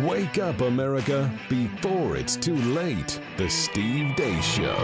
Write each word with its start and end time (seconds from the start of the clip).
Wake 0.00 0.38
up, 0.38 0.62
America, 0.62 1.30
before 1.50 2.16
it's 2.16 2.34
too 2.34 2.56
late. 2.56 3.20
The 3.36 3.50
Steve 3.50 4.16
Deace 4.16 4.42
Show. 4.42 4.74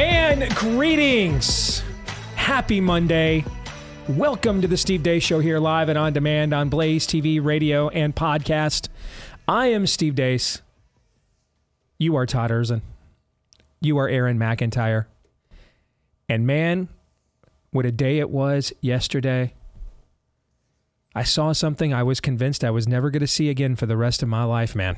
And 0.00 0.54
greetings. 0.54 1.82
Happy 2.36 2.80
Monday. 2.80 3.44
Welcome 4.08 4.62
to 4.62 4.68
the 4.68 4.76
Steve 4.76 5.02
Deace 5.02 5.24
Show 5.24 5.40
here 5.40 5.58
live 5.58 5.88
and 5.88 5.98
on 5.98 6.12
demand 6.12 6.54
on 6.54 6.68
Blaze 6.68 7.04
TV, 7.04 7.44
radio, 7.44 7.88
and 7.88 8.14
podcast. 8.14 8.88
I 9.48 9.66
am 9.66 9.88
Steve 9.88 10.14
Deace. 10.14 10.62
You 11.98 12.14
are 12.14 12.26
Todd 12.26 12.52
Erzen. 12.52 12.82
You 13.80 13.98
are 13.98 14.08
Aaron 14.08 14.38
McIntyre. 14.38 15.06
And 16.28 16.46
man, 16.46 16.88
what 17.72 17.86
a 17.86 17.92
day 17.92 18.20
it 18.20 18.30
was 18.30 18.72
yesterday. 18.80 19.54
I 21.14 21.24
saw 21.24 21.52
something 21.52 21.92
I 21.92 22.02
was 22.02 22.20
convinced 22.20 22.62
I 22.62 22.70
was 22.70 22.86
never 22.86 23.10
going 23.10 23.20
to 23.20 23.26
see 23.26 23.48
again 23.48 23.74
for 23.76 23.86
the 23.86 23.96
rest 23.96 24.22
of 24.22 24.28
my 24.28 24.44
life, 24.44 24.76
man. 24.76 24.96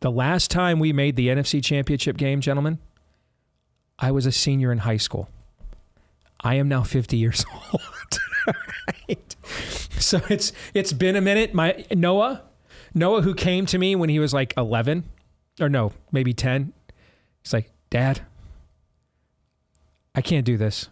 The 0.00 0.10
last 0.10 0.50
time 0.50 0.78
we 0.78 0.92
made 0.92 1.16
the 1.16 1.28
NFC 1.28 1.62
Championship 1.62 2.16
game, 2.16 2.40
gentlemen, 2.40 2.78
I 3.98 4.10
was 4.10 4.26
a 4.26 4.32
senior 4.32 4.72
in 4.72 4.78
high 4.78 4.96
school. 4.98 5.28
I 6.40 6.54
am 6.54 6.68
now 6.68 6.82
50 6.82 7.16
years 7.16 7.44
old. 7.72 8.18
right? 9.08 9.36
So 9.98 10.20
it's 10.28 10.52
it's 10.74 10.92
been 10.92 11.16
a 11.16 11.20
minute. 11.20 11.54
My 11.54 11.84
Noah, 11.90 12.42
Noah 12.94 13.22
who 13.22 13.34
came 13.34 13.66
to 13.66 13.78
me 13.78 13.96
when 13.96 14.08
he 14.08 14.18
was 14.18 14.32
like 14.32 14.54
11 14.56 15.04
or 15.60 15.68
no, 15.68 15.92
maybe 16.12 16.32
10. 16.32 16.72
He's 17.42 17.52
like, 17.52 17.70
"Dad, 17.90 18.20
I 20.14 20.20
can't 20.20 20.44
do 20.44 20.56
this. 20.56 20.88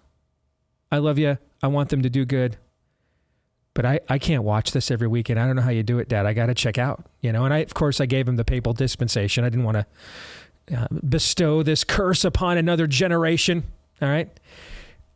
I 0.91 0.99
love 0.99 1.19
you. 1.19 1.39
I 1.65 1.67
want 1.67 1.89
them 1.89 2.03
to 2.03 2.11
do 2.11 2.27
good. 2.27 2.59
But 3.73 3.87
I, 3.87 4.01
I 4.07 4.19
can't 4.19 4.45
watch 4.45 4.73
this 4.73 4.91
every 4.91 5.09
weekend. 5.09 5.41
I 5.41 5.47
don't 5.47 5.57
know 5.57 5.63
how 5.63 5.71
you 5.71 5.83
do 5.83 5.99
it, 5.99 6.11
Dad. 6.11 6.27
I 6.27 6.35
got 6.35 6.47
to 6.47 6.55
check 6.55 6.77
out, 6.77 7.07
you 7.23 7.33
know. 7.33 7.47
And 7.47 7.55
I, 7.55 7.61
of 7.61 7.73
course, 7.73 8.03
I 8.03 8.07
gave 8.07 8.29
him 8.29 8.37
the 8.37 8.45
papal 8.45 8.75
dispensation. 8.75 9.45
I 9.45 9.49
didn't 9.49 9.65
want 9.65 9.79
to 10.69 10.77
uh, 10.77 10.89
bestow 11.09 11.63
this 11.63 11.83
curse 11.83 12.23
upon 12.23 12.59
another 12.59 12.87
generation. 12.87 13.65
All 14.03 14.09
right. 14.11 14.29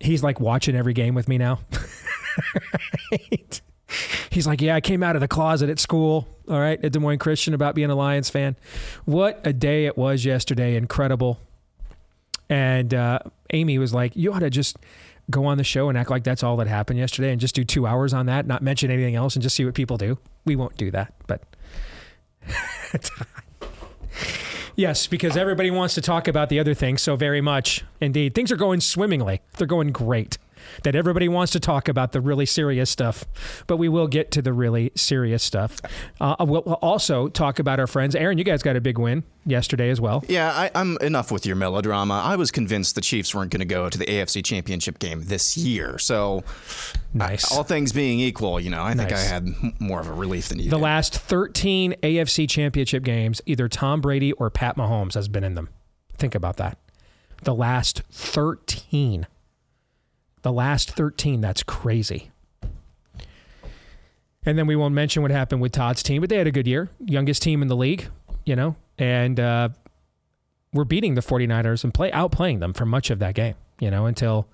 He's 0.01 0.23
like 0.23 0.41
watching 0.41 0.75
every 0.75 0.95
game 0.95 1.15
with 1.15 1.29
me 1.29 1.37
now. 1.37 1.61
He's 4.31 4.47
like, 4.47 4.63
yeah, 4.63 4.75
I 4.75 4.81
came 4.81 5.03
out 5.03 5.17
of 5.17 5.21
the 5.21 5.29
closet 5.29 5.69
at 5.69 5.79
school. 5.79 6.27
All 6.49 6.59
right, 6.59 6.83
at 6.83 6.93
Des 6.93 6.99
Moines 6.99 7.19
Christian 7.19 7.53
about 7.53 7.75
being 7.75 7.91
a 7.91 7.95
Lions 7.95 8.31
fan. 8.31 8.57
What 9.05 9.39
a 9.45 9.53
day 9.53 9.85
it 9.85 9.99
was 9.99 10.25
yesterday! 10.25 10.77
Incredible. 10.77 11.39
And 12.49 12.95
uh, 12.95 13.19
Amy 13.51 13.79
was 13.79 13.93
like, 13.93 14.17
you 14.17 14.33
ought 14.33 14.39
to 14.39 14.49
just 14.49 14.79
go 15.31 15.47
on 15.47 15.59
the 15.59 15.65
show 15.65 15.89
and 15.89 15.99
act 15.99 16.11
like 16.11 16.25
that's 16.25 16.43
all 16.43 16.57
that 16.57 16.67
happened 16.67 16.99
yesterday 16.99 17.31
and 17.31 17.41
just 17.41 17.55
do 17.55 17.65
two 17.65 17.87
hours 17.87 18.13
on 18.15 18.27
that, 18.27 18.47
not 18.47 18.63
mention 18.63 18.91
anything 18.91 19.15
else, 19.15 19.37
and 19.37 19.43
just 19.43 19.57
see 19.57 19.65
what 19.65 19.75
people 19.75 19.97
do. 19.97 20.19
We 20.45 20.57
won't 20.57 20.77
do 20.77 20.91
that, 20.91 21.13
but. 21.27 21.43
yes, 24.77 25.07
because 25.07 25.37
everybody 25.37 25.71
wants 25.71 25.95
to 25.95 26.01
talk 26.01 26.29
about 26.29 26.49
the 26.49 26.59
other 26.59 26.75
things 26.75 27.03
so 27.03 27.17
very 27.17 27.41
much. 27.41 27.85
Indeed, 28.01 28.35
things 28.35 28.51
are 28.51 28.57
going 28.57 28.81
swimmingly. 28.81 29.43
They're 29.57 29.67
going 29.67 29.93
great 29.93 30.39
that 30.83 30.95
everybody 30.95 31.29
wants 31.29 31.53
to 31.53 31.61
talk 31.61 31.89
about 31.89 32.13
the 32.13 32.21
really 32.21 32.47
serious 32.47 32.91
stuff, 32.91 33.25
but 33.67 33.77
we 33.77 33.89
will 33.89 34.09
get 34.09 34.31
to 34.33 34.43
the 34.43 34.53
really 34.53 34.93
serious 34.95 35.43
stuff. 35.43 35.81
Uh, 36.21 36.37
we'll 36.41 36.61
also 36.61 37.29
talk 37.29 37.59
about 37.59 37.81
our 37.81 37.87
friends. 37.87 38.15
Aaron, 38.15 38.39
you 38.39 38.45
guys 38.45 38.63
got 38.63 38.77
a 38.77 38.81
big 38.81 38.99
win 38.99 39.25
yesterday 39.47 39.91
as 39.91 40.01
well. 40.01 40.25
Yeah, 40.29 40.51
I, 40.51 40.71
I'm 40.75 40.99
enough 40.99 41.33
with 41.33 41.47
your 41.47 41.57
melodrama. 41.57 42.23
I 42.25 42.37
was 42.37 42.51
convinced 42.51 42.95
the 42.95 43.01
Chiefs 43.01 43.35
weren't 43.35 43.51
going 43.51 43.61
to 43.61 43.67
go 43.67 43.89
to 43.89 43.99
the 43.99 44.07
AFC 44.07 44.45
Championship 44.45 44.99
game 44.99 45.25
this 45.25 45.57
year. 45.57 45.99
So, 45.99 46.45
nice. 47.15 47.51
I, 47.51 47.57
all 47.57 47.63
things 47.65 47.93
being 47.93 48.21
equal, 48.21 48.61
you 48.61 48.71
know, 48.71 48.83
I 48.83 48.95
think 48.95 49.11
nice. 49.11 49.31
I 49.31 49.35
had 49.35 49.49
more 49.81 50.01
of 50.01 50.09
a 50.09 50.13
relief 50.13 50.49
than 50.49 50.59
you. 50.59 50.71
The 50.71 50.77
did. 50.77 50.83
last 50.83 51.19
13 51.19 51.95
AFC 52.03 52.49
Championship 52.49 53.03
games, 53.03 53.41
either 53.47 53.69
Tom 53.69 54.01
Brady 54.01 54.33
or 54.33 54.51
Pat 54.51 54.77
Mahomes 54.77 55.15
has 55.15 55.29
been 55.29 55.45
in 55.45 55.55
them. 55.55 55.69
Think 56.17 56.35
about 56.35 56.57
that. 56.57 56.79
The 57.43 57.55
last 57.55 58.03
13. 58.11 59.27
The 60.43 60.53
last 60.53 60.91
13, 60.93 61.41
that's 61.41 61.63
crazy. 61.63 62.31
And 64.45 64.57
then 64.57 64.67
we 64.67 64.77
won't 64.77 64.95
mention 64.95 65.23
what 65.23 65.31
happened 65.31 65.61
with 65.61 65.73
Todd's 65.73 66.03
team, 66.03 66.21
but 66.21 66.31
they 66.31 66.37
had 66.37 66.47
a 66.47 66.53
good 66.53 66.67
year. 66.67 66.89
Youngest 67.05 67.43
team 67.43 67.61
in 67.61 67.69
the 67.69 67.77
league, 67.77 68.09
you 68.47 68.57
know, 68.57 68.77
and 68.97 69.39
uh, 69.39 69.69
we're 70.73 70.85
beating 70.85 71.15
the 71.15 71.21
49ers 71.21 71.85
and 71.85 71.93
play 71.93 72.11
outplaying 72.13 72.61
them 72.61 72.73
for 72.73 72.87
much 72.87 73.11
of 73.11 73.19
that 73.19 73.35
game, 73.35 73.57
you 73.79 73.91
know, 73.91 74.07
until 74.07 74.49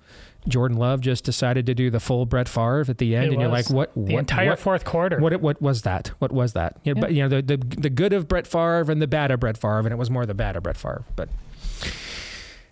Jordan 0.47 0.77
Love 0.77 1.01
just 1.01 1.23
decided 1.23 1.65
to 1.65 1.73
do 1.73 1.89
the 1.89 1.99
full 1.99 2.25
Brett 2.25 2.47
Favre 2.47 2.85
at 2.87 2.97
the 2.97 3.15
end, 3.15 3.27
it 3.27 3.31
and 3.33 3.41
you're 3.41 3.49
like, 3.49 3.69
what? 3.69 3.93
The 3.93 4.13
what, 4.13 4.19
entire 4.19 4.49
what, 4.49 4.59
fourth 4.59 4.85
quarter. 4.85 5.19
What? 5.19 5.39
What 5.41 5.61
was 5.61 5.81
that? 5.83 6.09
What 6.19 6.31
was 6.31 6.53
that? 6.53 6.77
You 6.83 6.93
know, 6.93 6.99
yeah. 6.99 7.01
But 7.01 7.13
you 7.13 7.27
know, 7.27 7.29
the, 7.29 7.41
the 7.41 7.57
the 7.57 7.89
good 7.89 8.13
of 8.13 8.27
Brett 8.27 8.45
Favre 8.45 8.91
and 8.91 9.01
the 9.01 9.07
bad 9.07 9.31
of 9.31 9.39
Brett 9.39 9.57
Favre, 9.57 9.79
and 9.79 9.91
it 9.91 9.97
was 9.97 10.09
more 10.09 10.25
the 10.25 10.33
bad 10.33 10.55
of 10.55 10.63
Brett 10.63 10.77
Favre. 10.77 11.03
But 11.15 11.29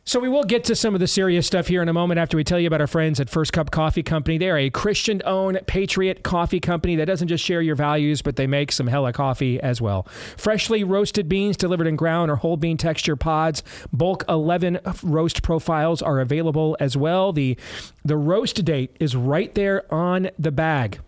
so 0.05 0.19
we 0.19 0.27
will 0.27 0.43
get 0.43 0.65
to 0.65 0.75
some 0.75 0.93
of 0.93 0.99
the 0.99 1.07
serious 1.07 1.47
stuff 1.47 1.67
here 1.67 1.81
in 1.81 1.87
a 1.87 1.93
moment 1.93 2.19
after 2.19 2.35
we 2.35 2.43
tell 2.43 2.59
you 2.59 2.67
about 2.67 2.81
our 2.81 2.87
friends 2.87 3.21
at 3.21 3.29
First 3.29 3.53
Cup 3.53 3.71
Coffee 3.71 4.03
Company. 4.03 4.37
They 4.37 4.49
are 4.49 4.57
a 4.57 4.69
Christian-owned 4.69 5.61
patriot 5.65 6.23
coffee 6.23 6.59
company 6.59 6.97
that 6.97 7.05
doesn't 7.05 7.29
just 7.29 7.43
share 7.43 7.61
your 7.61 7.75
values, 7.75 8.21
but 8.21 8.35
they 8.35 8.45
make 8.45 8.73
some 8.73 8.87
hella 8.87 9.13
coffee 9.13 9.61
as 9.61 9.81
well. 9.81 10.03
Freshly 10.35 10.83
roasted 10.83 11.29
beans 11.29 11.55
delivered 11.55 11.87
in 11.87 11.95
ground 11.95 12.29
or 12.29 12.35
whole 12.35 12.57
bean 12.57 12.75
texture 12.75 13.15
pods. 13.15 13.63
Bulk 13.93 14.25
11 14.27 14.79
roast 15.03 15.41
profiles 15.41 16.01
are 16.01 16.19
available 16.19 16.75
as 16.79 16.97
well. 16.97 17.31
The 17.31 17.57
the 18.03 18.17
roast 18.17 18.65
date 18.65 18.95
is 18.99 19.15
right 19.15 19.53
there 19.55 19.91
on 19.93 20.29
the 20.37 20.51
bag. 20.51 20.99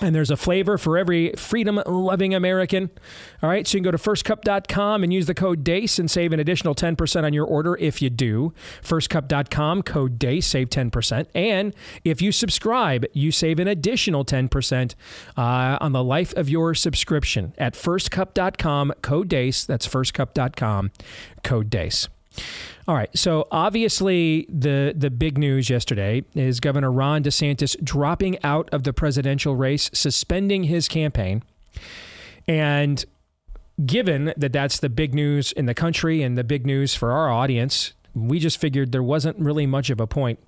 And 0.00 0.14
there's 0.14 0.30
a 0.30 0.36
flavor 0.36 0.78
for 0.78 0.96
every 0.96 1.32
freedom 1.32 1.82
loving 1.84 2.32
American. 2.32 2.90
All 3.42 3.48
right, 3.48 3.66
so 3.66 3.76
you 3.76 3.82
can 3.82 3.84
go 3.84 3.90
to 3.90 3.98
firstcup.com 3.98 5.02
and 5.02 5.12
use 5.12 5.26
the 5.26 5.34
code 5.34 5.64
DEACE 5.64 5.98
and 5.98 6.08
save 6.10 6.32
an 6.32 6.38
additional 6.38 6.74
10% 6.74 7.24
on 7.24 7.32
your 7.32 7.46
order 7.46 7.76
if 7.76 8.00
you 8.00 8.08
do. 8.08 8.52
Firstcup.com, 8.82 9.82
code 9.82 10.18
DEACE, 10.18 10.46
save 10.46 10.70
10%. 10.70 11.26
And 11.34 11.74
if 12.04 12.22
you 12.22 12.30
subscribe, 12.30 13.06
you 13.12 13.32
save 13.32 13.58
an 13.58 13.66
additional 13.66 14.24
10% 14.24 14.94
uh, 15.36 15.78
on 15.80 15.92
the 15.92 16.04
life 16.04 16.32
of 16.34 16.48
your 16.48 16.74
subscription 16.74 17.54
at 17.58 17.74
firstcup.com, 17.74 18.92
code 19.02 19.28
DEACE. 19.28 19.66
That's 19.66 19.88
firstcup.com, 19.88 20.92
code 21.42 21.70
DEACE. 21.70 22.08
All 22.86 22.94
right. 22.94 23.10
So 23.16 23.46
obviously, 23.50 24.46
the 24.48 24.94
the 24.96 25.10
big 25.10 25.36
news 25.36 25.68
yesterday 25.68 26.24
is 26.34 26.58
Governor 26.58 26.90
Ron 26.90 27.22
DeSantis 27.22 27.82
dropping 27.84 28.42
out 28.42 28.68
of 28.72 28.84
the 28.84 28.92
presidential 28.92 29.56
race, 29.56 29.90
suspending 29.92 30.64
his 30.64 30.88
campaign, 30.88 31.42
and 32.46 33.04
given 33.84 34.32
that 34.36 34.52
that's 34.52 34.80
the 34.80 34.88
big 34.88 35.14
news 35.14 35.52
in 35.52 35.66
the 35.66 35.74
country 35.74 36.22
and 36.22 36.36
the 36.36 36.44
big 36.44 36.66
news 36.66 36.94
for 36.94 37.12
our 37.12 37.30
audience, 37.30 37.92
we 38.14 38.38
just 38.38 38.58
figured 38.58 38.90
there 38.90 39.02
wasn't 39.02 39.38
really 39.38 39.66
much 39.66 39.90
of 39.90 40.00
a 40.00 40.06
point 40.06 40.38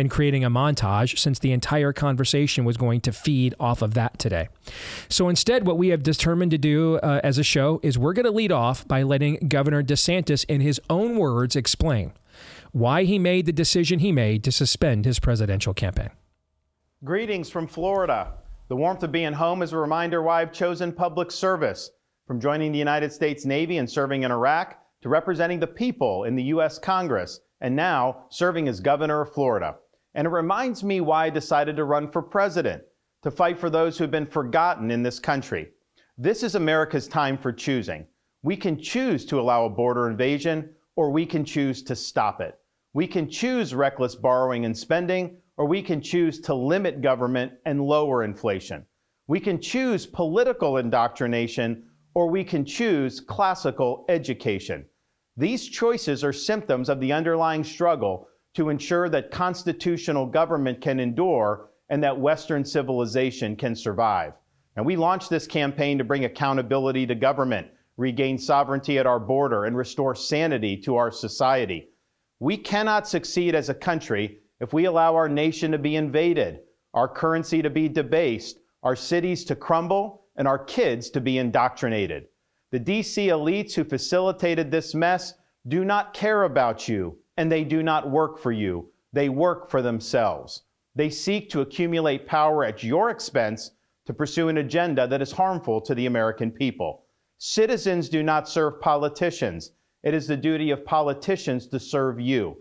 and 0.00 0.10
creating 0.10 0.42
a 0.42 0.50
montage 0.50 1.18
since 1.18 1.38
the 1.38 1.52
entire 1.52 1.92
conversation 1.92 2.64
was 2.64 2.76
going 2.76 3.00
to 3.02 3.12
feed 3.12 3.54
off 3.60 3.82
of 3.82 3.94
that 3.94 4.18
today. 4.18 4.48
So 5.08 5.28
instead, 5.28 5.66
what 5.66 5.76
we 5.76 5.88
have 5.88 6.02
determined 6.02 6.50
to 6.52 6.58
do 6.58 6.96
uh, 6.96 7.20
as 7.22 7.38
a 7.38 7.44
show 7.44 7.80
is 7.82 7.98
we're 7.98 8.14
going 8.14 8.24
to 8.24 8.32
lead 8.32 8.50
off 8.50 8.88
by 8.88 9.02
letting 9.02 9.36
Governor 9.48 9.82
DeSantis, 9.82 10.44
in 10.48 10.62
his 10.62 10.80
own 10.88 11.16
words, 11.16 11.54
explain 11.54 12.12
why 12.72 13.04
he 13.04 13.18
made 13.18 13.46
the 13.46 13.52
decision 13.52 13.98
he 13.98 14.12
made 14.12 14.42
to 14.44 14.52
suspend 14.52 15.04
his 15.04 15.18
presidential 15.18 15.74
campaign. 15.74 16.10
Greetings 17.04 17.50
from 17.50 17.66
Florida. 17.66 18.32
The 18.68 18.76
warmth 18.76 19.02
of 19.02 19.12
being 19.12 19.32
home 19.32 19.62
is 19.62 19.72
a 19.72 19.78
reminder 19.78 20.22
why 20.22 20.40
I've 20.40 20.52
chosen 20.52 20.92
public 20.92 21.30
service. 21.30 21.90
From 22.26 22.40
joining 22.40 22.70
the 22.70 22.78
United 22.78 23.12
States 23.12 23.44
Navy 23.44 23.78
and 23.78 23.90
serving 23.90 24.22
in 24.22 24.30
Iraq 24.30 24.78
to 25.02 25.08
representing 25.08 25.58
the 25.58 25.66
people 25.66 26.24
in 26.24 26.36
the 26.36 26.44
U.S. 26.44 26.78
Congress 26.78 27.40
and 27.60 27.74
now 27.74 28.26
serving 28.30 28.68
as 28.68 28.80
governor 28.80 29.22
of 29.22 29.32
Florida. 29.32 29.76
And 30.14 30.26
it 30.26 30.30
reminds 30.30 30.82
me 30.82 31.00
why 31.00 31.26
I 31.26 31.30
decided 31.30 31.76
to 31.76 31.84
run 31.84 32.08
for 32.08 32.22
president 32.22 32.82
to 33.22 33.30
fight 33.30 33.58
for 33.58 33.70
those 33.70 33.96
who 33.96 34.04
have 34.04 34.10
been 34.10 34.26
forgotten 34.26 34.90
in 34.90 35.02
this 35.02 35.18
country. 35.18 35.68
This 36.18 36.42
is 36.42 36.54
America's 36.54 37.06
time 37.06 37.38
for 37.38 37.52
choosing. 37.52 38.06
We 38.42 38.56
can 38.56 38.80
choose 38.80 39.24
to 39.26 39.38
allow 39.38 39.66
a 39.66 39.70
border 39.70 40.08
invasion, 40.08 40.70
or 40.96 41.10
we 41.10 41.26
can 41.26 41.44
choose 41.44 41.82
to 41.84 41.94
stop 41.94 42.40
it. 42.40 42.58
We 42.92 43.06
can 43.06 43.28
choose 43.30 43.74
reckless 43.74 44.14
borrowing 44.16 44.64
and 44.64 44.76
spending, 44.76 45.36
or 45.56 45.66
we 45.66 45.82
can 45.82 46.00
choose 46.00 46.40
to 46.40 46.54
limit 46.54 47.02
government 47.02 47.52
and 47.66 47.80
lower 47.80 48.24
inflation. 48.24 48.84
We 49.28 49.38
can 49.38 49.60
choose 49.60 50.06
political 50.06 50.78
indoctrination, 50.78 51.84
or 52.14 52.28
we 52.28 52.42
can 52.42 52.64
choose 52.64 53.20
classical 53.20 54.04
education. 54.08 54.86
These 55.36 55.68
choices 55.68 56.24
are 56.24 56.32
symptoms 56.32 56.88
of 56.88 56.98
the 56.98 57.12
underlying 57.12 57.62
struggle 57.62 58.26
to 58.54 58.68
ensure 58.68 59.08
that 59.08 59.30
constitutional 59.30 60.26
government 60.26 60.80
can 60.80 61.00
endure 61.00 61.70
and 61.88 62.02
that 62.02 62.18
Western 62.18 62.64
civilization 62.64 63.56
can 63.56 63.74
survive. 63.74 64.32
And 64.76 64.86
we 64.86 64.96
launched 64.96 65.30
this 65.30 65.46
campaign 65.46 65.98
to 65.98 66.04
bring 66.04 66.24
accountability 66.24 67.06
to 67.06 67.14
government, 67.14 67.68
regain 67.96 68.38
sovereignty 68.38 68.98
at 68.98 69.06
our 69.06 69.20
border, 69.20 69.64
and 69.64 69.76
restore 69.76 70.14
sanity 70.14 70.76
to 70.78 70.96
our 70.96 71.10
society. 71.10 71.88
We 72.38 72.56
cannot 72.56 73.08
succeed 73.08 73.54
as 73.54 73.68
a 73.68 73.74
country 73.74 74.38
if 74.60 74.72
we 74.72 74.84
allow 74.84 75.14
our 75.14 75.28
nation 75.28 75.72
to 75.72 75.78
be 75.78 75.96
invaded 75.96 76.60
our 76.94 77.08
currency 77.08 77.62
to 77.62 77.70
be 77.70 77.88
debased, 77.88 78.58
our 78.82 78.96
cities 78.96 79.44
to 79.44 79.54
crumble, 79.54 80.24
and 80.36 80.48
our 80.48 80.58
kids 80.58 81.10
to 81.10 81.20
be 81.20 81.38
indoctrinated. 81.38 82.26
The 82.72 82.80
DC 82.80 83.26
elites 83.26 83.74
who 83.74 83.84
facilitated 83.84 84.70
this 84.70 84.94
mess 84.94 85.34
do 85.68 85.84
not 85.84 86.14
care 86.14 86.44
about 86.44 86.88
you, 86.88 87.18
and 87.36 87.50
they 87.50 87.64
do 87.64 87.82
not 87.82 88.10
work 88.10 88.38
for 88.38 88.52
you. 88.52 88.90
They 89.12 89.28
work 89.28 89.68
for 89.68 89.82
themselves. 89.82 90.62
They 90.94 91.10
seek 91.10 91.50
to 91.50 91.60
accumulate 91.60 92.26
power 92.26 92.64
at 92.64 92.82
your 92.82 93.10
expense 93.10 93.72
to 94.06 94.14
pursue 94.14 94.48
an 94.48 94.58
agenda 94.58 95.06
that 95.06 95.22
is 95.22 95.32
harmful 95.32 95.80
to 95.82 95.94
the 95.94 96.06
American 96.06 96.50
people. 96.50 97.04
Citizens 97.38 98.08
do 98.08 98.22
not 98.22 98.48
serve 98.48 98.80
politicians. 98.80 99.72
It 100.02 100.14
is 100.14 100.26
the 100.26 100.36
duty 100.36 100.70
of 100.70 100.84
politicians 100.84 101.66
to 101.68 101.78
serve 101.78 102.20
you. 102.20 102.56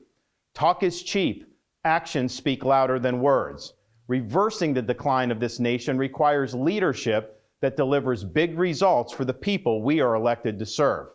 Talk 0.54 0.84
is 0.84 1.04
cheap. 1.04 1.46
Actions 1.86 2.34
speak 2.34 2.66
louder 2.66 3.00
than 3.00 3.22
words. 3.22 3.74
Reversing 4.08 4.74
the 4.74 4.82
decline 4.82 5.32
of 5.32 5.40
this 5.40 5.60
nation 5.60 5.98
requires 5.98 6.54
leadership 6.56 7.42
that 7.62 7.78
delivers 7.78 8.24
big 8.24 8.58
results 8.58 9.14
for 9.14 9.26
the 9.26 9.34
people 9.34 9.82
we 9.82 10.02
are 10.02 10.16
elected 10.16 10.58
to 10.60 10.66
serve. 10.66 11.08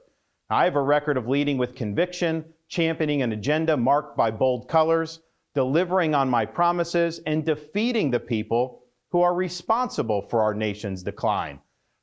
I 0.50 0.64
have 0.64 0.76
a 0.76 0.82
record 0.82 1.16
of 1.16 1.28
leading 1.28 1.58
with 1.58 1.74
conviction, 1.74 2.44
championing 2.74 3.22
an 3.22 3.30
agenda 3.30 3.76
marked 3.76 4.16
by 4.16 4.32
bold 4.32 4.66
colors, 4.66 5.20
delivering 5.54 6.12
on 6.12 6.28
my 6.28 6.44
promises, 6.44 7.20
and 7.24 7.44
defeating 7.44 8.10
the 8.10 8.18
people 8.18 8.82
who 9.12 9.22
are 9.22 9.32
responsible 9.32 10.20
for 10.20 10.42
our 10.42 10.52
nation's 10.52 11.04
decline. 11.04 11.60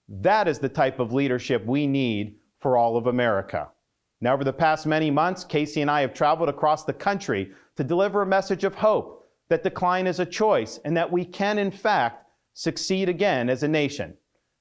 That 0.07 0.47
is 0.47 0.59
the 0.59 0.69
type 0.69 1.01
of 1.01 1.11
leadership 1.11 1.65
we 1.65 1.85
need 1.87 2.37
for 2.61 2.77
all 2.77 2.95
of 2.95 3.07
America. 3.07 3.67
Now, 4.21 4.33
over 4.33 4.45
the 4.45 4.53
past 4.53 4.85
many 4.85 5.11
months, 5.11 5.43
Casey 5.43 5.81
and 5.81 5.91
I 5.91 5.99
have 5.99 6.13
traveled 6.13 6.47
across 6.47 6.85
the 6.85 6.93
country 6.93 7.51
to 7.75 7.83
deliver 7.83 8.21
a 8.21 8.25
message 8.25 8.63
of 8.63 8.73
hope 8.73 9.27
that 9.49 9.63
decline 9.63 10.07
is 10.07 10.21
a 10.21 10.25
choice 10.25 10.79
and 10.85 10.95
that 10.95 11.11
we 11.11 11.25
can, 11.25 11.57
in 11.57 11.71
fact, 11.71 12.27
succeed 12.53 13.09
again 13.09 13.49
as 13.49 13.63
a 13.63 13.67
nation. 13.67 14.15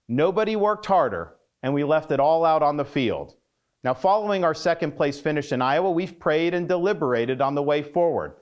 Nobody 0.09 0.57
worked 0.57 0.87
harder, 0.87 1.37
and 1.63 1.73
we 1.73 1.85
left 1.85 2.11
it 2.11 2.19
all 2.19 2.45
out 2.45 2.65
on 2.65 2.77
the 2.77 2.85
field. 2.85 3.37
Now, 3.83 3.95
following 3.95 4.45
our 4.45 4.53
second 4.53 4.95
place 4.95 5.19
finish 5.19 5.53
in 5.53 5.63
Iowa, 5.63 5.91
we've 5.91 6.19
prayed 6.19 6.53
and 6.53 6.69
deliberated 6.69 7.41
on 7.41 7.55
the 7.55 7.63
way 7.63 7.83
forward. 7.83 8.35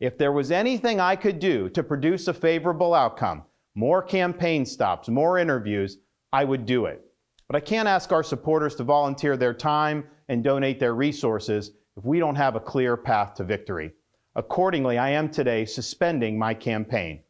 If 0.00 0.16
there 0.16 0.32
was 0.32 0.50
anything 0.50 1.00
I 1.00 1.16
could 1.16 1.38
do 1.38 1.68
to 1.70 1.82
produce 1.82 2.28
a 2.28 2.34
favorable 2.34 2.94
outcome, 2.94 3.42
more 3.74 4.02
campaign 4.02 4.64
stops, 4.64 5.08
more 5.08 5.38
interviews, 5.38 5.98
I 6.32 6.44
would 6.44 6.64
do 6.64 6.86
it. 6.86 7.04
But 7.46 7.56
I 7.56 7.60
can't 7.60 7.86
ask 7.86 8.10
our 8.10 8.22
supporters 8.22 8.74
to 8.76 8.84
volunteer 8.84 9.36
their 9.36 9.52
time 9.52 10.04
and 10.28 10.42
donate 10.42 10.80
their 10.80 10.94
resources 10.94 11.72
if 11.96 12.04
we 12.04 12.18
don't 12.18 12.34
have 12.34 12.56
a 12.56 12.60
clear 12.60 12.96
path 12.96 13.34
to 13.34 13.44
victory. 13.44 13.92
Accordingly, 14.34 14.96
I 14.96 15.10
am 15.10 15.30
today 15.30 15.66
suspending 15.66 16.38
my 16.38 16.54
campaign. 16.54 17.20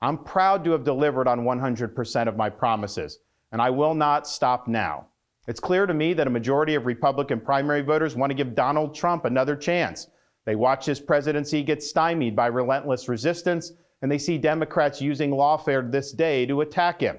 I'm 0.00 0.24
proud 0.24 0.64
to 0.64 0.70
have 0.72 0.84
delivered 0.84 1.28
on 1.28 1.40
100% 1.40 2.28
of 2.28 2.36
my 2.36 2.48
promises, 2.48 3.18
and 3.52 3.60
I 3.60 3.68
will 3.68 3.94
not 3.94 4.26
stop 4.26 4.66
now. 4.66 5.06
It's 5.50 5.58
clear 5.58 5.84
to 5.84 5.92
me 5.92 6.12
that 6.12 6.28
a 6.28 6.30
majority 6.30 6.76
of 6.76 6.86
Republican 6.86 7.40
primary 7.40 7.82
voters 7.82 8.14
want 8.14 8.30
to 8.30 8.36
give 8.36 8.54
Donald 8.54 8.94
Trump 8.94 9.24
another 9.24 9.56
chance. 9.56 10.06
They 10.46 10.54
watch 10.54 10.86
his 10.86 11.00
presidency 11.00 11.64
get 11.64 11.82
stymied 11.82 12.36
by 12.36 12.46
relentless 12.46 13.08
resistance, 13.08 13.72
and 14.00 14.08
they 14.08 14.16
see 14.16 14.38
Democrats 14.38 15.00
using 15.00 15.32
lawfare 15.32 15.90
this 15.90 16.12
day 16.12 16.46
to 16.46 16.60
attack 16.60 17.00
him. 17.00 17.16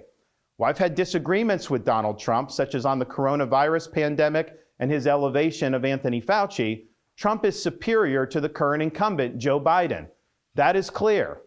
Well, 0.57 0.69
I've 0.69 0.77
had 0.77 0.95
disagreements 0.95 1.69
with 1.69 1.83
Donald 1.83 2.19
Trump, 2.19 2.51
such 2.51 2.73
as 2.73 2.85
on 2.85 2.99
the 2.99 3.05
coronavirus 3.05 3.91
pandemic 3.91 4.53
and 4.79 4.89
his 4.89 5.07
elevation 5.07 5.73
of 5.73 5.83
Anthony 5.83 6.21
Fauci, 6.21 6.85
Trump 7.17 7.43
is 7.43 7.61
superior 7.61 8.25
to 8.27 8.39
the 8.39 8.47
current 8.47 8.81
incumbent, 8.81 9.39
Joe 9.39 9.59
Biden. 9.59 10.07
That 10.55 10.77
is 10.77 10.89
clear. 10.89 11.41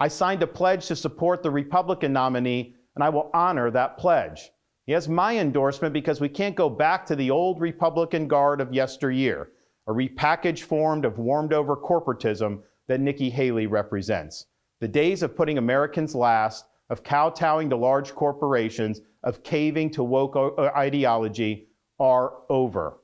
I 0.00 0.08
signed 0.08 0.42
a 0.42 0.48
pledge 0.48 0.88
to 0.88 0.96
support 0.96 1.44
the 1.44 1.52
Republican 1.52 2.12
nominee, 2.12 2.74
and 2.96 3.04
I 3.04 3.10
will 3.10 3.30
honor 3.32 3.70
that 3.70 3.98
pledge. 3.98 4.50
He 4.86 4.92
has 4.92 5.08
my 5.08 5.38
endorsement 5.38 5.94
because 5.94 6.20
we 6.20 6.28
can't 6.28 6.54
go 6.54 6.68
back 6.68 7.06
to 7.06 7.16
the 7.16 7.30
old 7.30 7.60
Republican 7.60 8.28
guard 8.28 8.60
of 8.60 8.74
yesteryear, 8.74 9.48
a 9.86 9.92
repackaged 9.92 10.62
form 10.62 11.04
of 11.04 11.18
warmed 11.18 11.54
over 11.54 11.74
corporatism 11.74 12.60
that 12.86 13.00
Nikki 13.00 13.30
Haley 13.30 13.66
represents. 13.66 14.46
The 14.80 14.88
days 14.88 15.22
of 15.22 15.34
putting 15.34 15.56
Americans 15.56 16.14
last, 16.14 16.66
of 16.90 17.02
kowtowing 17.02 17.70
to 17.70 17.76
large 17.76 18.14
corporations, 18.14 19.00
of 19.22 19.42
caving 19.42 19.90
to 19.92 20.04
woke 20.04 20.36
uh, 20.36 20.64
ideology 20.76 21.68
are 21.98 22.34
over. 22.50 22.98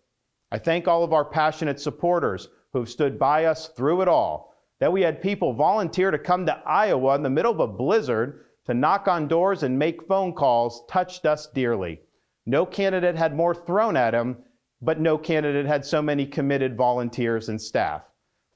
I 0.52 0.58
thank 0.58 0.86
all 0.86 1.02
of 1.02 1.14
our 1.14 1.24
passionate 1.24 1.80
supporters 1.80 2.48
who 2.72 2.80
have 2.80 2.90
stood 2.90 3.18
by 3.18 3.46
us 3.46 3.68
through 3.68 4.02
it 4.02 4.08
all. 4.08 4.54
That 4.80 4.92
we 4.92 5.00
had 5.00 5.22
people 5.22 5.54
volunteer 5.54 6.10
to 6.10 6.18
come 6.18 6.44
to 6.46 6.62
Iowa 6.66 7.14
in 7.14 7.22
the 7.22 7.30
middle 7.30 7.52
of 7.52 7.60
a 7.60 7.66
blizzard 7.66 8.44
to 8.70 8.74
knock 8.74 9.08
on 9.08 9.26
doors 9.26 9.64
and 9.64 9.76
make 9.76 10.00
phone 10.06 10.32
calls 10.32 10.84
touched 10.88 11.26
us 11.26 11.48
dearly. 11.48 12.00
No 12.46 12.64
candidate 12.64 13.16
had 13.16 13.34
more 13.34 13.52
thrown 13.52 13.96
at 13.96 14.14
him, 14.14 14.36
but 14.80 15.00
no 15.00 15.18
candidate 15.18 15.66
had 15.66 15.84
so 15.84 16.00
many 16.00 16.24
committed 16.24 16.76
volunteers 16.76 17.48
and 17.48 17.60
staff. 17.60 18.02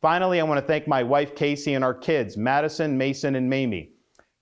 Finally, 0.01 0.39
I 0.39 0.45
want 0.45 0.61
to 0.61 0.67
thank 0.69 0.87
my 0.87 1.03
wife 1.03 1.35
Casey 1.35 1.75
and 1.75 1.83
our 1.83 1.93
kids, 1.93 2.37
Madison, 2.37 2.97
Mason, 2.97 3.35
and 3.35 3.51
Mamie. 3.51 3.91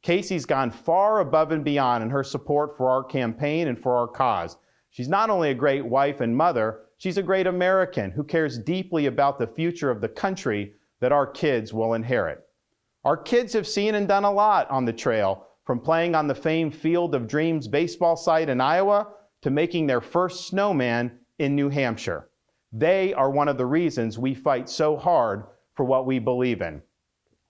Casey's 0.03 0.45
gone 0.45 0.71
far 0.71 1.21
above 1.21 1.53
and 1.53 1.65
beyond 1.65 2.05
in 2.05 2.11
her 2.11 2.23
support 2.23 2.77
for 2.77 2.91
our 2.91 3.03
campaign 3.03 3.69
and 3.69 3.79
for 3.79 3.97
our 3.97 4.09
cause. 4.09 4.59
She's 4.91 5.09
not 5.09 5.31
only 5.31 5.53
a 5.53 5.55
great 5.55 5.87
wife 5.87 6.21
and 6.21 6.37
mother, 6.37 6.81
she's 6.99 7.17
a 7.17 7.23
great 7.23 7.47
American 7.47 8.11
who 8.11 8.25
cares 8.25 8.59
deeply 8.59 9.07
about 9.07 9.39
the 9.39 9.47
future 9.47 9.91
of 9.91 10.03
the 10.03 10.09
country 10.11 10.75
that 11.01 11.13
our 11.13 11.27
kids 11.27 11.73
will 11.73 11.95
inherit. 11.95 12.45
Our 13.05 13.17
kids 13.17 13.55
have 13.55 13.67
seen 13.67 13.95
and 13.95 14.07
done 14.07 14.25
a 14.25 14.31
lot 14.31 14.71
on 14.71 14.85
the 14.85 14.93
trail, 14.93 15.47
from 15.65 15.81
playing 15.81 16.15
on 16.15 16.27
the 16.27 16.35
famed 16.35 16.75
Field 16.75 17.15
of 17.15 17.29
Dreams 17.29 17.69
baseball 17.69 18.17
site 18.17 18.49
in 18.49 18.61
Iowa 18.61 19.09
to 19.43 19.51
making 19.51 19.87
their 19.87 20.01
first 20.01 20.47
snowman 20.47 21.19
in 21.39 21.55
New 21.55 21.69
Hampshire. 21.69 22.29
They 22.73 23.13
are 23.15 23.31
one 23.31 23.49
of 23.49 23.59
the 23.59 23.67
reasons 23.67 24.19
we 24.19 24.35
fight 24.35 24.69
so 24.69 24.97
hard 24.97 25.45
for 25.75 25.85
what 25.85 26.07
we 26.07 26.19
believe 26.19 26.63
in. 26.63 26.83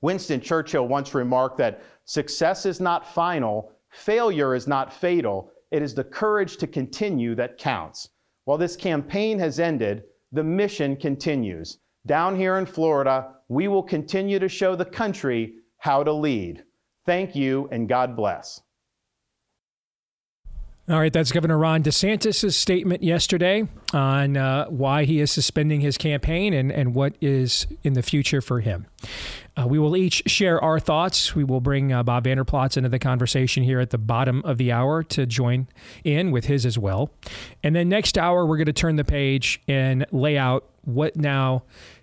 Winston 0.00 0.40
Churchill 0.40 0.88
once 0.88 1.14
remarked 1.14 1.58
that 1.58 1.82
success 2.04 2.66
is 2.66 2.80
not 2.80 3.06
final, 3.06 3.72
failure 3.90 4.54
is 4.54 4.66
not 4.66 4.92
fatal, 4.92 5.52
it 5.70 5.80
is 5.80 5.94
the 5.94 6.04
courage 6.04 6.56
to 6.56 6.66
continue 6.66 7.34
that 7.36 7.56
counts. 7.56 8.08
While 8.44 8.58
this 8.58 8.76
campaign 8.76 9.38
has 9.38 9.60
ended, 9.60 10.02
the 10.32 10.42
mission 10.42 10.96
continues. 10.96 11.78
Down 12.06 12.34
here 12.34 12.58
in 12.58 12.66
Florida, 12.66 13.34
we 13.48 13.68
will 13.68 13.82
continue 13.82 14.40
to 14.40 14.48
show 14.48 14.74
the 14.74 14.84
country 14.84 15.54
how 15.78 16.02
to 16.02 16.12
lead. 16.12 16.64
Thank 17.04 17.34
you 17.34 17.68
and 17.70 17.88
God 17.88 18.16
bless. 18.16 18.60
All 20.88 20.98
right, 20.98 21.12
that's 21.12 21.30
Governor 21.30 21.58
Ron 21.58 21.84
DeSantis' 21.84 22.54
statement 22.54 23.04
yesterday 23.04 23.68
on 23.92 24.36
uh, 24.36 24.66
why 24.66 25.04
he 25.04 25.20
is 25.20 25.30
suspending 25.30 25.80
his 25.80 25.96
campaign 25.96 26.52
and, 26.52 26.72
and 26.72 26.92
what 26.92 27.14
is 27.20 27.68
in 27.84 27.92
the 27.92 28.02
future 28.02 28.40
for 28.40 28.58
him. 28.58 28.86
Uh, 29.56 29.68
we 29.68 29.78
will 29.78 29.96
each 29.96 30.24
share 30.26 30.62
our 30.62 30.80
thoughts. 30.80 31.36
We 31.36 31.44
will 31.44 31.60
bring 31.60 31.92
uh, 31.92 32.02
Bob 32.02 32.24
Vander 32.24 32.44
Plaats 32.44 32.76
into 32.76 32.88
the 32.88 32.98
conversation 32.98 33.62
here 33.62 33.78
at 33.78 33.90
the 33.90 33.98
bottom 33.98 34.42
of 34.44 34.58
the 34.58 34.72
hour 34.72 35.04
to 35.04 35.24
join 35.24 35.68
in 36.02 36.32
with 36.32 36.46
his 36.46 36.66
as 36.66 36.76
well. 36.76 37.12
And 37.62 37.76
then 37.76 37.88
next 37.88 38.18
hour, 38.18 38.44
we're 38.44 38.56
going 38.56 38.66
to 38.66 38.72
turn 38.72 38.96
the 38.96 39.04
page 39.04 39.62
and 39.68 40.04
lay 40.10 40.36
out 40.36 40.68
what 40.82 41.14
now 41.14 41.62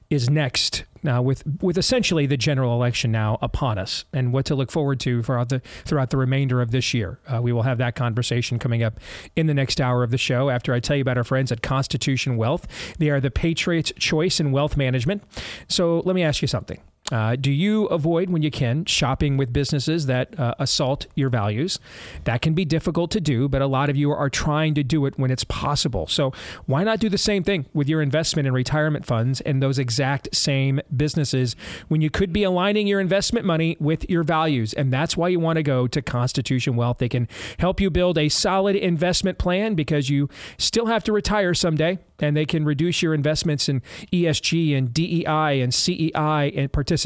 is 0.10 0.30
next 0.30 0.86
uh, 1.08 1.22
with 1.22 1.44
with 1.62 1.78
essentially 1.78 2.25
the 2.25 2.38
general 2.38 2.74
election 2.74 3.12
now 3.12 3.38
upon 3.42 3.78
us 3.78 4.06
and 4.12 4.34
what 4.34 4.46
to 4.46 4.56
look 4.56 4.72
forward 4.72 5.00
to 5.00 5.24
throughout 5.24 5.50
the 5.50 5.60
throughout 5.86 6.10
the 6.10 6.18
remainder 6.18 6.62
of 6.62 6.72
this 6.72 6.94
year. 6.94 7.20
Uh, 7.28 7.42
we 7.42 7.54
will 7.54 7.62
have 7.62 7.78
that 7.78 7.96
conversation 7.96 8.60
coming 8.60 8.84
up 8.84 9.00
in 9.36 9.48
the 9.48 9.54
next 9.54 9.80
hour 9.80 10.04
of 10.04 10.12
the 10.12 10.18
show 10.18 10.50
after 10.50 10.74
I 10.74 10.80
tell 10.80 10.96
you 10.96 11.01
about 11.01 11.18
our 11.18 11.24
friends 11.24 11.51
at 11.51 11.62
Constitution 11.62 12.38
Wealth. 12.38 12.68
They 12.98 13.10
are 13.10 13.20
the 13.20 13.32
Patriots' 13.32 13.94
choice 13.98 14.39
in 14.39 14.51
wealth 14.51 14.75
management. 14.75 15.24
So 15.68 16.01
let 16.06 16.16
me 16.16 16.24
ask 16.24 16.42
you 16.42 16.48
something. 16.48 16.82
Uh, 17.12 17.36
do 17.36 17.51
you 17.51 17.86
avoid, 17.88 18.30
when 18.30 18.42
you 18.42 18.51
can, 18.51 18.86
shopping 18.86 19.38
with 19.38 19.51
businesses 19.51 20.06
that 20.06 20.39
uh, 20.39 20.54
assault 20.60 21.08
your 21.16 21.30
values? 21.30 21.80
That 22.25 22.42
can 22.42 22.54
be 22.54 22.66
difficult 22.66 23.10
to 23.12 23.22
do, 23.22 23.50
but 23.50 23.62
a 23.62 23.68
lot 23.68 23.89
of 23.89 23.96
you 23.96 24.12
are 24.12 24.30
trying 24.30 24.75
to 24.75 24.84
do 24.84 25.06
it 25.06 25.18
when 25.18 25.32
it's 25.32 25.44
possible. 25.44 26.08
So, 26.08 26.34
why 26.66 26.84
not 26.84 27.00
do 27.00 27.10
the 27.10 27.18
same 27.18 27.44
thing 27.44 27.66
with 27.74 27.89
your 27.89 28.01
investment 28.01 28.48
and 28.48 28.56
retirement 28.56 29.06
funds 29.06 29.42
and 29.42 29.62
those 29.62 29.80
exact 29.80 30.36
same 30.36 30.82
businesses 30.96 31.56
when 31.88 32.01
you 32.01 32.10
could 32.10 32.32
be 32.32 32.44
aligning 32.44 32.86
your 32.86 33.00
investment 33.00 33.46
money 33.46 33.75
with 33.80 34.08
your 34.10 34.24
values? 34.24 34.74
And 34.74 34.94
that's 34.94 35.18
why 35.18 35.30
you 35.30 35.39
want 35.39 35.58
to 35.58 35.63
go 35.63 35.88
to 35.88 36.01
Constitution 36.01 36.75
Wealth. 36.75 37.00
They 37.00 37.10
can 37.10 37.28
help 37.58 37.82
you 37.82 37.89
build 37.89 38.18
a 38.18 38.30
solid 38.30 38.75
investment 38.75 39.39
plan 39.39 39.74
because 39.74 40.10
you 40.10 40.30
still 40.58 40.86
have 40.86 41.04
to 41.06 41.12
retire 41.12 41.54
someday 41.54 41.98
and 42.20 42.36
they 42.36 42.46
can 42.46 42.66
reduce 42.66 43.01
your 43.01 43.13
investments 43.13 43.70
in 43.70 43.82
ESG 44.12 44.78
and 44.78 44.94
DEI 44.94 45.62
and 45.62 45.74
CEI 45.74 46.51
and 46.56 46.72
participation 46.72 46.99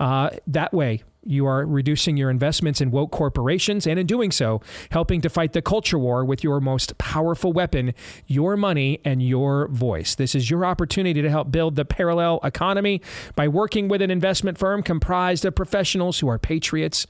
uh, 0.00 0.30
that 0.46 0.72
way. 0.72 1.02
You 1.26 1.46
are 1.46 1.64
reducing 1.64 2.18
your 2.18 2.28
investments 2.28 2.82
in 2.82 2.90
woke 2.90 3.10
corporations, 3.10 3.86
and 3.86 3.98
in 3.98 4.06
doing 4.06 4.30
so, 4.30 4.60
helping 4.90 5.22
to 5.22 5.30
fight 5.30 5.54
the 5.54 5.62
culture 5.62 5.98
war 5.98 6.22
with 6.24 6.44
your 6.44 6.60
most 6.60 6.98
powerful 6.98 7.52
weapon, 7.52 7.94
your 8.26 8.56
money 8.56 9.00
and 9.04 9.22
your 9.22 9.68
voice. 9.68 10.14
This 10.14 10.34
is 10.34 10.50
your 10.50 10.66
opportunity 10.66 11.22
to 11.22 11.30
help 11.30 11.50
build 11.50 11.76
the 11.76 11.86
parallel 11.86 12.40
economy 12.44 13.00
by 13.36 13.48
working 13.48 13.88
with 13.88 14.02
an 14.02 14.10
investment 14.10 14.58
firm 14.58 14.82
comprised 14.82 15.46
of 15.46 15.54
professionals 15.54 16.18
who 16.18 16.28
are 16.28 16.38
patriots 16.38 17.06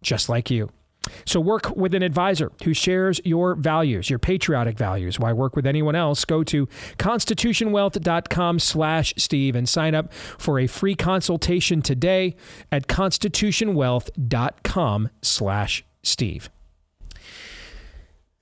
just 0.00 0.28
like 0.28 0.50
you. 0.50 0.70
So 1.24 1.40
work 1.40 1.74
with 1.76 1.94
an 1.94 2.02
advisor 2.02 2.52
who 2.64 2.74
shares 2.74 3.20
your 3.24 3.54
values, 3.54 4.10
your 4.10 4.18
patriotic 4.18 4.76
values. 4.78 5.18
Why 5.18 5.32
work 5.32 5.56
with 5.56 5.66
anyone 5.66 5.94
else? 5.94 6.24
Go 6.24 6.42
to 6.44 6.66
constitutionwealth.com 6.98 8.58
slash 8.58 9.14
Steve 9.16 9.56
and 9.56 9.68
sign 9.68 9.94
up 9.94 10.12
for 10.12 10.58
a 10.58 10.66
free 10.66 10.94
consultation 10.94 11.82
today 11.82 12.36
at 12.72 12.88
constitutionwealth.com 12.88 15.10
slash 15.22 15.84
Steve. 16.02 16.50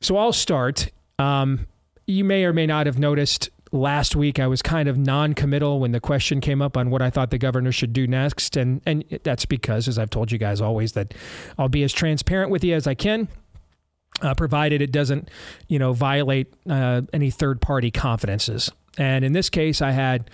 So 0.01 0.17
I'll 0.17 0.33
start. 0.33 0.91
Um, 1.19 1.67
you 2.07 2.25
may 2.25 2.45
or 2.45 2.53
may 2.53 2.67
not 2.67 2.87
have 2.87 2.99
noticed 2.99 3.51
last 3.75 4.15
week 4.17 4.39
I 4.39 4.47
was 4.47 4.63
kind 4.63 4.89
of 4.89 4.97
non-committal 4.97 5.81
when 5.81 5.93
the 5.93 6.01
question 6.01 6.41
came 6.41 6.63
up 6.63 6.77
on 6.77 6.91
what 6.91 7.03
I 7.03 7.11
thought 7.11 7.31
the 7.31 7.39
governor 7.39 7.73
should 7.73 7.93
do 7.93 8.07
next, 8.07 8.57
and 8.57 8.81
and 8.87 9.05
that's 9.23 9.45
because, 9.45 9.89
as 9.89 9.99
I've 9.99 10.11
told 10.11 10.33
you 10.33 10.39
guys 10.39 10.61
always, 10.61 10.93
that 10.93 11.13
I'll 11.59 11.69
be 11.69 11.83
as 11.83 11.93
transparent 11.93 12.51
with 12.51 12.65
you 12.65 12.75
as 12.75 12.87
I 12.87 12.95
can. 12.95 13.29
Uh, 14.23 14.33
provided 14.33 14.81
it 14.81 14.93
doesn't, 14.93 15.29
you 15.67 15.77
know, 15.77 15.93
violate 15.93 16.55
uh, 16.71 17.03
any 17.13 17.31
third-party 17.31 17.91
confidences. 17.91 18.71
And 18.97 19.25
in 19.25 19.33
this 19.33 19.51
case, 19.51 19.83
I 19.83 19.91
had 19.91 20.31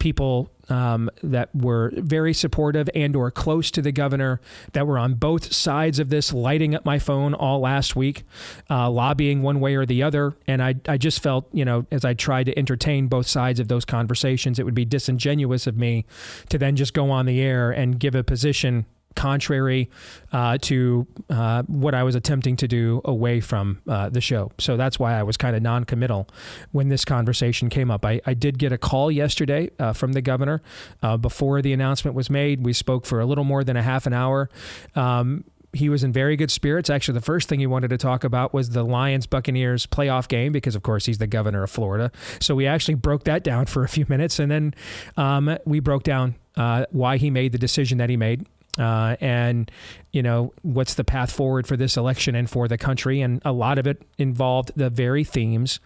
people 0.00 0.50
um, 0.70 1.10
that 1.22 1.54
were 1.54 1.92
very 1.96 2.32
supportive 2.32 2.88
and 2.94 3.14
or 3.16 3.30
close 3.30 3.70
to 3.72 3.82
the 3.82 3.92
governor 3.92 4.40
that 4.72 4.86
were 4.86 4.98
on 4.98 5.14
both 5.14 5.52
sides 5.52 5.98
of 5.98 6.08
this 6.08 6.32
lighting 6.32 6.74
up 6.74 6.84
my 6.84 6.98
phone 6.98 7.34
all 7.34 7.60
last 7.60 7.96
week 7.96 8.24
uh, 8.68 8.90
lobbying 8.90 9.42
one 9.42 9.60
way 9.60 9.74
or 9.74 9.84
the 9.84 10.02
other. 10.02 10.36
And 10.46 10.62
I, 10.62 10.76
I 10.88 10.96
just 10.96 11.22
felt 11.22 11.48
you 11.52 11.64
know 11.64 11.86
as 11.90 12.04
i 12.04 12.14
tried 12.14 12.44
to 12.46 12.58
entertain 12.58 13.08
both 13.08 13.26
sides 13.26 13.60
of 13.60 13.68
those 13.68 13.84
conversations 13.84 14.58
it 14.58 14.64
would 14.64 14.74
be 14.74 14.84
disingenuous 14.84 15.66
of 15.66 15.76
me 15.76 16.04
to 16.48 16.58
then 16.58 16.76
just 16.76 16.94
go 16.94 17.10
on 17.10 17.26
the 17.26 17.40
air 17.40 17.70
and 17.70 17.98
give 17.98 18.14
a 18.14 18.22
position 18.22 18.86
contrary 19.16 19.90
uh, 20.32 20.58
to 20.58 21.06
uh, 21.28 21.62
what 21.64 21.94
I 21.94 22.02
was 22.02 22.14
attempting 22.14 22.56
to 22.56 22.68
do 22.68 23.00
away 23.04 23.40
from 23.40 23.80
uh, 23.88 24.08
the 24.08 24.20
show. 24.20 24.52
So 24.58 24.76
that's 24.76 24.98
why 24.98 25.18
I 25.18 25.22
was 25.22 25.36
kind 25.36 25.56
of 25.56 25.62
non 25.62 25.84
committal 25.84 26.28
when 26.72 26.88
this 26.88 27.04
conversation 27.04 27.68
came 27.68 27.90
up. 27.90 28.04
I, 28.04 28.20
I 28.24 28.34
did 28.34 28.58
get 28.58 28.72
a 28.72 28.78
call 28.78 29.10
yesterday 29.10 29.70
uh, 29.78 29.92
from 29.92 30.12
the 30.12 30.22
governor 30.22 30.62
uh, 31.02 31.16
before 31.16 31.62
the 31.62 31.72
announcement 31.72 32.14
was 32.14 32.30
made. 32.30 32.64
We 32.64 32.72
spoke 32.72 33.04
for 33.04 33.20
a 33.20 33.26
little 33.26 33.44
more 33.44 33.64
than 33.64 33.76
a 33.76 33.82
half 33.82 34.06
an 34.06 34.12
hour. 34.12 34.48
Um, 34.94 35.44
he 35.72 35.88
was 35.88 36.02
in 36.02 36.12
very 36.12 36.36
good 36.36 36.50
spirits. 36.50 36.90
Actually, 36.90 37.14
the 37.14 37.24
first 37.24 37.48
thing 37.48 37.60
he 37.60 37.66
wanted 37.66 37.90
to 37.90 37.98
talk 37.98 38.24
about 38.24 38.52
was 38.52 38.70
the 38.70 38.82
Lions 38.82 39.26
Buccaneers 39.26 39.86
playoff 39.86 40.26
game 40.26 40.50
because, 40.52 40.74
of 40.74 40.82
course, 40.82 41.06
he's 41.06 41.18
the 41.18 41.28
governor 41.28 41.62
of 41.62 41.70
Florida. 41.70 42.10
So 42.40 42.54
we 42.54 42.66
actually 42.66 42.94
broke 42.94 43.24
that 43.24 43.44
down 43.44 43.66
for 43.66 43.84
a 43.84 43.88
few 43.88 44.06
minutes, 44.08 44.38
and 44.38 44.50
then 44.50 44.74
um, 45.16 45.56
we 45.64 45.80
broke 45.80 46.02
down 46.02 46.34
uh, 46.56 46.86
why 46.90 47.18
he 47.18 47.30
made 47.30 47.52
the 47.52 47.58
decision 47.58 47.98
that 47.98 48.10
he 48.10 48.16
made 48.16 48.46
uh, 48.78 49.16
and 49.20 49.70
you 50.12 50.22
know 50.22 50.52
what's 50.62 50.94
the 50.94 51.04
path 51.04 51.32
forward 51.32 51.66
for 51.66 51.76
this 51.76 51.96
election 51.96 52.34
and 52.34 52.48
for 52.48 52.68
the 52.68 52.78
country? 52.78 53.20
And 53.20 53.42
a 53.44 53.52
lot 53.52 53.78
of 53.78 53.86
it 53.86 54.02
involved 54.18 54.72
the 54.76 54.90
very 54.90 55.24
themes 55.24 55.80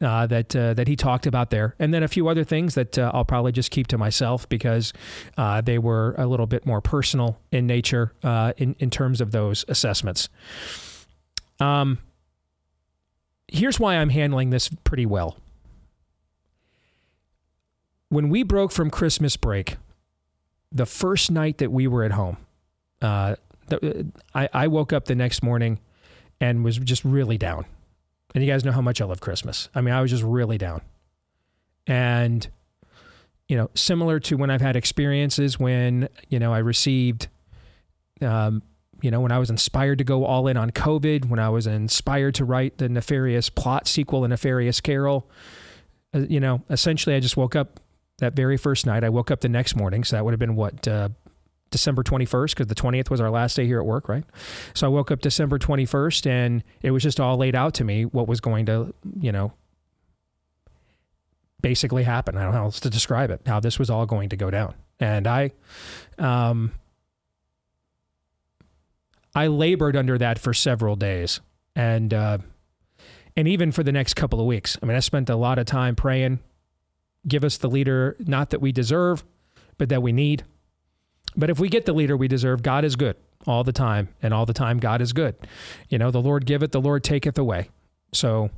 uh, 0.00 0.26
that 0.26 0.56
uh, 0.56 0.74
that 0.74 0.88
he 0.88 0.96
talked 0.96 1.26
about 1.26 1.50
there. 1.50 1.74
And 1.78 1.92
then 1.92 2.02
a 2.02 2.08
few 2.08 2.28
other 2.28 2.44
things 2.44 2.74
that 2.74 2.98
uh, 2.98 3.10
I'll 3.12 3.24
probably 3.24 3.52
just 3.52 3.70
keep 3.70 3.86
to 3.88 3.98
myself 3.98 4.48
because 4.48 4.92
uh, 5.36 5.60
they 5.60 5.78
were 5.78 6.14
a 6.18 6.26
little 6.26 6.46
bit 6.46 6.64
more 6.64 6.80
personal 6.80 7.38
in 7.52 7.66
nature 7.66 8.12
uh, 8.22 8.52
in 8.56 8.74
in 8.78 8.90
terms 8.90 9.20
of 9.20 9.32
those 9.32 9.64
assessments. 9.68 10.28
Um 11.58 11.98
here's 13.52 13.80
why 13.80 13.96
I'm 13.96 14.10
handling 14.10 14.50
this 14.50 14.68
pretty 14.84 15.06
well. 15.06 15.36
When 18.08 18.28
we 18.28 18.42
broke 18.42 18.72
from 18.72 18.90
Christmas 18.90 19.36
break 19.36 19.76
the 20.72 20.86
first 20.86 21.30
night 21.30 21.58
that 21.58 21.72
we 21.72 21.86
were 21.86 22.04
at 22.04 22.12
home, 22.12 22.36
uh, 23.02 23.36
the, 23.68 24.06
I, 24.34 24.48
I 24.52 24.66
woke 24.68 24.92
up 24.92 25.06
the 25.06 25.14
next 25.14 25.42
morning 25.42 25.80
and 26.40 26.64
was 26.64 26.78
just 26.78 27.04
really 27.04 27.38
down. 27.38 27.66
And 28.34 28.44
you 28.44 28.50
guys 28.50 28.64
know 28.64 28.72
how 28.72 28.80
much 28.80 29.00
I 29.00 29.04
love 29.04 29.20
Christmas. 29.20 29.68
I 29.74 29.80
mean, 29.80 29.94
I 29.94 30.00
was 30.00 30.10
just 30.10 30.22
really 30.22 30.58
down. 30.58 30.82
And, 31.86 32.48
you 33.48 33.56
know, 33.56 33.70
similar 33.74 34.20
to 34.20 34.36
when 34.36 34.50
I've 34.50 34.60
had 34.60 34.76
experiences 34.76 35.58
when, 35.58 36.08
you 36.28 36.38
know, 36.38 36.54
I 36.54 36.58
received, 36.58 37.28
um, 38.22 38.62
you 39.02 39.10
know, 39.10 39.20
when 39.20 39.32
I 39.32 39.38
was 39.38 39.50
inspired 39.50 39.98
to 39.98 40.04
go 40.04 40.24
all 40.24 40.46
in 40.46 40.56
on 40.56 40.70
COVID, 40.70 41.28
when 41.28 41.40
I 41.40 41.48
was 41.48 41.66
inspired 41.66 42.34
to 42.36 42.44
write 42.44 42.78
the 42.78 42.88
nefarious 42.88 43.50
plot 43.50 43.88
sequel, 43.88 44.24
A 44.24 44.28
Nefarious 44.28 44.80
Carol, 44.80 45.28
uh, 46.14 46.20
you 46.28 46.38
know, 46.38 46.62
essentially 46.70 47.16
I 47.16 47.20
just 47.20 47.36
woke 47.36 47.56
up 47.56 47.80
that 48.20 48.34
very 48.34 48.56
first 48.56 48.86
night. 48.86 49.04
I 49.04 49.08
woke 49.08 49.30
up 49.30 49.40
the 49.40 49.48
next 49.48 49.76
morning, 49.76 50.04
so 50.04 50.16
that 50.16 50.24
would 50.24 50.32
have 50.32 50.38
been 50.38 50.56
what 50.56 50.86
uh, 50.86 51.10
December 51.70 52.02
21st, 52.02 52.50
because 52.50 52.66
the 52.68 52.74
20th 52.74 53.10
was 53.10 53.20
our 53.20 53.30
last 53.30 53.56
day 53.56 53.66
here 53.66 53.80
at 53.80 53.86
work, 53.86 54.08
right? 54.08 54.24
So 54.74 54.86
I 54.86 54.90
woke 54.90 55.10
up 55.10 55.20
December 55.20 55.58
21st, 55.58 56.26
and 56.26 56.64
it 56.82 56.90
was 56.92 57.02
just 57.02 57.20
all 57.20 57.36
laid 57.36 57.54
out 57.54 57.74
to 57.74 57.84
me 57.84 58.04
what 58.04 58.28
was 58.28 58.40
going 58.40 58.66
to, 58.66 58.94
you 59.18 59.32
know, 59.32 59.52
basically 61.60 62.04
happen. 62.04 62.36
I 62.36 62.42
don't 62.42 62.52
know 62.52 62.58
how 62.58 62.64
else 62.64 62.80
to 62.80 62.90
describe 62.90 63.30
it. 63.30 63.42
How 63.46 63.60
this 63.60 63.78
was 63.78 63.90
all 63.90 64.06
going 64.06 64.28
to 64.30 64.36
go 64.36 64.50
down, 64.50 64.74
and 64.98 65.26
I, 65.26 65.52
um, 66.18 66.72
I 69.34 69.46
labored 69.46 69.96
under 69.96 70.18
that 70.18 70.38
for 70.38 70.54
several 70.54 70.96
days, 70.96 71.40
and. 71.74 72.14
Uh, 72.14 72.38
and 73.36 73.46
even 73.48 73.72
for 73.72 73.82
the 73.82 73.92
next 73.92 74.14
couple 74.14 74.40
of 74.40 74.46
weeks. 74.46 74.76
I 74.82 74.86
mean, 74.86 74.96
I 74.96 75.00
spent 75.00 75.30
a 75.30 75.36
lot 75.36 75.58
of 75.58 75.64
time 75.64 75.94
praying, 75.94 76.40
give 77.26 77.44
us 77.44 77.56
the 77.56 77.68
leader 77.68 78.16
not 78.18 78.50
that 78.50 78.60
we 78.60 78.72
deserve, 78.72 79.24
but 79.78 79.88
that 79.88 80.02
we 80.02 80.12
need. 80.12 80.44
But 81.36 81.50
if 81.50 81.60
we 81.60 81.68
get 81.68 81.86
the 81.86 81.92
leader 81.92 82.16
we 82.16 82.28
deserve, 82.28 82.62
God 82.62 82.84
is 82.84 82.96
good 82.96 83.16
all 83.46 83.64
the 83.64 83.72
time, 83.72 84.08
and 84.22 84.34
all 84.34 84.44
the 84.44 84.52
time 84.52 84.78
God 84.78 85.00
is 85.00 85.12
good. 85.12 85.34
You 85.88 85.98
know, 85.98 86.10
the 86.10 86.20
Lord 86.20 86.44
giveth, 86.44 86.72
the 86.72 86.80
Lord 86.80 87.02
taketh 87.02 87.38
away. 87.38 87.70
So 88.12 88.50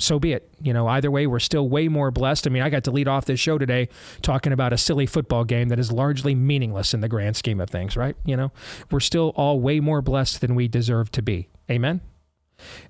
so 0.00 0.18
be 0.18 0.32
it. 0.32 0.52
You 0.62 0.72
know, 0.72 0.86
either 0.88 1.10
way, 1.10 1.26
we're 1.26 1.38
still 1.38 1.68
way 1.68 1.88
more 1.88 2.10
blessed. 2.10 2.46
I 2.46 2.50
mean, 2.50 2.62
I 2.62 2.70
got 2.70 2.84
to 2.84 2.90
lead 2.90 3.06
off 3.06 3.26
this 3.26 3.38
show 3.38 3.58
today 3.58 3.88
talking 4.22 4.52
about 4.52 4.72
a 4.72 4.78
silly 4.78 5.06
football 5.06 5.44
game 5.44 5.68
that 5.68 5.78
is 5.78 5.92
largely 5.92 6.34
meaningless 6.34 6.94
in 6.94 7.00
the 7.00 7.08
grand 7.08 7.36
scheme 7.36 7.60
of 7.60 7.70
things, 7.70 7.96
right? 7.96 8.16
You 8.24 8.36
know, 8.36 8.52
we're 8.90 9.00
still 9.00 9.32
all 9.36 9.60
way 9.60 9.80
more 9.80 10.02
blessed 10.02 10.40
than 10.40 10.54
we 10.54 10.68
deserve 10.68 11.12
to 11.12 11.22
be. 11.22 11.48
Amen. 11.70 12.00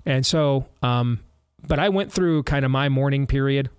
And 0.05 0.25
so, 0.25 0.67
um, 0.81 1.19
but 1.67 1.79
I 1.79 1.89
went 1.89 2.11
through 2.11 2.43
kind 2.43 2.65
of 2.65 2.71
my 2.71 2.89
mourning 2.89 3.27
period 3.27 3.69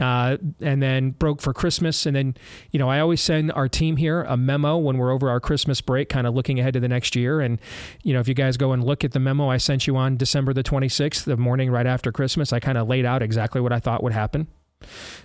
uh, 0.00 0.36
and 0.60 0.82
then 0.82 1.10
broke 1.12 1.40
for 1.40 1.52
Christmas. 1.52 2.04
And 2.06 2.16
then, 2.16 2.34
you 2.72 2.78
know, 2.78 2.88
I 2.88 3.00
always 3.00 3.20
send 3.20 3.52
our 3.52 3.68
team 3.68 3.96
here 3.96 4.22
a 4.22 4.36
memo 4.36 4.76
when 4.76 4.98
we're 4.98 5.12
over 5.12 5.30
our 5.30 5.40
Christmas 5.40 5.80
break, 5.80 6.08
kind 6.08 6.26
of 6.26 6.34
looking 6.34 6.58
ahead 6.58 6.74
to 6.74 6.80
the 6.80 6.88
next 6.88 7.14
year. 7.14 7.40
And, 7.40 7.60
you 8.02 8.12
know, 8.12 8.20
if 8.20 8.26
you 8.26 8.34
guys 8.34 8.56
go 8.56 8.72
and 8.72 8.82
look 8.82 9.04
at 9.04 9.12
the 9.12 9.20
memo 9.20 9.48
I 9.48 9.58
sent 9.58 9.86
you 9.86 9.96
on 9.96 10.16
December 10.16 10.52
the 10.52 10.64
26th, 10.64 11.24
the 11.24 11.36
morning 11.36 11.70
right 11.70 11.86
after 11.86 12.10
Christmas, 12.10 12.52
I 12.52 12.60
kind 12.60 12.76
of 12.76 12.88
laid 12.88 13.06
out 13.06 13.22
exactly 13.22 13.60
what 13.60 13.72
I 13.72 13.78
thought 13.78 14.02
would 14.02 14.12
happen. 14.12 14.48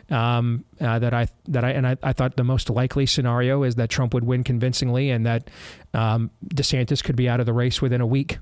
Um, 0.09 0.63
uh, 0.79 0.99
that 0.99 1.13
I 1.13 1.27
that 1.49 1.65
I 1.65 1.71
and 1.71 1.85
I, 1.85 1.97
I, 2.01 2.13
thought 2.13 2.37
the 2.37 2.45
most 2.45 2.69
likely 2.69 3.05
scenario 3.05 3.63
is 3.63 3.75
that 3.75 3.89
Trump 3.89 4.13
would 4.13 4.23
win 4.23 4.45
convincingly 4.45 5.09
and 5.09 5.25
that 5.25 5.49
um, 5.93 6.31
DeSantis 6.55 7.03
could 7.03 7.17
be 7.17 7.27
out 7.27 7.41
of 7.41 7.45
the 7.45 7.51
race 7.51 7.81
within 7.81 7.99
a 7.99 8.07
week, 8.07 8.37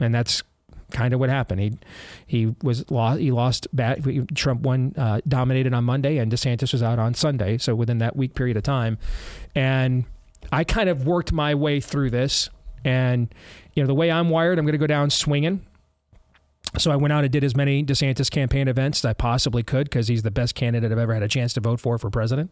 and 0.00 0.14
that's 0.14 0.42
kind 0.90 1.14
of 1.14 1.20
what 1.20 1.30
happened. 1.30 1.60
He 1.60 1.72
he 2.26 2.54
was 2.62 2.90
lost. 2.90 3.20
He 3.20 3.30
lost. 3.30 3.68
Bad, 3.74 4.34
Trump 4.34 4.62
won, 4.62 4.94
uh, 4.96 5.20
dominated 5.26 5.72
on 5.72 5.84
Monday, 5.84 6.18
and 6.18 6.30
DeSantis 6.30 6.72
was 6.72 6.82
out 6.82 6.98
on 6.98 7.14
Sunday. 7.14 7.58
So 7.58 7.74
within 7.74 7.98
that 7.98 8.16
week 8.16 8.34
period 8.34 8.56
of 8.56 8.62
time, 8.62 8.98
and 9.54 10.04
I 10.52 10.64
kind 10.64 10.88
of 10.88 11.06
worked 11.06 11.32
my 11.32 11.54
way 11.54 11.80
through 11.80 12.10
this. 12.10 12.50
And 12.84 13.32
you 13.74 13.82
know 13.82 13.86
the 13.86 13.94
way 13.94 14.10
I'm 14.10 14.30
wired, 14.30 14.58
I'm 14.58 14.64
going 14.64 14.72
to 14.72 14.78
go 14.78 14.86
down 14.86 15.10
swinging. 15.10 15.66
So 16.78 16.90
I 16.90 16.96
went 16.96 17.12
out 17.12 17.24
and 17.24 17.32
did 17.32 17.42
as 17.42 17.56
many 17.56 17.82
DeSantis 17.82 18.30
campaign 18.30 18.68
events 18.68 19.00
as 19.00 19.04
I 19.04 19.12
possibly 19.12 19.62
could 19.62 19.84
because 19.84 20.08
he's 20.08 20.22
the 20.22 20.30
best 20.30 20.54
candidate 20.54 20.92
I've 20.92 20.98
ever 20.98 21.14
had 21.14 21.22
a 21.22 21.28
chance 21.28 21.52
to 21.54 21.60
vote 21.60 21.80
for 21.80 21.98
for 21.98 22.10
president. 22.10 22.50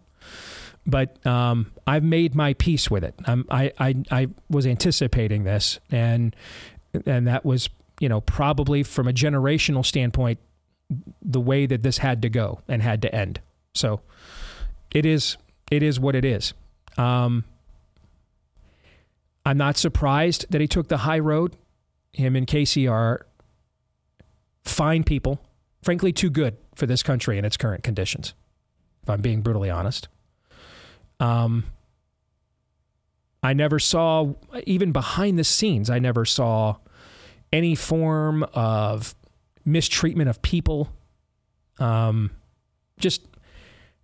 But 0.87 1.25
um, 1.26 1.73
I've 1.87 2.02
made 2.02 2.35
my 2.35 2.54
peace 2.54 2.90
with 2.90 3.04
it. 3.04 3.14
I, 3.26 3.73
I 3.78 3.95
I 4.11 4.28
was 4.49 4.66
anticipating 4.66 5.45
this, 5.45 5.78
and 5.90 6.35
and 7.07 7.26
that 7.26 7.45
was 7.45 7.68
you 8.00 8.09
know, 8.09 8.21
probably 8.21 8.83
from 8.83 9.09
a 9.09 9.12
generational 9.12 9.85
standpoint, 9.85 10.38
the 11.21 11.40
way 11.40 11.67
that 11.67 11.83
this 11.83 11.99
had 11.99 12.23
to 12.23 12.28
go 12.28 12.61
and 12.69 12.83
had 12.83 13.02
to 13.02 13.14
end. 13.14 13.40
So 13.75 14.00
it 14.90 15.05
is 15.05 15.37
it 15.71 15.83
is 15.83 16.00
what 16.00 16.14
it 16.14 16.25
is. 16.25 16.55
Um, 16.97 17.45
I'm 19.45 19.59
not 19.59 19.76
surprised 19.76 20.47
that 20.50 20.61
he 20.61 20.67
took 20.67 20.88
the 20.88 20.99
high 20.99 21.19
road. 21.19 21.57
Him 22.12 22.37
and 22.37 22.47
Casey 22.47 22.88
are 22.88 23.26
fine 24.64 25.05
people, 25.05 25.40
frankly, 25.83 26.12
too 26.12 26.31
good 26.31 26.57
for 26.75 26.87
this 26.87 27.02
country 27.02 27.38
in 27.38 27.45
its 27.45 27.57
current 27.57 27.83
conditions, 27.83 28.35
if 29.02 29.11
I'm 29.11 29.21
being 29.21 29.40
brutally 29.40 29.71
honest. 29.71 30.09
Um, 31.21 31.64
I 33.43 33.52
never 33.52 33.78
saw, 33.78 34.35
even 34.67 34.93
behind 34.93 35.38
the 35.38 35.45
scenes, 35.45 35.90
I 35.90 35.99
never 35.99 36.25
saw 36.25 36.76
any 37.52 37.75
form 37.75 38.43
of 38.55 39.14
mistreatment 39.64 40.28
of 40.28 40.40
people, 40.43 40.90
um, 41.78 42.31
just 42.99 43.23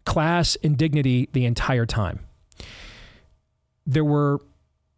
class 0.05 0.57
and 0.63 0.77
dignity 0.77 1.29
the 1.33 1.45
entire 1.45 1.87
time. 1.87 2.21
There 3.87 4.05
were 4.05 4.41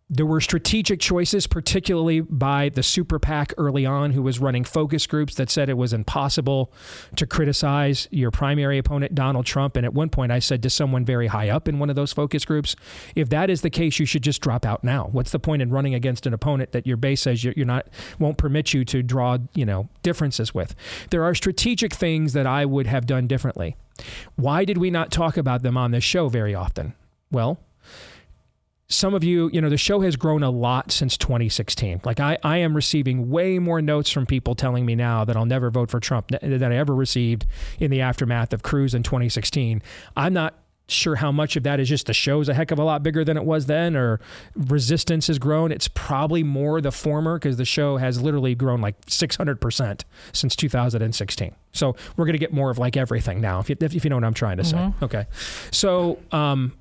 there 0.08 0.26
were 0.26 0.40
strategic 0.40 1.00
choices, 1.00 1.48
particularly 1.48 2.20
by 2.20 2.68
the 2.68 2.82
super 2.82 3.18
PAC 3.18 3.52
early 3.58 3.84
on, 3.84 4.12
who 4.12 4.22
was 4.22 4.38
running 4.38 4.62
focus 4.62 5.04
groups 5.06 5.34
that 5.34 5.50
said 5.50 5.68
it 5.68 5.76
was 5.76 5.92
impossible 5.92 6.72
to 7.16 7.26
criticize 7.26 8.06
your 8.12 8.30
primary 8.30 8.78
opponent, 8.78 9.16
Donald 9.16 9.46
Trump. 9.46 9.76
And 9.76 9.84
at 9.84 9.92
one 9.92 10.08
point, 10.08 10.30
I 10.30 10.38
said 10.38 10.62
to 10.62 10.70
someone 10.70 11.04
very 11.04 11.26
high 11.26 11.48
up 11.48 11.66
in 11.66 11.80
one 11.80 11.90
of 11.90 11.96
those 11.96 12.12
focus 12.12 12.44
groups, 12.44 12.76
if 13.16 13.28
that 13.30 13.50
is 13.50 13.62
the 13.62 13.70
case, 13.70 13.98
you 13.98 14.06
should 14.06 14.22
just 14.22 14.40
drop 14.40 14.64
out 14.64 14.84
now. 14.84 15.08
What's 15.10 15.32
the 15.32 15.40
point 15.40 15.60
in 15.60 15.70
running 15.70 15.94
against 15.94 16.24
an 16.24 16.32
opponent 16.32 16.70
that 16.70 16.86
your 16.86 16.96
base 16.96 17.22
says 17.22 17.42
you're 17.42 17.66
not 17.66 17.88
won't 18.20 18.38
permit 18.38 18.72
you 18.72 18.84
to 18.84 19.02
draw, 19.02 19.38
you 19.54 19.66
know, 19.66 19.88
differences 20.04 20.54
with? 20.54 20.76
There 21.10 21.24
are 21.24 21.34
strategic 21.34 21.92
things 21.92 22.32
that 22.32 22.46
I 22.46 22.64
would 22.64 22.86
have 22.86 23.06
done 23.06 23.26
differently. 23.26 23.76
Why 24.36 24.64
did 24.64 24.78
we 24.78 24.90
not 24.90 25.10
talk 25.10 25.36
about 25.36 25.62
them 25.62 25.76
on 25.76 25.90
this 25.90 26.04
show 26.04 26.28
very 26.28 26.54
often? 26.54 26.94
Well, 27.32 27.58
some 28.88 29.14
of 29.14 29.24
you, 29.24 29.50
you 29.52 29.60
know, 29.60 29.68
the 29.68 29.76
show 29.76 30.00
has 30.00 30.16
grown 30.16 30.42
a 30.42 30.50
lot 30.50 30.92
since 30.92 31.16
2016. 31.16 32.02
Like 32.04 32.20
I, 32.20 32.38
I 32.42 32.58
am 32.58 32.74
receiving 32.74 33.30
way 33.30 33.58
more 33.58 33.82
notes 33.82 34.10
from 34.10 34.26
people 34.26 34.54
telling 34.54 34.86
me 34.86 34.94
now 34.94 35.24
that 35.24 35.36
I'll 35.36 35.44
never 35.44 35.70
vote 35.70 35.90
for 35.90 35.98
Trump 35.98 36.28
than 36.28 36.62
I 36.72 36.76
ever 36.76 36.94
received 36.94 37.46
in 37.80 37.90
the 37.90 38.00
aftermath 38.00 38.52
of 38.52 38.62
Cruz 38.62 38.94
in 38.94 39.02
2016. 39.02 39.82
I'm 40.16 40.32
not 40.32 40.54
sure 40.88 41.16
how 41.16 41.32
much 41.32 41.56
of 41.56 41.64
that 41.64 41.80
is 41.80 41.88
just 41.88 42.06
the 42.06 42.14
show's 42.14 42.48
a 42.48 42.54
heck 42.54 42.70
of 42.70 42.78
a 42.78 42.84
lot 42.84 43.02
bigger 43.02 43.24
than 43.24 43.36
it 43.36 43.44
was 43.44 43.66
then 43.66 43.96
or 43.96 44.20
resistance 44.54 45.26
has 45.26 45.38
grown. 45.38 45.72
It's 45.72 45.88
probably 45.88 46.44
more 46.44 46.80
the 46.80 46.92
former 46.92 47.40
because 47.40 47.56
the 47.56 47.64
show 47.64 47.96
has 47.96 48.22
literally 48.22 48.54
grown 48.54 48.80
like 48.80 49.04
600% 49.06 50.02
since 50.32 50.54
2016. 50.54 51.54
So 51.72 51.96
we're 52.16 52.24
going 52.24 52.34
to 52.34 52.38
get 52.38 52.52
more 52.52 52.70
of 52.70 52.78
like 52.78 52.96
everything 52.96 53.40
now, 53.40 53.58
if 53.58 53.68
you, 53.68 53.76
if 53.80 54.04
you 54.04 54.10
know 54.10 54.16
what 54.16 54.24
I'm 54.24 54.34
trying 54.34 54.58
to 54.58 54.62
mm-hmm. 54.62 54.98
say. 55.00 55.04
Okay. 55.04 55.26
So, 55.72 56.20
um, 56.30 56.72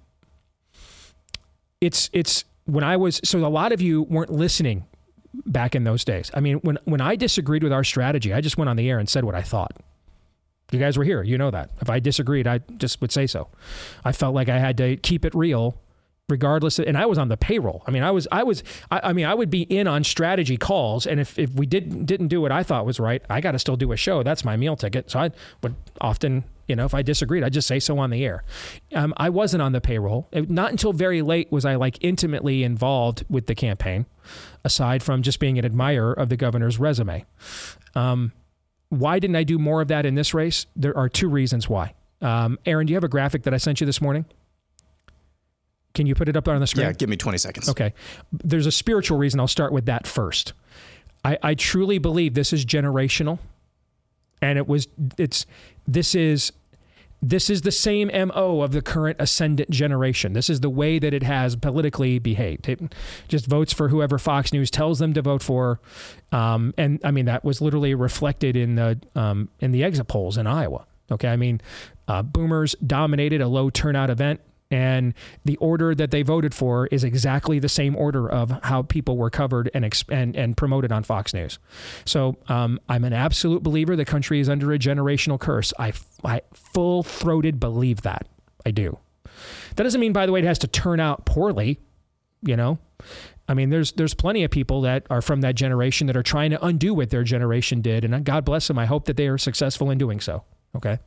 it's 1.86 2.10
it's 2.13 2.46
when 2.65 2.84
I 2.84 2.98
was 2.98 3.22
so 3.24 3.46
a 3.46 3.48
lot 3.48 3.72
of 3.72 3.82
you 3.82 4.04
weren't 4.04 4.32
listening 4.32 4.86
back 5.46 5.75
in 5.75 5.84
those 5.84 6.04
days. 6.04 6.32
I 6.34 6.39
mean, 6.39 6.58
when 6.58 6.77
when 6.86 7.01
I 7.01 7.15
disagreed 7.15 7.63
with 7.63 7.72
our 7.72 7.84
strategy, 7.84 8.34
I 8.34 8.42
just 8.42 8.58
went 8.58 8.70
on 8.70 8.75
the 8.75 8.89
air 8.89 9.00
and 9.00 9.08
said 9.08 9.24
what 9.24 9.36
I 9.36 9.42
thought. 9.42 9.74
You 10.72 10.80
guys 10.80 10.98
were 10.98 11.04
here, 11.04 11.22
you 11.22 11.38
know 11.38 11.51
that. 11.51 11.70
If 11.80 11.92
I 11.92 12.00
disagreed, 12.00 12.48
I 12.48 12.60
just 12.77 13.00
would 13.00 13.12
say 13.12 13.27
so. 13.27 13.50
I 14.04 14.12
felt 14.12 14.34
like 14.34 14.50
I 14.50 14.58
had 14.58 14.77
to 14.77 14.98
keep 14.98 15.24
it 15.24 15.36
real 15.36 15.80
regardless 16.27 16.80
of, 16.80 16.88
and 16.88 16.98
I 16.98 17.06
was 17.06 17.20
on 17.20 17.27
the 17.27 17.38
payroll. 17.38 17.84
I 17.86 17.92
mean, 17.92 18.01
I 18.01 18.10
was 18.10 18.27
I 18.32 18.42
was 18.42 18.63
I, 18.89 19.10
I 19.10 19.13
mean, 19.13 19.25
I 19.25 19.36
would 19.36 19.51
be 19.51 19.62
in 19.62 19.88
on 19.88 20.04
strategy 20.04 20.58
calls 20.58 21.06
and 21.06 21.20
if 21.20 21.38
if 21.38 21.54
we 21.54 21.68
didn't 21.68 22.06
didn't 22.06 22.30
do 22.30 22.42
what 22.42 22.51
I 22.51 22.63
thought 22.63 22.86
was 22.86 23.00
right, 23.00 23.22
I 23.30 23.42
got 23.42 23.51
to 23.51 23.60
still 23.60 23.77
do 23.77 23.92
a 23.92 23.98
show. 23.98 24.24
That's 24.24 24.44
my 24.44 24.58
meal 24.58 24.75
ticket. 24.75 25.12
So 25.12 25.20
I 25.20 25.32
would 25.62 25.75
often 26.01 26.46
you 26.67 26.75
know, 26.75 26.86
if 26.86 26.93
I 26.93 27.01
disagreed, 27.01 27.43
I'd 27.43 27.53
just 27.53 27.67
say 27.67 27.79
so 27.79 27.98
on 28.00 28.10
the 28.10 28.25
air. 28.25 28.43
Um, 28.93 29.13
I 29.17 29.29
wasn't 29.29 29.62
on 29.62 29.72
the 29.72 29.81
payroll. 29.81 30.27
Not 30.34 30.72
until 30.72 30.93
very 30.93 31.22
late 31.22 31.51
was 31.51 31.65
I 31.65 31.75
like 31.75 31.98
intimately 32.01 32.63
involved 32.63 33.24
with 33.29 33.45
the 33.45 33.55
campaign, 33.55 34.05
aside 34.63 35.03
from 35.03 35.22
just 35.22 35.39
being 35.39 35.60
an 35.60 35.65
admirer 35.65 36.13
of 36.13 36.29
the 36.29 36.38
governor's 36.38 36.79
resume. 36.79 37.25
Um, 37.93 38.31
why 38.89 39.19
didn't 39.19 39.36
I 39.36 39.43
do 39.43 39.60
more 39.60 39.81
of 39.81 39.88
that 39.89 40.05
in 40.05 40.15
this 40.15 40.34
race? 40.34 40.65
There 40.75 40.95
are 40.98 41.10
two 41.10 41.29
reasons 41.29 41.69
why. 41.69 41.93
Um, 42.22 42.57
Aaron, 42.65 42.88
do 42.88 42.91
you 42.91 42.95
have 42.95 43.03
a 43.03 43.10
graphic 43.10 43.43
that 43.43 43.53
I 43.53 43.57
sent 43.57 43.79
you 43.79 43.86
this 43.86 44.01
morning? 44.01 44.25
Can 45.93 46.07
you 46.07 46.15
put 46.15 46.27
it 46.27 46.36
up 46.36 46.45
there 46.45 46.53
on 46.53 46.62
the 46.62 46.67
screen? 46.67 46.88
Yeah, 46.88 46.93
give 46.93 47.10
me 47.10 47.15
20 47.15 47.38
seconds. 47.38 47.69
Okay. 47.69 47.93
There's 48.31 48.65
a 48.65 48.72
spiritual 48.72 49.17
reason. 49.17 49.39
I'll 49.39 49.48
start 49.48 49.72
with 49.72 49.86
that 49.86 50.05
first. 50.07 50.53
I, 51.24 51.38
I 51.41 51.53
truly 51.55 52.00
believe 52.00 52.34
this 52.34 52.51
is 52.51 52.65
generational 52.65 53.39
and 54.42 54.58
it 54.58 54.68
was 54.68 54.88
it's 55.18 55.46
this 55.88 56.15
is 56.15 56.51
this 57.22 57.50
is 57.50 57.62
the 57.62 57.72
same 57.72 58.10
MO 58.10 58.62
of 58.62 58.72
the 58.72 58.82
current 58.82 59.18
ascendant 59.20 59.70
generation. 59.72 60.34
This 60.34 60.50
is 60.50 60.60
the 60.60 60.70
way 60.70 61.00
that 61.00 61.13
it 61.13 61.24
has 61.24 61.56
politically 61.56 62.20
behaved. 62.20 62.70
It 62.70 62.94
just 63.27 63.48
votes 63.48 63.74
for 63.74 63.89
whoever 63.89 64.20
Fox 64.20 64.54
News 64.54 64.70
tells 64.70 65.00
them 65.00 65.13
to 65.13 65.22
vote 65.22 65.42
for, 65.42 65.80
um, 66.32 66.74
and 66.77 67.00
I 67.04 67.12
mean 67.12 67.25
that 67.25 67.44
was 67.44 67.62
literally 67.62 67.96
reflected 67.96 68.55
in 68.55 68.75
the 68.75 69.00
um, 69.16 69.50
in 69.59 69.72
the 69.72 69.83
exit 69.83 70.07
polls 70.07 70.38
in 70.38 70.46
Iowa. 70.48 70.86
Okay, 71.12 71.27
I 71.27 71.36
mean, 71.36 71.62
uh, 72.07 72.22
Boomers 72.24 72.75
dominated 72.86 73.42
a 73.42 73.48
low 73.48 73.70
turnout 73.70 74.09
event 74.09 74.42
and 74.75 75.14
the 75.46 75.55
order 75.57 75.96
that 75.96 76.11
they 76.11 76.22
voted 76.22 76.53
for 76.53 76.88
is 76.88 77.05
exactly 77.05 77.59
the 77.59 77.70
same 77.70 77.96
order 77.96 78.29
of 78.29 78.51
how 78.64 78.81
people 78.81 79.16
were 79.16 79.29
covered 79.29 79.72
and 79.74 79.85
and, 80.09 80.35
and 80.35 80.57
promoted 80.57 80.92
on 80.92 81.03
Fox 81.03 81.33
News. 81.33 81.59
So 82.03 82.35
um, 82.50 82.81
I'm 82.90 83.05
an 83.05 83.14
absolute 83.14 83.64
believer 83.64 83.96
the 83.96 84.03
country 84.03 84.42
is 84.42 84.50
under 84.50 84.74
a 84.74 84.77
generational 84.77 85.40
curse. 85.40 85.72
I, 85.79 85.94
I 86.25 86.42
full 86.53 87.03
throated 87.03 87.57
believe 87.57 88.01
that. 88.01 88.27
I 88.66 88.72
do. 88.72 88.98
That 89.77 89.83
doesn't 89.83 90.01
mean, 90.01 90.11
by 90.11 90.25
the 90.25 90.33
way, 90.33 90.40
it 90.40 90.46
has 90.46 90.59
to 90.59 90.68
turn 90.68 91.00
out 91.00 91.25
poorly. 91.25 91.79
You 92.42 92.57
know, 92.57 92.79
I 93.48 93.53
mean, 93.53 93.70
there's 93.70 93.94
there's 93.94 94.14
plenty 94.14 94.44
of 94.44 94.51
people 94.51 94.81
that 94.81 95.07
are 95.09 95.22
from 95.22 95.40
that 95.42 95.55
generation 95.55 96.07
that 96.07 96.18
are 96.18 96.24
trying 96.24 96.51
to 96.51 96.66
undo 96.66 96.94
what 96.94 97.11
their 97.11 97.24
generation 97.24 97.81
did, 97.81 98.03
and 98.03 98.25
God 98.25 98.44
bless 98.44 98.68
them. 98.68 98.77
I 98.77 98.88
hope 98.88 99.05
that 99.05 99.16
they 99.16 99.27
are 99.27 99.38
successful 99.38 99.90
in 99.90 99.98
doing 99.98 100.20
so. 100.20 100.44
Okay. 100.75 101.00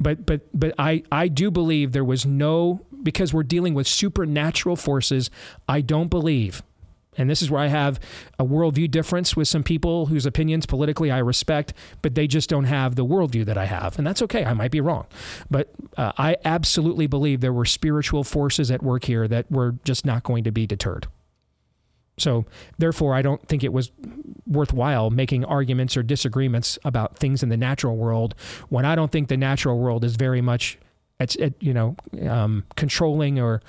But 0.00 0.26
but 0.26 0.40
but 0.52 0.74
I 0.78 1.04
I 1.12 1.28
do 1.28 1.50
believe 1.50 1.92
there 1.92 2.04
was 2.04 2.26
no 2.26 2.85
because 3.02 3.32
we're 3.32 3.42
dealing 3.42 3.74
with 3.74 3.86
supernatural 3.86 4.76
forces, 4.76 5.30
I 5.68 5.80
don't 5.80 6.08
believe 6.08 6.62
and 7.16 7.30
this 7.30 7.42
is 7.42 7.50
where 7.50 7.60
I 7.60 7.68
have 7.68 7.98
a 8.38 8.44
worldview 8.44 8.90
difference 8.90 9.36
with 9.36 9.48
some 9.48 9.62
people 9.62 10.06
whose 10.06 10.26
opinions 10.26 10.66
politically 10.66 11.10
I 11.10 11.18
respect, 11.18 11.72
but 12.02 12.14
they 12.14 12.26
just 12.26 12.48
don't 12.48 12.64
have 12.64 12.94
the 12.94 13.04
worldview 13.04 13.44
that 13.46 13.58
I 13.58 13.66
have. 13.66 13.98
And 13.98 14.06
that's 14.06 14.22
okay. 14.22 14.44
I 14.44 14.52
might 14.54 14.70
be 14.70 14.80
wrong. 14.80 15.06
But 15.50 15.70
uh, 15.96 16.12
I 16.18 16.36
absolutely 16.44 17.06
believe 17.06 17.40
there 17.40 17.52
were 17.52 17.64
spiritual 17.64 18.24
forces 18.24 18.70
at 18.70 18.82
work 18.82 19.04
here 19.04 19.26
that 19.28 19.50
were 19.50 19.76
just 19.84 20.04
not 20.04 20.22
going 20.22 20.44
to 20.44 20.52
be 20.52 20.66
deterred. 20.66 21.06
So, 22.18 22.46
therefore, 22.78 23.14
I 23.14 23.20
don't 23.20 23.46
think 23.46 23.62
it 23.62 23.74
was 23.74 23.92
worthwhile 24.46 25.10
making 25.10 25.44
arguments 25.44 25.98
or 25.98 26.02
disagreements 26.02 26.78
about 26.82 27.18
things 27.18 27.42
in 27.42 27.50
the 27.50 27.58
natural 27.58 27.94
world 27.94 28.34
when 28.70 28.86
I 28.86 28.94
don't 28.94 29.12
think 29.12 29.28
the 29.28 29.36
natural 29.36 29.78
world 29.78 30.02
is 30.02 30.16
very 30.16 30.40
much, 30.40 30.78
at, 31.20 31.36
at 31.36 31.54
you 31.62 31.72
know, 31.72 31.96
um, 32.28 32.64
controlling 32.76 33.40
or 33.40 33.62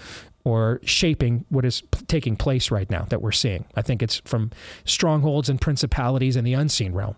or 0.44 0.80
shaping 0.84 1.44
what 1.50 1.66
is 1.66 1.82
p- 1.82 2.06
taking 2.08 2.38
place 2.38 2.72
right 2.72 2.90
now 2.90 3.04
that 3.10 3.22
we're 3.22 3.34
seeing. 3.34 3.66
I 3.76 3.82
think 3.82 4.02
it's 4.02 4.22
from 4.24 4.52
strongholds 4.86 5.50
and 5.50 5.60
principalities 5.60 6.38
in 6.38 6.46
the 6.46 6.54
unseen 6.54 6.94
realm. 6.94 7.16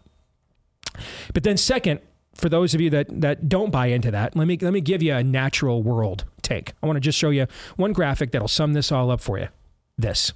But 1.33 1.43
then, 1.43 1.55
second, 1.55 1.99
for 2.33 2.49
those 2.49 2.73
of 2.73 2.81
you 2.81 2.89
that 2.89 3.07
that 3.21 3.47
don't 3.47 3.71
buy 3.71 3.87
into 3.87 4.11
that, 4.11 4.35
let 4.35 4.47
me 4.47 4.57
let 4.59 4.73
me 4.73 4.81
give 4.81 5.03
you 5.03 5.13
a 5.13 5.23
natural 5.23 5.83
world 5.83 6.25
take. 6.41 6.73
I 6.81 6.87
want 6.87 6.97
to 6.97 7.01
just 7.01 7.17
show 7.17 7.29
you 7.29 7.47
one 7.75 7.93
graphic 7.93 8.31
that'll 8.31 8.47
sum 8.47 8.73
this 8.73 8.91
all 8.91 9.11
up 9.11 9.21
for 9.21 9.37
you. 9.37 9.49
This. 9.97 10.33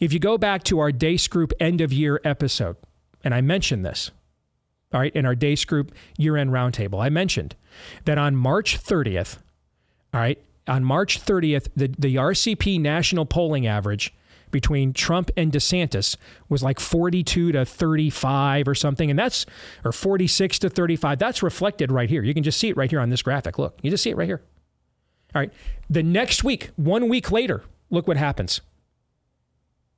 If 0.00 0.12
you 0.12 0.18
go 0.18 0.36
back 0.36 0.62
to 0.64 0.78
our 0.80 0.90
Deace 0.90 1.28
Group 1.28 1.52
end 1.58 1.80
of 1.80 1.92
year 1.92 2.20
episode, 2.24 2.76
and 3.22 3.32
I 3.32 3.40
mentioned 3.40 3.84
this, 3.86 4.10
all 4.94 5.00
right, 5.00 5.14
in 5.14 5.26
our 5.26 5.34
Deace 5.34 5.66
Group 5.66 5.92
year 6.16 6.36
end 6.36 6.50
roundtable, 6.50 7.04
I 7.04 7.08
mentioned 7.10 7.56
that 8.04 8.16
on 8.16 8.36
March 8.36 8.80
30th, 8.80 9.38
all 10.14 10.20
right, 10.20 10.42
on 10.66 10.84
March 10.84 11.20
30th, 11.20 11.68
the, 11.76 11.88
the 11.98 12.14
RCP 12.14 12.80
national 12.80 13.26
polling 13.26 13.66
average 13.66 14.14
between 14.50 14.92
Trump 14.92 15.32
and 15.36 15.50
DeSantis 15.50 16.16
was 16.48 16.62
like 16.62 16.78
42 16.78 17.52
to 17.52 17.64
35 17.64 18.68
or 18.68 18.74
something. 18.76 19.10
And 19.10 19.18
that's, 19.18 19.46
or 19.84 19.90
46 19.90 20.60
to 20.60 20.70
35. 20.70 21.18
That's 21.18 21.42
reflected 21.42 21.90
right 21.90 22.08
here. 22.08 22.22
You 22.22 22.32
can 22.32 22.44
just 22.44 22.60
see 22.60 22.68
it 22.68 22.76
right 22.76 22.88
here 22.88 23.00
on 23.00 23.10
this 23.10 23.20
graphic. 23.20 23.58
Look, 23.58 23.76
you 23.82 23.90
just 23.90 24.04
see 24.04 24.10
it 24.10 24.16
right 24.16 24.28
here. 24.28 24.42
All 25.34 25.40
right. 25.40 25.52
The 25.90 26.04
next 26.04 26.44
week, 26.44 26.70
one 26.76 27.08
week 27.08 27.32
later, 27.32 27.64
look 27.90 28.06
what 28.06 28.16
happens 28.16 28.60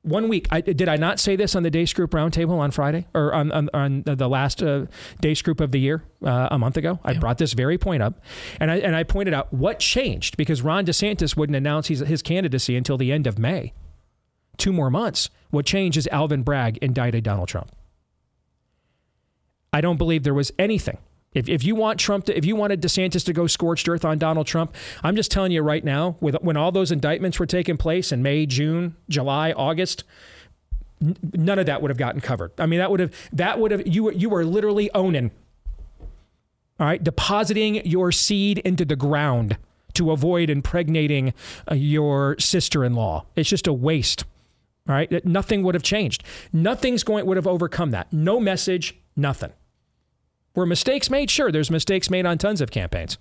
one 0.06 0.28
week. 0.28 0.46
I, 0.50 0.60
did 0.60 0.88
I 0.88 0.96
not 0.96 1.18
say 1.18 1.36
this 1.36 1.54
on 1.56 1.62
the 1.62 1.70
Deace 1.70 1.92
Group 1.94 2.12
Roundtable 2.12 2.58
on 2.58 2.70
Friday 2.70 3.06
or 3.14 3.34
on, 3.34 3.50
on, 3.52 3.68
on 3.74 4.02
the 4.04 4.28
last 4.28 4.62
uh, 4.62 4.86
Deace 5.20 5.42
Group 5.42 5.60
of 5.60 5.72
the 5.72 5.80
year 5.80 6.04
uh, 6.24 6.48
a 6.50 6.58
month 6.58 6.76
ago? 6.76 7.00
I 7.04 7.14
brought 7.14 7.38
this 7.38 7.52
very 7.52 7.76
point 7.76 8.02
up, 8.02 8.22
and 8.60 8.70
I 8.70 8.76
and 8.76 8.94
I 8.94 9.02
pointed 9.02 9.34
out 9.34 9.52
what 9.52 9.78
changed 9.78 10.36
because 10.36 10.62
Ron 10.62 10.86
DeSantis 10.86 11.36
wouldn't 11.36 11.56
announce 11.56 11.88
his, 11.88 12.00
his 12.00 12.22
candidacy 12.22 12.76
until 12.76 12.96
the 12.96 13.12
end 13.12 13.26
of 13.26 13.38
May. 13.38 13.72
Two 14.56 14.72
more 14.72 14.90
months. 14.90 15.28
What 15.50 15.66
changed 15.66 15.98
is 15.98 16.06
Alvin 16.08 16.42
Bragg 16.42 16.78
indicted 16.78 17.24
Donald 17.24 17.48
Trump. 17.48 17.70
I 19.72 19.80
don't 19.80 19.98
believe 19.98 20.22
there 20.22 20.34
was 20.34 20.52
anything 20.58 20.98
if, 21.36 21.50
if 21.50 21.62
you 21.62 21.74
want 21.74 22.00
Trump 22.00 22.24
to, 22.24 22.36
if 22.36 22.46
you 22.46 22.56
wanted 22.56 22.80
DeSantis 22.80 23.24
to 23.26 23.32
go 23.34 23.46
scorched 23.46 23.86
earth 23.88 24.04
on 24.06 24.18
Donald 24.18 24.46
Trump, 24.46 24.74
I'm 25.04 25.14
just 25.14 25.30
telling 25.30 25.52
you 25.52 25.60
right 25.60 25.84
now, 25.84 26.16
with 26.18 26.34
when 26.40 26.56
all 26.56 26.72
those 26.72 26.90
indictments 26.90 27.38
were 27.38 27.46
taking 27.46 27.76
place 27.76 28.10
in 28.10 28.22
May, 28.22 28.46
June, 28.46 28.96
July, 29.10 29.52
August, 29.52 30.04
n- 31.02 31.16
none 31.34 31.58
of 31.58 31.66
that 31.66 31.82
would 31.82 31.90
have 31.90 31.98
gotten 31.98 32.22
covered. 32.22 32.52
I 32.58 32.64
mean, 32.64 32.78
that 32.78 32.90
would 32.90 33.00
have 33.00 33.12
that 33.32 33.58
would 33.58 33.70
have 33.70 33.86
you 33.86 34.10
you 34.12 34.30
were 34.30 34.46
literally 34.46 34.90
owning, 34.94 35.30
all 36.80 36.86
right, 36.86 37.04
depositing 37.04 37.86
your 37.86 38.10
seed 38.12 38.58
into 38.60 38.86
the 38.86 38.96
ground 38.96 39.58
to 39.92 40.12
avoid 40.12 40.48
impregnating 40.48 41.34
uh, 41.70 41.74
your 41.74 42.36
sister-in-law. 42.38 43.26
It's 43.36 43.48
just 43.48 43.66
a 43.66 43.72
waste. 43.74 44.24
All 44.88 44.94
right, 44.94 45.24
nothing 45.24 45.62
would 45.64 45.74
have 45.74 45.82
changed. 45.82 46.22
Nothing's 46.52 47.02
going 47.02 47.26
would 47.26 47.36
have 47.36 47.46
overcome 47.46 47.90
that. 47.90 48.10
No 48.12 48.40
message, 48.40 48.94
nothing. 49.16 49.52
Were 50.56 50.66
mistakes 50.66 51.08
made? 51.08 51.30
Sure, 51.30 51.52
there's 51.52 51.70
mistakes 51.70 52.10
made 52.10 52.26
on 52.26 52.38
tons 52.38 52.60
of 52.60 52.72
campaigns. 52.72 53.18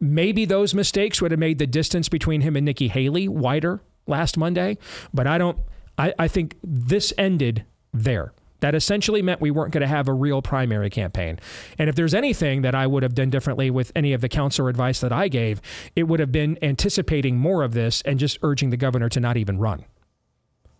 maybe 0.00 0.44
those 0.44 0.74
mistakes 0.74 1.20
would 1.20 1.30
have 1.30 1.40
made 1.40 1.58
the 1.58 1.66
distance 1.66 2.08
between 2.08 2.42
him 2.42 2.56
and 2.56 2.64
Nikki 2.64 2.88
Haley 2.88 3.28
wider 3.28 3.80
last 4.06 4.36
Monday. 4.36 4.78
But 5.12 5.26
I 5.26 5.38
don't. 5.38 5.58
I, 5.96 6.14
I 6.18 6.28
think 6.28 6.56
this 6.62 7.12
ended 7.18 7.64
there. 7.92 8.32
That 8.60 8.74
essentially 8.74 9.22
meant 9.22 9.40
we 9.40 9.52
weren't 9.52 9.72
going 9.72 9.82
to 9.82 9.88
have 9.88 10.08
a 10.08 10.12
real 10.12 10.42
primary 10.42 10.90
campaign. 10.90 11.38
And 11.78 11.88
if 11.88 11.94
there's 11.94 12.14
anything 12.14 12.62
that 12.62 12.74
I 12.74 12.88
would 12.88 13.04
have 13.04 13.14
done 13.14 13.30
differently 13.30 13.70
with 13.70 13.92
any 13.94 14.12
of 14.12 14.20
the 14.20 14.28
counsel 14.28 14.66
advice 14.66 15.00
that 15.00 15.12
I 15.12 15.28
gave, 15.28 15.60
it 15.94 16.04
would 16.04 16.18
have 16.18 16.32
been 16.32 16.58
anticipating 16.60 17.38
more 17.38 17.62
of 17.62 17.72
this 17.72 18.02
and 18.02 18.18
just 18.18 18.36
urging 18.42 18.70
the 18.70 18.76
governor 18.76 19.08
to 19.10 19.20
not 19.20 19.36
even 19.36 19.58
run. 19.58 19.84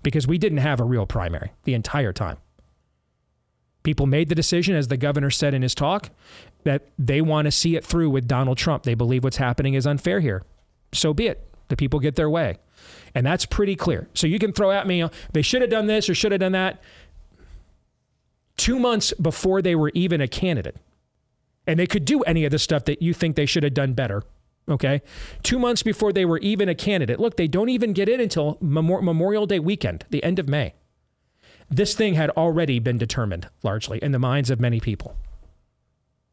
Because 0.03 0.27
we 0.27 0.39
didn't 0.39 0.59
have 0.59 0.81
a 0.81 0.85
real 0.85 1.07
primary 1.07 1.53
the 1.65 1.75
entire 1.75 2.13
time. 2.13 2.39
People 3.83 4.07
made 4.07 4.29
the 4.29 4.35
decision, 4.35 4.75
as 4.75 4.89
the 4.89 4.97
governor 4.97 5.31
said 5.31 5.55
in 5.55 5.63
his 5.63 5.75
talk, 5.75 6.11
that 6.65 6.89
they 6.99 7.21
want 7.21 7.47
to 7.47 7.51
see 7.51 7.77
it 7.77 7.85
through 7.85 8.11
with 8.11 8.29
Donald 8.29 8.59
Trump. 8.59 8.83
They 8.83 8.95
believe 8.95 9.25
what's 9.25 9.39
happening 9.39 9.75
is 9.75 9.87
unfair 9.87 10.21
here. 10.21 10.43
So 10.93 11.15
be 11.15 11.27
it. 11.27 11.49
The 11.69 11.77
people 11.77 12.01
get 12.01 12.17
their 12.17 12.29
way. 12.29 12.59
And 13.15 13.25
that's 13.25 13.47
pretty 13.47 13.77
clear. 13.77 14.09
So 14.15 14.27
you 14.27 14.39
can 14.39 14.53
throw 14.53 14.71
at 14.71 14.87
me, 14.87 15.09
they 15.33 15.43
should 15.43 15.63
have 15.63 15.71
done 15.71 15.87
this 15.87 16.09
or 16.09 16.15
should 16.15 16.33
have 16.33 16.41
done 16.41 16.53
that. 16.53 16.83
Two 18.57 18.79
months 18.79 19.13
before 19.15 19.63
they 19.63 19.75
were 19.75 19.91
even 19.95 20.21
a 20.21 20.29
candidate. 20.29 20.77
And 21.67 21.79
they 21.79 21.87
could 21.87 22.05
do 22.05 22.23
any 22.23 22.45
of 22.45 22.51
the 22.51 22.59
stuff 22.59 22.85
that 22.87 23.03
you 23.03 23.15
think 23.15 23.37
they 23.37 23.47
should 23.47 23.63
have 23.63 23.75
done 23.75 23.93
better. 23.93 24.23
Okay. 24.69 25.01
Two 25.43 25.59
months 25.59 25.83
before 25.83 26.13
they 26.13 26.25
were 26.25 26.39
even 26.39 26.69
a 26.69 26.75
candidate. 26.75 27.19
Look, 27.19 27.37
they 27.37 27.49
don't 27.49 27.71
even 27.71 27.93
get 27.93 28.09
in 28.09 28.21
until 28.21 28.59
Memorial 28.61 29.47
Day 29.47 29.59
weekend, 29.59 30.05
the 30.11 30.23
end 30.23 30.39
of 30.39 30.49
May. 30.49 30.75
This 31.71 31.95
thing 31.95 32.15
had 32.15 32.31
already 32.31 32.79
been 32.79 32.99
determined 32.99 33.49
largely 33.63 33.99
in 34.03 34.13
the 34.13 34.19
minds 34.19 34.51
of 34.51 34.61
many 34.61 34.81
people. 34.81 35.17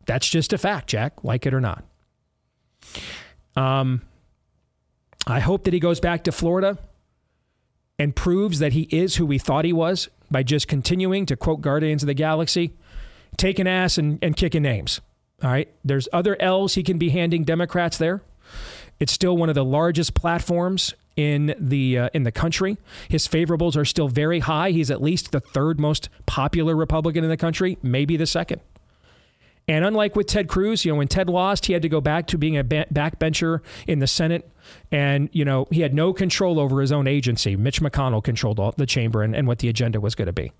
That's 0.05 0.29
just 0.29 0.53
a 0.53 0.57
fact, 0.57 0.87
Jack, 0.87 1.23
like 1.23 1.45
it 1.45 1.53
or 1.53 1.61
not. 1.61 1.83
Um, 3.55 4.01
I 5.27 5.39
hope 5.39 5.63
that 5.63 5.73
he 5.73 5.79
goes 5.79 5.99
back 5.99 6.23
to 6.25 6.31
Florida 6.31 6.77
and 7.97 8.15
proves 8.15 8.59
that 8.59 8.73
he 8.73 8.83
is 8.91 9.15
who 9.15 9.25
we 9.25 9.39
thought 9.39 9.65
he 9.65 9.73
was 9.73 10.09
by 10.29 10.43
just 10.43 10.67
continuing 10.67 11.25
to 11.25 11.35
quote 11.35 11.61
Guardians 11.61 12.03
of 12.03 12.07
the 12.07 12.13
Galaxy, 12.13 12.75
taking 13.37 13.67
ass 13.67 13.97
and, 13.97 14.19
and 14.21 14.35
kicking 14.35 14.63
names. 14.63 15.01
All 15.45 15.51
right. 15.51 15.69
There's 15.83 16.09
other 16.11 16.35
L's 16.41 16.73
he 16.73 16.81
can 16.81 16.97
be 16.97 17.09
handing 17.09 17.43
Democrats 17.43 17.99
there. 17.99 18.23
It's 18.99 19.11
still 19.11 19.37
one 19.37 19.47
of 19.47 19.53
the 19.53 19.63
largest 19.63 20.15
platforms 20.15 20.95
in 21.15 21.53
the 21.59 21.99
uh, 21.99 22.09
in 22.15 22.23
the 22.23 22.31
country. 22.31 22.77
His 23.09 23.27
favorables 23.27 23.77
are 23.77 23.85
still 23.85 24.07
very 24.07 24.39
high. 24.39 24.71
He's 24.71 24.89
at 24.89 25.03
least 25.03 25.31
the 25.31 25.39
third 25.39 25.79
most 25.79 26.09
popular 26.25 26.75
Republican 26.75 27.23
in 27.23 27.29
the 27.29 27.37
country, 27.37 27.77
maybe 27.83 28.17
the 28.17 28.25
second. 28.25 28.59
And 29.67 29.83
unlike 29.83 30.15
with 30.15 30.27
Ted 30.27 30.47
Cruz, 30.47 30.85
you 30.85 30.91
know, 30.91 30.97
when 30.99 31.07
Ted 31.07 31.27
lost, 31.27 31.65
he 31.65 31.73
had 31.73 31.81
to 31.81 31.89
go 31.89 31.99
back 31.99 32.27
to 32.27 32.37
being 32.37 32.55
a 32.55 32.63
backbencher 32.63 33.61
in 33.87 33.99
the 33.99 34.05
Senate. 34.07 34.51
And, 34.91 35.29
you 35.31 35.43
know, 35.43 35.67
he 35.71 35.81
had 35.81 35.93
no 35.93 36.13
control 36.13 36.59
over 36.59 36.81
his 36.81 36.91
own 36.91 37.07
agency. 37.07 37.55
Mitch 37.55 37.81
McConnell 37.81 38.23
controlled 38.23 38.59
all, 38.59 38.73
the 38.77 38.85
chamber 38.85 39.23
and, 39.23 39.35
and 39.35 39.47
what 39.47 39.59
the 39.59 39.69
agenda 39.69 39.99
was 39.99 40.13
going 40.15 40.27
to 40.27 40.33
be. 40.33 40.51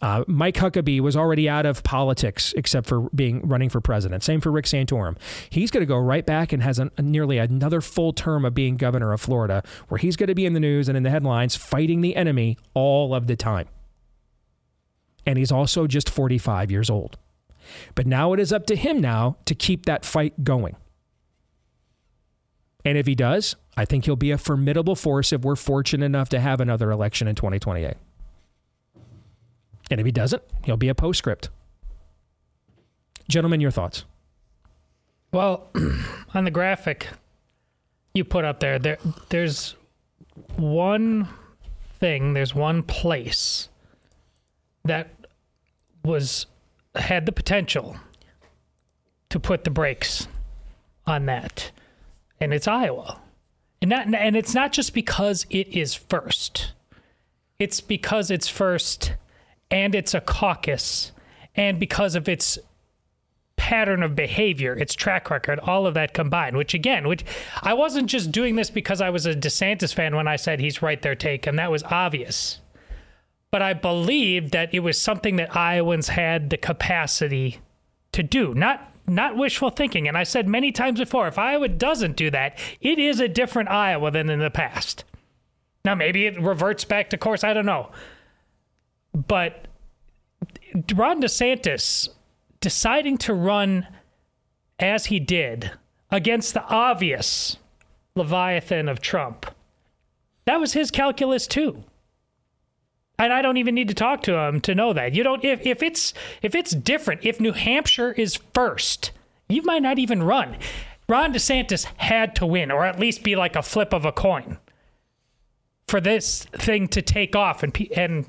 Uh, 0.00 0.24
Mike 0.26 0.56
Huckabee 0.56 1.00
was 1.00 1.16
already 1.16 1.48
out 1.48 1.66
of 1.66 1.82
politics 1.82 2.54
except 2.56 2.86
for 2.86 3.08
being 3.14 3.46
running 3.46 3.68
for 3.68 3.80
president. 3.80 4.22
Same 4.22 4.40
for 4.40 4.50
Rick 4.50 4.66
Santorum. 4.66 5.16
He's 5.50 5.70
going 5.70 5.82
to 5.82 5.86
go 5.86 5.98
right 5.98 6.24
back 6.24 6.52
and 6.52 6.62
has 6.62 6.80
nearly 6.98 7.38
another 7.38 7.80
full 7.80 8.12
term 8.12 8.44
of 8.44 8.54
being 8.54 8.76
governor 8.76 9.12
of 9.12 9.20
Florida, 9.20 9.62
where 9.88 9.98
he's 9.98 10.16
going 10.16 10.28
to 10.28 10.34
be 10.34 10.46
in 10.46 10.54
the 10.54 10.60
news 10.60 10.88
and 10.88 10.96
in 10.96 11.02
the 11.02 11.10
headlines 11.10 11.56
fighting 11.56 12.00
the 12.00 12.16
enemy 12.16 12.56
all 12.74 13.14
of 13.14 13.26
the 13.26 13.36
time. 13.36 13.68
And 15.26 15.38
he's 15.38 15.52
also 15.52 15.86
just 15.86 16.08
45 16.08 16.70
years 16.70 16.88
old. 16.88 17.18
But 17.94 18.06
now 18.06 18.32
it 18.32 18.40
is 18.40 18.52
up 18.52 18.66
to 18.66 18.76
him 18.76 19.00
now 19.00 19.36
to 19.44 19.54
keep 19.54 19.86
that 19.86 20.04
fight 20.04 20.44
going. 20.44 20.76
And 22.84 22.96
if 22.96 23.06
he 23.06 23.14
does, 23.14 23.56
I 23.76 23.84
think 23.84 24.04
he'll 24.04 24.16
be 24.16 24.30
a 24.30 24.38
formidable 24.38 24.94
force 24.94 25.32
if 25.32 25.42
we're 25.42 25.56
fortunate 25.56 26.06
enough 26.06 26.28
to 26.30 26.40
have 26.40 26.60
another 26.60 26.90
election 26.90 27.26
in 27.26 27.34
2028. 27.34 27.94
And 29.90 30.00
if 30.00 30.06
he 30.06 30.12
doesn't, 30.12 30.42
he'll 30.64 30.76
be 30.76 30.88
a 30.88 30.94
postscript. 30.94 31.50
Gentlemen, 33.28 33.60
your 33.60 33.70
thoughts? 33.70 34.04
Well, 35.32 35.68
on 36.34 36.44
the 36.44 36.50
graphic 36.50 37.08
you 38.14 38.24
put 38.24 38.44
up 38.44 38.60
there, 38.60 38.78
there 38.78 38.98
there's 39.28 39.74
one 40.56 41.28
thing, 41.98 42.34
there's 42.34 42.54
one 42.54 42.82
place 42.82 43.68
that 44.84 45.10
was 46.04 46.46
had 46.96 47.26
the 47.26 47.32
potential 47.32 47.96
to 49.30 49.40
put 49.40 49.64
the 49.64 49.70
brakes 49.70 50.28
on 51.06 51.26
that, 51.26 51.70
and 52.40 52.52
it's 52.52 52.68
Iowa. 52.68 53.20
And 53.82 53.90
not, 53.90 54.12
and 54.14 54.36
it's 54.36 54.54
not 54.54 54.72
just 54.72 54.94
because 54.94 55.46
it 55.50 55.68
is 55.68 55.94
first. 55.94 56.72
It's 57.58 57.80
because 57.80 58.30
it's 58.30 58.48
first 58.48 59.14
and 59.70 59.94
it's 59.94 60.14
a 60.14 60.20
caucus 60.20 61.12
and 61.54 61.80
because 61.80 62.14
of 62.14 62.28
its 62.28 62.58
pattern 63.56 64.02
of 64.02 64.14
behavior, 64.14 64.76
its 64.76 64.94
track 64.94 65.30
record, 65.30 65.58
all 65.60 65.86
of 65.86 65.94
that 65.94 66.14
combined, 66.14 66.56
which 66.56 66.74
again, 66.74 67.08
which 67.08 67.24
I 67.62 67.74
wasn't 67.74 68.08
just 68.08 68.30
doing 68.30 68.56
this 68.56 68.70
because 68.70 69.00
I 69.00 69.10
was 69.10 69.26
a 69.26 69.34
DeSantis 69.34 69.94
fan 69.94 70.14
when 70.14 70.28
I 70.28 70.36
said 70.36 70.60
he's 70.60 70.82
right 70.82 71.00
there 71.00 71.14
take, 71.14 71.46
and 71.46 71.58
that 71.58 71.70
was 71.70 71.82
obvious 71.84 72.60
but 73.56 73.62
I 73.62 73.72
believed 73.72 74.52
that 74.52 74.74
it 74.74 74.80
was 74.80 75.00
something 75.00 75.36
that 75.36 75.56
Iowans 75.56 76.08
had 76.08 76.50
the 76.50 76.58
capacity 76.58 77.60
to 78.12 78.22
do, 78.22 78.52
not 78.52 78.92
not 79.06 79.34
wishful 79.38 79.70
thinking. 79.70 80.06
And 80.06 80.18
I 80.18 80.24
said 80.24 80.46
many 80.46 80.70
times 80.72 80.98
before, 81.00 81.26
if 81.26 81.38
Iowa 81.38 81.68
doesn't 81.68 82.16
do 82.16 82.28
that, 82.32 82.58
it 82.82 82.98
is 82.98 83.18
a 83.18 83.28
different 83.28 83.70
Iowa 83.70 84.10
than 84.10 84.28
in 84.28 84.40
the 84.40 84.50
past. 84.50 85.04
Now 85.86 85.94
maybe 85.94 86.26
it 86.26 86.38
reverts 86.38 86.84
back 86.84 87.08
to 87.08 87.16
course, 87.16 87.44
I 87.44 87.54
don't 87.54 87.64
know. 87.64 87.92
But 89.14 89.68
Ron 90.94 91.22
DeSantis 91.22 92.10
deciding 92.60 93.16
to 93.16 93.32
run 93.32 93.86
as 94.78 95.06
he 95.06 95.18
did 95.18 95.70
against 96.10 96.52
the 96.52 96.64
obvious 96.64 97.56
Leviathan 98.14 98.86
of 98.86 99.00
Trump. 99.00 99.46
That 100.44 100.60
was 100.60 100.74
his 100.74 100.90
calculus 100.90 101.46
too 101.46 101.84
and 103.18 103.32
I 103.32 103.42
don't 103.42 103.56
even 103.56 103.74
need 103.74 103.88
to 103.88 103.94
talk 103.94 104.22
to 104.22 104.36
him 104.36 104.60
to 104.62 104.74
know 104.74 104.92
that. 104.92 105.14
You 105.14 105.22
don't 105.22 105.44
if, 105.44 105.64
if 105.64 105.82
it's 105.82 106.12
if 106.42 106.54
it's 106.54 106.72
different, 106.72 107.24
if 107.24 107.40
New 107.40 107.52
Hampshire 107.52 108.12
is 108.12 108.38
first, 108.54 109.12
you 109.48 109.62
might 109.62 109.82
not 109.82 109.98
even 109.98 110.22
run. 110.22 110.56
Ron 111.08 111.32
DeSantis 111.32 111.84
had 111.96 112.34
to 112.36 112.46
win, 112.46 112.70
or 112.70 112.84
at 112.84 112.98
least 112.98 113.22
be 113.22 113.36
like 113.36 113.56
a 113.56 113.62
flip 113.62 113.92
of 113.92 114.04
a 114.04 114.12
coin 114.12 114.58
for 115.86 116.00
this 116.00 116.44
thing 116.52 116.88
to 116.88 117.02
take 117.02 117.36
off. 117.36 117.62
And 117.62 117.76
and 117.96 118.26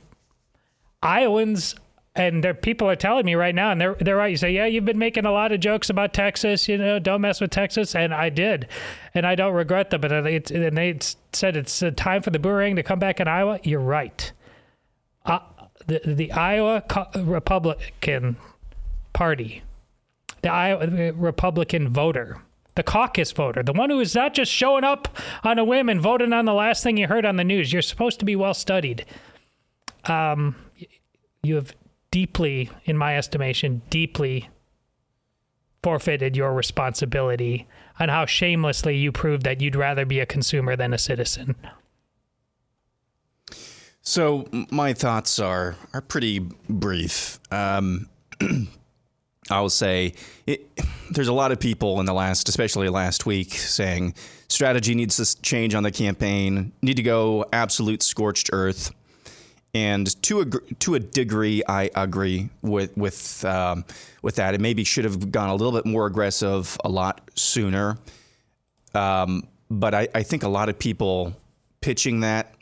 Iowans 1.02 1.76
and 2.16 2.44
there, 2.44 2.54
people 2.54 2.90
are 2.90 2.96
telling 2.96 3.26
me 3.26 3.36
right 3.36 3.54
now, 3.54 3.72
and 3.72 3.82
they're 3.82 3.96
they're 3.96 4.16
right. 4.16 4.32
You 4.32 4.38
say, 4.38 4.52
yeah, 4.52 4.66
you've 4.68 4.86
been 4.86 4.98
making 4.98 5.26
a 5.26 5.32
lot 5.32 5.52
of 5.52 5.60
jokes 5.60 5.90
about 5.90 6.14
Texas. 6.14 6.68
You 6.68 6.78
know, 6.78 6.98
don't 7.00 7.22
mess 7.22 7.42
with 7.42 7.52
Texas, 7.52 7.94
and 7.94 8.14
I 8.14 8.30
did, 8.30 8.68
and 9.14 9.26
I 9.26 9.36
don't 9.36 9.54
regret 9.54 9.90
them. 9.90 10.02
But 10.02 10.12
and 10.12 10.78
they 10.78 11.00
said 11.34 11.58
it's 11.58 11.84
time 11.96 12.22
for 12.22 12.30
the 12.30 12.40
boomerang 12.40 12.76
to 12.78 12.84
come 12.84 13.00
back 13.00 13.20
in 13.20 13.28
Iowa. 13.28 13.60
You're 13.64 13.80
right 13.82 14.32
the 15.88 16.02
the 16.06 16.32
Iowa 16.32 16.84
Republican 17.16 18.38
Party, 19.14 19.64
the 20.42 20.52
Iowa 20.52 21.14
Republican 21.14 21.90
voter, 21.90 22.42
the 22.76 22.84
caucus 22.84 23.32
voter, 23.32 23.64
the 23.64 23.74
one 23.74 23.90
who 23.90 24.00
is 24.00 24.14
not 24.14 24.34
just 24.34 24.52
showing 24.52 24.84
up 24.84 25.18
on 25.44 25.58
a 25.58 25.66
whim 25.66 25.90
and 25.90 26.00
voting 26.00 26.34
on 26.34 26.46
the 26.46 26.54
last 26.54 26.84
thing 26.84 26.98
you 26.98 27.08
heard 27.08 27.26
on 27.26 27.38
the 27.38 27.44
news. 27.44 27.74
You're 27.74 27.82
supposed 27.82 28.20
to 28.20 28.26
be 28.26 28.36
well 28.36 28.54
studied. 28.54 29.06
Um, 30.06 30.56
you 31.44 31.56
have 31.56 31.76
deeply, 32.12 32.70
in 32.86 32.98
my 32.98 33.18
estimation, 33.18 33.82
deeply 33.90 34.50
forfeited 35.84 36.36
your 36.36 36.54
responsibility 36.54 37.68
on 38.00 38.10
how 38.10 38.26
shamelessly 38.26 38.98
you 38.98 39.12
proved 39.12 39.44
that 39.44 39.62
you'd 39.62 39.76
rather 39.76 40.06
be 40.06 40.20
a 40.20 40.26
consumer 40.26 40.76
than 40.76 40.94
a 40.94 40.98
citizen. 40.98 41.56
So 44.08 44.48
my 44.72 44.94
thoughts 44.94 45.38
are 45.38 45.76
are 45.94 46.00
pretty 46.00 46.40
brief. 46.70 47.42
Um, 47.52 48.08
I'll 49.50 49.68
say 49.68 50.14
it, 50.46 50.66
there's 51.12 51.28
a 51.28 51.34
lot 51.34 51.52
of 51.52 51.60
people 51.60 52.00
in 52.00 52.06
the 52.06 52.14
last, 52.14 52.48
especially 52.48 52.88
last 52.88 53.26
week, 53.26 53.52
saying 53.52 54.14
strategy 54.48 54.96
needs 54.96 55.18
to 55.18 55.42
change 55.42 55.76
on 55.76 55.84
the 55.84 55.92
campaign, 55.92 56.72
need 56.82 56.96
to 56.96 57.04
go 57.04 57.44
absolute 57.52 58.02
scorched 58.02 58.50
earth. 58.54 58.92
And 59.74 60.22
to 60.24 60.40
a 60.40 60.46
to 60.46 60.96
a 60.96 61.02
degree, 61.02 61.62
I 61.68 61.92
agree 61.94 62.48
with 62.62 62.96
with 62.96 63.44
um, 63.44 63.84
with 64.22 64.36
that. 64.36 64.54
It 64.54 64.62
maybe 64.62 64.86
should 64.86 65.04
have 65.04 65.34
gone 65.34 65.50
a 65.50 65.56
little 65.56 65.74
bit 65.74 65.86
more 65.86 66.06
aggressive 66.06 66.78
a 66.86 66.88
lot 66.88 67.30
sooner. 67.36 67.98
Um, 68.94 69.50
but 69.70 69.94
I, 69.94 70.08
I 70.16 70.24
think 70.24 70.44
a 70.44 70.48
lot 70.48 70.70
of 70.70 70.80
people 70.80 71.36
pitching 71.82 72.22
that 72.22 72.54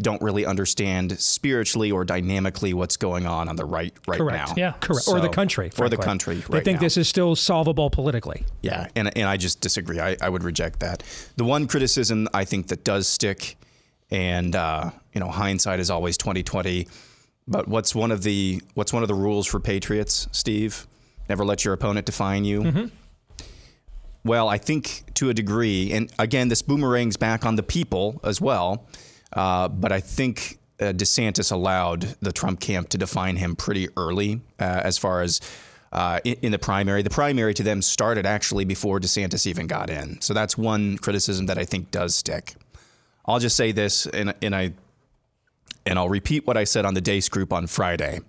don't 0.00 0.20
really 0.22 0.44
understand 0.46 1.18
spiritually 1.20 1.90
or 1.92 2.04
dynamically 2.04 2.74
what's 2.74 2.96
going 2.96 3.26
on 3.26 3.48
on 3.48 3.56
the 3.56 3.64
right 3.64 3.94
right 4.08 4.18
Correct. 4.18 4.48
now. 4.48 4.54
Yeah. 4.56 4.72
Correct. 4.80 5.06
or 5.08 5.20
the 5.20 5.26
So- 5.26 5.32
country. 5.32 5.66
or 5.66 5.88
the 5.88 5.96
frankly. 5.96 6.04
country. 6.04 6.34
They 6.50 6.60
think 6.60 6.76
now. 6.76 6.86
this 6.86 6.96
is 6.96 7.08
still 7.08 7.36
solvable 7.36 7.90
politically. 7.90 8.44
Yeah, 8.62 8.88
and 8.96 9.16
and 9.16 9.28
I 9.28 9.36
just 9.36 9.60
disagree. 9.60 10.00
I, 10.00 10.16
I 10.20 10.28
would 10.28 10.42
reject 10.44 10.80
that. 10.80 11.02
The 11.36 11.44
one 11.44 11.66
criticism 11.66 12.28
I 12.34 12.44
think 12.44 12.68
that 12.68 12.84
does 12.84 13.06
stick, 13.08 13.56
and 14.10 14.56
uh, 14.56 14.90
you 15.12 15.20
know, 15.20 15.28
hindsight 15.28 15.80
is 15.80 15.90
always 15.90 16.16
twenty 16.16 16.42
twenty. 16.42 16.88
But 17.48 17.66
what's 17.68 17.94
one 17.94 18.12
of 18.12 18.22
the 18.22 18.62
what's 18.74 18.92
one 18.92 19.02
of 19.02 19.08
the 19.08 19.14
rules 19.14 19.46
for 19.46 19.60
Patriots, 19.60 20.28
Steve? 20.32 20.86
Never 21.28 21.44
let 21.44 21.64
your 21.64 21.74
opponent 21.74 22.06
define 22.06 22.44
you. 22.44 22.90
Well, 24.24 24.48
I 24.48 24.58
think 24.58 25.04
to 25.14 25.30
a 25.30 25.34
degree, 25.34 25.92
and 25.92 26.12
again, 26.18 26.48
this 26.48 26.60
boomerangs 26.60 27.16
back 27.16 27.46
on 27.46 27.56
the 27.56 27.62
people 27.62 28.20
as 28.22 28.40
well. 28.40 28.86
Uh, 29.32 29.68
but 29.68 29.92
I 29.92 30.00
think 30.00 30.58
uh, 30.80 30.92
DeSantis 30.92 31.52
allowed 31.52 32.16
the 32.20 32.32
Trump 32.32 32.60
camp 32.60 32.88
to 32.90 32.98
define 32.98 33.36
him 33.36 33.56
pretty 33.56 33.88
early, 33.96 34.40
uh, 34.58 34.80
as 34.84 34.98
far 34.98 35.22
as 35.22 35.40
uh, 35.92 36.20
in, 36.24 36.36
in 36.42 36.52
the 36.52 36.58
primary. 36.58 37.02
The 37.02 37.10
primary 37.10 37.54
to 37.54 37.62
them 37.62 37.82
started 37.82 38.26
actually 38.26 38.64
before 38.64 39.00
DeSantis 39.00 39.46
even 39.46 39.66
got 39.66 39.90
in. 39.90 40.20
So 40.20 40.34
that's 40.34 40.56
one 40.56 40.98
criticism 40.98 41.46
that 41.46 41.58
I 41.58 41.64
think 41.64 41.90
does 41.90 42.14
stick. 42.14 42.54
I'll 43.26 43.38
just 43.38 43.56
say 43.56 43.72
this, 43.72 44.06
and, 44.06 44.34
and 44.42 44.54
I 44.54 44.72
and 45.86 45.98
I'll 45.98 46.08
repeat 46.08 46.46
what 46.46 46.56
I 46.56 46.64
said 46.64 46.84
on 46.84 46.94
the 46.94 47.00
Deace 47.00 47.28
group 47.28 47.52
on 47.52 47.66
Friday. 47.66 48.20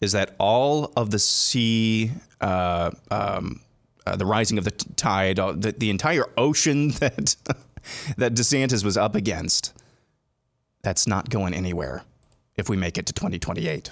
Is 0.00 0.12
that 0.12 0.34
all 0.38 0.92
of 0.96 1.10
the 1.10 1.18
sea, 1.18 2.12
uh, 2.40 2.90
um, 3.10 3.60
uh, 4.06 4.16
the 4.16 4.26
rising 4.26 4.58
of 4.58 4.64
the 4.64 4.70
tide, 4.70 5.36
the, 5.36 5.74
the 5.76 5.90
entire 5.90 6.26
ocean 6.36 6.88
that 7.00 7.36
that 8.16 8.34
DeSantis 8.34 8.84
was 8.84 8.96
up 8.96 9.14
against, 9.14 9.72
that's 10.86 11.08
not 11.08 11.28
going 11.28 11.52
anywhere 11.52 12.04
if 12.54 12.68
we 12.68 12.76
make 12.76 12.96
it 12.96 13.06
to 13.06 13.12
2028. 13.12 13.90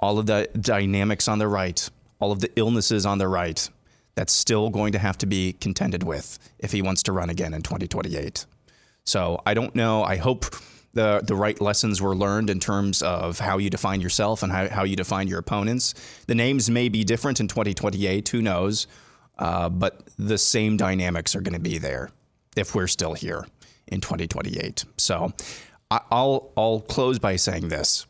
All 0.00 0.18
of 0.18 0.24
the 0.24 0.48
dynamics 0.58 1.28
on 1.28 1.38
the 1.38 1.46
right, 1.46 1.86
all 2.18 2.32
of 2.32 2.40
the 2.40 2.50
illnesses 2.56 3.04
on 3.04 3.18
the 3.18 3.28
right, 3.28 3.68
that's 4.14 4.32
still 4.32 4.70
going 4.70 4.92
to 4.92 4.98
have 4.98 5.18
to 5.18 5.26
be 5.26 5.52
contended 5.52 6.02
with 6.02 6.38
if 6.58 6.72
he 6.72 6.80
wants 6.80 7.02
to 7.02 7.12
run 7.12 7.28
again 7.28 7.52
in 7.52 7.60
2028. 7.60 8.46
So 9.04 9.42
I 9.44 9.52
don't 9.52 9.74
know. 9.74 10.02
I 10.02 10.16
hope 10.16 10.46
the 10.94 11.20
the 11.22 11.34
right 11.34 11.60
lessons 11.60 12.00
were 12.00 12.16
learned 12.16 12.48
in 12.48 12.58
terms 12.58 13.02
of 13.02 13.38
how 13.38 13.58
you 13.58 13.68
define 13.68 14.00
yourself 14.00 14.42
and 14.42 14.50
how, 14.50 14.70
how 14.70 14.84
you 14.84 14.96
define 14.96 15.28
your 15.28 15.40
opponents. 15.40 15.92
The 16.26 16.34
names 16.34 16.70
may 16.70 16.88
be 16.88 17.04
different 17.04 17.38
in 17.38 17.48
2028. 17.48 18.26
Who 18.30 18.40
knows? 18.40 18.86
Uh, 19.38 19.68
but 19.68 20.00
the 20.18 20.38
same 20.38 20.78
dynamics 20.78 21.36
are 21.36 21.42
going 21.42 21.52
to 21.62 21.68
be 21.70 21.76
there 21.76 22.08
if 22.56 22.74
we're 22.74 22.86
still 22.86 23.12
here 23.12 23.46
in 23.88 24.00
2028. 24.00 24.86
So 24.96 25.34
I'll 26.10 26.50
I'll 26.56 26.80
close 26.80 27.18
by 27.18 27.36
saying 27.36 27.68
this. 27.68 28.06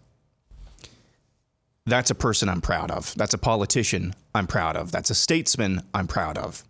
That's 1.87 2.11
a 2.11 2.14
person 2.14 2.49
I'm 2.49 2.62
proud 2.62 2.90
of. 2.90 3.14
That's 3.14 3.35
a 3.35 3.38
politician 3.38 4.14
I'm 4.35 4.47
proud 4.47 4.77
of. 4.77 4.90
That's 4.90 5.11
a 5.11 5.14
statesman 5.14 5.83
I'm 5.92 6.07
proud 6.07 6.38
of. 6.38 6.64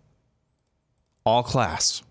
All 1.25 1.43
class. 1.43 2.03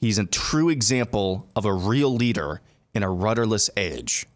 He's 0.00 0.18
a 0.18 0.24
true 0.24 0.68
example 0.68 1.46
of 1.54 1.64
a 1.64 1.72
real 1.72 2.12
leader 2.12 2.60
in 2.94 3.02
a 3.02 3.10
rudderless 3.10 3.70
age. 3.76 4.26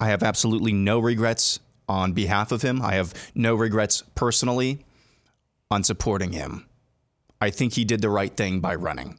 I 0.00 0.08
have 0.08 0.22
absolutely 0.22 0.72
no 0.72 0.98
regrets 0.98 1.60
on 1.88 2.12
behalf 2.12 2.52
of 2.52 2.62
him. 2.62 2.82
I 2.82 2.94
have 2.94 3.14
no 3.34 3.54
regrets 3.54 4.02
personally 4.14 4.84
on 5.70 5.84
supporting 5.84 6.32
him. 6.32 6.66
I 7.40 7.50
think 7.50 7.74
he 7.74 7.84
did 7.84 8.02
the 8.02 8.10
right 8.10 8.36
thing 8.36 8.60
by 8.60 8.74
running. 8.74 9.18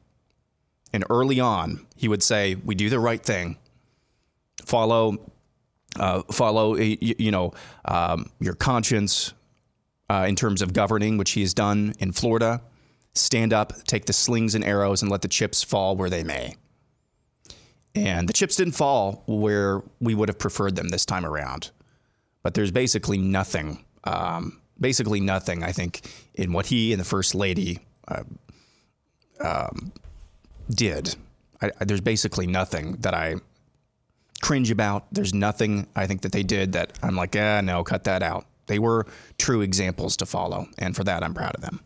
And 0.92 1.04
early 1.08 1.40
on, 1.40 1.86
he 1.96 2.08
would 2.08 2.22
say, 2.22 2.56
"We 2.56 2.74
do 2.74 2.90
the 2.90 2.98
right 2.98 3.22
thing. 3.22 3.56
Follow, 4.64 5.18
uh, 5.98 6.22
follow, 6.30 6.74
uh, 6.74 6.78
y- 6.78 6.96
you 7.00 7.30
know, 7.30 7.52
um, 7.84 8.26
your 8.40 8.54
conscience 8.54 9.32
uh, 10.08 10.26
in 10.28 10.36
terms 10.36 10.62
of 10.62 10.72
governing, 10.72 11.18
which 11.18 11.32
he 11.32 11.40
has 11.42 11.54
done 11.54 11.94
in 11.98 12.12
Florida. 12.12 12.62
Stand 13.14 13.52
up, 13.52 13.84
take 13.84 14.06
the 14.06 14.12
slings 14.12 14.54
and 14.54 14.64
arrows, 14.64 15.02
and 15.02 15.10
let 15.10 15.22
the 15.22 15.28
chips 15.28 15.62
fall 15.62 15.96
where 15.96 16.10
they 16.10 16.22
may." 16.22 16.54
And 17.94 18.28
the 18.28 18.32
chips 18.32 18.54
didn't 18.54 18.74
fall 18.74 19.24
where 19.26 19.82
we 20.00 20.14
would 20.14 20.28
have 20.28 20.38
preferred 20.38 20.76
them 20.76 20.88
this 20.88 21.04
time 21.04 21.26
around. 21.26 21.70
But 22.42 22.54
there's 22.54 22.70
basically 22.70 23.18
nothing, 23.18 23.84
um, 24.04 24.60
basically 24.78 25.20
nothing, 25.20 25.64
I 25.64 25.72
think, 25.72 26.02
in 26.34 26.52
what 26.52 26.66
he 26.66 26.92
and 26.92 27.00
the 27.00 27.04
First 27.04 27.34
Lady 27.34 27.80
uh, 28.06 28.22
um, 29.40 29.92
did. 30.70 31.16
I, 31.60 31.72
I, 31.80 31.84
there's 31.84 32.00
basically 32.00 32.46
nothing 32.46 32.92
that 33.00 33.12
I 33.12 33.36
cringe 34.40 34.70
about. 34.70 35.06
There's 35.12 35.34
nothing 35.34 35.86
I 35.94 36.06
think 36.06 36.22
that 36.22 36.32
they 36.32 36.42
did 36.42 36.72
that 36.72 36.98
I'm 37.02 37.16
like, 37.16 37.36
ah, 37.36 37.60
no, 37.60 37.84
cut 37.84 38.04
that 38.04 38.22
out. 38.22 38.46
They 38.66 38.78
were 38.78 39.06
true 39.38 39.60
examples 39.60 40.16
to 40.18 40.26
follow. 40.26 40.66
And 40.78 40.94
for 40.94 41.04
that, 41.04 41.22
I'm 41.22 41.34
proud 41.34 41.54
of 41.54 41.60
them. 41.60 41.80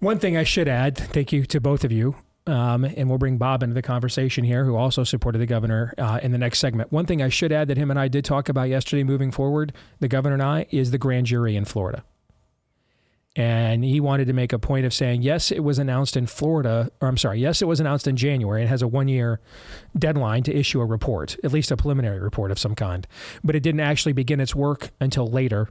One 0.00 0.18
thing 0.18 0.36
I 0.36 0.44
should 0.44 0.68
add, 0.68 0.96
thank 0.96 1.32
you 1.32 1.44
to 1.46 1.60
both 1.60 1.82
of 1.84 1.90
you, 1.90 2.14
um, 2.46 2.84
and 2.84 3.08
we'll 3.08 3.18
bring 3.18 3.36
Bob 3.36 3.62
into 3.62 3.74
the 3.74 3.82
conversation 3.82 4.44
here, 4.44 4.64
who 4.64 4.76
also 4.76 5.04
supported 5.04 5.38
the 5.38 5.46
governor 5.46 5.92
uh, 5.98 6.20
in 6.22 6.32
the 6.32 6.38
next 6.38 6.60
segment. 6.60 6.90
One 6.92 7.04
thing 7.04 7.20
I 7.20 7.28
should 7.28 7.52
add 7.52 7.68
that 7.68 7.76
him 7.76 7.90
and 7.90 7.98
I 7.98 8.08
did 8.08 8.24
talk 8.24 8.48
about 8.48 8.68
yesterday 8.68 9.02
moving 9.02 9.30
forward, 9.30 9.72
the 10.00 10.08
governor 10.08 10.34
and 10.34 10.42
I, 10.42 10.66
is 10.70 10.92
the 10.92 10.98
grand 10.98 11.26
jury 11.26 11.56
in 11.56 11.64
Florida. 11.64 12.04
And 13.36 13.84
he 13.84 14.00
wanted 14.00 14.26
to 14.26 14.32
make 14.32 14.52
a 14.52 14.58
point 14.58 14.84
of 14.84 14.92
saying, 14.92 15.22
yes, 15.22 15.52
it 15.52 15.60
was 15.60 15.78
announced 15.78 16.16
in 16.16 16.26
Florida, 16.26 16.90
or 17.00 17.06
I'm 17.06 17.16
sorry, 17.16 17.40
yes, 17.40 17.62
it 17.62 17.66
was 17.66 17.78
announced 17.78 18.08
in 18.08 18.16
January. 18.16 18.64
It 18.64 18.68
has 18.68 18.82
a 18.82 18.88
one 18.88 19.06
year 19.06 19.40
deadline 19.96 20.42
to 20.44 20.56
issue 20.56 20.80
a 20.80 20.84
report, 20.84 21.36
at 21.44 21.52
least 21.52 21.70
a 21.70 21.76
preliminary 21.76 22.18
report 22.18 22.50
of 22.50 22.58
some 22.58 22.74
kind. 22.74 23.06
But 23.44 23.54
it 23.54 23.60
didn't 23.60 23.80
actually 23.80 24.12
begin 24.12 24.40
its 24.40 24.56
work 24.56 24.90
until 25.00 25.28
later 25.28 25.68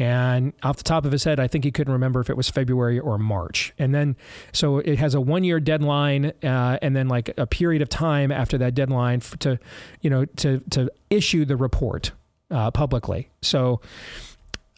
and 0.00 0.54
off 0.62 0.78
the 0.78 0.82
top 0.82 1.04
of 1.04 1.12
his 1.12 1.24
head, 1.24 1.38
I 1.38 1.46
think 1.46 1.62
he 1.62 1.70
couldn't 1.70 1.92
remember 1.92 2.20
if 2.20 2.30
it 2.30 2.36
was 2.36 2.48
February 2.48 2.98
or 2.98 3.18
March. 3.18 3.74
And 3.78 3.94
then, 3.94 4.16
so 4.50 4.78
it 4.78 4.98
has 4.98 5.14
a 5.14 5.20
one 5.20 5.44
year 5.44 5.60
deadline, 5.60 6.32
uh, 6.42 6.78
and 6.80 6.96
then 6.96 7.06
like 7.06 7.36
a 7.36 7.46
period 7.46 7.82
of 7.82 7.90
time 7.90 8.32
after 8.32 8.56
that 8.58 8.74
deadline 8.74 9.20
to, 9.40 9.58
you 10.00 10.08
know, 10.08 10.24
to 10.24 10.60
to 10.70 10.90
issue 11.10 11.44
the 11.44 11.56
report 11.56 12.12
uh, 12.50 12.70
publicly. 12.70 13.28
So, 13.42 13.82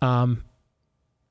um, 0.00 0.42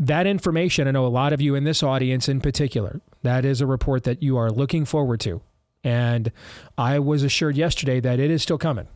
that 0.01 0.25
information, 0.25 0.87
I 0.87 0.91
know 0.91 1.05
a 1.05 1.07
lot 1.07 1.31
of 1.31 1.39
you 1.39 1.53
in 1.53 1.63
this 1.63 1.83
audience 1.83 2.27
in 2.27 2.41
particular, 2.41 3.01
that 3.21 3.45
is 3.45 3.61
a 3.61 3.67
report 3.67 4.03
that 4.05 4.23
you 4.23 4.35
are 4.35 4.49
looking 4.49 4.83
forward 4.83 5.19
to, 5.21 5.41
and 5.83 6.31
I 6.75 6.97
was 6.97 7.21
assured 7.21 7.55
yesterday 7.55 7.99
that 7.99 8.19
it 8.19 8.31
is 8.31 8.41
still 8.41 8.57
coming, 8.57 8.87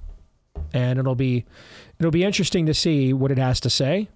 and 0.74 0.98
it'll 0.98 1.16
be 1.16 1.46
it'll 2.00 2.12
be 2.12 2.24
interesting 2.24 2.66
to 2.66 2.74
see 2.74 3.14
what 3.14 3.32
it 3.32 3.38
has 3.38 3.60
to 3.62 3.70
say. 3.70 4.10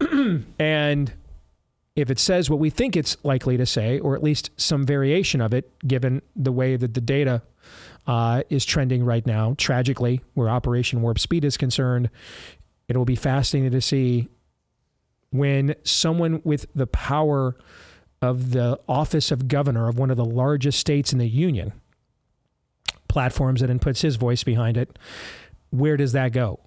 and 0.58 1.12
if 1.94 2.10
it 2.10 2.18
says 2.18 2.50
what 2.50 2.58
we 2.58 2.70
think 2.70 2.96
it's 2.96 3.16
likely 3.22 3.56
to 3.56 3.66
say, 3.66 4.00
or 4.00 4.16
at 4.16 4.22
least 4.22 4.50
some 4.56 4.84
variation 4.84 5.40
of 5.40 5.54
it, 5.54 5.70
given 5.86 6.22
the 6.34 6.52
way 6.52 6.74
that 6.74 6.94
the 6.94 7.00
data 7.00 7.42
uh, 8.08 8.42
is 8.50 8.64
trending 8.64 9.04
right 9.04 9.26
now, 9.26 9.54
tragically, 9.58 10.22
where 10.34 10.48
Operation 10.48 11.02
Warp 11.02 11.20
Speed 11.20 11.44
is 11.44 11.56
concerned, 11.56 12.10
it 12.88 12.96
will 12.96 13.04
be 13.04 13.14
fascinating 13.14 13.70
to 13.70 13.80
see 13.80 14.28
when 15.30 15.74
someone 15.84 16.40
with 16.44 16.66
the 16.74 16.86
power 16.86 17.56
of 18.22 18.50
the 18.50 18.78
office 18.88 19.30
of 19.30 19.48
governor 19.48 19.88
of 19.88 19.98
one 19.98 20.10
of 20.10 20.16
the 20.16 20.24
largest 20.24 20.78
states 20.78 21.12
in 21.12 21.18
the 21.18 21.28
union 21.28 21.72
platforms 23.08 23.62
it 23.62 23.70
and 23.70 23.80
puts 23.80 24.02
his 24.02 24.16
voice 24.16 24.44
behind 24.44 24.76
it, 24.76 24.98
where 25.70 25.96
does 25.96 26.12
that 26.12 26.32
go? 26.32 26.60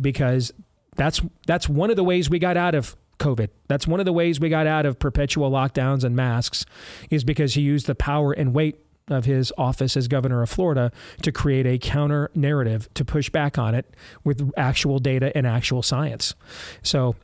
Because 0.00 0.52
that's 0.96 1.20
that's 1.46 1.68
one 1.68 1.90
of 1.90 1.96
the 1.96 2.04
ways 2.04 2.28
we 2.28 2.38
got 2.38 2.56
out 2.56 2.74
of 2.74 2.96
COVID. 3.18 3.48
That's 3.68 3.86
one 3.86 4.00
of 4.00 4.06
the 4.06 4.12
ways 4.12 4.40
we 4.40 4.48
got 4.48 4.66
out 4.66 4.86
of 4.86 4.98
perpetual 4.98 5.50
lockdowns 5.50 6.04
and 6.04 6.16
masks 6.16 6.64
is 7.10 7.24
because 7.24 7.54
he 7.54 7.62
used 7.62 7.86
the 7.86 7.94
power 7.94 8.32
and 8.32 8.54
weight 8.54 8.78
of 9.08 9.24
his 9.24 9.52
office 9.58 9.96
as 9.96 10.08
governor 10.08 10.42
of 10.42 10.50
Florida 10.50 10.92
to 11.22 11.32
create 11.32 11.66
a 11.66 11.78
counter 11.78 12.30
narrative 12.34 12.88
to 12.94 13.04
push 13.04 13.28
back 13.28 13.58
on 13.58 13.74
it 13.74 13.94
with 14.24 14.50
actual 14.56 14.98
data 14.98 15.36
and 15.36 15.46
actual 15.46 15.82
science. 15.82 16.34
So, 16.82 17.16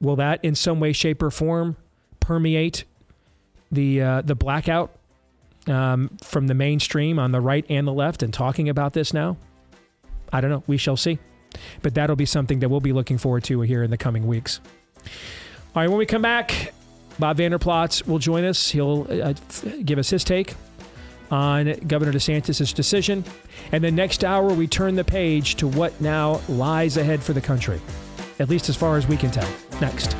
will 0.00 0.16
that 0.16 0.44
in 0.44 0.54
some 0.54 0.80
way, 0.80 0.92
shape, 0.92 1.22
or 1.22 1.30
form 1.30 1.76
permeate 2.20 2.84
the 3.70 4.00
uh, 4.00 4.22
the 4.22 4.34
blackout 4.34 4.90
um, 5.66 6.16
from 6.22 6.46
the 6.46 6.54
mainstream 6.54 7.18
on 7.18 7.32
the 7.32 7.40
right 7.40 7.64
and 7.68 7.86
the 7.86 7.92
left 7.92 8.22
and 8.22 8.32
talking 8.32 8.68
about 8.68 8.92
this 8.92 9.12
now? 9.12 9.36
I 10.32 10.40
don't 10.40 10.50
know. 10.50 10.62
We 10.66 10.76
shall 10.76 10.96
see. 10.96 11.18
But 11.82 11.94
that'll 11.94 12.16
be 12.16 12.26
something 12.26 12.58
that 12.60 12.68
we'll 12.68 12.80
be 12.80 12.92
looking 12.92 13.18
forward 13.18 13.44
to 13.44 13.60
here 13.60 13.82
in 13.82 13.90
the 13.90 13.96
coming 13.96 14.26
weeks. 14.26 14.60
All 15.74 15.82
right, 15.82 15.88
when 15.88 15.98
we 15.98 16.06
come 16.06 16.22
back, 16.22 16.72
Bob 17.18 17.36
Vander 17.36 17.58
Plaats 17.58 18.06
will 18.06 18.18
join 18.18 18.44
us. 18.44 18.70
He'll 18.70 19.06
uh, 19.10 19.34
give 19.84 19.98
us 19.98 20.10
his 20.10 20.24
take 20.24 20.54
on 21.30 21.74
Governor 21.86 22.12
DeSantis' 22.12 22.74
decision. 22.74 23.24
And 23.72 23.82
then 23.82 23.94
next 23.94 24.24
hour, 24.24 24.52
we 24.52 24.66
turn 24.66 24.96
the 24.96 25.04
page 25.04 25.56
to 25.56 25.68
what 25.68 26.00
now 26.00 26.40
lies 26.48 26.96
ahead 26.96 27.22
for 27.22 27.32
the 27.32 27.40
country, 27.40 27.80
at 28.38 28.48
least 28.48 28.68
as 28.68 28.76
far 28.76 28.96
as 28.96 29.06
we 29.06 29.16
can 29.16 29.30
tell. 29.30 29.48
Next. 29.80 30.16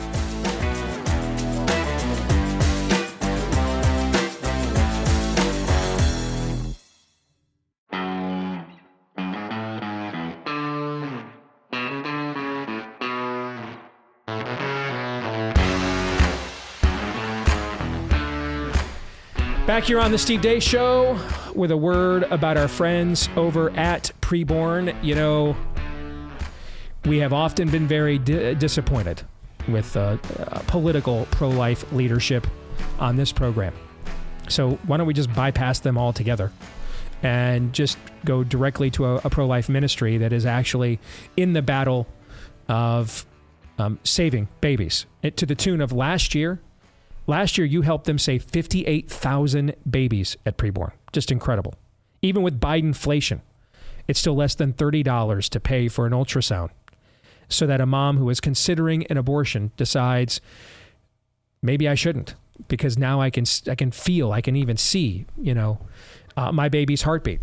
Back 19.66 19.84
here 19.84 19.98
on 19.98 20.12
the 20.12 20.18
Steve 20.18 20.40
Deace 20.40 20.62
Show 20.62 21.18
with 21.54 21.70
a 21.70 21.76
word 21.76 22.24
about 22.24 22.56
our 22.56 22.68
friends 22.68 23.28
over 23.34 23.70
at 23.70 24.12
Preborn. 24.20 24.94
You 25.02 25.14
know, 25.14 25.56
we 27.06 27.18
have 27.18 27.32
often 27.32 27.70
been 27.70 27.86
very 27.86 28.18
di- 28.18 28.54
disappointed 28.54 29.22
with 29.68 29.96
uh, 29.96 30.16
uh, 30.38 30.60
political 30.66 31.26
pro 31.30 31.48
life 31.48 31.90
leadership 31.92 32.46
on 32.98 33.16
this 33.16 33.32
program. 33.32 33.74
So 34.48 34.72
why 34.86 34.96
don't 34.96 35.06
we 35.06 35.14
just 35.14 35.32
bypass 35.34 35.80
them 35.80 35.96
altogether 35.96 36.52
and 37.22 37.72
just 37.72 37.98
go 38.24 38.44
directly 38.44 38.90
to 38.92 39.06
a, 39.06 39.14
a 39.24 39.30
pro 39.30 39.46
life 39.46 39.68
ministry 39.68 40.18
that 40.18 40.32
is 40.32 40.44
actually 40.44 40.98
in 41.36 41.52
the 41.52 41.62
battle 41.62 42.06
of 42.68 43.26
um, 43.78 43.98
saving 44.04 44.48
babies 44.60 45.06
it, 45.22 45.36
to 45.38 45.46
the 45.46 45.54
tune 45.54 45.80
of 45.80 45.92
last 45.92 46.34
year? 46.34 46.60
Last 47.26 47.56
year, 47.56 47.66
you 47.66 47.80
helped 47.80 48.04
them 48.04 48.18
save 48.18 48.44
58,000 48.44 49.74
babies 49.88 50.36
at 50.44 50.58
preborn. 50.58 50.92
Just 51.12 51.32
incredible. 51.32 51.74
Even 52.20 52.42
with 52.42 52.60
Biden 52.60 52.84
inflation, 52.84 53.40
it's 54.06 54.20
still 54.20 54.34
less 54.34 54.54
than 54.54 54.74
$30 54.74 55.48
to 55.48 55.60
pay 55.60 55.88
for 55.88 56.04
an 56.06 56.12
ultrasound. 56.12 56.68
So 57.54 57.66
that 57.66 57.80
a 57.80 57.86
mom 57.86 58.16
who 58.16 58.28
is 58.30 58.40
considering 58.40 59.06
an 59.06 59.16
abortion 59.16 59.70
decides, 59.76 60.40
maybe 61.62 61.88
I 61.88 61.94
shouldn't, 61.94 62.34
because 62.66 62.98
now 62.98 63.20
I 63.20 63.30
can 63.30 63.44
I 63.68 63.76
can 63.76 63.92
feel, 63.92 64.32
I 64.32 64.40
can 64.40 64.56
even 64.56 64.76
see, 64.76 65.26
you 65.40 65.54
know, 65.54 65.78
uh, 66.36 66.50
my 66.50 66.68
baby's 66.68 67.02
heartbeat. 67.02 67.40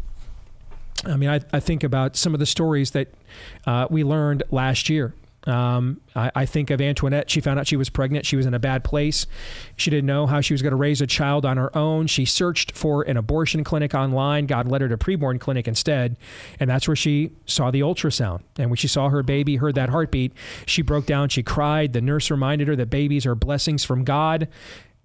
I 1.05 1.15
mean, 1.15 1.29
I, 1.29 1.39
I 1.53 1.59
think 1.59 1.83
about 1.83 2.15
some 2.15 2.33
of 2.33 2.39
the 2.39 2.45
stories 2.45 2.91
that 2.91 3.07
uh, 3.65 3.87
we 3.89 4.03
learned 4.03 4.43
last 4.51 4.89
year 4.89 5.13
um, 5.47 6.01
I, 6.15 6.31
I, 6.35 6.45
think 6.45 6.69
of 6.69 6.79
Antoinette. 6.79 7.29
She 7.29 7.41
found 7.41 7.59
out 7.59 7.65
she 7.65 7.75
was 7.75 7.89
pregnant. 7.89 8.27
She 8.27 8.35
was 8.35 8.45
in 8.45 8.53
a 8.53 8.59
bad 8.59 8.83
place. 8.83 9.25
She 9.75 9.89
didn't 9.89 10.05
know 10.05 10.27
how 10.27 10.39
she 10.39 10.53
was 10.53 10.61
going 10.61 10.71
to 10.71 10.77
raise 10.77 11.01
a 11.01 11.07
child 11.07 11.45
on 11.45 11.57
her 11.57 11.75
own. 11.75 12.05
She 12.05 12.25
searched 12.25 12.73
for 12.73 13.01
an 13.03 13.17
abortion 13.17 13.63
clinic 13.63 13.95
online. 13.95 14.45
God 14.45 14.67
led 14.67 14.81
her 14.81 14.89
to 14.89 14.97
preborn 14.97 15.39
clinic 15.39 15.67
instead, 15.67 16.15
and 16.59 16.69
that's 16.69 16.87
where 16.87 16.95
she 16.95 17.31
saw 17.47 17.71
the 17.71 17.79
ultrasound. 17.79 18.41
And 18.59 18.69
when 18.69 18.77
she 18.77 18.87
saw 18.87 19.09
her 19.09 19.23
baby, 19.23 19.55
heard 19.55 19.73
that 19.75 19.89
heartbeat, 19.89 20.33
she 20.67 20.83
broke 20.83 21.07
down. 21.07 21.29
She 21.29 21.41
cried. 21.41 21.93
The 21.93 22.01
nurse 22.01 22.29
reminded 22.29 22.67
her 22.67 22.75
that 22.75 22.91
babies 22.91 23.25
are 23.25 23.33
blessings 23.33 23.83
from 23.83 24.03
God, 24.03 24.47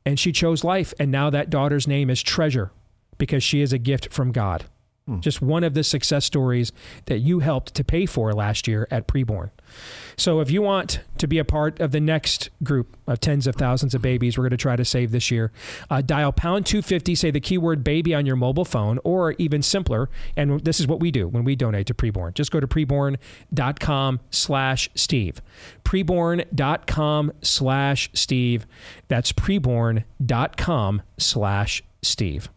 and 0.05 0.21
she 0.21 0.33
chose 0.33 0.65
life. 0.65 0.93
And 0.99 1.11
now 1.11 1.31
that 1.31 1.49
daughter's 1.49 1.89
name 1.89 2.11
is 2.11 2.23
Treasure 2.23 2.73
because 3.17 3.43
she 3.43 3.63
is 3.63 3.73
a 3.73 3.79
gift 3.79 4.13
from 4.13 4.33
God. 4.33 4.67
Hmm. 5.07 5.21
Just 5.21 5.41
one 5.41 5.63
of 5.63 5.75
the 5.75 5.85
success 5.85 6.25
stories 6.25 6.73
that 7.05 7.19
you 7.19 7.39
helped 7.39 7.75
to 7.75 7.85
pay 7.85 8.07
for 8.07 8.33
last 8.33 8.67
year 8.67 8.89
at 8.91 9.07
preborn. 9.07 9.51
So 10.17 10.41
if 10.41 10.51
you 10.51 10.63
want 10.63 11.01
to 11.19 11.29
be 11.29 11.39
a 11.39 11.45
part 11.45 11.81
of 11.81 11.93
the 11.93 12.01
next 12.01 12.51
group 12.65 12.97
of 13.07 13.21
tens 13.21 13.47
of 13.47 13.55
thousands 13.55 13.95
of 13.95 14.03
babies 14.03 14.37
we're 14.37 14.43
going 14.43 14.51
to 14.51 14.57
try 14.57 14.75
to 14.75 14.85
save 14.85 15.13
this 15.13 15.31
year, 15.31 15.53
uh, 15.91 16.01
dial 16.01 16.33
pound 16.33 16.67
250, 16.67 17.15
say 17.15 17.31
the 17.31 17.39
keyword 17.39 17.85
baby 17.85 18.15
on 18.15 18.27
your 18.27 18.35
mobile 18.35 18.65
phone, 18.65 18.99
or 19.05 19.33
even 19.39 19.63
simpler, 19.63 20.11
and 20.37 20.65
this 20.65 20.81
is 20.81 20.89
what 20.89 20.99
we 20.99 21.13
do 21.13 21.29
when 21.29 21.45
we 21.45 21.55
donate 21.55 21.87
to 21.87 21.95
preborn. 21.95 22.35
Just 22.35 22.51
go 22.51 22.59
to 22.59 22.67
preborn.com 22.67 24.21
slash 24.31 24.91
Steve. 24.97 25.41
Preborn.com 25.85 27.33
slash 27.43 28.11
Steve. 28.13 28.67
That's 29.07 29.33
preborn.com 29.33 31.03
slash 31.19 31.83
Steve. 32.03 32.49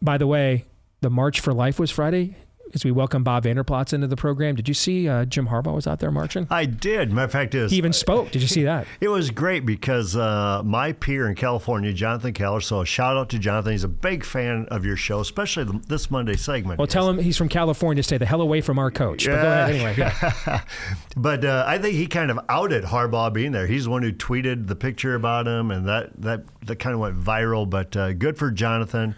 By 0.00 0.16
the 0.16 0.26
way, 0.26 0.64
the 1.00 1.10
March 1.10 1.40
for 1.40 1.52
Life 1.52 1.78
was 1.78 1.90
Friday 1.90 2.36
as 2.74 2.84
we 2.84 2.90
welcome 2.90 3.24
Bob 3.24 3.44
Vander 3.44 3.64
Plaats 3.64 3.92
into 3.92 4.06
the 4.06 4.16
program. 4.16 4.54
Did 4.54 4.68
you 4.68 4.74
see 4.74 5.08
uh, 5.08 5.24
Jim 5.24 5.48
Harbaugh 5.48 5.74
was 5.74 5.86
out 5.86 6.00
there 6.00 6.10
marching? 6.10 6.46
I 6.50 6.66
did. 6.66 7.12
Matter 7.12 7.24
of 7.24 7.32
fact, 7.32 7.54
is 7.54 7.70
he 7.70 7.78
even 7.78 7.92
spoke. 7.92 8.30
Did 8.30 8.42
you 8.42 8.48
see 8.48 8.64
that? 8.64 8.86
it 9.00 9.08
was 9.08 9.30
great 9.30 9.64
because 9.64 10.16
uh, 10.16 10.62
my 10.64 10.92
peer 10.92 11.28
in 11.28 11.34
California, 11.34 11.92
Jonathan 11.92 12.32
Keller. 12.32 12.60
So 12.60 12.82
a 12.82 12.86
shout 12.86 13.16
out 13.16 13.30
to 13.30 13.38
Jonathan. 13.38 13.72
He's 13.72 13.84
a 13.84 13.88
big 13.88 14.24
fan 14.24 14.66
of 14.70 14.84
your 14.84 14.96
show, 14.96 15.20
especially 15.20 15.64
the, 15.64 15.80
this 15.86 16.10
Monday 16.10 16.36
segment. 16.36 16.78
Well, 16.78 16.86
tell 16.86 17.08
him 17.08 17.18
he's 17.18 17.36
from 17.36 17.48
California. 17.48 18.02
Stay 18.02 18.18
the 18.18 18.26
hell 18.26 18.40
away 18.40 18.60
from 18.60 18.78
our 18.78 18.90
coach. 18.90 19.26
Yeah. 19.26 19.36
But 19.36 19.42
go 19.42 19.48
ahead 19.48 19.70
anyway. 19.70 19.94
Yeah. 19.96 20.60
but 21.16 21.44
uh, 21.44 21.64
I 21.66 21.78
think 21.78 21.94
he 21.94 22.06
kind 22.06 22.30
of 22.30 22.38
outed 22.48 22.84
Harbaugh 22.84 23.32
being 23.32 23.52
there. 23.52 23.66
He's 23.66 23.84
the 23.84 23.90
one 23.90 24.02
who 24.02 24.12
tweeted 24.12 24.66
the 24.66 24.76
picture 24.76 25.14
about 25.14 25.46
him, 25.46 25.70
and 25.70 25.86
that 25.88 26.10
that 26.20 26.44
that 26.66 26.76
kind 26.76 26.94
of 26.94 27.00
went 27.00 27.18
viral. 27.18 27.68
But 27.68 27.96
uh, 27.96 28.12
good 28.12 28.36
for 28.36 28.50
Jonathan 28.50 29.14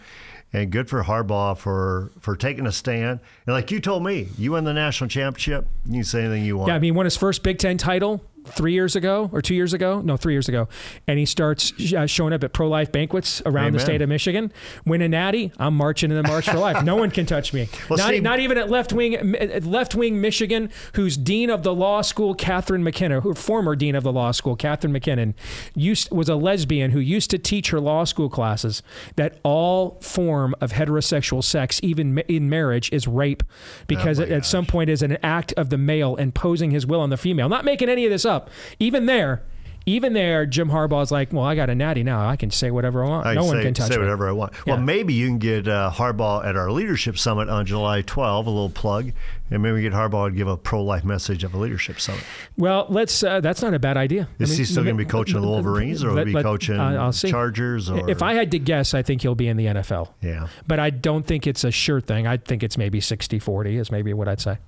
and 0.52 0.70
good 0.70 0.88
for 0.88 1.04
Harbaugh 1.04 1.56
for 1.56 2.10
for 2.20 2.36
taking 2.36 2.66
a 2.66 2.72
stand. 2.72 3.20
And 3.46 3.54
like 3.54 3.70
you 3.70 3.80
told 3.80 4.04
me, 4.04 4.28
you 4.38 4.52
won 4.52 4.64
the 4.64 4.72
national 4.72 5.08
championship. 5.08 5.66
You 5.86 5.94
can 5.94 6.04
say 6.04 6.24
anything 6.24 6.44
you 6.44 6.56
want. 6.56 6.68
Yeah, 6.68 6.74
I 6.74 6.78
mean, 6.78 6.94
won 6.94 7.06
his 7.06 7.16
first 7.16 7.42
Big 7.42 7.58
Ten 7.58 7.78
title 7.78 8.24
three 8.46 8.72
years 8.72 8.96
ago 8.96 9.30
or 9.32 9.42
two 9.42 9.54
years 9.54 9.72
ago. 9.72 10.00
No, 10.00 10.16
three 10.16 10.34
years 10.34 10.48
ago. 10.48 10.68
And 11.06 11.18
he 11.18 11.26
starts 11.26 11.72
uh, 11.92 12.06
showing 12.06 12.32
up 12.32 12.42
at 12.44 12.52
pro 12.52 12.68
life 12.68 12.92
banquets 12.92 13.42
around 13.46 13.68
Amen. 13.68 13.72
the 13.74 13.80
state 13.80 14.02
of 14.02 14.08
Michigan. 14.08 14.52
Win 14.86 15.02
a 15.02 15.08
natty, 15.08 15.52
I'm 15.58 15.74
marching 15.76 16.10
in 16.10 16.16
the 16.16 16.28
March 16.28 16.48
for 16.48 16.58
Life. 16.58 16.84
No 16.84 16.96
one 16.96 17.10
can 17.10 17.26
touch 17.26 17.52
me. 17.52 17.68
Well, 17.88 17.98
not, 17.98 18.10
see, 18.10 18.20
not 18.20 18.40
even 18.40 18.58
at 18.58 18.70
left 18.70 18.92
wing, 18.92 19.36
left 19.62 19.94
wing 19.94 20.20
Michigan, 20.20 20.70
who's 20.94 21.16
dean 21.16 21.50
of 21.50 21.62
the 21.62 21.74
law 21.74 22.02
school, 22.02 22.34
Catharine 22.34 22.82
MacKinnon, 22.82 23.22
who 23.22 23.34
former 23.34 23.76
dean 23.76 23.94
of 23.94 24.02
the 24.02 24.12
law 24.12 24.30
school, 24.30 24.56
Catharine 24.56 24.92
MacKinnon, 24.92 25.34
used 25.74 26.10
was 26.10 26.28
a 26.28 26.36
lesbian 26.36 26.90
who 26.90 27.00
used 27.00 27.30
to 27.30 27.38
teach 27.38 27.70
her 27.70 27.80
law 27.80 28.04
school 28.04 28.28
classes 28.28 28.82
that 29.16 29.38
all 29.42 29.98
form 30.00 30.54
of 30.60 30.72
heterosexual 30.72 31.42
sex, 31.42 31.80
even 31.82 32.18
in 32.20 32.48
marriage, 32.48 32.92
is 32.92 33.06
rape 33.06 33.42
because 33.86 34.20
oh 34.20 34.24
at 34.24 34.46
some 34.46 34.66
point 34.66 34.90
is 34.90 35.02
an 35.02 35.18
act 35.22 35.52
of 35.54 35.70
the 35.70 35.78
male 35.78 36.16
imposing 36.16 36.70
his 36.70 36.86
will 36.86 37.00
on 37.00 37.10
the 37.10 37.16
female. 37.16 37.48
Not 37.48 37.64
making 37.64 37.88
any 37.88 38.04
of 38.04 38.10
this 38.10 38.24
up. 38.24 38.29
Even 38.78 39.06
there, 39.06 39.42
even 39.86 40.12
there, 40.12 40.46
Jim 40.46 40.68
Harbaugh's 40.68 41.10
like, 41.10 41.32
well, 41.32 41.44
I 41.44 41.54
got 41.54 41.70
a 41.70 41.74
natty 41.74 42.02
now. 42.02 42.28
I 42.28 42.36
can 42.36 42.50
say 42.50 42.70
whatever 42.70 43.04
I 43.04 43.08
want. 43.08 43.26
I 43.26 43.34
no 43.34 43.42
say, 43.42 43.48
one 43.48 43.62
can 43.62 43.74
touch 43.74 43.88
say 43.88 43.96
me. 43.96 44.02
whatever 44.02 44.28
I 44.28 44.32
want. 44.32 44.52
Yeah. 44.66 44.74
Well, 44.74 44.82
maybe 44.82 45.14
you 45.14 45.26
can 45.26 45.38
get 45.38 45.66
uh, 45.66 45.90
Harbaugh 45.92 46.44
at 46.44 46.56
our 46.56 46.70
leadership 46.70 47.18
summit 47.18 47.48
on 47.48 47.64
July 47.66 48.02
12. 48.02 48.46
A 48.46 48.50
little 48.50 48.70
plug, 48.70 49.12
and 49.50 49.62
maybe 49.62 49.74
we 49.74 49.82
get 49.82 49.92
Harbaugh 49.92 50.28
to 50.28 50.34
give 50.34 50.48
a 50.48 50.56
pro-life 50.56 51.04
message 51.04 51.44
of 51.44 51.54
a 51.54 51.58
leadership 51.58 51.98
summit. 52.00 52.22
Well, 52.56 52.86
let's. 52.88 53.22
Uh, 53.22 53.40
that's 53.40 53.62
not 53.62 53.74
a 53.74 53.78
bad 53.78 53.96
idea. 53.96 54.28
Is 54.38 54.50
I 54.50 54.52
mean, 54.52 54.58
he 54.58 54.64
still 54.64 54.84
going 54.84 54.96
to 54.96 55.04
be 55.04 55.10
coaching 55.10 55.40
the 55.40 55.48
Wolverines, 55.48 56.04
or 56.04 56.10
will 56.10 56.26
he 56.26 56.34
be 56.34 56.42
coaching 56.42 56.78
uh. 56.78 57.10
Chargers? 57.12 57.90
Or? 57.90 58.08
If 58.08 58.22
I 58.22 58.34
had 58.34 58.50
to 58.52 58.58
guess, 58.58 58.92
I 58.94 59.02
think 59.02 59.22
he'll 59.22 59.34
be 59.34 59.48
in 59.48 59.56
the 59.56 59.66
NFL. 59.66 60.10
Yeah, 60.20 60.48
but 60.66 60.78
I 60.78 60.90
don't 60.90 61.26
think 61.26 61.46
it's 61.46 61.64
a 61.64 61.70
sure 61.70 62.00
thing. 62.00 62.26
I 62.26 62.36
think 62.36 62.62
it's 62.62 62.76
maybe 62.76 63.00
60-40 63.00 63.80
is 63.80 63.90
maybe 63.90 64.12
what 64.12 64.28
I'd 64.28 64.40
say. 64.40 64.58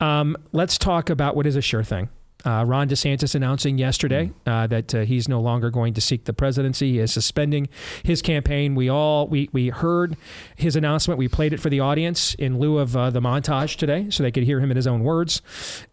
Um, 0.00 0.36
let's 0.52 0.78
talk 0.78 1.10
about 1.10 1.36
what 1.36 1.46
is 1.46 1.56
a 1.56 1.62
sure 1.62 1.82
thing. 1.82 2.08
Uh, 2.44 2.64
Ron 2.66 2.88
DeSantis 2.88 3.34
announcing 3.34 3.78
yesterday 3.78 4.32
mm. 4.46 4.50
uh, 4.50 4.66
that 4.66 4.94
uh, 4.94 5.00
he's 5.00 5.28
no 5.28 5.40
longer 5.40 5.70
going 5.70 5.94
to 5.94 6.00
seek 6.00 6.24
the 6.24 6.32
presidency. 6.32 6.92
He 6.92 6.98
is 6.98 7.12
suspending 7.12 7.68
his 8.02 8.22
campaign. 8.22 8.74
We 8.74 8.88
all 8.88 9.26
we 9.28 9.48
we 9.52 9.68
heard 9.68 10.16
his 10.56 10.76
announcement. 10.76 11.18
We 11.18 11.28
played 11.28 11.52
it 11.52 11.60
for 11.60 11.70
the 11.70 11.80
audience 11.80 12.34
in 12.34 12.58
lieu 12.58 12.78
of 12.78 12.96
uh, 12.96 13.10
the 13.10 13.20
montage 13.20 13.76
today, 13.76 14.08
so 14.10 14.22
they 14.22 14.30
could 14.32 14.44
hear 14.44 14.60
him 14.60 14.70
in 14.70 14.76
his 14.76 14.86
own 14.86 15.02
words. 15.02 15.42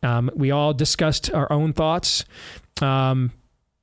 Um, 0.04 0.30
we 0.36 0.52
all 0.52 0.74
discussed 0.74 1.32
our 1.34 1.52
own 1.52 1.74
thoughts. 1.74 2.26
Um, 2.82 3.32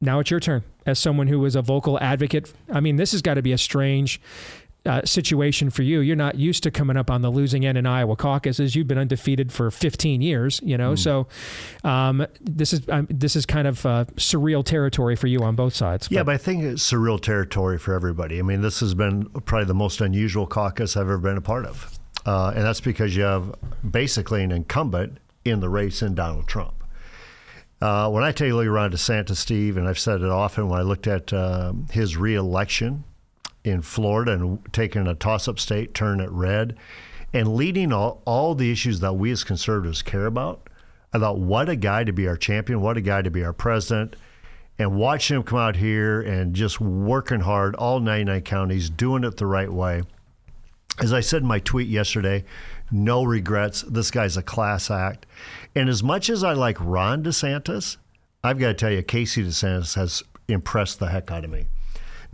now 0.01 0.21
it's 0.21 0.31
your 0.31 0.41
turn 0.41 0.63
as 0.87 0.99
someone 0.99 1.29
who 1.29 1.41
was 1.41 1.57
a 1.57 1.63
vocal 1.63 1.99
advocate. 2.01 2.53
I 2.71 2.81
mean, 2.81 2.97
this 2.97 3.13
has 3.13 3.23
got 3.23 3.35
to 3.35 3.43
be 3.43 3.53
a 3.53 3.59
strange 3.59 4.21
uh, 4.87 5.03
situation 5.05 5.71
for 5.71 5.83
you. 5.83 6.01
You're 6.01 6.17
not 6.17 6.37
used 6.37 6.63
to 6.65 6.71
coming 6.71 6.97
up 6.97 7.11
on 7.11 7.23
the 7.23 7.31
losing 7.31 7.65
end 7.65 7.79
in 7.79 7.87
Iowa 7.87 8.17
caucuses. 8.17 8.77
You've 8.77 8.87
been 8.87 8.99
undefeated 8.99 9.53
for 9.53 9.71
15 9.71 10.21
years, 10.21 10.61
you 10.63 10.77
know. 10.77 10.93
Mm. 10.93 10.99
So 10.99 11.27
um, 11.85 12.27
this 12.41 12.73
is 12.73 12.89
um, 12.89 13.07
this 13.11 13.37
is 13.37 13.47
kind 13.47 13.67
of 13.67 13.85
uh, 13.87 14.05
surreal 14.17 14.65
territory 14.65 15.17
for 15.17 15.27
you 15.27 15.41
on 15.41 15.55
both 15.55 15.75
sides. 15.75 16.09
Yeah, 16.11 16.21
but, 16.21 16.27
but 16.27 16.35
I 16.35 16.39
think 16.39 16.65
it's 16.65 16.91
surreal 16.91 17.21
territory 17.21 17.79
for 17.79 17.95
everybody. 17.95 18.39
I 18.39 18.43
mean, 18.43 18.61
this 18.61 18.81
has 18.81 18.95
been 18.95 19.27
probably 19.47 19.67
the 19.67 19.75
most 19.75 20.01
unusual 20.01 20.47
caucus 20.47 20.97
I've 20.97 21.03
ever 21.03 21.19
been 21.19 21.39
a 21.39 21.43
part 21.43 21.67
of, 21.67 21.99
uh, 22.27 22.53
and 22.55 22.65
that's 22.65 22.81
because 22.81 23.17
you 23.17 23.23
have 23.23 23.55
basically 23.89 24.43
an 24.43 24.53
incumbent 24.53 25.19
in 25.45 25.61
the 25.61 25.69
race 25.69 26.03
in 26.03 26.15
Donald 26.15 26.47
Trump. 26.47 26.75
Uh, 27.81 28.09
when 28.09 28.23
I 28.23 28.33
take 28.33 28.51
a 28.51 28.55
look 28.55 28.67
around 28.67 28.95
DeSantis, 28.95 29.37
Steve, 29.37 29.77
and 29.77 29.87
I've 29.87 29.99
said 29.99 30.23
it 30.23 30.31
often 30.31 30.69
when 30.69 30.79
I 30.79 30.83
looked 30.83 31.07
at 31.07 31.33
uh, 31.33 31.75
his 31.91 32.17
reelection 32.17 33.05
in 33.65 33.81
Florida 33.81 34.33
and 34.33 34.73
taking 34.73 35.07
a 35.07 35.15
toss 35.15 35.49
up 35.49 35.59
state, 35.59 35.95
turn 35.95 36.21
it 36.21 36.31
red, 36.31 36.77
and 37.33 37.57
leading 37.57 37.93
all, 37.93 38.23
all 38.25 38.55
the 38.55 38.71
issues 38.71 39.01
that 39.01 39.15
we 39.15 39.31
as 39.33 39.43
conservatives 39.43 40.03
care 40.03 40.27
about. 40.27 40.69
I 41.13 41.19
thought, 41.19 41.39
what 41.39 41.69
a 41.69 41.77
guy 41.77 42.05
to 42.05 42.13
be 42.13 42.29
our 42.29 42.37
champion, 42.37 42.81
what 42.81 42.97
a 42.97 43.01
guy 43.01 43.23
to 43.23 43.31
be 43.31 43.45
our 43.45 43.53
president. 43.53 44.17
And 44.79 44.97
watching 44.97 45.37
him 45.37 45.43
come 45.45 45.59
out 45.59 45.77
here 45.77 46.21
and 46.21 46.55
just 46.55 46.81
working 46.81 47.41
hard, 47.41 47.75
all 47.77 48.01
99 48.01 48.43
counties, 48.43 48.91
doing 48.91 49.25
it 49.25 49.37
the 49.37 49.47
right 49.47 49.73
way. 49.73 50.03
As 51.01 51.13
I 51.13 51.21
said 51.21 51.43
in 51.43 51.49
my 51.49 51.61
tweet 51.61 51.89
yesterday, 51.89 52.45
no 52.91 53.25
regrets. 53.25 53.83
This 53.83 54.11
guy's 54.11 54.37
a 54.37 54.43
class 54.43 54.91
act. 54.91 55.27
And 55.75 55.89
as 55.89 56.03
much 56.03 56.29
as 56.29 56.45
I 56.45 56.53
like 56.53 56.77
Ron 56.81 57.23
DeSantis, 57.23 57.97
I've 58.43 58.59
got 58.59 58.69
to 58.69 58.75
tell 58.75 58.91
you, 58.91 59.03
Casey 59.03 59.45
DeSantis 59.45 59.95
has 59.95 60.23
impressed 60.49 60.99
the 60.99 61.09
heck 61.09 61.31
out 61.31 61.45
of 61.45 61.51
me 61.51 61.67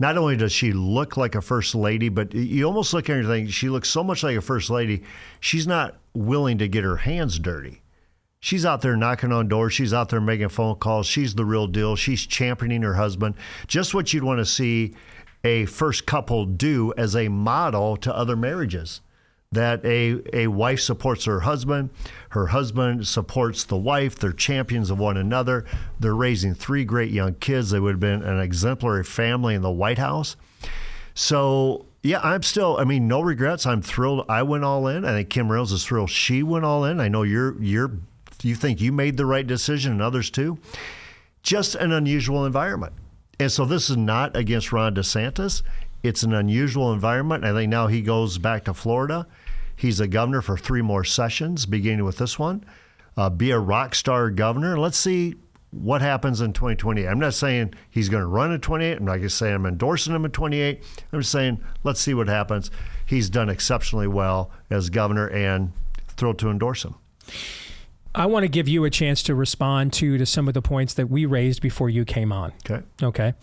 not 0.01 0.17
only 0.17 0.35
does 0.35 0.51
she 0.51 0.73
look 0.73 1.15
like 1.15 1.35
a 1.35 1.41
first 1.41 1.75
lady, 1.75 2.09
but 2.09 2.33
you 2.33 2.65
almost 2.65 2.91
look 2.91 3.07
at 3.07 3.13
her 3.13 3.19
and 3.19 3.27
think 3.27 3.51
she 3.51 3.69
looks 3.69 3.87
so 3.87 4.03
much 4.03 4.23
like 4.23 4.35
a 4.35 4.41
first 4.41 4.71
lady. 4.71 5.03
She's 5.39 5.67
not 5.67 5.95
willing 6.15 6.57
to 6.57 6.67
get 6.67 6.83
her 6.83 6.97
hands 6.97 7.37
dirty. 7.37 7.83
She's 8.39 8.65
out 8.65 8.81
there 8.81 8.97
knocking 8.97 9.31
on 9.31 9.47
doors. 9.47 9.73
She's 9.73 9.93
out 9.93 10.09
there 10.09 10.19
making 10.19 10.49
phone 10.49 10.77
calls. 10.77 11.05
She's 11.05 11.35
the 11.35 11.45
real 11.45 11.67
deal. 11.67 11.95
She's 11.95 12.25
championing 12.25 12.81
her 12.81 12.95
husband. 12.95 13.35
Just 13.67 13.93
what 13.93 14.11
you'd 14.11 14.23
want 14.23 14.39
to 14.39 14.45
see 14.45 14.95
a 15.43 15.65
first 15.67 16.07
couple 16.07 16.45
do 16.47 16.91
as 16.97 17.15
a 17.15 17.27
model 17.27 17.95
to 17.97 18.15
other 18.15 18.35
marriages 18.35 19.01
that 19.51 19.83
a, 19.85 20.21
a 20.33 20.47
wife 20.47 20.79
supports 20.79 21.25
her 21.25 21.41
husband, 21.41 21.89
her 22.29 22.47
husband 22.47 23.05
supports 23.05 23.65
the 23.65 23.75
wife, 23.75 24.15
they're 24.15 24.31
champions 24.31 24.89
of 24.89 24.97
one 24.97 25.17
another. 25.17 25.65
They're 25.99 26.15
raising 26.15 26.53
three 26.53 26.85
great 26.85 27.11
young 27.11 27.35
kids. 27.35 27.71
They 27.71 27.79
would 27.79 27.95
have 27.95 27.99
been 27.99 28.23
an 28.23 28.39
exemplary 28.39 29.03
family 29.03 29.53
in 29.53 29.61
the 29.61 29.71
White 29.71 29.97
House. 29.97 30.37
So, 31.13 31.85
yeah, 32.01 32.21
I'm 32.23 32.43
still, 32.43 32.77
I 32.77 32.85
mean, 32.85 33.09
no 33.09 33.19
regrets. 33.19 33.65
I'm 33.65 33.81
thrilled 33.81 34.25
I 34.29 34.41
went 34.43 34.63
all 34.63 34.87
in. 34.87 35.03
I 35.03 35.11
think 35.11 35.29
Kim 35.29 35.51
Reynolds 35.51 35.73
is 35.73 35.85
thrilled 35.85 36.09
she 36.09 36.43
went 36.43 36.63
all 36.63 36.85
in. 36.85 37.01
I 37.01 37.09
know 37.09 37.23
you're, 37.23 37.61
you're, 37.61 37.91
you 38.41 38.55
think 38.55 38.79
you 38.79 38.93
made 38.93 39.17
the 39.17 39.25
right 39.25 39.45
decision 39.45 39.91
and 39.91 40.01
others 40.01 40.29
too. 40.29 40.59
Just 41.43 41.75
an 41.75 41.91
unusual 41.91 42.45
environment. 42.45 42.93
And 43.37 43.51
so 43.51 43.65
this 43.65 43.89
is 43.89 43.97
not 43.97 44.33
against 44.33 44.71
Ron 44.71 44.95
DeSantis. 44.95 45.61
It's 46.03 46.23
an 46.23 46.33
unusual 46.33 46.93
environment. 46.93 47.43
I 47.43 47.51
think 47.51 47.69
now 47.69 47.87
he 47.87 48.01
goes 48.01 48.37
back 48.37 48.63
to 48.65 48.73
Florida 48.73 49.27
He's 49.81 49.99
a 49.99 50.07
governor 50.07 50.43
for 50.43 50.59
three 50.59 50.83
more 50.83 51.03
sessions, 51.03 51.65
beginning 51.65 52.05
with 52.05 52.19
this 52.19 52.37
one. 52.37 52.63
Uh, 53.17 53.31
be 53.31 53.49
a 53.49 53.57
rock 53.57 53.95
star 53.95 54.29
governor. 54.29 54.77
Let's 54.77 54.95
see 54.95 55.33
what 55.71 56.03
happens 56.03 56.39
in 56.39 56.53
2028. 56.53 57.07
I'm 57.07 57.17
not 57.17 57.33
saying 57.33 57.73
he's 57.89 58.07
going 58.07 58.21
to 58.21 58.27
run 58.27 58.51
in 58.51 58.61
28. 58.61 58.97
I'm 58.97 59.05
not 59.05 59.13
going 59.13 59.23
to 59.23 59.29
say 59.31 59.51
I'm 59.51 59.65
endorsing 59.65 60.13
him 60.13 60.23
in 60.23 60.29
28. 60.29 60.83
I'm 61.11 61.21
just 61.21 61.31
saying 61.31 61.63
let's 61.83 61.99
see 61.99 62.13
what 62.13 62.27
happens. 62.27 62.69
He's 63.07 63.27
done 63.27 63.49
exceptionally 63.49 64.05
well 64.05 64.51
as 64.69 64.91
governor 64.91 65.27
and 65.31 65.71
thrilled 66.09 66.37
to 66.37 66.51
endorse 66.51 66.85
him. 66.85 66.93
I 68.13 68.27
want 68.27 68.43
to 68.43 68.49
give 68.49 68.67
you 68.67 68.83
a 68.83 68.91
chance 68.91 69.23
to 69.23 69.33
respond 69.33 69.93
to 69.93 70.19
to 70.19 70.27
some 70.27 70.47
of 70.47 70.53
the 70.53 70.61
points 70.61 70.93
that 70.93 71.09
we 71.09 71.25
raised 71.25 71.59
before 71.59 71.89
you 71.89 72.05
came 72.05 72.31
on. 72.31 72.53
Okay. 72.69 72.85
Okay. 73.01 73.33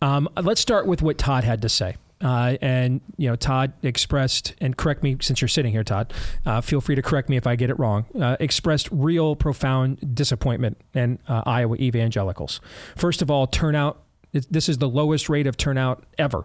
Um, 0.00 0.26
let's 0.40 0.62
start 0.62 0.86
with 0.86 1.02
what 1.02 1.18
Todd 1.18 1.44
had 1.44 1.60
to 1.60 1.68
say. 1.68 1.96
Uh, 2.20 2.56
and 2.62 3.00
you 3.16 3.28
know, 3.28 3.36
Todd 3.36 3.72
expressed, 3.82 4.54
and 4.60 4.76
correct 4.76 5.02
me 5.02 5.16
since 5.20 5.40
you're 5.40 5.48
sitting 5.48 5.72
here, 5.72 5.84
Todd. 5.84 6.12
Uh, 6.44 6.60
feel 6.60 6.80
free 6.80 6.94
to 6.94 7.02
correct 7.02 7.28
me 7.28 7.36
if 7.36 7.46
I 7.46 7.56
get 7.56 7.68
it 7.68 7.78
wrong. 7.78 8.06
Uh, 8.18 8.36
expressed 8.40 8.88
real 8.90 9.36
profound 9.36 10.14
disappointment 10.14 10.78
in 10.94 11.18
uh, 11.28 11.42
Iowa 11.44 11.76
evangelicals. 11.76 12.60
First 12.96 13.22
of 13.22 13.30
all, 13.30 13.46
turnout. 13.46 14.02
This 14.32 14.68
is 14.68 14.78
the 14.78 14.88
lowest 14.88 15.28
rate 15.28 15.46
of 15.46 15.56
turnout 15.56 16.04
ever 16.18 16.44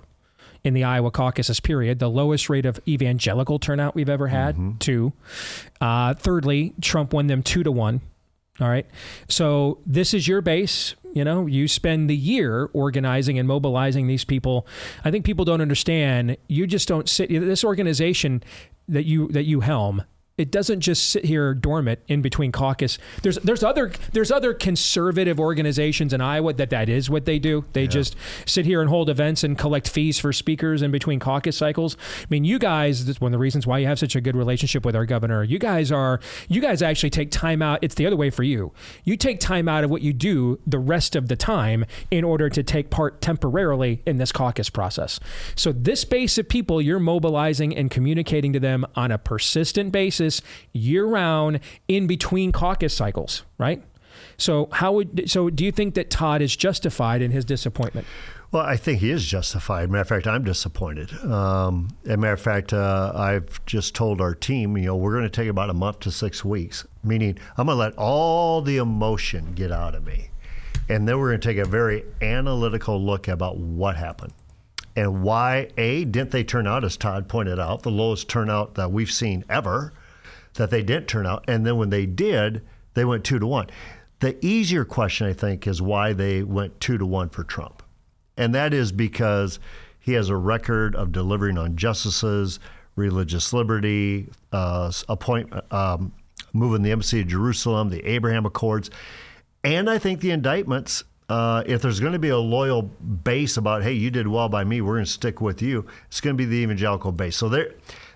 in 0.64 0.74
the 0.74 0.84
Iowa 0.84 1.12
caucuses 1.12 1.60
period, 1.60 2.00
the 2.00 2.10
lowest 2.10 2.50
rate 2.50 2.66
of 2.66 2.80
evangelical 2.88 3.60
turnout 3.60 3.96
we've 3.96 4.10
ever 4.10 4.28
had. 4.28 4.56
Mm-hmm. 4.56 4.78
Two. 4.78 5.14
Uh, 5.80 6.14
thirdly, 6.14 6.74
Trump 6.82 7.14
won 7.14 7.28
them 7.28 7.44
two 7.44 7.64
to 7.64 7.72
one. 7.72 8.02
All 8.60 8.70
right. 8.70 8.86
So 9.28 9.80
this 9.86 10.14
is 10.14 10.28
your 10.28 10.42
base. 10.42 10.96
You 11.14 11.24
know, 11.24 11.46
you 11.46 11.68
spend 11.68 12.10
the 12.10 12.16
year 12.16 12.70
organizing 12.74 13.38
and 13.40 13.48
mobilizing 13.48 14.08
these 14.08 14.24
people. 14.24 14.68
I 15.04 15.12
think 15.12 15.26
people 15.26 15.46
don't 15.46 15.62
understand. 15.62 16.38
You 16.48 16.68
just 16.68 16.88
don't 16.88 17.10
sit. 17.10 17.30
This 17.30 17.64
organization 17.64 18.44
that 18.88 19.06
you 19.06 19.28
that 19.30 19.44
you 19.44 19.62
helm 19.62 20.04
it 20.42 20.50
doesn't 20.50 20.80
just 20.80 21.12
sit 21.12 21.26
here 21.26 21.54
dormant 21.54 22.00
in 22.08 22.24
between 22.24 22.52
caucus. 22.52 22.98
There's 23.22 23.38
there's 23.38 23.62
other 23.62 23.92
there's 24.12 24.32
other 24.32 24.56
conservative 24.56 25.40
organizations 25.40 26.14
in 26.14 26.20
Iowa 26.20 26.54
that 26.54 26.72
that 26.72 26.90
is 26.90 27.12
what 27.12 27.26
they 27.26 27.38
do. 27.38 27.64
They 27.74 27.84
yeah. 27.84 27.90
just 27.90 28.16
sit 28.48 28.66
here 28.66 28.82
and 28.82 28.90
hold 28.90 29.08
events 29.08 29.44
and 29.44 29.56
collect 29.56 29.88
fees 29.88 30.18
for 30.18 30.34
speakers 30.34 30.82
in 30.82 30.90
between 30.90 31.20
caucus 31.20 31.56
cycles. 31.56 31.96
I 32.22 32.26
mean, 32.32 32.44
you 32.44 32.58
guys. 32.58 33.06
That's 33.06 33.22
one 33.22 33.30
of 33.30 33.34
the 33.34 33.40
reasons 33.40 33.68
why 33.68 33.78
you 33.78 33.86
have 33.86 34.00
such 34.00 34.16
a 34.16 34.22
good 34.22 34.36
relationship 34.36 34.84
with 34.84 34.96
our 34.96 35.06
governor. 35.06 35.44
You 35.44 35.60
guys 35.60 35.92
are 35.92 36.20
you 36.48 36.60
guys 36.60 36.82
actually 36.82 37.12
take 37.12 37.30
time 37.30 37.62
out. 37.62 37.78
It's 37.84 37.94
the 37.94 38.08
other 38.08 38.16
way 38.16 38.32
for 38.32 38.42
you. 38.42 38.74
You 39.04 39.18
take 39.18 39.40
time 39.40 39.68
out 39.68 39.84
of 39.84 39.92
what 39.92 40.02
you 40.02 40.12
do 40.12 40.60
the 40.66 40.80
rest 40.80 41.16
of 41.16 41.28
the 41.28 41.36
time 41.36 41.86
in 42.10 42.24
order 42.24 42.50
to 42.50 42.64
take 42.64 42.90
part 42.90 43.22
temporarily 43.22 44.02
in 44.08 44.18
this 44.18 44.32
caucus 44.32 44.72
process. 44.72 45.20
So 45.56 45.72
this 45.72 46.04
base 46.04 46.40
of 46.40 46.50
people 46.50 46.82
you're 46.82 47.00
mobilizing 47.00 47.78
and 47.78 47.92
communicating 47.92 48.54
to 48.54 48.60
them 48.60 48.88
on 48.96 49.12
a 49.12 49.20
persistent 49.20 49.92
basis 49.92 50.31
year 50.72 51.06
round 51.06 51.60
in 51.88 52.08
between 52.08 52.52
caucus 52.52 52.94
cycles, 52.94 53.44
right? 53.58 53.84
So 54.38 54.70
how 54.72 54.94
would 54.94 55.30
so 55.30 55.50
do 55.50 55.66
you 55.66 55.72
think 55.72 55.96
that 55.96 56.10
Todd 56.10 56.42
is 56.42 56.56
justified 56.56 57.22
in 57.22 57.32
his 57.32 57.44
disappointment? 57.44 58.08
Well, 58.52 58.64
I 58.64 58.76
think 58.76 59.00
he 59.00 59.12
is 59.12 59.26
justified. 59.26 59.90
Matter 59.90 60.02
of 60.02 60.08
fact, 60.10 60.28
I'm 60.28 60.44
disappointed. 60.44 61.14
Um, 61.24 61.90
as 62.06 62.12
a 62.12 62.18
matter 62.18 62.34
of 62.34 62.42
fact, 62.42 62.74
uh, 62.74 63.14
I've 63.16 63.66
just 63.66 63.96
told 63.96 64.20
our 64.20 64.36
team, 64.36 64.76
you 64.76 64.88
know, 64.88 64.96
we're 64.98 65.14
going 65.14 65.24
to 65.24 65.30
take 65.30 65.48
about 65.48 65.70
a 65.70 65.74
month 65.74 66.02
to 66.02 66.12
six 66.12 66.44
weeks, 66.44 66.86
meaning 67.02 67.38
I'm 67.58 67.68
going 67.68 67.78
to 67.78 67.80
let 67.80 67.94
all 67.98 68.62
the 68.62 68.78
emotion 68.78 69.54
get 69.56 69.72
out 69.72 69.96
of 69.96 70.06
me. 70.06 70.32
And 70.90 71.08
then 71.08 71.18
we're 71.18 71.30
going 71.30 71.40
to 71.40 71.48
take 71.48 71.66
a 71.66 71.70
very 71.70 72.04
analytical 72.22 73.02
look 73.02 73.30
about 73.30 73.56
what 73.56 73.96
happened 73.96 74.34
and 74.96 75.24
why, 75.24 75.70
A, 75.78 76.04
didn't 76.04 76.32
they 76.32 76.44
turn 76.44 76.68
out, 76.68 76.84
as 76.84 76.98
Todd 76.98 77.28
pointed 77.28 77.60
out, 77.60 77.84
the 77.84 77.92
lowest 77.92 78.28
turnout 78.28 78.76
that 78.76 78.92
we've 78.92 79.12
seen 79.12 79.46
ever 79.50 79.94
that 80.56 80.70
they 80.70 80.84
didn't 80.84 81.08
turn 81.08 81.26
out. 81.26 81.46
And 81.48 81.66
then 81.66 81.78
when 81.78 81.90
they 81.90 82.06
did, 82.06 82.62
they 82.94 83.06
went 83.06 83.24
two 83.24 83.40
to 83.40 83.48
one. 83.48 83.68
The 84.20 84.44
easier 84.46 84.86
question, 84.86 85.28
I 85.28 85.34
think, 85.34 85.66
is 85.66 85.82
why 85.82 86.14
they 86.14 86.44
went 86.44 86.80
two 86.80 86.98
to 86.98 87.06
one 87.06 87.30
for 87.30 87.44
Trump. 87.44 87.82
And 88.38 88.54
that 88.56 88.74
is 88.74 88.92
because 88.92 89.60
he 90.00 90.14
has 90.14 90.30
a 90.30 90.36
record 90.36 90.96
of 90.96 91.12
delivering 91.12 91.58
on 91.58 91.76
justices, 91.76 92.60
religious 92.96 93.54
liberty, 93.54 94.30
uh, 94.52 94.92
appoint, 95.10 95.52
um, 95.72 96.14
moving 96.54 96.82
the 96.82 96.92
embassy 96.92 97.24
to 97.24 97.30
Jerusalem, 97.30 97.90
the 97.90 98.06
Abraham 98.06 98.46
Accords. 98.46 98.90
And 99.64 99.90
I 99.90 99.98
think 100.00 100.20
the 100.22 100.32
indictments, 100.32 101.04
uh, 101.30 101.64
if 101.66 101.82
there's 101.82 102.00
going 102.00 102.14
to 102.14 102.20
be 102.20 102.30
a 102.30 102.38
loyal 102.38 102.82
base 102.82 103.58
about, 103.58 103.84
hey, 103.84 103.94
you 103.94 104.12
did 104.12 104.28
well 104.28 104.50
by 104.50 104.64
me, 104.64 104.82
we're 104.82 104.96
going 104.96 105.06
to 105.06 105.12
stick 105.12 105.40
with 105.40 105.62
you, 105.62 105.86
it's 106.08 106.20
going 106.20 106.36
to 106.36 106.38
be 106.38 106.46
the 106.46 106.58
evangelical 106.58 107.12
base. 107.12 107.38
So 107.38 107.48
there, 107.48 107.74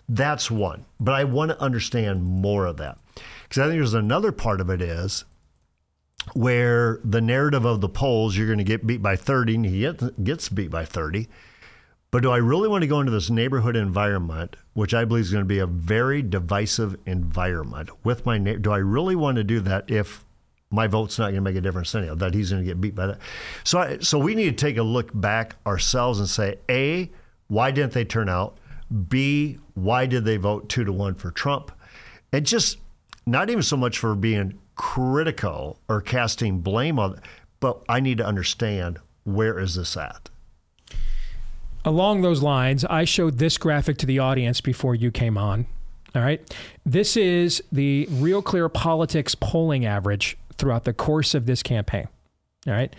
that's 0.07 0.51
one. 0.51 0.85
But 0.99 1.13
I 1.13 1.23
want 1.23 1.51
to 1.51 1.61
understand 1.61 2.23
more 2.23 2.65
of 2.65 2.77
that. 2.77 2.97
Because 3.43 3.59
I 3.59 3.67
think 3.67 3.79
there's 3.79 3.93
another 3.93 4.31
part 4.31 4.61
of 4.61 4.69
it 4.69 4.81
is 4.81 5.25
where 6.33 6.99
the 7.03 7.21
narrative 7.21 7.65
of 7.65 7.81
the 7.81 7.89
polls, 7.89 8.35
you're 8.35 8.47
going 8.47 8.57
to 8.57 8.63
get 8.63 8.87
beat 8.87 9.01
by 9.01 9.15
30, 9.15 9.55
and 9.55 9.65
he 9.65 9.91
gets 10.23 10.49
beat 10.49 10.71
by 10.71 10.85
30. 10.85 11.27
But 12.11 12.23
do 12.23 12.31
I 12.31 12.37
really 12.37 12.69
want 12.69 12.81
to 12.81 12.87
go 12.87 12.99
into 12.99 13.11
this 13.11 13.29
neighborhood 13.29 13.75
environment, 13.75 14.55
which 14.73 14.93
I 14.93 15.05
believe 15.05 15.25
is 15.25 15.31
going 15.31 15.43
to 15.43 15.47
be 15.47 15.59
a 15.59 15.67
very 15.67 16.21
divisive 16.21 16.95
environment 17.05 17.89
with 18.05 18.25
my 18.25 18.37
do 18.37 18.71
I 18.71 18.77
really 18.77 19.15
want 19.15 19.35
to 19.35 19.43
do 19.43 19.59
that 19.61 19.91
if 19.91 20.23
my 20.71 20.87
vote's 20.87 21.19
not 21.19 21.25
going 21.25 21.35
to 21.35 21.41
make 21.41 21.55
a 21.55 21.61
difference 21.61 21.93
anyhow, 21.93 22.15
that 22.15 22.33
he's 22.33 22.51
going 22.51 22.63
to 22.63 22.67
get 22.67 22.79
beat 22.79 22.95
by 22.95 23.07
that. 23.07 23.19
So, 23.63 23.79
I, 23.79 23.97
so 23.99 24.17
we 24.17 24.33
need 24.33 24.57
to 24.57 24.65
take 24.65 24.77
a 24.77 24.83
look 24.83 25.11
back 25.13 25.55
ourselves 25.65 26.19
and 26.19 26.29
say, 26.29 26.57
A, 26.69 27.11
why 27.47 27.71
didn't 27.71 27.93
they 27.93 28.05
turn 28.05 28.29
out? 28.29 28.57
B, 29.07 29.57
why 29.73 30.05
did 30.05 30.25
they 30.25 30.37
vote 30.37 30.69
two 30.69 30.83
to 30.83 30.91
one 30.91 31.15
for 31.15 31.31
Trump? 31.31 31.71
And 32.31 32.45
just 32.45 32.77
not 33.25 33.49
even 33.49 33.63
so 33.63 33.77
much 33.77 33.97
for 33.97 34.15
being 34.15 34.59
critical 34.75 35.79
or 35.87 36.01
casting 36.01 36.59
blame 36.59 36.99
on, 36.99 37.19
but 37.59 37.83
I 37.89 37.99
need 37.99 38.17
to 38.19 38.25
understand 38.25 38.99
where 39.23 39.57
is 39.59 39.75
this 39.75 39.97
at. 39.97 40.29
Along 41.83 42.21
those 42.21 42.41
lines, 42.41 42.83
I 42.85 43.05
showed 43.05 43.37
this 43.37 43.57
graphic 43.57 43.97
to 43.99 44.05
the 44.05 44.19
audience 44.19 44.59
before 44.61 44.95
you 44.95 45.11
came 45.11 45.37
on. 45.37 45.67
All 46.15 46.21
right. 46.21 46.41
This 46.85 47.17
is 47.17 47.61
the 47.71 48.07
Real 48.09 48.41
Clear 48.41 48.69
Politics 48.69 49.35
polling 49.35 49.85
average 49.85 50.37
throughout 50.57 50.85
the 50.85 50.93
course 50.93 51.35
of 51.35 51.45
this 51.45 51.61
campaign. 51.61 52.07
All 52.67 52.73
right. 52.73 52.95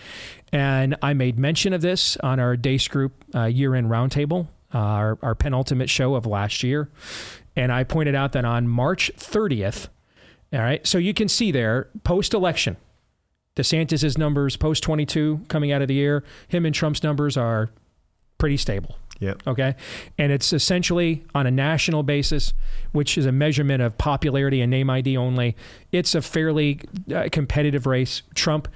And 0.53 0.97
I 1.03 1.15
made 1.15 1.39
mention 1.39 1.73
of 1.73 1.81
this 1.81 2.17
on 2.19 2.39
our 2.39 2.57
Deace 2.57 2.89
Group 2.89 3.25
uh, 3.35 3.45
year 3.45 3.75
end 3.75 3.91
roundtable 3.91 4.49
our, 4.77 5.19
our 5.23 5.35
penultimate 5.35 5.91
show 5.91 6.15
of 6.15 6.27
last 6.27 6.63
year. 6.63 6.89
And 7.55 7.73
I 7.73 7.85
pointed 7.85 8.15
out 8.15 8.33
that 8.33 8.45
on 8.45 8.69
March 8.69 9.11
30th, 9.17 9.89
all 10.53 10.61
right, 10.61 10.87
so 10.87 10.99
you 10.99 11.15
can 11.15 11.29
see 11.29 11.51
there, 11.51 11.89
post 12.05 12.35
election, 12.35 12.77
DeSantis's 13.57 14.19
numbers 14.19 14.57
post 14.57 14.83
22 14.83 15.43
coming 15.49 15.73
out 15.73 15.83
of 15.83 15.89
the 15.89 15.95
year, 15.95 16.23
him 16.49 16.67
and 16.67 16.75
Trump's 16.75 17.03
numbers 17.03 17.37
are 17.37 17.71
pretty 18.39 18.59
stable. 18.59 18.97
Yeah. 19.19 19.33
Okay. 19.47 19.75
And 20.19 20.31
it's 20.31 20.53
essentially 20.53 21.25
on 21.35 21.47
a 21.47 21.51
national 21.51 22.03
basis, 22.03 22.53
which 22.93 23.17
is 23.17 23.25
a 23.25 23.33
measurement 23.33 23.83
of 23.83 23.97
popularity 23.97 24.61
and 24.61 24.71
name 24.71 24.91
ID 24.91 25.17
only. 25.17 25.57
It's 25.91 26.15
a 26.15 26.21
fairly 26.21 26.81
uh, 27.15 27.31
competitive 27.33 27.87
race. 27.87 28.21
Trump 28.35 28.69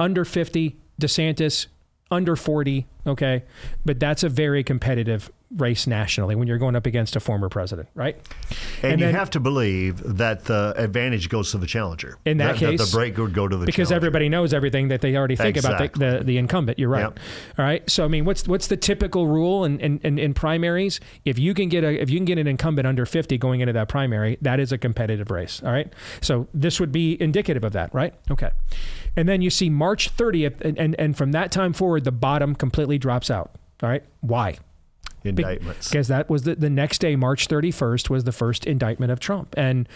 under 0.00 0.24
50, 0.24 0.74
DeSantis 1.00 1.66
under 2.10 2.34
40, 2.34 2.86
okay? 3.06 3.44
But 3.84 4.00
that's 4.00 4.24
a 4.24 4.28
very 4.28 4.64
competitive 4.64 5.30
race 5.54 5.86
nationally 5.86 6.34
when 6.34 6.48
you're 6.48 6.58
going 6.58 6.74
up 6.74 6.86
against 6.86 7.14
a 7.14 7.20
former 7.20 7.48
president, 7.48 7.88
right? 7.94 8.16
And, 8.82 8.92
and 8.92 9.00
you 9.00 9.06
then, 9.06 9.14
have 9.14 9.30
to 9.30 9.40
believe 9.40 10.02
that 10.16 10.44
the 10.44 10.74
advantage 10.76 11.28
goes 11.28 11.52
to 11.52 11.58
the 11.58 11.66
challenger. 11.66 12.18
In 12.24 12.38
that, 12.38 12.54
that 12.54 12.56
case, 12.58 12.80
that 12.80 12.86
the 12.86 12.96
break 12.96 13.16
would 13.16 13.32
go 13.32 13.46
to 13.46 13.56
the 13.56 13.64
because 13.64 13.88
challenger. 13.88 13.94
everybody 13.94 14.28
knows 14.28 14.52
everything 14.52 14.88
that 14.88 15.00
they 15.00 15.16
already 15.16 15.36
think 15.36 15.56
exactly. 15.56 15.86
about 15.86 15.98
the, 15.98 16.18
the, 16.18 16.24
the, 16.24 16.38
incumbent. 16.38 16.78
You're 16.78 16.88
right. 16.88 17.02
Yep. 17.02 17.20
All 17.58 17.64
right. 17.64 17.88
So 17.88 18.04
I 18.04 18.08
mean, 18.08 18.24
what's 18.24 18.48
what's 18.48 18.66
the 18.66 18.76
typical 18.76 19.28
rule 19.28 19.64
in, 19.64 19.78
in, 19.80 20.00
in, 20.02 20.18
in 20.18 20.34
primaries? 20.34 21.00
If 21.24 21.38
you 21.38 21.54
can 21.54 21.68
get 21.68 21.84
a 21.84 22.00
if 22.00 22.10
you 22.10 22.18
can 22.18 22.24
get 22.24 22.38
an 22.38 22.46
incumbent 22.46 22.86
under 22.86 23.06
50 23.06 23.38
going 23.38 23.60
into 23.60 23.72
that 23.72 23.88
primary, 23.88 24.38
that 24.42 24.58
is 24.58 24.72
a 24.72 24.78
competitive 24.78 25.30
race. 25.30 25.62
All 25.62 25.72
right. 25.72 25.92
So 26.20 26.48
this 26.52 26.80
would 26.80 26.92
be 26.92 27.20
indicative 27.20 27.62
of 27.64 27.72
that, 27.72 27.94
right? 27.94 28.14
Okay. 28.30 28.50
And 29.16 29.28
then 29.28 29.40
you 29.40 29.48
see 29.48 29.70
March 29.70 30.14
30th, 30.14 30.60
and, 30.60 30.78
and, 30.78 30.94
and 30.98 31.16
from 31.16 31.32
that 31.32 31.50
time 31.50 31.72
forward, 31.72 32.04
the 32.04 32.12
bottom 32.12 32.54
completely 32.54 32.98
drops 32.98 33.30
out. 33.30 33.52
All 33.82 33.88
right. 33.88 34.04
Why? 34.20 34.58
Indictments. 35.26 35.88
Because 35.88 36.08
that 36.08 36.28
was 36.28 36.42
the, 36.42 36.54
the 36.54 36.70
next 36.70 36.98
day, 36.98 37.16
March 37.16 37.48
31st, 37.48 38.10
was 38.10 38.24
the 38.24 38.32
first 38.32 38.66
indictment 38.66 39.12
of 39.12 39.20
Trump. 39.20 39.54
And 39.56 39.88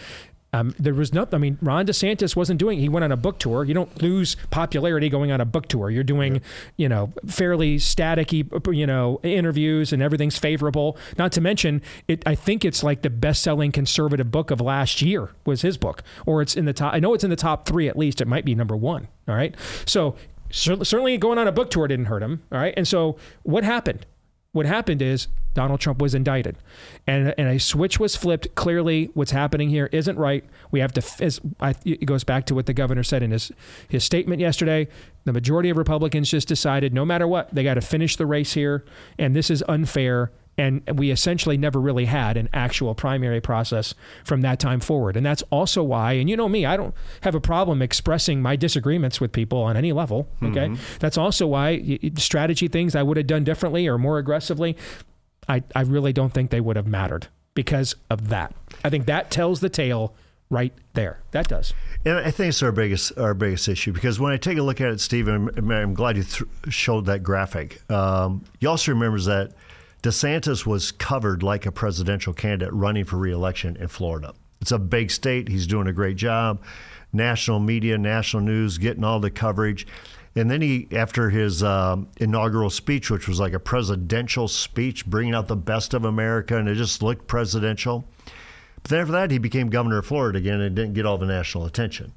um, 0.53 0.74
there 0.78 0.95
was 0.95 1.14
no, 1.14 1.26
I 1.33 1.39
mean, 1.39 1.59
Ron 1.62 1.87
DeSantis 1.87 2.35
wasn't 2.35 2.59
doing, 2.59 2.81
he 2.81 2.89
went 2.89 3.05
on 3.05 3.12
a 3.12 3.16
book 3.16 3.39
tour. 3.39 3.64
You 3.64 3.74
don't 3.74 4.03
lose 4.03 4.37
popularity 4.51 5.09
going 5.09 5.31
on 5.31 5.41
a 5.41 5.45
book 5.45 5.68
tour. 5.68 5.91
You're 5.91 6.03
doing, 6.03 6.37
yeah. 6.37 6.41
you 6.76 6.89
know, 6.89 7.12
fairly 7.26 7.78
static, 7.78 8.33
you 8.33 8.87
know, 8.87 9.20
interviews 9.22 9.93
and 9.93 10.03
everything's 10.03 10.39
favorable. 10.39 10.97
Not 11.16 11.33
to 11.33 11.41
mention, 11.41 11.83
it. 12.09 12.22
I 12.26 12.35
think 12.35 12.64
it's 12.64 12.83
like 12.83 13.03
the 13.03 13.11
best 13.11 13.43
selling 13.43 13.70
conservative 13.70 14.31
book 14.31 14.51
of 14.51 14.61
last 14.61 15.03
year 15.03 15.31
was 15.47 15.62
his 15.62 15.78
book, 15.78 16.03
or 16.26 16.43
it's 16.43 16.57
in 16.57 16.64
the 16.64 16.72
top, 16.72 16.95
I 16.95 16.99
know 16.99 17.14
it's 17.14 17.24
in 17.24 17.31
the 17.31 17.37
top 17.37 17.66
three 17.66 17.89
at 17.89 17.97
least. 17.97 18.20
It 18.20 18.26
might 18.26 18.45
be 18.45 18.55
number 18.55 18.76
one. 18.76 19.07
All 19.28 19.37
right. 19.37 19.55
So 19.87 20.16
certainly 20.51 21.16
going 21.16 21.39
on 21.39 21.47
a 21.47 21.53
book 21.53 21.70
tour 21.70 21.87
didn't 21.87 22.07
hurt 22.07 22.22
him. 22.22 22.43
All 22.51 22.59
right. 22.59 22.74
And 22.76 22.89
so 22.89 23.16
what 23.45 23.62
happened? 23.62 24.05
What 24.53 24.66
happened 24.66 25.01
is 25.01 25.28
Donald 25.55 25.80
Trump 25.80 26.01
was 26.01 26.14
indicted, 26.14 26.57
and 27.07 27.34
and 27.38 27.48
a 27.48 27.61
switch 27.61 28.01
was 28.01 28.16
flipped. 28.16 28.55
Clearly, 28.57 29.11
what's 29.14 29.30
happening 29.30 29.68
here 29.68 29.88
isn't 29.92 30.16
right. 30.16 30.44
We 30.70 30.80
have 30.80 30.92
to. 30.94 31.24
As 31.24 31.40
I, 31.61 31.74
it 31.84 32.07
goes 32.07 32.24
back 32.24 32.46
to 32.46 32.55
what 32.55 32.66
the 32.66 32.74
governor 32.74 33.03
said 33.05 33.22
in 33.22 33.30
his 33.30 33.53
his 33.88 34.03
statement 34.05 34.40
yesterday. 34.40 34.88
The 35.24 35.32
majority 35.32 35.70
of 35.70 35.76
Republicans 35.76 36.30
just 36.30 36.48
decided, 36.48 36.94
no 36.94 37.05
matter 37.05 37.28
what, 37.28 37.55
they 37.55 37.62
got 37.62 37.74
to 37.74 37.80
finish 37.80 38.16
the 38.16 38.26
race 38.26 38.55
here, 38.55 38.84
and 39.18 39.36
this 39.36 39.51
is 39.51 39.62
unfair. 39.68 40.32
And 40.59 40.82
we 40.98 41.11
essentially 41.11 41.57
never 41.57 41.80
really 41.80 42.05
had 42.05 42.36
an 42.36 42.51
actual 42.53 42.94
primary 42.94 43.40
process 43.40 43.94
from 44.24 44.42
that 44.42 44.61
time 44.61 44.80
forward. 44.80 45.16
And 45.16 45.24
that's 45.24 45.42
also 45.51 45.82
why, 45.82 46.12
and 46.12 46.28
you 46.28 46.36
know 46.36 46.48
me, 46.48 46.66
I 46.66 46.76
don't 46.76 46.94
have 47.22 47.34
a 47.34 47.40
problem 47.40 47.80
expressing 47.80 48.42
my 48.42 48.57
disagreements 48.57 49.20
with 49.20 49.32
people 49.32 49.62
on 49.62 49.76
any 49.76 49.92
level. 49.92 50.28
Okay. 50.42 50.68
Mm-hmm. 50.68 50.82
That's 50.98 51.16
also 51.16 51.46
why 51.46 51.98
strategy 52.16 52.68
things 52.68 52.94
I 52.94 53.03
would 53.03 53.16
have 53.16 53.26
done 53.26 53.42
differently 53.42 53.86
or 53.88 53.96
more 53.96 54.18
aggressively. 54.18 54.76
I, 55.48 55.62
I 55.74 55.80
really 55.82 56.12
don't 56.12 56.32
think 56.32 56.51
they 56.51 56.61
would 56.61 56.76
have 56.76 56.86
mattered 56.86 57.28
because 57.55 57.96
of 58.11 58.28
that. 58.28 58.55
I 58.84 58.90
think 58.90 59.07
that 59.07 59.30
tells 59.30 59.61
the 59.61 59.70
tale 59.70 60.14
right 60.51 60.72
there. 60.94 61.20
That 61.30 61.48
does. 61.48 61.72
And 62.05 62.18
I 62.18 62.30
think 62.30 62.51
it's 62.51 62.62
our 62.62 62.72
biggest 62.72 63.16
our 63.16 63.34
biggest 63.34 63.68
issue 63.68 63.92
because 63.92 64.20
when 64.20 64.32
I 64.32 64.36
take 64.36 64.59
a 64.59 64.62
look 64.62 64.80
at 64.80 64.90
it, 64.90 65.01
Stephen, 65.01 65.51
I'm, 65.57 65.70
I'm 65.70 65.94
glad 65.94 66.16
you 66.16 66.24
th- 66.24 66.42
showed 66.68 67.07
that 67.07 67.22
graphic. 67.22 67.80
Um, 67.90 68.44
you 68.59 68.68
also 68.68 68.92
remembers 68.92 69.26
that 69.26 69.53
DeSantis 70.03 70.64
was 70.64 70.92
covered 70.92 71.42
like 71.42 71.66
a 71.66 71.72
presidential 71.72 72.32
candidate 72.32 72.72
running 72.72 73.05
for 73.05 73.16
reelection 73.16 73.76
in 73.76 73.88
Florida. 73.88 74.34
It's 74.61 74.72
a 74.72 74.78
big 74.78 75.11
state. 75.11 75.48
He's 75.48 75.66
doing 75.66 75.86
a 75.86 75.92
great 75.92 76.16
job. 76.16 76.62
National 77.12 77.59
media, 77.59 77.98
national 77.98 78.42
news, 78.42 78.78
getting 78.78 79.05
all 79.05 79.20
the 79.20 79.30
coverage. 79.30 79.86
And 80.34 80.51
then 80.51 80.62
he, 80.62 80.88
after 80.92 81.28
his 81.28 81.62
um, 81.62 82.09
inaugural 82.18 82.70
speech, 82.70 83.11
which 83.11 83.28
was 83.28 83.40
like 83.40 83.53
a 83.53 83.59
presidential 83.59 84.48
speech, 84.48 85.05
bringing 85.05 85.34
out 85.34 85.48
the 85.48 85.57
best 85.57 85.92
of 85.92 86.05
America, 86.05 86.57
and 86.57 86.68
it 86.68 86.76
just 86.76 87.03
looked 87.03 87.26
presidential. 87.26 88.05
But 88.82 88.90
then 88.90 89.01
after 89.01 89.12
that, 89.12 89.30
he 89.30 89.38
became 89.38 89.68
governor 89.68 89.98
of 89.98 90.07
Florida 90.07 90.38
again 90.38 90.61
and 90.61 90.74
didn't 90.74 90.94
get 90.94 91.05
all 91.05 91.18
the 91.18 91.26
national 91.26 91.66
attention 91.66 92.12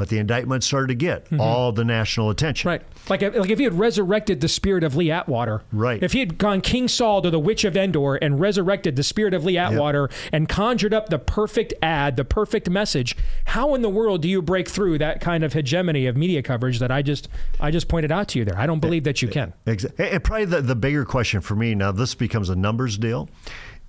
but 0.00 0.08
the 0.08 0.16
indictment 0.16 0.64
started 0.64 0.86
to 0.86 0.94
get 0.94 1.26
mm-hmm. 1.26 1.42
all 1.42 1.72
the 1.72 1.84
national 1.84 2.30
attention. 2.30 2.66
Right. 2.66 2.80
Like, 3.10 3.20
like 3.20 3.50
if 3.50 3.58
he 3.58 3.64
had 3.64 3.78
resurrected 3.78 4.40
the 4.40 4.48
spirit 4.48 4.82
of 4.82 4.96
Lee 4.96 5.10
Atwater. 5.10 5.62
Right. 5.72 6.02
If 6.02 6.14
he 6.14 6.20
had 6.20 6.38
gone 6.38 6.62
King 6.62 6.88
Saul 6.88 7.20
to 7.20 7.28
the 7.28 7.38
Witch 7.38 7.64
of 7.64 7.76
Endor 7.76 8.14
and 8.14 8.40
resurrected 8.40 8.96
the 8.96 9.02
spirit 9.02 9.34
of 9.34 9.44
Lee 9.44 9.58
Atwater 9.58 10.08
yep. 10.10 10.30
and 10.32 10.48
conjured 10.48 10.94
up 10.94 11.10
the 11.10 11.18
perfect 11.18 11.74
ad, 11.82 12.16
the 12.16 12.24
perfect 12.24 12.70
message, 12.70 13.14
how 13.44 13.74
in 13.74 13.82
the 13.82 13.90
world 13.90 14.22
do 14.22 14.28
you 14.30 14.40
break 14.40 14.70
through 14.70 14.96
that 14.96 15.20
kind 15.20 15.44
of 15.44 15.52
hegemony 15.52 16.06
of 16.06 16.16
media 16.16 16.42
coverage 16.42 16.78
that 16.78 16.90
I 16.90 17.02
just 17.02 17.28
I 17.60 17.70
just 17.70 17.86
pointed 17.86 18.10
out 18.10 18.28
to 18.28 18.38
you 18.38 18.46
there? 18.46 18.58
I 18.58 18.64
don't 18.64 18.80
believe 18.80 19.04
that 19.04 19.20
you 19.20 19.28
can. 19.28 19.52
Exactly. 19.66 20.08
And 20.08 20.24
probably 20.24 20.46
the, 20.46 20.62
the 20.62 20.76
bigger 20.76 21.04
question 21.04 21.42
for 21.42 21.56
me 21.56 21.74
now, 21.74 21.92
this 21.92 22.14
becomes 22.14 22.48
a 22.48 22.56
numbers 22.56 22.96
deal. 22.96 23.28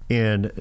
In 0.10 0.52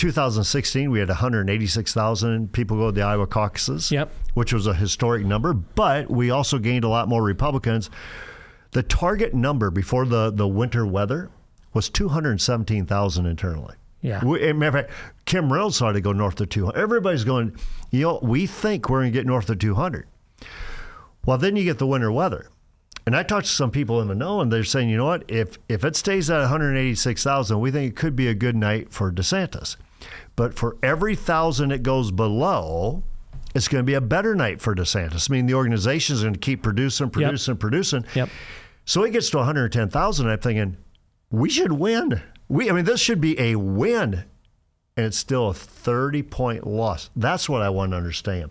2016, 0.00 0.90
we 0.90 0.98
had 0.98 1.08
186,000 1.08 2.50
people 2.54 2.78
go 2.78 2.86
to 2.86 2.92
the 2.92 3.02
Iowa 3.02 3.26
caucuses, 3.26 3.92
yep. 3.92 4.10
which 4.32 4.50
was 4.50 4.66
a 4.66 4.72
historic 4.72 5.26
number, 5.26 5.52
but 5.52 6.10
we 6.10 6.30
also 6.30 6.58
gained 6.58 6.84
a 6.84 6.88
lot 6.88 7.06
more 7.06 7.22
Republicans. 7.22 7.90
The 8.70 8.82
target 8.82 9.34
number 9.34 9.70
before 9.70 10.06
the, 10.06 10.30
the 10.30 10.48
winter 10.48 10.86
weather 10.86 11.28
was 11.74 11.90
217,000 11.90 13.26
internally. 13.26 13.74
Yeah. 14.00 14.24
We, 14.24 14.50
matter 14.54 14.78
of 14.78 14.86
fact, 14.86 14.98
Kim 15.26 15.52
Reynolds 15.52 15.76
started 15.76 15.98
to 15.98 16.00
go 16.00 16.12
north 16.12 16.40
of 16.40 16.48
200. 16.48 16.80
Everybody's 16.80 17.24
going, 17.24 17.54
you 17.90 18.00
know, 18.00 18.20
we 18.22 18.46
think 18.46 18.88
we're 18.88 19.00
going 19.00 19.12
to 19.12 19.18
get 19.18 19.26
north 19.26 19.50
of 19.50 19.58
200. 19.58 20.08
Well, 21.26 21.36
then 21.36 21.56
you 21.56 21.64
get 21.64 21.76
the 21.76 21.86
winter 21.86 22.10
weather. 22.10 22.48
And 23.04 23.14
I 23.14 23.22
talked 23.22 23.48
to 23.48 23.52
some 23.52 23.70
people 23.70 24.00
in 24.00 24.08
the 24.08 24.14
know, 24.14 24.40
and 24.40 24.50
they're 24.50 24.64
saying, 24.64 24.88
you 24.88 24.96
know 24.96 25.04
what? 25.04 25.24
If 25.28 25.58
if 25.68 25.84
it 25.84 25.96
stays 25.96 26.30
at 26.30 26.40
186,000, 26.40 27.60
we 27.60 27.70
think 27.70 27.92
it 27.92 27.96
could 27.96 28.16
be 28.16 28.28
a 28.28 28.34
good 28.34 28.56
night 28.56 28.92
for 28.92 29.12
DeSantis. 29.12 29.76
But 30.36 30.54
for 30.54 30.76
every 30.82 31.14
thousand 31.14 31.72
it 31.72 31.82
goes 31.82 32.10
below, 32.10 33.02
it's 33.54 33.68
going 33.68 33.82
to 33.82 33.86
be 33.86 33.94
a 33.94 34.00
better 34.00 34.34
night 34.34 34.60
for 34.60 34.74
DeSantis. 34.74 35.30
I 35.30 35.32
mean, 35.32 35.46
the 35.46 35.54
organization 35.54 36.14
is 36.14 36.22
going 36.22 36.34
to 36.34 36.40
keep 36.40 36.62
producing, 36.62 37.10
producing, 37.10 37.54
yep. 37.54 37.60
producing. 37.60 38.04
Yep. 38.14 38.28
So 38.84 39.04
it 39.04 39.10
gets 39.10 39.30
to 39.30 39.38
110,000. 39.38 40.28
I'm 40.28 40.38
thinking, 40.38 40.76
we 41.30 41.50
should 41.50 41.72
win. 41.72 42.22
We, 42.48 42.70
I 42.70 42.72
mean, 42.72 42.84
this 42.84 43.00
should 43.00 43.20
be 43.20 43.38
a 43.40 43.56
win. 43.56 44.24
And 44.96 45.06
it's 45.06 45.16
still 45.16 45.48
a 45.48 45.54
30 45.54 46.22
point 46.24 46.66
loss. 46.66 47.10
That's 47.16 47.48
what 47.48 47.62
I 47.62 47.70
want 47.70 47.92
to 47.92 47.96
understand. 47.96 48.50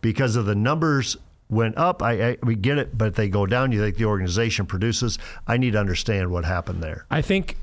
Because 0.00 0.36
of 0.36 0.46
the 0.46 0.54
numbers 0.54 1.16
went 1.48 1.76
up, 1.76 2.02
I, 2.02 2.30
I 2.30 2.36
we 2.42 2.54
get 2.54 2.78
it, 2.78 2.96
but 2.96 3.08
if 3.08 3.14
they 3.14 3.28
go 3.28 3.46
down, 3.46 3.72
you 3.72 3.80
think 3.80 3.96
the 3.96 4.04
organization 4.04 4.66
produces. 4.66 5.18
I 5.46 5.56
need 5.56 5.72
to 5.72 5.80
understand 5.80 6.30
what 6.30 6.44
happened 6.44 6.82
there. 6.82 7.06
I 7.10 7.22
think, 7.22 7.56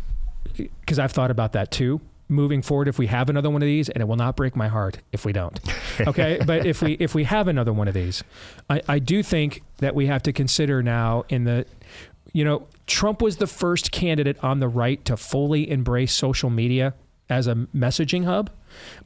because 0.55 0.99
I've 0.99 1.11
thought 1.11 1.31
about 1.31 1.53
that 1.53 1.71
too 1.71 2.01
moving 2.27 2.61
forward 2.61 2.87
if 2.87 2.97
we 2.97 3.07
have 3.07 3.29
another 3.29 3.49
one 3.49 3.61
of 3.61 3.67
these 3.67 3.89
and 3.89 4.01
it 4.01 4.05
will 4.05 4.15
not 4.15 4.35
break 4.35 4.55
my 4.55 4.67
heart 4.67 4.99
if 5.11 5.25
we 5.25 5.33
don't. 5.33 5.59
Okay? 5.97 6.41
But 6.45 6.65
if 6.65 6.81
we 6.81 6.93
if 6.93 7.15
we 7.15 7.23
have 7.23 7.47
another 7.47 7.71
one 7.71 7.87
of 7.87 7.93
these 7.93 8.21
I, 8.69 8.81
I 8.89 8.99
do 8.99 9.23
think 9.23 9.61
that 9.77 9.95
we 9.95 10.07
have 10.07 10.21
to 10.23 10.33
consider 10.33 10.83
now 10.83 11.23
in 11.29 11.45
the 11.45 11.65
you 12.33 12.43
know 12.43 12.67
trump 12.85 13.21
was 13.21 13.37
the 13.37 13.47
first 13.47 13.93
candidate 13.93 14.37
on 14.43 14.59
the 14.59 14.67
right 14.67 15.05
to 15.05 15.15
fully 15.15 15.69
embrace 15.69 16.11
social 16.11 16.49
media 16.49 16.93
as 17.29 17.47
a 17.47 17.55
messaging 17.75 18.25
hub 18.25 18.51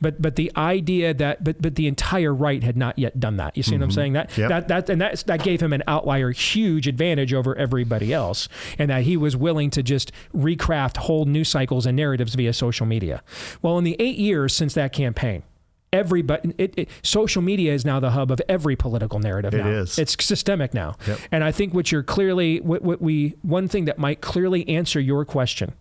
but 0.01 0.21
but 0.21 0.35
the 0.35 0.51
idea 0.55 1.13
that 1.13 1.43
but 1.43 1.61
but 1.61 1.75
the 1.75 1.87
entire 1.87 2.33
right 2.33 2.63
had 2.63 2.77
not 2.77 2.97
yet 2.97 3.19
done 3.19 3.37
that. 3.37 3.55
You 3.55 3.63
see 3.63 3.71
mm-hmm. 3.71 3.79
what 3.79 3.83
I'm 3.83 3.89
mm-hmm. 3.89 3.95
saying? 3.95 4.13
That 4.13 4.37
yep. 4.37 4.49
that 4.49 4.67
that 4.67 4.89
and 4.89 5.01
that 5.01 5.23
that 5.27 5.43
gave 5.43 5.61
him 5.61 5.73
an 5.73 5.83
outlier 5.87 6.31
huge 6.31 6.87
advantage 6.87 7.33
over 7.33 7.55
everybody 7.55 8.13
else, 8.13 8.49
and 8.77 8.89
that 8.89 9.03
he 9.03 9.17
was 9.17 9.35
willing 9.35 9.69
to 9.71 9.83
just 9.83 10.11
recraft 10.35 10.97
whole 10.97 11.25
news 11.25 11.49
cycles 11.49 11.85
and 11.85 11.95
narratives 11.95 12.35
via 12.35 12.53
social 12.53 12.85
media. 12.85 13.23
Well, 13.61 13.77
in 13.77 13.83
the 13.83 13.95
eight 13.99 14.17
years 14.17 14.55
since 14.55 14.73
that 14.73 14.93
campaign, 14.93 15.43
everybody 15.91 16.53
it, 16.57 16.73
it, 16.77 16.89
social 17.01 17.41
media 17.41 17.73
is 17.73 17.85
now 17.85 17.99
the 17.99 18.11
hub 18.11 18.31
of 18.31 18.41
every 18.47 18.75
political 18.75 19.19
narrative 19.19 19.53
now. 19.53 19.67
It 19.67 19.73
is. 19.73 19.99
It's 19.99 20.15
systemic 20.23 20.73
now. 20.73 20.95
Yep. 21.07 21.19
And 21.31 21.43
I 21.43 21.51
think 21.51 21.73
what 21.73 21.91
you're 21.91 22.03
clearly 22.03 22.59
what, 22.61 22.81
what 22.81 23.01
we 23.01 23.35
one 23.41 23.67
thing 23.67 23.85
that 23.85 23.97
might 23.97 24.21
clearly 24.21 24.67
answer 24.67 24.99
your 24.99 25.25
question 25.25 25.73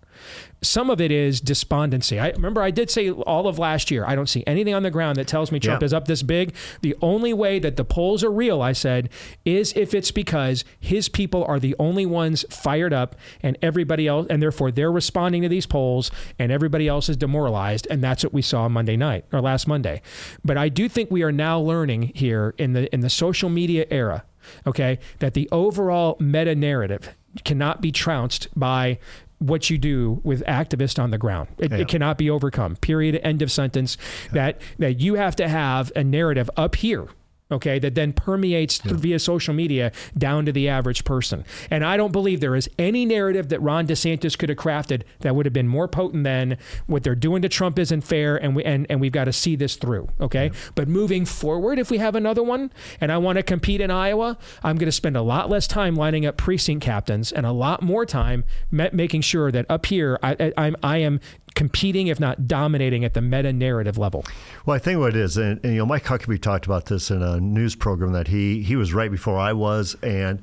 some 0.62 0.90
of 0.90 1.00
it 1.00 1.10
is 1.10 1.40
despondency. 1.40 2.18
I 2.18 2.30
remember 2.30 2.62
I 2.62 2.70
did 2.70 2.90
say 2.90 3.10
all 3.10 3.46
of 3.46 3.58
last 3.58 3.90
year, 3.90 4.04
I 4.04 4.14
don't 4.14 4.28
see 4.28 4.42
anything 4.46 4.74
on 4.74 4.82
the 4.82 4.90
ground 4.90 5.16
that 5.16 5.28
tells 5.28 5.52
me 5.52 5.60
Trump 5.60 5.82
yeah. 5.82 5.86
is 5.86 5.92
up 5.92 6.06
this 6.06 6.22
big. 6.22 6.54
The 6.80 6.96
only 7.00 7.32
way 7.32 7.58
that 7.58 7.76
the 7.76 7.84
polls 7.84 8.24
are 8.24 8.30
real, 8.30 8.60
I 8.60 8.72
said, 8.72 9.08
is 9.44 9.72
if 9.76 9.94
it's 9.94 10.10
because 10.10 10.64
his 10.80 11.08
people 11.08 11.44
are 11.44 11.60
the 11.60 11.76
only 11.78 12.06
ones 12.06 12.44
fired 12.50 12.92
up 12.92 13.14
and 13.42 13.56
everybody 13.62 14.06
else, 14.06 14.26
and 14.28 14.42
therefore 14.42 14.70
they're 14.70 14.92
responding 14.92 15.42
to 15.42 15.48
these 15.48 15.66
polls 15.66 16.10
and 16.38 16.50
everybody 16.50 16.88
else 16.88 17.08
is 17.08 17.16
demoralized. 17.16 17.86
And 17.90 18.02
that's 18.02 18.24
what 18.24 18.32
we 18.32 18.42
saw 18.42 18.68
Monday 18.68 18.96
night 18.96 19.24
or 19.32 19.40
last 19.40 19.68
Monday. 19.68 20.02
But 20.44 20.56
I 20.56 20.68
do 20.68 20.88
think 20.88 21.10
we 21.10 21.22
are 21.22 21.32
now 21.32 21.60
learning 21.60 22.12
here 22.14 22.54
in 22.58 22.72
the 22.72 22.92
in 22.92 23.00
the 23.00 23.10
social 23.10 23.48
media 23.48 23.86
era, 23.90 24.24
okay, 24.66 24.98
that 25.20 25.34
the 25.34 25.48
overall 25.52 26.16
meta 26.18 26.54
narrative 26.54 27.14
cannot 27.44 27.80
be 27.80 27.92
trounced 27.92 28.48
by 28.58 28.98
what 29.38 29.70
you 29.70 29.78
do 29.78 30.20
with 30.24 30.42
activists 30.44 31.02
on 31.02 31.10
the 31.10 31.18
ground. 31.18 31.48
It, 31.58 31.70
yeah. 31.70 31.78
it, 31.78 31.88
cannot 31.88 32.18
be 32.18 32.28
overcome. 32.28 32.76
Period. 32.76 33.20
End 33.22 33.42
of 33.42 33.50
sentence. 33.50 33.96
That 34.32 34.60
that 34.78 35.00
you 35.00 35.14
have 35.14 35.36
to 35.36 35.48
have 35.48 35.92
a 35.94 36.04
narrative 36.04 36.50
up 36.56 36.76
here 36.76 37.08
okay, 37.50 37.78
that 37.78 37.94
then 37.94 38.12
permeates 38.12 38.80
yeah. 38.84 38.92
via 38.94 39.18
social 39.18 39.54
media 39.54 39.92
down 40.16 40.46
to 40.46 40.52
the 40.52 40.68
average 40.68 41.04
person. 41.04 41.44
And 41.70 41.84
I 41.84 41.96
don't 41.96 42.12
believe 42.12 42.40
there 42.40 42.56
is 42.56 42.68
any 42.78 43.06
narrative 43.06 43.48
that 43.48 43.60
Ron 43.60 43.86
DeSantis 43.86 44.36
could 44.36 44.48
have 44.48 44.58
crafted 44.58 45.02
that 45.20 45.34
would 45.34 45.46
have 45.46 45.52
been 45.52 45.68
more 45.68 45.88
potent 45.88 46.24
than 46.24 46.58
what 46.86 47.02
they're 47.02 47.14
doing 47.14 47.42
to 47.42 47.48
Trump 47.48 47.78
isn't 47.78 48.02
fair, 48.02 48.36
and 48.36 48.54
we 48.54 48.64
and, 48.64 48.86
and 48.90 49.00
we've 49.00 49.12
got 49.12 49.24
to 49.24 49.32
see 49.32 49.56
this 49.56 49.76
through, 49.76 50.08
okay? 50.20 50.46
Yeah. 50.46 50.70
But 50.74 50.88
moving 50.88 51.24
forward, 51.24 51.78
if 51.78 51.90
we 51.90 51.98
have 51.98 52.14
another 52.14 52.42
one, 52.42 52.70
and 53.00 53.10
I 53.10 53.18
want 53.18 53.36
to 53.36 53.42
compete 53.42 53.80
in 53.80 53.90
Iowa, 53.90 54.38
I'm 54.62 54.76
going 54.76 54.86
to 54.86 54.92
spend 54.92 55.16
a 55.16 55.22
lot 55.22 55.48
less 55.48 55.66
time 55.66 55.94
lining 55.94 56.26
up 56.26 56.36
precinct 56.36 56.84
captains 56.84 57.32
and 57.32 57.46
a 57.46 57.52
lot 57.52 57.82
more 57.82 58.04
time 58.04 58.44
making 58.70 59.22
sure 59.22 59.50
that 59.50 59.66
up 59.68 59.86
here 59.86 60.18
I, 60.22 60.36
I, 60.38 60.52
I'm 60.56 60.76
I 60.82 60.98
am 60.98 61.20
competing, 61.58 62.06
if 62.06 62.20
not 62.20 62.46
dominating, 62.46 63.04
at 63.04 63.14
the 63.14 63.20
meta 63.20 63.52
narrative 63.52 63.98
level. 63.98 64.24
Well, 64.64 64.76
I 64.76 64.78
think 64.78 65.00
what 65.00 65.10
it 65.10 65.16
is, 65.16 65.36
and, 65.36 65.58
and, 65.64 65.72
you 65.72 65.78
know, 65.80 65.86
Mike 65.86 66.04
Huckabee 66.04 66.40
talked 66.40 66.66
about 66.66 66.86
this 66.86 67.10
in 67.10 67.20
a 67.20 67.40
news 67.40 67.74
program 67.74 68.12
that 68.12 68.28
he 68.28 68.62
he 68.62 68.76
was 68.76 68.94
right 68.94 69.10
before 69.10 69.36
I 69.36 69.52
was, 69.52 69.96
and 70.00 70.40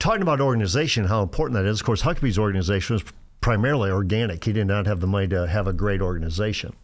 talking 0.00 0.22
about 0.22 0.40
organization, 0.40 1.04
how 1.04 1.22
important 1.22 1.54
that 1.54 1.66
is. 1.66 1.80
Of 1.80 1.86
course, 1.86 2.02
Huckabee's 2.02 2.36
organization 2.36 2.94
was 2.94 3.04
primarily 3.40 3.92
organic. 3.92 4.44
He 4.44 4.52
did 4.52 4.66
not 4.66 4.86
have 4.86 4.98
the 4.98 5.06
money 5.06 5.28
to 5.28 5.46
have 5.46 5.68
a 5.68 5.72
great 5.72 6.02
organization. 6.02 6.74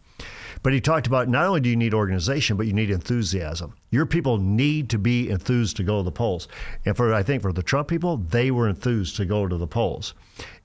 But 0.63 0.73
he 0.73 0.81
talked 0.81 1.07
about 1.07 1.27
not 1.27 1.45
only 1.45 1.61
do 1.61 1.69
you 1.69 1.75
need 1.75 1.93
organization, 1.93 2.57
but 2.57 2.67
you 2.67 2.73
need 2.73 2.89
enthusiasm. 2.89 3.73
Your 3.91 4.05
people 4.05 4.37
need 4.37 4.89
to 4.89 4.97
be 4.97 5.29
enthused 5.29 5.77
to 5.77 5.83
go 5.83 5.97
to 5.97 6.03
the 6.03 6.11
polls. 6.11 6.47
And 6.85 6.95
for 6.95 7.13
I 7.13 7.23
think 7.23 7.41
for 7.41 7.53
the 7.53 7.63
Trump 7.63 7.87
people, 7.87 8.17
they 8.17 8.51
were 8.51 8.67
enthused 8.67 9.15
to 9.17 9.25
go 9.25 9.47
to 9.47 9.57
the 9.57 9.67
polls. 9.67 10.13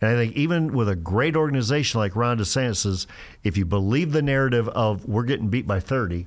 And 0.00 0.10
I 0.10 0.14
think 0.14 0.34
even 0.34 0.72
with 0.72 0.88
a 0.88 0.96
great 0.96 1.36
organization 1.36 2.00
like 2.00 2.16
Ron 2.16 2.38
DeSantis, 2.38 3.06
if 3.44 3.56
you 3.56 3.64
believe 3.64 4.12
the 4.12 4.22
narrative 4.22 4.68
of 4.68 5.06
we're 5.06 5.24
getting 5.24 5.48
beat 5.48 5.66
by 5.66 5.80
30, 5.80 6.26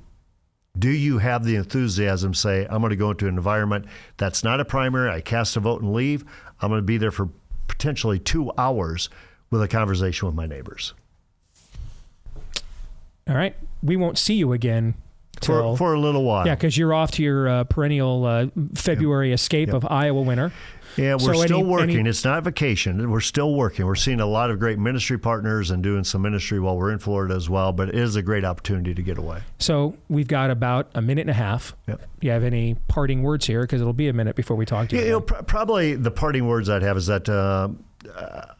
do 0.78 0.89
you 0.89 1.20
have 1.20 1.43
the 1.43 1.55
enthusiasm 1.55 2.34
say 2.34 2.68
i'm 2.70 2.82
going 2.82 2.89
to 2.89 2.95
go 2.95 3.11
into 3.11 3.28
an 3.28 3.36
environment 3.36 3.86
that's 4.18 4.43
not 4.43 4.59
a 4.59 4.66
primary 4.66 5.09
i 5.09 5.22
cast 5.22 5.55
a 5.55 5.59
vote 5.59 5.82
and 5.82 5.93
leave 5.93 6.26
i'm 6.61 6.70
going 6.70 6.80
to 6.80 6.86
be 6.86 6.97
there 6.97 7.11
for 7.11 7.30
potentially 7.68 8.20
two 8.20 8.51
hours 8.57 9.09
with 9.51 9.61
a 9.61 9.68
conversation 9.68 10.26
with 10.26 10.36
my 10.36 10.45
neighbors 10.45 10.93
all 13.30 13.36
right 13.36 13.55
we 13.84 13.95
won't 13.95 14.17
see 14.17 14.36
you 14.36 14.53
again 14.53 14.95
for, 15.41 15.76
for 15.78 15.93
a 15.93 15.99
little 15.99 16.23
while 16.23 16.45
yeah 16.45 16.55
because 16.55 16.78
you're 16.78 16.93
off 16.93 17.11
to 17.11 17.23
your 17.23 17.47
uh, 17.47 17.63
perennial 17.65 18.26
uh, 18.26 18.47
february 18.73 19.30
yep. 19.30 19.36
escape 19.36 19.67
yep. 19.67 19.76
of 19.76 19.86
iowa 19.86 20.21
winter 20.21 20.51
yeah, 20.97 21.13
we're 21.15 21.34
so 21.34 21.43
still 21.43 21.59
any, 21.59 21.67
working. 21.67 21.99
Any, 21.99 22.09
it's 22.09 22.23
not 22.23 22.43
vacation. 22.43 23.09
We're 23.11 23.19
still 23.19 23.53
working. 23.53 23.86
We're 23.86 23.95
seeing 23.95 24.19
a 24.19 24.26
lot 24.26 24.49
of 24.49 24.59
great 24.59 24.80
ministry 24.80 25.17
partners 25.17 25.71
and 25.71 25.84
doing 25.84 26.03
some 26.03 26.21
ministry 26.21 26.59
while 26.59 26.78
we're 26.78 26.91
in 26.91 26.99
Florida 26.99 27.36
as 27.36 27.49
well. 27.49 27.73
But 27.73 27.89
it 27.89 27.95
is 27.95 28.15
a 28.15 28.21
great 28.21 28.45
opportunity 28.45 28.93
to 28.93 29.01
get 29.01 29.17
away. 29.17 29.41
So 29.59 29.97
we've 30.09 30.28
got 30.28 30.51
about 30.51 30.89
a 30.95 31.01
minute 31.01 31.21
and 31.21 31.30
a 31.30 31.34
half. 31.34 31.76
Yep. 31.88 32.01
Do 32.19 32.28
you 32.28 32.32
have 32.32 32.43
any 32.43 32.76
parting 32.88 33.23
words 33.23 33.45
here? 33.45 33.61
Because 33.61 33.82
it'll 33.82 33.93
be 33.93 34.07
a 34.07 34.13
minute 34.13 34.36
before 34.36 34.55
we 34.55 34.65
talk 34.65 34.89
to 34.89 34.95
you. 34.95 35.01
Yeah, 35.01 35.07
you 35.07 35.11
know, 35.13 35.21
pr- 35.21 35.43
probably 35.43 35.95
the 35.95 36.11
parting 36.11 36.47
words 36.47 36.69
I'd 36.69 36.84
have 36.84 36.97
is 36.97 37.07
that. 37.07 37.28
Uh, 37.28 37.69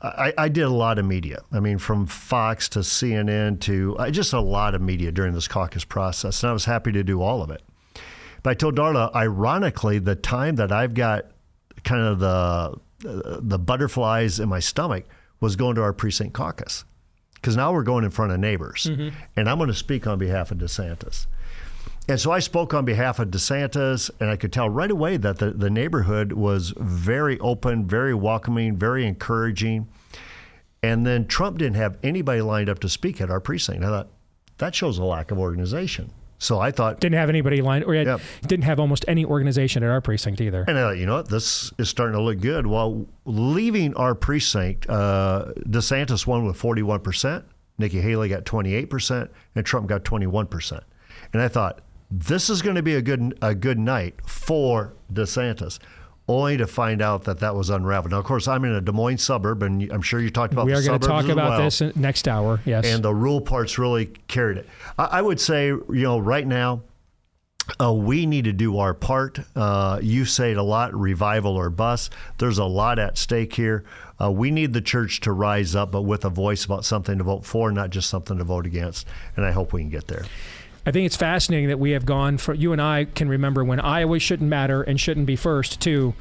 I, 0.02 0.34
I, 0.38 0.50
did 0.50 0.64
a 0.64 0.70
lot 0.70 1.00
of 1.00 1.06
media. 1.06 1.42
I 1.52 1.60
mean, 1.60 1.78
from 1.78 2.06
Fox 2.06 2.70
to 2.70 2.80
CNN 2.80 3.60
to 3.62 3.98
uh, 3.98 4.10
just 4.12 4.34
a 4.34 4.40
lot 4.40 4.76
of 4.76 4.82
media 4.82 5.12
during 5.12 5.34
this 5.34 5.48
caucus 5.48 5.84
process, 5.84 6.44
and 6.44 6.50
I 6.50 6.54
was 6.54 6.66
happy 6.66 6.92
to 6.92 7.04
do 7.04 7.22
all 7.22 7.42
of 7.42 7.50
it. 7.52 7.64
But 8.44 8.52
I 8.52 8.54
told 8.54 8.76
Darla, 8.76 9.14
ironically, 9.16 10.00
the 10.00 10.16
time 10.16 10.56
that 10.56 10.72
I've 10.72 10.94
got 10.94 11.26
kind 11.84 12.02
of 12.02 12.20
the 12.20 12.80
the 13.00 13.60
butterflies 13.60 14.40
in 14.40 14.50
my 14.50 14.60
stomach 14.60 15.06
was 15.40 15.56
going 15.56 15.76
to 15.76 15.82
our 15.82 15.94
precinct 15.94 16.34
caucus 16.34 16.86
because 17.36 17.56
now 17.56 17.72
we're 17.72 17.84
going 17.84 18.04
in 18.04 18.10
front 18.10 18.32
of 18.32 18.40
neighbors, 18.40 18.88
mm-hmm. 18.90 19.16
and 19.36 19.50
I'm 19.50 19.58
going 19.58 19.68
to 19.68 19.76
speak 19.76 20.08
on 20.08 20.18
behalf 20.18 20.52
of 20.52 20.58
DeSantis. 20.58 21.28
And 22.08 22.20
so 22.20 22.32
I 22.32 22.40
spoke 22.40 22.74
on 22.74 22.86
behalf 22.86 23.20
of 23.20 23.30
DeSantis, 23.30 24.12
and 24.20 24.30
I 24.30 24.36
could 24.36 24.54
tell 24.54 24.70
right 24.70 24.92
away 24.92 25.18
that 25.18 25.40
the, 25.40 25.52
the 25.52 25.70
neighborhood 25.70 26.34
was 26.34 26.74
very 26.78 27.40
open, 27.40 27.88
very 27.88 28.14
welcoming, 28.14 28.78
very 28.78 29.08
encouraging. 29.08 29.88
And 30.84 31.06
then 31.06 31.26
Trump 31.26 31.58
didn't 31.58 31.78
have 31.78 31.98
anybody 32.04 32.42
lined 32.42 32.70
up 32.70 32.78
to 32.80 32.90
speak 32.90 33.20
at 33.22 33.32
our 33.32 33.40
precinct. 33.40 33.84
I 33.84 33.88
thought 33.88 34.10
that 34.60 34.76
shows 34.76 35.00
a 35.00 35.04
lack 35.04 35.32
of 35.32 35.40
organization. 35.40 36.12
So 36.38 36.60
I 36.60 36.70
thought 36.70 37.00
didn't 37.00 37.18
have 37.18 37.30
anybody 37.30 37.62
lined, 37.62 37.86
or 37.86 37.96
yep. 37.96 38.22
didn't 38.46 38.66
have 38.66 38.80
almost 38.80 39.04
any 39.08 39.26
organization 39.26 39.84
at 39.84 39.90
our 39.90 40.02
precinct 40.02 40.42
either. 40.42 40.66
And 40.68 40.78
I 40.78 40.82
thought, 40.82 40.98
you 40.98 41.06
know 41.06 41.16
what, 41.16 41.30
this 41.30 41.72
is 41.80 41.90
starting 41.90 42.16
to 42.16 42.22
look 42.22 42.40
good. 42.40 42.68
Well, 42.68 43.08
leaving 43.24 43.96
our 43.96 44.14
precinct, 44.14 44.88
uh, 44.90 45.54
DeSantis 45.62 46.28
won 46.28 46.46
with 46.46 46.58
forty-one 46.58 47.00
percent, 47.00 47.46
Nikki 47.78 48.02
Haley 48.02 48.30
got 48.30 48.46
twenty-eight 48.46 48.90
percent, 48.90 49.32
and 49.56 49.66
Trump 49.66 49.88
got 49.88 50.04
twenty-one 50.04 50.48
percent. 50.48 50.84
And 51.32 51.42
I 51.42 51.48
thought 51.48 51.82
this 52.12 52.50
is 52.50 52.62
going 52.62 52.76
to 52.76 52.84
be 52.84 52.96
a 52.96 53.02
good 53.02 53.38
a 53.42 53.56
good 53.56 53.80
night 53.80 54.16
for 54.26 54.94
DeSantis 55.12 55.80
only 56.28 56.58
to 56.58 56.66
find 56.66 57.02
out 57.02 57.26
that 57.26 57.40
that 57.40 57.56
was 57.56 57.70
unraveled. 57.70 58.12
Now, 58.12 58.20
of 58.20 58.26
course, 58.26 58.48
I'm 58.48 58.66
in 58.66 58.72
a 58.72 58.82
Des 58.82 58.92
Moines 58.92 59.22
suburb, 59.22 59.62
and 59.64 59.92
I'm 59.92 60.02
sure 60.02 60.20
you 60.20 60.30
talked 60.30 60.54
about. 60.54 60.66
We 60.66 60.74
are 60.74 60.82
going 60.82 61.00
to 61.00 61.08
talk 61.08 61.26
about 61.26 61.52
well. 61.52 61.62
this 61.62 61.82
next 61.96 62.28
hour. 62.28 62.60
Yes, 62.66 62.86
and 62.86 63.04
the 63.04 63.14
rule 63.14 63.42
parts 63.42 63.78
really 63.78 64.08
carried 64.28 64.58
it. 64.58 64.68
I, 64.98 65.06
I 65.06 65.22
would 65.22 65.40
say, 65.40 65.68
you 65.68 65.84
know, 65.90 66.20
right 66.20 66.46
now. 66.46 66.82
Uh, 67.82 67.92
we 67.92 68.28
need 68.28 68.46
to 68.46 68.54
do 68.54 68.78
our 68.78 68.94
part. 68.94 69.40
Uh, 69.56 70.00
you 70.00 70.24
say 70.24 70.52
it 70.52 70.58
a 70.58 70.62
lot 70.62 70.94
revival 70.94 71.58
or 71.58 71.72
bust. 71.72 72.14
There's 72.38 72.60
a 72.60 72.66
lot 72.66 73.00
at 73.00 73.18
stake 73.18 73.56
here. 73.56 73.84
Uh, 74.22 74.32
we 74.32 74.52
need 74.52 74.72
the 74.74 74.82
church 74.82 75.20
to 75.22 75.32
rise 75.32 75.76
up, 75.76 75.92
but 75.92 76.04
with 76.04 76.24
a 76.26 76.30
voice 76.30 76.64
about 76.64 76.86
something 76.86 77.18
to 77.18 77.24
vote 77.24 77.44
for, 77.44 77.72
not 77.72 77.90
just 77.90 78.08
something 78.08 78.38
to 78.38 78.44
vote 78.44 78.68
against. 78.68 79.08
And 79.36 79.44
I 79.44 79.50
hope 79.50 79.74
we 79.74 79.82
can 79.82 79.90
get 79.90 80.06
there. 80.06 80.26
I 80.88 80.92
think 80.92 81.08
it's 81.08 81.16
fascinating 81.16 81.70
that 81.70 81.80
we 81.80 81.92
have 81.92 82.06
gone 82.06 82.38
for 82.38 82.54
you 82.54 82.72
and 82.72 82.80
I 82.82 83.06
can 83.06 83.28
remember 83.28 83.64
when 83.64 83.80
Iowa 83.80 84.20
shouldn't 84.20 84.50
matter 84.50 84.84
and 84.84 85.00
shouldn't 85.00 85.26
be 85.26 85.36
first 85.36 85.82
to 85.82 86.14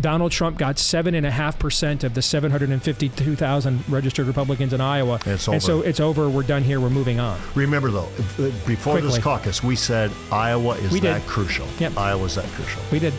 Donald 0.00 0.30
Trump 0.30 0.58
got 0.58 0.78
seven 0.78 1.14
and 1.16 1.26
a 1.26 1.30
half 1.30 1.58
percent 1.58 2.04
of 2.04 2.14
the 2.14 2.22
752,000 2.22 3.88
registered 3.88 4.26
Republicans 4.26 4.72
in 4.72 4.80
Iowa. 4.80 5.18
And, 5.24 5.34
it's 5.34 5.48
and 5.48 5.62
so 5.62 5.82
it's 5.82 5.98
over. 5.98 6.28
We're 6.28 6.44
done 6.44 6.62
here. 6.62 6.80
We're 6.80 6.90
moving 6.90 7.18
on. 7.18 7.40
Remember 7.56 7.90
though, 7.90 8.08
uh, 8.38 8.50
before 8.66 8.94
Quickly. 8.94 9.10
this 9.10 9.18
caucus, 9.18 9.62
we 9.62 9.74
said 9.74 10.12
Iowa 10.30 10.74
is 10.76 10.92
we 10.92 11.00
that 11.00 11.20
did. 11.22 11.28
crucial. 11.28 11.66
Yep. 11.80 11.96
Iowa's 11.96 12.36
that 12.36 12.46
crucial. 12.50 12.80
We 12.92 13.00
did. 13.00 13.12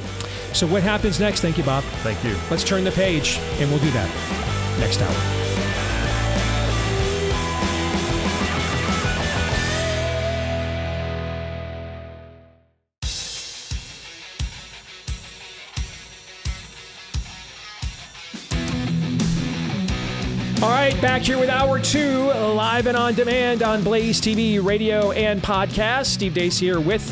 So 0.53 0.67
what 0.67 0.83
happens 0.83 1.19
next? 1.19 1.41
Thank 1.41 1.57
you, 1.57 1.63
Bob. 1.63 1.83
Thank 2.03 2.23
you. 2.23 2.35
Let's 2.49 2.63
turn 2.63 2.83
the 2.83 2.91
page, 2.91 3.39
and 3.59 3.69
we'll 3.69 3.79
do 3.79 3.91
that 3.91 4.09
next 4.79 5.01
hour. 5.01 5.52
Back 21.03 21.23
here 21.23 21.37
with 21.37 21.49
hour 21.49 21.79
two, 21.79 22.27
live 22.27 22.87
and 22.87 22.95
on 22.95 23.13
demand 23.13 23.61
on 23.61 23.83
Blaze 23.83 24.21
TV, 24.21 24.63
radio, 24.63 25.11
and 25.11 25.43
podcast. 25.43 26.05
Steve 26.05 26.33
Deace 26.33 26.57
here 26.57 26.79
with 26.79 27.03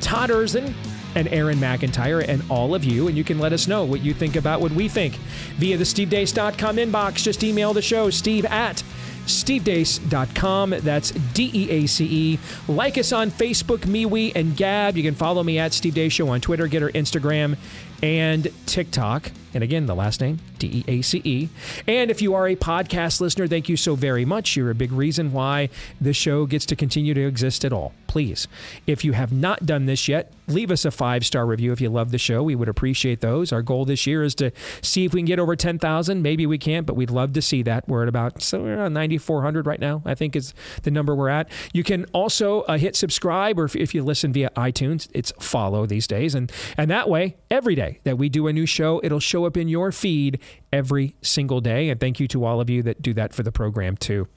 Todd 0.00 0.30
Erzen 0.30 0.72
and 1.16 1.26
Aaron 1.26 1.58
McIntyre 1.58 2.24
and 2.26 2.44
all 2.48 2.72
of 2.72 2.84
you. 2.84 3.08
And 3.08 3.16
you 3.16 3.24
can 3.24 3.40
let 3.40 3.52
us 3.52 3.66
know 3.66 3.84
what 3.84 4.00
you 4.00 4.14
think 4.14 4.36
about 4.36 4.60
what 4.60 4.70
we 4.70 4.88
think 4.88 5.14
via 5.56 5.76
the 5.76 5.82
stevedeace.com 5.82 6.76
inbox. 6.76 7.16
Just 7.24 7.42
email 7.42 7.72
the 7.72 7.82
show, 7.82 8.10
steve 8.10 8.44
at 8.44 8.84
stevedeace.com. 9.26 10.70
That's 10.78 11.10
D 11.10 11.50
E 11.52 11.70
A 11.70 11.86
C 11.86 12.04
E. 12.04 12.38
Like 12.68 12.96
us 12.96 13.10
on 13.10 13.32
Facebook, 13.32 13.78
MeWe, 13.78 14.36
and 14.36 14.56
Gab. 14.56 14.96
You 14.96 15.02
can 15.02 15.16
follow 15.16 15.42
me 15.42 15.58
at 15.58 15.72
Steve 15.72 15.94
Deace 15.94 16.12
Show 16.12 16.28
on 16.28 16.40
Twitter, 16.40 16.68
get 16.68 16.84
our 16.84 16.90
Instagram, 16.90 17.56
and 18.04 18.46
TikTok. 18.66 19.32
And 19.54 19.62
again, 19.62 19.86
the 19.86 19.94
last 19.94 20.20
name, 20.20 20.40
D 20.58 20.68
E 20.68 20.84
A 20.88 21.02
C 21.02 21.20
E. 21.24 21.48
And 21.86 22.10
if 22.10 22.22
you 22.22 22.34
are 22.34 22.48
a 22.48 22.56
podcast 22.56 23.20
listener, 23.20 23.46
thank 23.46 23.68
you 23.68 23.76
so 23.76 23.94
very 23.94 24.24
much. 24.24 24.56
You're 24.56 24.70
a 24.70 24.74
big 24.74 24.92
reason 24.92 25.32
why 25.32 25.68
this 26.00 26.16
show 26.16 26.46
gets 26.46 26.66
to 26.66 26.76
continue 26.76 27.14
to 27.14 27.26
exist 27.26 27.64
at 27.64 27.72
all. 27.72 27.92
Please, 28.06 28.46
if 28.86 29.04
you 29.04 29.12
have 29.12 29.32
not 29.32 29.64
done 29.64 29.86
this 29.86 30.06
yet, 30.06 30.32
leave 30.46 30.70
us 30.70 30.84
a 30.84 30.90
five 30.90 31.24
star 31.24 31.46
review 31.46 31.72
if 31.72 31.80
you 31.80 31.88
love 31.88 32.10
the 32.10 32.18
show. 32.18 32.42
We 32.42 32.54
would 32.54 32.68
appreciate 32.68 33.20
those. 33.20 33.52
Our 33.52 33.62
goal 33.62 33.84
this 33.84 34.06
year 34.06 34.22
is 34.22 34.34
to 34.36 34.50
see 34.82 35.04
if 35.06 35.14
we 35.14 35.20
can 35.20 35.26
get 35.26 35.38
over 35.38 35.56
10,000. 35.56 36.22
Maybe 36.22 36.44
we 36.46 36.58
can't, 36.58 36.86
but 36.86 36.94
we'd 36.94 37.10
love 37.10 37.32
to 37.32 37.42
see 37.42 37.62
that. 37.62 37.88
We're 37.88 38.02
at 38.02 38.08
about 38.08 38.42
so 38.42 38.62
we're 38.62 38.76
around 38.76 38.92
9,400 38.92 39.66
right 39.66 39.80
now, 39.80 40.02
I 40.04 40.14
think 40.14 40.36
is 40.36 40.52
the 40.82 40.90
number 40.90 41.14
we're 41.14 41.28
at. 41.28 41.48
You 41.72 41.82
can 41.82 42.04
also 42.12 42.62
uh, 42.62 42.76
hit 42.76 42.96
subscribe, 42.96 43.58
or 43.58 43.64
if, 43.64 43.76
if 43.76 43.94
you 43.94 44.02
listen 44.02 44.32
via 44.32 44.50
iTunes, 44.50 45.08
it's 45.14 45.32
follow 45.40 45.86
these 45.86 46.06
days. 46.06 46.34
And, 46.34 46.52
and 46.76 46.90
that 46.90 47.08
way, 47.08 47.36
every 47.50 47.74
day 47.74 48.00
that 48.04 48.18
we 48.18 48.28
do 48.28 48.46
a 48.46 48.52
new 48.52 48.66
show, 48.66 49.00
it'll 49.02 49.20
show 49.20 49.41
up 49.44 49.56
in 49.56 49.68
your 49.68 49.92
feed 49.92 50.38
every 50.72 51.14
single 51.22 51.60
day. 51.60 51.88
And 51.88 51.98
thank 52.00 52.20
you 52.20 52.28
to 52.28 52.44
all 52.44 52.60
of 52.60 52.70
you 52.70 52.82
that 52.82 53.02
do 53.02 53.12
that 53.14 53.32
for 53.34 53.42
the 53.42 53.52
program 53.52 53.96
too. 53.96 54.28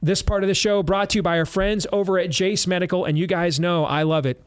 This 0.00 0.22
part 0.22 0.44
of 0.44 0.48
the 0.48 0.54
show 0.54 0.82
brought 0.82 1.10
to 1.10 1.18
you 1.18 1.22
by 1.22 1.38
our 1.38 1.46
friends 1.46 1.86
over 1.92 2.18
at 2.18 2.30
Jase 2.30 2.66
Medical. 2.66 3.04
And 3.04 3.18
you 3.18 3.26
guys 3.26 3.60
know 3.60 3.84
I 3.84 4.02
love 4.02 4.26
it. 4.26 4.42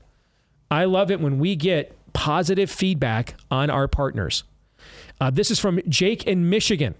I 0.71 0.85
love 0.85 1.11
it 1.11 1.19
when 1.19 1.39
we 1.39 1.55
get 1.55 1.95
positive 2.13 2.71
feedback 2.71 3.35
on 3.51 3.69
our 3.69 3.87
partners. 3.87 4.43
Uh, 5.21 5.29
this 5.29 5.51
is 5.51 5.59
from 5.59 5.79
Jake 5.87 6.25
in 6.25 6.49
Michigan. 6.49 6.95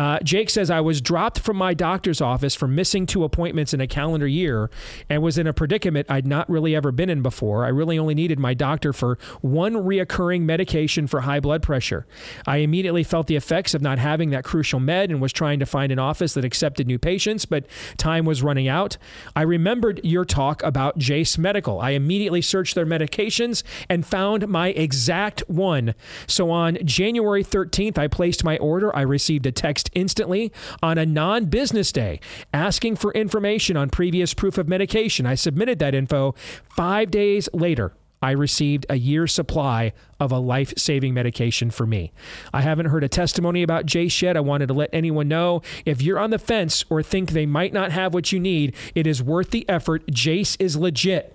Uh, 0.00 0.18
Jake 0.20 0.48
says, 0.48 0.70
I 0.70 0.80
was 0.80 1.02
dropped 1.02 1.40
from 1.40 1.58
my 1.58 1.74
doctor's 1.74 2.22
office 2.22 2.54
for 2.54 2.66
missing 2.66 3.04
two 3.04 3.22
appointments 3.22 3.74
in 3.74 3.82
a 3.82 3.86
calendar 3.86 4.26
year 4.26 4.70
and 5.10 5.22
was 5.22 5.36
in 5.36 5.46
a 5.46 5.52
predicament 5.52 6.06
I'd 6.10 6.26
not 6.26 6.48
really 6.48 6.74
ever 6.74 6.90
been 6.90 7.10
in 7.10 7.20
before. 7.20 7.66
I 7.66 7.68
really 7.68 7.98
only 7.98 8.14
needed 8.14 8.38
my 8.38 8.54
doctor 8.54 8.94
for 8.94 9.18
one 9.42 9.74
reoccurring 9.74 10.40
medication 10.40 11.06
for 11.06 11.20
high 11.20 11.38
blood 11.38 11.62
pressure. 11.62 12.06
I 12.46 12.58
immediately 12.58 13.04
felt 13.04 13.26
the 13.26 13.36
effects 13.36 13.74
of 13.74 13.82
not 13.82 13.98
having 13.98 14.30
that 14.30 14.42
crucial 14.42 14.80
med 14.80 15.10
and 15.10 15.20
was 15.20 15.34
trying 15.34 15.58
to 15.58 15.66
find 15.66 15.92
an 15.92 15.98
office 15.98 16.32
that 16.32 16.46
accepted 16.46 16.86
new 16.86 16.98
patients, 16.98 17.44
but 17.44 17.66
time 17.98 18.24
was 18.24 18.42
running 18.42 18.68
out. 18.68 18.96
I 19.36 19.42
remembered 19.42 20.00
your 20.02 20.24
talk 20.24 20.62
about 20.62 20.96
Jase 20.96 21.36
Medical. 21.36 21.78
I 21.78 21.90
immediately 21.90 22.40
searched 22.40 22.74
their 22.74 22.86
medications 22.86 23.62
and 23.90 24.06
found 24.06 24.48
my 24.48 24.68
exact 24.68 25.42
one. 25.46 25.94
So 26.26 26.50
on 26.50 26.78
January 26.86 27.44
13th, 27.44 27.98
I 27.98 28.08
placed 28.08 28.44
my 28.44 28.56
order. 28.56 28.96
I 28.96 29.02
received 29.02 29.44
a 29.44 29.52
text 29.52 29.89
instantly 29.92 30.52
on 30.82 30.98
a 30.98 31.06
non 31.06 31.46
business 31.46 31.92
day 31.92 32.20
asking 32.52 32.96
for 32.96 33.12
information 33.12 33.76
on 33.76 33.90
previous 33.90 34.34
proof 34.34 34.58
of 34.58 34.68
medication. 34.68 35.26
I 35.26 35.34
submitted 35.34 35.78
that 35.78 35.94
info 35.94 36.34
five 36.68 37.10
days 37.10 37.48
later. 37.52 37.92
I 38.22 38.32
received 38.32 38.84
a 38.90 38.96
year's 38.96 39.32
supply 39.32 39.92
of 40.18 40.30
a 40.30 40.38
life 40.38 40.74
saving 40.76 41.14
medication 41.14 41.70
for 41.70 41.86
me. 41.86 42.12
I 42.52 42.60
haven't 42.60 42.86
heard 42.86 43.02
a 43.02 43.08
testimony 43.08 43.62
about 43.62 43.86
Jase 43.86 44.20
yet. 44.20 44.36
I 44.36 44.40
wanted 44.40 44.66
to 44.66 44.74
let 44.74 44.90
anyone 44.92 45.28
know 45.28 45.62
if 45.86 46.02
you're 46.02 46.18
on 46.18 46.30
the 46.30 46.38
fence 46.38 46.84
or 46.90 47.02
think 47.02 47.30
they 47.30 47.46
might 47.46 47.72
not 47.72 47.92
have 47.92 48.12
what 48.12 48.30
you 48.30 48.38
need, 48.38 48.74
it 48.94 49.06
is 49.06 49.22
worth 49.22 49.50
the 49.50 49.66
effort. 49.68 50.06
Jase 50.10 50.56
is 50.56 50.76
legit. 50.76 51.34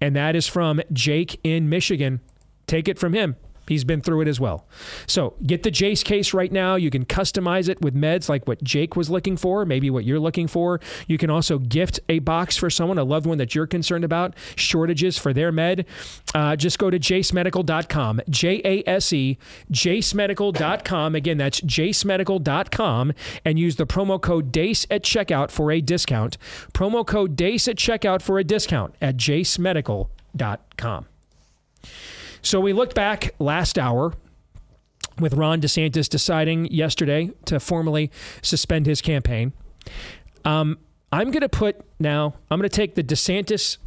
And 0.00 0.14
that 0.14 0.36
is 0.36 0.46
from 0.46 0.82
Jake 0.92 1.40
in 1.42 1.70
Michigan. 1.70 2.20
Take 2.66 2.86
it 2.88 2.98
from 2.98 3.14
him. 3.14 3.36
He's 3.68 3.84
been 3.84 4.00
through 4.00 4.22
it 4.22 4.28
as 4.28 4.40
well. 4.40 4.66
So 5.06 5.34
get 5.46 5.62
the 5.62 5.70
Jase 5.70 6.02
case 6.02 6.34
right 6.34 6.52
now. 6.52 6.74
You 6.76 6.90
can 6.90 7.04
customize 7.04 7.68
it 7.68 7.80
with 7.80 7.94
meds 7.94 8.28
like 8.28 8.46
what 8.46 8.62
Jake 8.62 8.96
was 8.96 9.10
looking 9.10 9.36
for, 9.36 9.64
maybe 9.64 9.90
what 9.90 10.04
you're 10.04 10.20
looking 10.20 10.46
for. 10.46 10.80
You 11.06 11.18
can 11.18 11.30
also 11.30 11.58
gift 11.58 12.00
a 12.08 12.18
box 12.20 12.56
for 12.56 12.70
someone, 12.70 12.98
a 12.98 13.04
loved 13.04 13.26
one 13.26 13.38
that 13.38 13.54
you're 13.54 13.66
concerned 13.66 14.04
about, 14.04 14.34
shortages 14.56 15.18
for 15.18 15.32
their 15.32 15.52
med. 15.52 15.86
Uh, 16.34 16.56
just 16.56 16.78
go 16.78 16.90
to 16.90 16.98
jasemedical.com, 16.98 18.20
J 18.28 18.60
A 18.64 18.88
S 18.88 19.12
E, 19.12 19.38
jasemedical.com. 19.70 21.14
Again, 21.14 21.38
that's 21.38 21.60
jasemedical.com 21.60 23.12
and 23.44 23.58
use 23.58 23.76
the 23.76 23.86
promo 23.86 24.20
code 24.20 24.52
DEACE 24.52 24.86
at 24.90 25.02
checkout 25.02 25.50
for 25.50 25.70
a 25.70 25.80
discount. 25.80 26.36
Promo 26.72 27.06
code 27.06 27.36
DEACE 27.36 27.68
at 27.68 27.76
checkout 27.76 28.22
for 28.22 28.38
a 28.38 28.44
discount 28.44 28.94
at 29.00 29.16
jasemedical.com. 29.16 31.06
So 32.44 32.60
we 32.60 32.74
looked 32.74 32.94
back 32.94 33.34
last 33.38 33.78
hour 33.78 34.12
with 35.18 35.32
Ron 35.32 35.62
DeSantis 35.62 36.10
deciding 36.10 36.66
yesterday 36.66 37.30
to 37.46 37.58
formally 37.58 38.10
suspend 38.42 38.84
his 38.84 39.00
campaign. 39.00 39.54
Um, 40.44 40.78
I'm 41.10 41.30
going 41.30 41.40
to 41.40 41.48
put 41.48 41.80
now, 41.98 42.34
I'm 42.50 42.58
going 42.58 42.68
to 42.68 42.76
take 42.76 42.96
the 42.96 43.02
DeSantis 43.02 43.78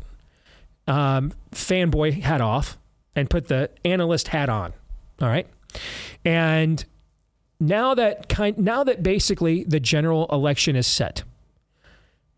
um, 0.88 1.34
fanboy 1.52 2.22
hat 2.22 2.42
off 2.42 2.80
and 3.16 3.30
put 3.30 3.48
the 3.48 3.70
analyst 3.86 4.30
hat 4.30 4.50
on. 4.50 4.74
All 5.22 5.28
right. 5.28 5.48
And 6.26 6.84
now 7.60 7.94
that 7.94 8.28
kind 8.28 8.58
now 8.58 8.84
that 8.84 9.04
basically 9.04 9.66
the 9.66 9.80
general 9.80 10.26
election 10.32 10.76
is 10.76 10.88
set, 10.88 11.24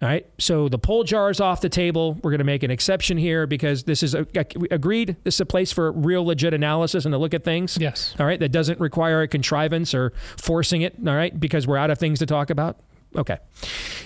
all 0.01 0.07
right. 0.07 0.25
So 0.37 0.69
the 0.69 0.79
poll 0.79 1.03
jar 1.03 1.29
is 1.29 1.41
off 1.41 1.59
the 1.59 1.67
table. 1.67 2.13
We're 2.23 2.31
going 2.31 2.39
to 2.39 2.45
make 2.45 2.63
an 2.63 2.71
exception 2.71 3.17
here 3.17 3.45
because 3.45 3.83
this 3.83 4.01
is 4.01 4.15
a, 4.15 4.25
a, 4.33 4.45
agreed. 4.71 5.17
This 5.25 5.35
is 5.35 5.41
a 5.41 5.45
place 5.45 5.73
for 5.73 5.91
real, 5.91 6.23
legit 6.23 6.53
analysis 6.53 7.03
and 7.03 7.11
to 7.11 7.17
look 7.17 7.33
at 7.33 7.43
things. 7.43 7.77
Yes. 7.79 8.15
All 8.17 8.25
right. 8.25 8.39
That 8.39 8.53
doesn't 8.53 8.79
require 8.79 9.21
a 9.21 9.27
contrivance 9.27 9.93
or 9.93 10.13
forcing 10.37 10.83
it. 10.83 10.95
All 11.05 11.15
right. 11.15 11.37
Because 11.37 11.67
we're 11.67 11.77
out 11.77 11.91
of 11.91 11.97
things 11.97 12.19
to 12.19 12.25
talk 12.25 12.49
about. 12.49 12.79
Okay. 13.17 13.39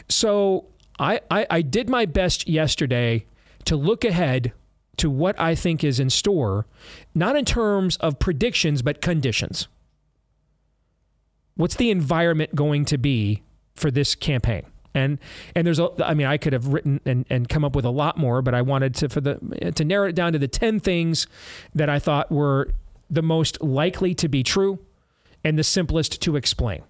So 0.10 0.66
I, 0.98 1.22
I, 1.30 1.46
I 1.50 1.62
did 1.62 1.90
my 1.90 2.08
best 2.08 2.50
yesterday 2.50 3.28
to 3.66 3.76
look 3.76 4.04
ahead 4.04 4.52
to 4.98 5.12
what 5.12 5.40
I 5.40 5.54
think 5.54 5.84
is 5.84 6.00
in 6.00 6.10
store, 6.10 6.66
not 7.14 7.36
in 7.36 7.46
terms 7.46 7.98
of 7.98 8.18
predictions, 8.18 8.82
but 8.82 9.00
conditions. 9.00 9.68
What's 11.56 11.76
the 11.76 11.92
environment 11.92 12.56
going 12.56 12.86
to 12.86 12.98
be 12.98 13.44
for 13.76 13.92
this 13.92 14.16
campaign? 14.16 14.66
And 14.94 15.18
and 15.56 15.66
there's 15.66 15.80
a 15.80 15.90
i 16.06 16.14
mean 16.14 16.28
i 16.28 16.38
could 16.38 16.54
have 16.54 16.68
written 16.68 17.00
and, 17.06 17.26
and 17.30 17.50
come 17.50 17.66
up 17.66 17.76
with 17.76 17.86
a 17.86 17.90
lot 17.90 18.18
more 18.18 18.42
but 18.42 18.54
i 18.54 18.62
wanted 18.62 18.94
to 18.94 19.10
for 19.10 19.22
the 19.22 19.74
to 19.76 19.84
narrow 19.84 20.08
it 20.08 20.14
down 20.14 20.34
to 20.34 20.40
the 20.40 20.48
10 20.48 20.80
things 20.80 21.28
that 21.74 21.90
i 21.90 22.00
thought 22.00 22.32
were 22.32 22.70
the 23.10 23.22
most 23.22 23.62
likely 23.62 24.14
to 24.16 24.28
be 24.28 24.44
true 24.44 24.80
and 25.44 25.58
the 25.58 25.64
simplest 25.64 26.22
to 26.22 26.36
explain. 26.36 26.84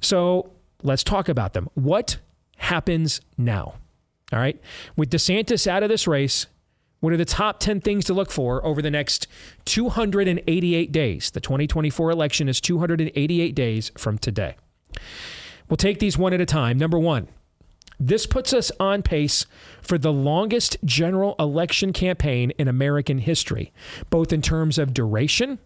So 0.00 0.50
let's 0.82 1.04
talk 1.04 1.28
about 1.28 1.52
them. 1.52 1.68
What 1.74 2.18
happens 2.56 3.20
now? 3.36 3.74
All 4.32 4.38
right. 4.38 4.60
With 4.96 5.10
desantis 5.10 5.66
out 5.66 5.82
of 5.82 5.88
this 5.88 6.06
race 6.06 6.46
what 7.00 7.12
are 7.12 7.18
the 7.18 7.26
top 7.26 7.60
10 7.60 7.82
things 7.82 8.06
to 8.06 8.14
look 8.14 8.30
for 8.30 8.64
over 8.64 8.80
the 8.80 8.90
next 8.90 9.26
288 9.66 10.90
days? 10.90 11.30
The 11.32 11.40
2024 11.40 12.10
election 12.10 12.48
is 12.48 12.62
288 12.62 13.54
days 13.54 13.92
from 13.98 14.16
today 14.16 14.56
We'll 15.68 15.76
take 15.76 15.98
these 15.98 16.18
one 16.18 16.32
at 16.32 16.40
a 16.40 16.46
time. 16.46 16.78
Number 16.78 16.98
one, 16.98 17.28
this 17.98 18.26
puts 18.26 18.52
us 18.52 18.72
on 18.80 19.02
pace 19.02 19.46
for 19.80 19.98
the 19.98 20.12
longest 20.12 20.76
general 20.84 21.36
election 21.38 21.92
campaign 21.92 22.50
in 22.58 22.68
American 22.68 23.18
history, 23.18 23.72
both 24.10 24.32
in 24.32 24.42
terms 24.42 24.78
of 24.78 24.92
duration, 24.92 25.58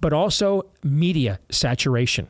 but 0.00 0.12
also 0.12 0.66
media 0.82 1.40
saturation. 1.50 2.28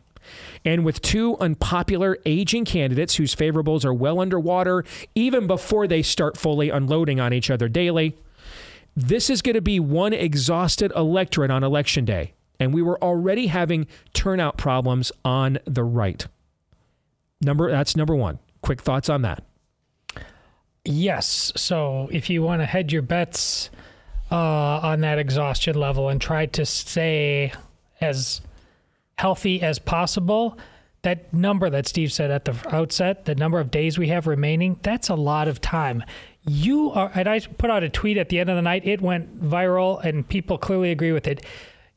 And 0.65 0.85
with 0.85 1.03
two 1.03 1.37
unpopular 1.39 2.19
aging 2.27 2.65
candidates 2.65 3.17
whose 3.17 3.35
favorables 3.35 3.85
are 3.85 3.95
well 3.95 4.21
underwater 4.21 4.85
even 5.15 5.47
before 5.47 5.87
they 5.87 6.03
start 6.03 6.37
fully 6.37 6.71
unloading 6.71 7.19
on 7.21 7.33
each 7.33 7.51
other 7.51 7.69
daily, 7.69 8.17
this 8.95 9.31
is 9.31 9.43
going 9.43 9.55
to 9.55 9.61
be 9.61 9.81
one 9.81 10.13
exhausted 10.13 10.93
electorate 10.95 11.51
on 11.51 11.65
election 11.65 12.05
day. 12.05 12.35
And 12.59 12.75
we 12.75 12.83
were 12.83 13.03
already 13.03 13.47
having 13.47 13.87
turnout 14.13 14.59
problems 14.59 15.11
on 15.25 15.59
the 15.65 15.85
right. 15.85 16.27
Number 17.41 17.71
that's 17.71 17.97
number 17.97 18.15
one. 18.15 18.39
Quick 18.63 18.83
thoughts 18.83 19.09
on 19.09 19.23
that. 19.23 19.45
Yes. 20.85 21.53
So 21.57 22.09
if 22.11 22.31
you 22.31 22.43
want 22.43 22.63
to 22.63 22.67
hedge 22.67 22.93
your 22.93 23.03
bets 23.03 23.71
uh, 24.31 24.37
on 24.37 25.01
that 25.01 25.19
exhaustion 25.19 25.79
level 25.79 26.09
and 26.09 26.21
try 26.21 26.47
to 26.47 26.65
stay 26.65 27.53
as 28.01 28.41
healthy 29.19 29.61
as 29.63 29.79
possible, 29.79 30.59
that 31.03 31.33
number 31.33 31.71
that 31.71 31.87
Steve 31.87 32.13
said 32.13 32.31
at 32.31 32.45
the 32.45 32.57
outset, 32.75 33.25
the 33.25 33.35
number 33.35 33.59
of 33.59 33.71
days 33.71 33.99
we 33.99 34.09
have 34.09 34.27
remaining, 34.27 34.79
that's 34.83 35.09
a 35.09 35.15
lot 35.15 35.49
of 35.49 35.61
time. 35.61 36.03
You 36.47 36.91
are, 36.91 37.11
and 37.15 37.29
I 37.29 37.41
put 37.41 37.71
out 37.71 37.83
a 37.83 37.89
tweet 37.89 38.17
at 38.17 38.29
the 38.29 38.39
end 38.39 38.51
of 38.51 38.57
the 38.57 38.63
night. 38.63 38.87
It 38.87 39.01
went 39.01 39.43
viral, 39.43 40.03
and 40.03 40.27
people 40.27 40.57
clearly 40.59 40.91
agree 40.91 41.13
with 41.13 41.27
it. 41.27 41.45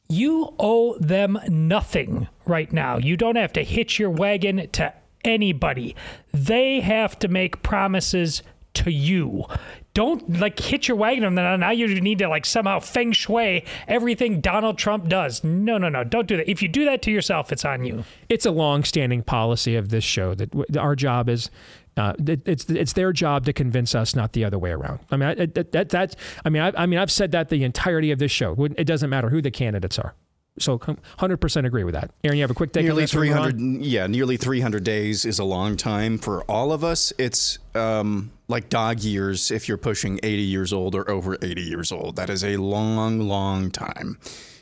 You 0.10 0.54
owe 0.60 0.98
them 1.00 1.40
nothing 1.48 2.28
right 2.46 2.72
now. 2.72 2.98
You 2.98 3.16
don't 3.16 3.38
have 3.38 3.54
to 3.54 3.64
hitch 3.64 4.00
your 4.00 4.10
wagon 4.10 4.70
to 4.72 4.94
anybody. 5.24 5.96
They 6.34 6.82
have 6.82 7.18
to 7.20 7.28
make 7.28 7.64
promises 7.64 8.44
to 8.76 8.92
you. 8.92 9.46
Don't 9.94 10.40
like 10.40 10.60
hit 10.60 10.88
your 10.88 10.98
wagon 10.98 11.24
on 11.24 11.36
that. 11.36 11.60
Now 11.60 11.70
you 11.70 12.02
need 12.02 12.18
to 12.20 12.28
like 12.28 12.46
somehow 12.46 12.80
feng 12.80 13.12
shui 13.12 13.64
everything 13.88 14.42
Donald 14.42 14.78
Trump 14.80 15.08
does. 15.08 15.44
No, 15.44 15.78
no, 15.78 15.90
no. 15.90 16.04
Don't 16.04 16.28
do 16.28 16.38
that. 16.38 16.50
If 16.50 16.64
you 16.64 16.68
do 16.68 16.86
that 16.86 17.04
to 17.04 17.12
yourself, 17.12 17.52
it's 17.52 17.64
on 17.64 17.86
you. 17.86 18.04
It's 18.30 18.46
a 18.46 18.52
long-standing 18.52 19.22
policy 19.24 19.76
of 19.76 19.90
this 19.90 20.04
show 20.04 20.34
that 20.34 20.78
our 20.78 20.96
job 20.96 21.30
is 21.30 21.52
uh, 21.96 22.14
it's 22.26 22.66
it's 22.66 22.94
their 22.94 23.14
job 23.14 23.46
to 23.46 23.54
convince 23.54 23.94
us, 23.94 24.16
not 24.16 24.34
the 24.34 24.44
other 24.44 24.58
way 24.58 24.72
around. 24.72 25.00
I 25.12 25.18
mean, 25.18 25.30
I, 25.30 25.46
that, 25.46 25.72
that 25.74 25.90
that's 25.90 26.16
I 26.44 26.50
mean, 26.50 26.64
I, 26.64 26.74
I 26.76 26.86
mean, 26.88 26.98
I've 26.98 27.12
said 27.12 27.32
that 27.34 27.50
the 27.50 27.64
entirety 27.64 28.10
of 28.10 28.18
this 28.18 28.32
show. 28.32 28.56
It 28.76 28.86
doesn't 28.86 29.12
matter 29.12 29.30
who 29.30 29.44
the 29.44 29.52
candidates 29.52 30.00
are. 30.00 30.16
So 30.60 30.78
100% 30.78 31.66
agree 31.66 31.84
with 31.84 31.96
that. 31.96 32.12
Aaron, 32.24 32.38
you 32.38 32.44
have 32.44 32.52
a 32.52 32.54
quick 32.54 32.72
take 32.74 32.84
nearly 32.84 33.08
300 33.08 33.60
yeah, 33.60 34.06
nearly 34.06 34.38
300 34.38 34.84
days 34.84 35.26
is 35.26 35.40
a 35.40 35.44
long 35.44 35.78
time 35.78 36.20
for 36.20 36.44
all 36.44 36.72
of 36.72 36.84
us. 36.84 37.12
It's 37.18 37.58
um, 37.74 38.32
like 38.48 38.70
dog 38.70 39.00
years 39.00 39.50
if 39.50 39.68
you're 39.68 39.78
pushing 39.78 40.20
80 40.22 40.42
years 40.44 40.72
old 40.72 40.94
or 40.94 41.10
over 41.10 41.38
80 41.42 41.62
years 41.62 41.92
old. 41.92 42.18
That 42.18 42.30
is 42.30 42.44
a 42.44 42.58
long 42.58 43.22
long 43.22 43.72
time. 43.72 44.20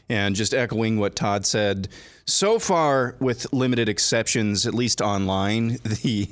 And 0.08 0.36
just 0.36 0.54
echoing 0.54 0.98
what 0.98 1.16
Todd 1.16 1.46
said, 1.46 1.88
so 2.26 2.60
far 2.60 3.16
with 3.20 3.52
limited 3.54 3.90
exceptions 3.90 4.66
at 4.66 4.74
least 4.74 5.02
online, 5.02 5.78
the 5.84 6.30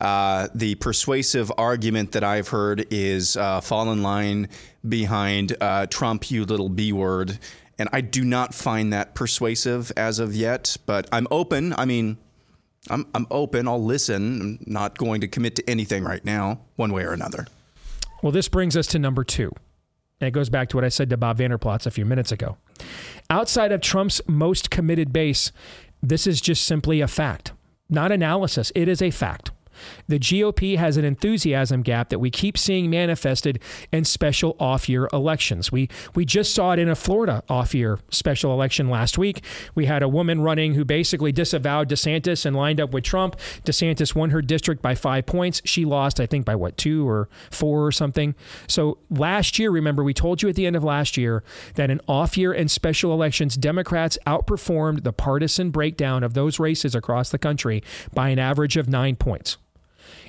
uh, 0.00 0.48
the 0.54 0.74
persuasive 0.76 1.52
argument 1.56 2.12
that 2.12 2.24
I've 2.24 2.48
heard 2.48 2.86
is 2.90 3.36
uh, 3.36 3.60
fall 3.60 3.90
in 3.92 4.02
line 4.02 4.48
behind 4.86 5.56
uh, 5.60 5.86
Trump, 5.86 6.30
you 6.30 6.44
little 6.44 6.68
B 6.68 6.92
word. 6.92 7.38
And 7.78 7.88
I 7.92 8.00
do 8.00 8.24
not 8.24 8.54
find 8.54 8.92
that 8.92 9.14
persuasive 9.14 9.92
as 9.96 10.18
of 10.18 10.34
yet, 10.34 10.76
but 10.86 11.08
I'm 11.10 11.26
open. 11.30 11.74
I 11.76 11.84
mean, 11.84 12.18
I'm, 12.88 13.06
I'm 13.14 13.26
open. 13.30 13.66
I'll 13.66 13.82
listen. 13.82 14.40
I'm 14.40 14.58
not 14.66 14.98
going 14.98 15.20
to 15.22 15.28
commit 15.28 15.56
to 15.56 15.68
anything 15.68 16.04
right 16.04 16.24
now, 16.24 16.60
one 16.76 16.92
way 16.92 17.04
or 17.04 17.12
another. 17.12 17.46
Well, 18.22 18.32
this 18.32 18.48
brings 18.48 18.76
us 18.76 18.86
to 18.88 18.98
number 18.98 19.24
two. 19.24 19.52
And 20.20 20.28
it 20.28 20.30
goes 20.30 20.48
back 20.48 20.68
to 20.68 20.76
what 20.76 20.84
I 20.84 20.88
said 20.88 21.10
to 21.10 21.16
Bob 21.16 21.38
Vander 21.38 21.58
Plaats 21.58 21.86
a 21.86 21.90
few 21.90 22.04
minutes 22.04 22.30
ago. 22.30 22.56
Outside 23.28 23.72
of 23.72 23.80
Trump's 23.80 24.20
most 24.26 24.70
committed 24.70 25.12
base, 25.12 25.50
this 26.02 26.26
is 26.26 26.40
just 26.40 26.64
simply 26.64 27.00
a 27.00 27.08
fact, 27.08 27.52
not 27.88 28.12
analysis. 28.12 28.70
It 28.74 28.88
is 28.88 29.02
a 29.02 29.10
fact. 29.10 29.50
The 30.08 30.18
GOP 30.18 30.76
has 30.76 30.96
an 30.96 31.04
enthusiasm 31.04 31.82
gap 31.82 32.08
that 32.08 32.18
we 32.18 32.30
keep 32.30 32.56
seeing 32.58 32.90
manifested 32.90 33.60
in 33.92 34.04
special 34.04 34.56
off-year 34.58 35.08
elections. 35.12 35.72
We 35.72 35.88
we 36.14 36.24
just 36.24 36.54
saw 36.54 36.72
it 36.72 36.78
in 36.78 36.88
a 36.88 36.94
Florida 36.94 37.42
off-year 37.48 37.98
special 38.10 38.52
election 38.52 38.88
last 38.88 39.18
week. 39.18 39.44
We 39.74 39.86
had 39.86 40.02
a 40.02 40.08
woman 40.08 40.40
running 40.40 40.74
who 40.74 40.84
basically 40.84 41.32
disavowed 41.32 41.88
DeSantis 41.88 42.46
and 42.46 42.56
lined 42.56 42.80
up 42.80 42.92
with 42.92 43.04
Trump. 43.04 43.36
DeSantis 43.64 44.14
won 44.14 44.30
her 44.30 44.42
district 44.42 44.82
by 44.82 44.94
5 44.94 45.26
points. 45.26 45.62
She 45.64 45.84
lost 45.84 46.20
I 46.20 46.26
think 46.26 46.44
by 46.44 46.54
what 46.54 46.76
2 46.76 47.08
or 47.08 47.28
4 47.50 47.86
or 47.86 47.92
something. 47.92 48.34
So 48.66 48.98
last 49.10 49.58
year, 49.58 49.70
remember 49.70 50.02
we 50.02 50.14
told 50.14 50.42
you 50.42 50.48
at 50.48 50.54
the 50.54 50.66
end 50.66 50.76
of 50.76 50.84
last 50.84 51.16
year 51.16 51.42
that 51.74 51.90
in 51.90 52.00
off-year 52.08 52.52
and 52.52 52.70
special 52.70 53.12
elections 53.12 53.56
Democrats 53.56 54.18
outperformed 54.26 55.02
the 55.04 55.12
partisan 55.12 55.70
breakdown 55.70 56.22
of 56.22 56.34
those 56.34 56.58
races 56.58 56.94
across 56.94 57.30
the 57.30 57.38
country 57.38 57.82
by 58.12 58.28
an 58.28 58.38
average 58.38 58.76
of 58.76 58.88
9 58.88 59.16
points. 59.16 59.56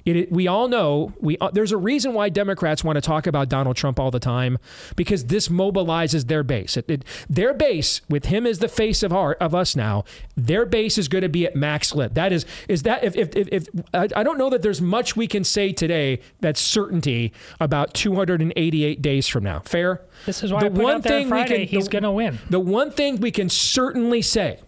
It, 0.06 0.32
we 0.32 0.48
all 0.48 0.68
know 0.68 1.14
we 1.20 1.36
uh, 1.40 1.50
there's 1.52 1.72
a 1.72 1.78
reason 1.78 2.14
why 2.14 2.30
Democrats 2.30 2.84
want 2.84 2.96
to 2.98 3.02
talk 3.02 3.26
about 3.26 3.50
Donald 3.50 3.76
Trump 3.76 4.00
all 4.00 4.12
the 4.12 4.20
time 4.20 4.60
because 4.96 5.26
this 5.26 5.48
mobilizes 5.48 6.28
their 6.28 6.44
base. 6.44 6.78
It, 6.78 6.90
it, 6.90 7.06
their 7.28 7.56
base, 7.56 8.02
with 8.08 8.26
him 8.26 8.46
as 8.46 8.60
the 8.60 8.68
face 8.68 9.02
of 9.02 9.12
our 9.12 9.34
of 9.34 9.56
us 9.56 9.76
now, 9.76 10.04
their 10.36 10.66
base 10.66 11.00
is 11.00 11.08
going 11.08 11.24
to 11.24 11.30
be 11.30 11.48
at 11.48 11.56
max 11.56 11.96
lit. 11.96 12.14
That 12.14 12.32
is 12.32 12.46
is 12.68 12.84
that 12.84 13.04
if 13.04 13.16
if, 13.16 13.36
if, 13.36 13.48
if 13.52 13.68
I, 13.96 14.08
I 14.16 14.24
don't 14.24 14.38
know 14.38 14.52
that 14.52 14.62
there's 14.62 14.82
much 14.82 15.16
we 15.16 15.26
can 15.26 15.44
say 15.44 15.74
today 15.74 16.20
that's 16.40 16.62
certainty 16.62 17.34
about 17.60 17.96
288 17.96 19.02
days 19.02 19.28
from 19.28 19.44
now. 19.44 19.62
Fair. 19.62 20.02
This 20.28 20.44
is 20.44 20.54
why 20.54 20.70
the 20.70 20.82
one 20.82 21.02
thing 21.02 21.30
Friday, 21.30 21.62
we 21.62 21.66
can, 21.66 21.78
he's 21.78 21.88
going 21.88 22.04
to 22.04 22.12
win. 22.12 22.38
The 22.50 22.60
one 22.60 22.92
thing 22.92 23.20
we 23.20 23.32
can 23.32 23.50
certainly 23.50 24.22
say, 24.22 24.60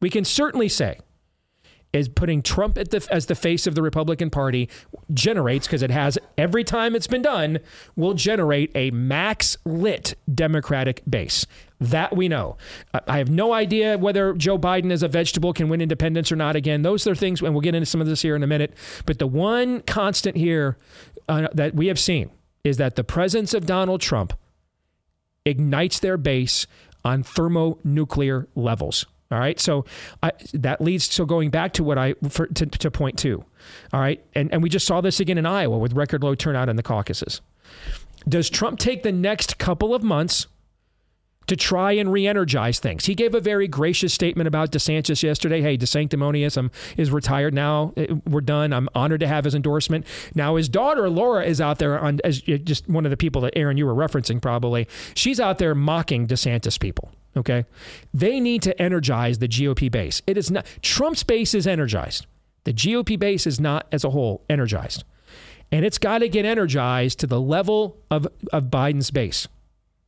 we 0.00 0.10
can 0.10 0.24
certainly 0.24 0.68
say 0.68 0.98
is 1.92 2.08
putting 2.08 2.42
Trump 2.42 2.76
the, 2.76 3.06
as 3.10 3.26
the 3.26 3.34
face 3.34 3.66
of 3.66 3.74
the 3.74 3.82
Republican 3.82 4.30
Party 4.30 4.68
generates, 5.12 5.66
because 5.66 5.82
it 5.82 5.90
has 5.90 6.18
every 6.38 6.64
time 6.64 6.94
it's 6.94 7.06
been 7.06 7.22
done, 7.22 7.58
will 7.96 8.14
generate 8.14 8.70
a 8.74 8.90
max 8.90 9.56
lit 9.64 10.14
Democratic 10.32 11.02
base. 11.08 11.46
That 11.80 12.16
we 12.16 12.28
know. 12.28 12.56
I 13.08 13.18
have 13.18 13.28
no 13.28 13.52
idea 13.52 13.98
whether 13.98 14.34
Joe 14.34 14.56
Biden 14.56 14.92
as 14.92 15.02
a 15.02 15.08
vegetable 15.08 15.52
can 15.52 15.68
win 15.68 15.80
independence 15.80 16.30
or 16.30 16.36
not. 16.36 16.54
Again, 16.54 16.82
those 16.82 17.06
are 17.06 17.14
things, 17.14 17.42
and 17.42 17.52
we'll 17.52 17.60
get 17.60 17.74
into 17.74 17.86
some 17.86 18.00
of 18.00 18.06
this 18.06 18.22
here 18.22 18.36
in 18.36 18.42
a 18.42 18.46
minute. 18.46 18.72
But 19.04 19.18
the 19.18 19.26
one 19.26 19.80
constant 19.80 20.36
here 20.36 20.76
uh, 21.28 21.48
that 21.52 21.74
we 21.74 21.88
have 21.88 21.98
seen 21.98 22.30
is 22.62 22.76
that 22.76 22.94
the 22.94 23.04
presence 23.04 23.52
of 23.52 23.66
Donald 23.66 24.00
Trump 24.00 24.32
ignites 25.44 25.98
their 25.98 26.16
base 26.16 26.68
on 27.04 27.24
thermonuclear 27.24 28.46
levels. 28.54 29.06
All 29.32 29.38
right. 29.38 29.58
So 29.58 29.86
I, 30.22 30.32
that 30.52 30.82
leads 30.82 31.08
to 31.08 31.24
going 31.24 31.48
back 31.48 31.72
to 31.74 31.84
what 31.84 31.96
I, 31.96 32.14
for, 32.28 32.46
to, 32.48 32.66
to 32.66 32.90
point 32.90 33.18
two. 33.18 33.44
All 33.92 34.00
right. 34.00 34.22
And, 34.34 34.52
and 34.52 34.62
we 34.62 34.68
just 34.68 34.86
saw 34.86 35.00
this 35.00 35.20
again 35.20 35.38
in 35.38 35.46
Iowa 35.46 35.78
with 35.78 35.94
record 35.94 36.22
low 36.22 36.34
turnout 36.34 36.68
in 36.68 36.76
the 36.76 36.82
caucuses. 36.82 37.40
Does 38.28 38.50
Trump 38.50 38.78
take 38.78 39.02
the 39.02 39.10
next 39.10 39.58
couple 39.58 39.94
of 39.94 40.02
months 40.02 40.46
to 41.46 41.56
try 41.56 41.92
and 41.92 42.12
re-energize 42.12 42.78
things. 42.78 43.06
He 43.06 43.14
gave 43.14 43.34
a 43.34 43.40
very 43.40 43.68
gracious 43.68 44.14
statement 44.14 44.46
about 44.46 44.72
DeSantis 44.72 45.22
yesterday. 45.22 45.60
Hey, 45.60 45.76
DeSanctimonious 45.76 46.56
um, 46.56 46.70
is 46.96 47.10
retired 47.10 47.54
now. 47.54 47.92
We're 48.26 48.40
done. 48.40 48.72
I'm 48.72 48.88
honored 48.94 49.20
to 49.20 49.28
have 49.28 49.44
his 49.44 49.54
endorsement. 49.54 50.06
Now 50.34 50.56
his 50.56 50.68
daughter 50.68 51.08
Lara 51.08 51.44
is 51.44 51.60
out 51.60 51.78
there 51.78 51.98
on 51.98 52.20
as 52.24 52.40
just 52.40 52.88
one 52.88 53.04
of 53.04 53.10
the 53.10 53.16
people 53.16 53.42
that 53.42 53.52
Aaron 53.56 53.76
you 53.76 53.86
were 53.86 53.94
referencing 53.94 54.40
probably. 54.40 54.86
She's 55.14 55.40
out 55.40 55.58
there 55.58 55.74
mocking 55.74 56.26
DeSantis 56.26 56.78
people. 56.78 57.10
Okay, 57.34 57.64
they 58.12 58.40
need 58.40 58.62
to 58.62 58.80
energize 58.80 59.38
the 59.38 59.48
GOP 59.48 59.90
base. 59.90 60.20
It 60.26 60.36
is 60.36 60.50
not 60.50 60.66
Trump's 60.82 61.22
base 61.22 61.54
is 61.54 61.66
energized. 61.66 62.26
The 62.64 62.74
GOP 62.74 63.18
base 63.18 63.46
is 63.46 63.58
not 63.58 63.86
as 63.90 64.04
a 64.04 64.10
whole 64.10 64.44
energized, 64.50 65.04
and 65.70 65.84
it's 65.84 65.96
got 65.96 66.18
to 66.18 66.28
get 66.28 66.44
energized 66.44 67.20
to 67.20 67.26
the 67.26 67.40
level 67.40 67.96
of 68.10 68.28
of 68.52 68.64
Biden's 68.64 69.10
base 69.10 69.48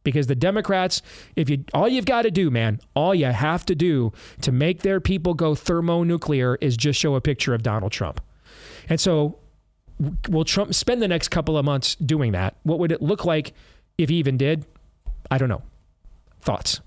because 0.05 0.29
the 0.29 0.35
Democrats, 0.37 1.03
if 1.35 1.51
you 1.51 1.65
all 1.75 1.89
you've 1.89 2.05
got 2.05 2.23
to 2.23 2.31
do, 2.31 2.51
man, 2.51 2.81
all 2.95 3.15
you 3.15 3.27
have 3.27 3.67
to 3.67 3.75
do 3.75 4.13
to 4.43 4.53
make 4.53 4.83
their 4.83 5.01
people 5.01 5.35
go 5.35 5.55
thermonuclear 5.55 6.57
is 6.61 6.77
just 6.77 7.01
show 7.01 7.17
a 7.17 7.21
picture 7.21 7.55
of 7.55 7.63
Donald 7.63 7.91
Trump. 7.91 8.21
And 8.89 9.01
so 9.01 9.39
will 10.29 10.45
Trump 10.45 10.75
spend 10.75 11.03
the 11.03 11.09
next 11.09 11.29
couple 11.29 11.59
of 11.59 11.65
months 11.65 11.95
doing 11.97 12.33
that? 12.33 12.57
What 12.63 12.79
would 12.79 12.93
it 12.93 13.03
look 13.03 13.25
like 13.25 13.55
if 13.99 14.09
he 14.09 14.17
even 14.17 14.37
did? 14.37 14.67
I 15.31 15.39
don't 15.39 15.49
know. 15.49 15.63
Thoughts? 16.41 16.81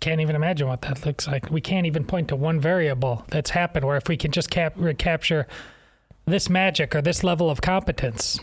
Can't 0.00 0.20
even 0.20 0.36
imagine 0.36 0.66
what 0.66 0.82
that 0.82 1.04
looks 1.04 1.26
like. 1.26 1.50
We 1.50 1.60
can't 1.60 1.86
even 1.86 2.04
point 2.04 2.28
to 2.28 2.36
one 2.36 2.58
variable 2.58 3.24
that's 3.28 3.50
happened 3.50 3.84
where 3.84 3.96
if 3.96 4.08
we 4.08 4.16
can 4.16 4.30
just 4.30 4.48
cap- 4.50 4.72
recapture 4.76 5.46
this 6.26 6.48
magic 6.48 6.94
or 6.94 7.02
this 7.02 7.22
level 7.22 7.50
of 7.50 7.60
competence, 7.60 8.40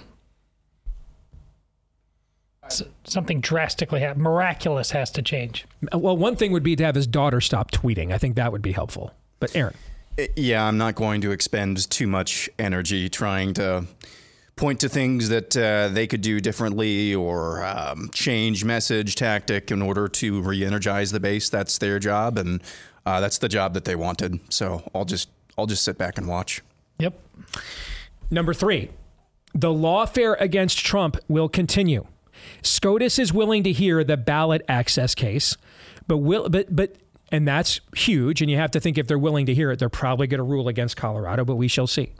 something 3.03 3.41
drastically 3.41 4.01
ha- 4.01 4.13
miraculous 4.15 4.91
has 4.91 5.11
to 5.11 5.21
change. 5.21 5.65
Well, 5.93 6.17
one 6.17 6.35
thing 6.35 6.51
would 6.51 6.63
be 6.63 6.75
to 6.75 6.83
have 6.83 6.95
his 6.95 7.07
daughter 7.07 7.41
stop 7.41 7.71
tweeting. 7.71 8.11
I 8.11 8.17
think 8.17 8.35
that 8.35 8.51
would 8.51 8.61
be 8.61 8.71
helpful. 8.71 9.13
But 9.39 9.55
Aaron, 9.55 9.75
yeah, 10.35 10.65
I'm 10.65 10.77
not 10.77 10.95
going 10.95 11.21
to 11.21 11.31
expend 11.31 11.89
too 11.89 12.07
much 12.07 12.49
energy 12.57 13.09
trying 13.09 13.53
to 13.55 13.85
point 14.55 14.79
to 14.79 14.89
things 14.89 15.29
that 15.29 15.55
uh, 15.55 15.87
they 15.89 16.07
could 16.07 16.21
do 16.21 16.39
differently 16.39 17.13
or 17.13 17.63
um, 17.63 18.09
change 18.11 18.65
message 18.65 19.15
tactic 19.15 19.71
in 19.71 19.81
order 19.81 20.07
to 20.07 20.41
re-energize 20.41 21.11
the 21.11 21.19
base. 21.19 21.49
That's 21.49 21.77
their 21.77 21.99
job, 21.99 22.37
and 22.37 22.61
uh, 23.05 23.19
that's 23.21 23.37
the 23.37 23.47
job 23.47 23.75
that 23.75 23.85
they 23.85 23.95
wanted. 23.95 24.39
So 24.51 24.83
I'll 24.95 25.05
just 25.05 25.29
I'll 25.57 25.67
just 25.67 25.83
sit 25.83 25.97
back 25.97 26.17
and 26.17 26.27
watch. 26.27 26.61
Yep. 26.99 27.19
Number 28.31 28.53
three, 28.53 28.89
the 29.53 29.69
lawfare 29.69 30.35
against 30.39 30.79
Trump 30.79 31.17
will 31.27 31.47
continue. 31.47 32.05
SCOTUS 32.61 33.19
is 33.19 33.33
willing 33.33 33.63
to 33.63 33.71
hear 33.71 34.03
the 34.03 34.17
ballot 34.17 34.63
access 34.67 35.15
case, 35.15 35.57
but 36.07 36.17
will 36.17 36.49
but 36.49 36.75
but 36.75 36.97
and 37.31 37.47
that's 37.47 37.81
huge. 37.95 38.41
And 38.41 38.49
you 38.49 38.57
have 38.57 38.71
to 38.71 38.79
think 38.79 38.97
if 38.97 39.07
they're 39.07 39.19
willing 39.19 39.45
to 39.47 39.53
hear 39.53 39.71
it, 39.71 39.79
they're 39.79 39.89
probably 39.89 40.27
going 40.27 40.39
to 40.39 40.43
rule 40.43 40.67
against 40.67 40.95
Colorado, 40.97 41.43
but 41.43 41.55
we 41.55 41.67
shall 41.67 41.87
see. 41.87 42.13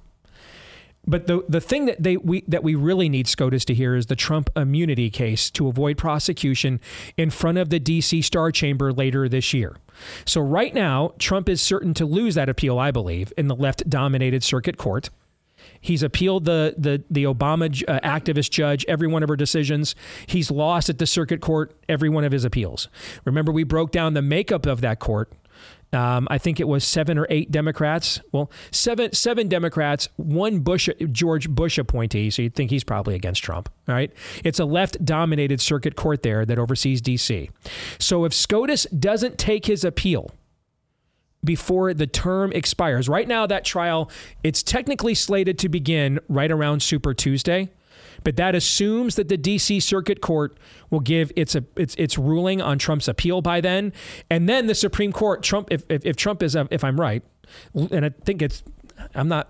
But 1.09 1.27
the 1.27 1.45
the 1.47 1.61
thing 1.61 1.85
that 1.85 2.03
they 2.03 2.17
we 2.17 2.43
that 2.49 2.63
we 2.63 2.75
really 2.75 3.07
need 3.07 3.27
SCOTUS 3.27 3.63
to 3.65 3.73
hear 3.73 3.95
is 3.95 4.07
the 4.07 4.15
Trump 4.15 4.49
immunity 4.57 5.09
case 5.09 5.49
to 5.51 5.69
avoid 5.69 5.97
prosecution 5.97 6.81
in 7.15 7.29
front 7.29 7.57
of 7.57 7.69
the 7.69 7.79
DC 7.79 8.23
Star 8.25 8.51
Chamber 8.51 8.91
later 8.91 9.29
this 9.29 9.53
year. 9.53 9.77
So 10.25 10.41
right 10.41 10.73
now, 10.73 11.13
Trump 11.17 11.47
is 11.47 11.61
certain 11.61 11.93
to 11.95 12.05
lose 12.05 12.35
that 12.35 12.49
appeal, 12.49 12.77
I 12.77 12.91
believe, 12.91 13.31
in 13.37 13.47
the 13.47 13.55
left-dominated 13.55 14.43
circuit 14.43 14.77
court. 14.77 15.09
He's 15.81 16.03
appealed 16.03 16.45
the 16.45 16.75
the 16.77 17.03
the 17.09 17.23
Obama 17.23 17.83
uh, 17.87 17.99
activist 18.01 18.51
judge 18.51 18.85
every 18.87 19.07
one 19.07 19.23
of 19.23 19.29
her 19.29 19.35
decisions. 19.35 19.95
He's 20.25 20.51
lost 20.51 20.89
at 20.89 20.97
the 20.97 21.07
circuit 21.07 21.41
court 21.41 21.75
every 21.87 22.09
one 22.09 22.23
of 22.23 22.31
his 22.31 22.45
appeals. 22.45 22.87
Remember, 23.25 23.51
we 23.51 23.63
broke 23.63 23.91
down 23.91 24.13
the 24.13 24.21
makeup 24.21 24.65
of 24.65 24.81
that 24.81 24.99
court. 24.99 25.31
Um, 25.93 26.27
I 26.29 26.37
think 26.37 26.59
it 26.59 26.67
was 26.67 26.83
seven 26.83 27.17
or 27.17 27.25
eight 27.29 27.49
Democrats. 27.49 28.19
Well, 28.31 28.51
seven 28.71 29.13
seven 29.13 29.47
Democrats, 29.47 30.09
one 30.17 30.59
Bush 30.59 30.89
George 31.11 31.49
Bush 31.49 31.77
appointee. 31.77 32.29
So 32.29 32.41
you'd 32.41 32.55
think 32.55 32.71
he's 32.71 32.83
probably 32.83 33.15
against 33.15 33.41
Trump. 33.43 33.69
All 33.87 33.95
right, 33.95 34.11
it's 34.43 34.59
a 34.59 34.65
left-dominated 34.65 35.61
circuit 35.61 35.95
court 35.95 36.23
there 36.23 36.45
that 36.45 36.59
oversees 36.59 37.01
D.C. 37.01 37.49
So 37.99 38.25
if 38.25 38.33
SCOTUS 38.33 38.85
doesn't 38.87 39.37
take 39.37 39.65
his 39.65 39.85
appeal 39.85 40.31
before 41.43 41.93
the 41.93 42.07
term 42.07 42.51
expires. 42.53 43.07
Right 43.07 43.27
now, 43.27 43.47
that 43.47 43.63
trial, 43.63 44.09
it's 44.43 44.63
technically 44.63 45.15
slated 45.15 45.57
to 45.59 45.69
begin 45.69 46.19
right 46.27 46.51
around 46.51 46.81
Super 46.81 47.13
Tuesday, 47.13 47.69
but 48.23 48.35
that 48.35 48.55
assumes 48.55 49.15
that 49.15 49.29
the 49.29 49.37
DC 49.37 49.81
Circuit 49.81 50.21
Court 50.21 50.57
will 50.89 50.99
give 50.99 51.31
its 51.35 51.55
its 51.75 51.95
its 51.95 52.17
ruling 52.17 52.61
on 52.61 52.77
Trump's 52.77 53.07
appeal 53.07 53.41
by 53.41 53.61
then, 53.61 53.93
and 54.29 54.49
then 54.49 54.67
the 54.67 54.75
Supreme 54.75 55.11
Court, 55.11 55.43
Trump, 55.43 55.67
if 55.71 55.83
if, 55.89 56.05
if 56.05 56.15
Trump 56.15 56.43
is, 56.43 56.55
if 56.71 56.83
I'm 56.83 56.99
right, 56.99 57.23
and 57.73 58.05
I 58.05 58.09
think 58.09 58.41
it's, 58.41 58.63
I'm 59.15 59.27
not, 59.27 59.49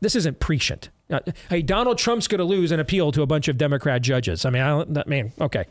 this 0.00 0.16
isn't 0.16 0.40
prescient. 0.40 0.90
Uh, 1.10 1.20
hey, 1.48 1.62
Donald 1.62 1.96
Trump's 1.96 2.28
going 2.28 2.38
to 2.38 2.44
lose 2.44 2.70
an 2.70 2.80
appeal 2.80 3.12
to 3.12 3.22
a 3.22 3.26
bunch 3.26 3.48
of 3.48 3.56
Democrat 3.56 4.02
judges. 4.02 4.44
I 4.44 4.50
mean, 4.50 4.62
I 4.62 4.68
don't, 4.68 5.32
okay. 5.40 5.64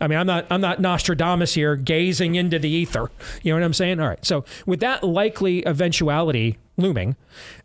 I 0.00 0.06
mean, 0.06 0.18
I'm 0.18 0.26
not, 0.26 0.46
I'm 0.50 0.60
not 0.60 0.80
Nostradamus 0.80 1.54
here, 1.54 1.74
gazing 1.74 2.36
into 2.36 2.60
the 2.60 2.68
ether. 2.68 3.10
You 3.42 3.52
know 3.52 3.58
what 3.58 3.64
I'm 3.64 3.72
saying? 3.74 3.98
All 3.98 4.08
right. 4.08 4.24
So, 4.24 4.44
with 4.66 4.78
that 4.80 5.02
likely 5.02 5.66
eventuality 5.66 6.58
looming, 6.76 7.16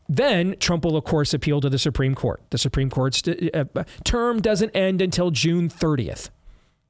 then 0.09 0.55
Trump 0.59 0.85
will, 0.85 0.97
of 0.97 1.03
course, 1.03 1.35
appeal 1.35 1.61
to 1.61 1.69
the 1.69 1.77
Supreme 1.77 2.15
Court. 2.15 2.41
The 2.49 2.57
Supreme 2.57 2.89
Court's 2.89 3.21
uh, 3.27 3.65
term 4.03 4.41
doesn't 4.41 4.71
end 4.71 4.99
until 4.99 5.29
June 5.29 5.69
30th. 5.69 6.29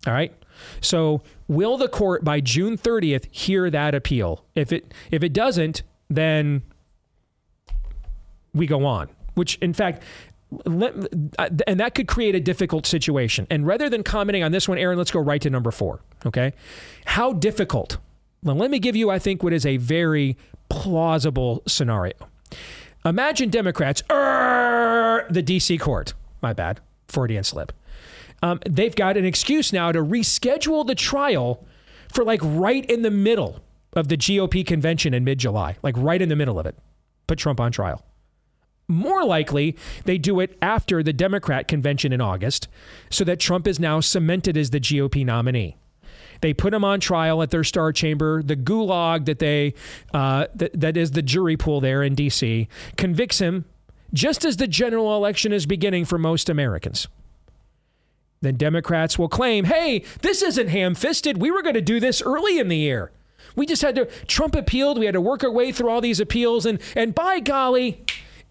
All 0.08 0.14
right. 0.14 0.34
So, 0.80 1.22
will 1.50 1.76
the 1.76 1.90
court 1.90 2.24
by 2.24 2.40
June 2.40 2.78
30th 2.78 3.28
hear 3.30 3.70
that 3.70 3.94
appeal? 3.94 4.46
If 4.56 4.72
it 4.72 4.94
if 5.12 5.22
it 5.22 5.34
doesn't, 5.34 5.84
then 6.10 6.62
we 8.54 8.68
go 8.68 8.86
on 8.86 9.10
which 9.36 9.58
in 9.58 9.74
fact 9.74 10.04
and 10.66 11.80
that 11.80 11.96
could 11.96 12.08
create 12.08 12.36
a 12.36 12.40
difficult 12.40 12.86
situation. 12.86 13.48
And 13.50 13.66
rather 13.66 13.90
than 13.90 14.04
commenting 14.04 14.44
on 14.44 14.52
this 14.52 14.68
one, 14.68 14.78
Aaron, 14.78 14.98
let's 14.98 15.12
go 15.12 15.20
right 15.20 15.42
to 15.42 15.50
number 15.50 15.72
four. 15.72 16.02
Okay. 16.26 16.54
How 17.06 17.34
difficult? 17.34 17.98
Well, 18.44 18.56
let 18.56 18.70
me 18.70 18.80
give 18.80 18.96
you, 18.96 19.10
I 19.10 19.20
think, 19.20 19.42
what 19.42 19.54
is 19.54 19.66
a 19.66 19.78
very 19.78 20.38
plausible 20.70 21.64
scenario. 21.68 22.14
Imagine 23.06 23.50
Democrats, 23.50 24.02
the 24.08 25.44
DC 25.44 25.80
court, 25.80 26.14
my 26.42 26.54
bad, 26.54 26.80
Freudian 27.08 27.44
slip. 27.44 27.72
Um, 28.42 28.60
they've 28.70 28.96
got 28.96 29.18
an 29.18 29.26
excuse 29.26 29.72
now 29.72 29.92
to 29.92 30.00
reschedule 30.00 30.86
the 30.86 30.96
trial 30.96 31.66
for 32.14 32.24
like 32.24 32.42
right 32.44 32.86
in 32.86 33.02
the 33.02 33.12
middle 33.12 33.62
of 33.94 34.08
the 34.08 34.18
GOP 34.18 34.66
convention 34.66 35.14
in 35.14 35.24
mid 35.24 35.38
July, 35.38 35.78
like 35.82 35.96
right 35.98 36.22
in 36.22 36.30
the 36.30 36.36
middle 36.36 36.60
of 36.60 36.66
it. 36.66 36.76
Put 37.28 37.40
Trump 37.40 37.60
on 37.60 37.72
trial. 37.72 38.04
More 38.88 39.24
likely, 39.24 39.78
they 40.06 40.18
do 40.18 40.40
it 40.40 40.58
after 40.62 41.02
the 41.02 41.14
Democrat 41.14 41.68
convention 41.68 42.12
in 42.12 42.22
August 42.22 42.68
so 43.10 43.24
that 43.24 43.40
Trump 43.40 43.68
is 43.68 43.80
now 43.80 44.00
cemented 44.00 44.58
as 44.58 44.72
the 44.72 44.80
GOP 44.80 45.26
nominee. 45.26 45.78
They 46.42 46.54
put 46.54 46.74
him 46.74 46.84
on 46.84 47.00
trial 47.00 47.42
at 47.42 47.52
their 47.52 47.64
star 47.64 47.94
chamber. 47.94 48.44
The 48.44 48.58
gulag 48.58 49.26
that 49.26 49.40
they 49.40 49.74
uh, 50.14 50.48
that, 50.54 50.78
that 50.80 50.98
is 50.98 51.12
the 51.12 51.22
jury 51.22 51.56
pool 51.56 51.80
there 51.80 52.04
in 52.04 52.16
D.C. 52.16 52.68
convicts 52.98 53.40
him 53.40 53.64
just 54.14 54.44
as 54.44 54.58
the 54.58 54.68
general 54.68 55.16
election 55.16 55.54
is 55.54 55.66
beginning 55.66 56.04
for 56.06 56.18
most 56.18 56.50
Americans. 56.50 57.08
Then 58.42 58.58
Democrats 58.58 59.18
will 59.18 59.30
claim, 59.30 59.66
hey, 59.66 60.04
this 60.22 60.42
isn't 60.42 60.68
ham 60.68 60.96
fisted. 60.96 61.42
We 61.42 61.50
were 61.50 61.62
going 61.62 61.76
to 61.76 61.82
do 61.82 62.02
this 62.02 62.22
early 62.22 62.60
in 62.60 62.68
the 62.68 62.78
year. 62.78 63.12
We 63.56 63.66
just 63.66 63.82
had 63.82 63.96
to, 63.96 64.06
Trump 64.28 64.54
appealed. 64.56 65.00
We 65.00 65.06
had 65.06 65.14
to 65.14 65.22
work 65.22 65.44
our 65.44 65.52
way 65.52 65.72
through 65.72 65.90
all 65.90 66.02
these 66.02 66.20
appeals. 66.20 66.66
And, 66.66 66.82
and 66.96 67.16
by 67.16 67.40
golly, 67.40 68.04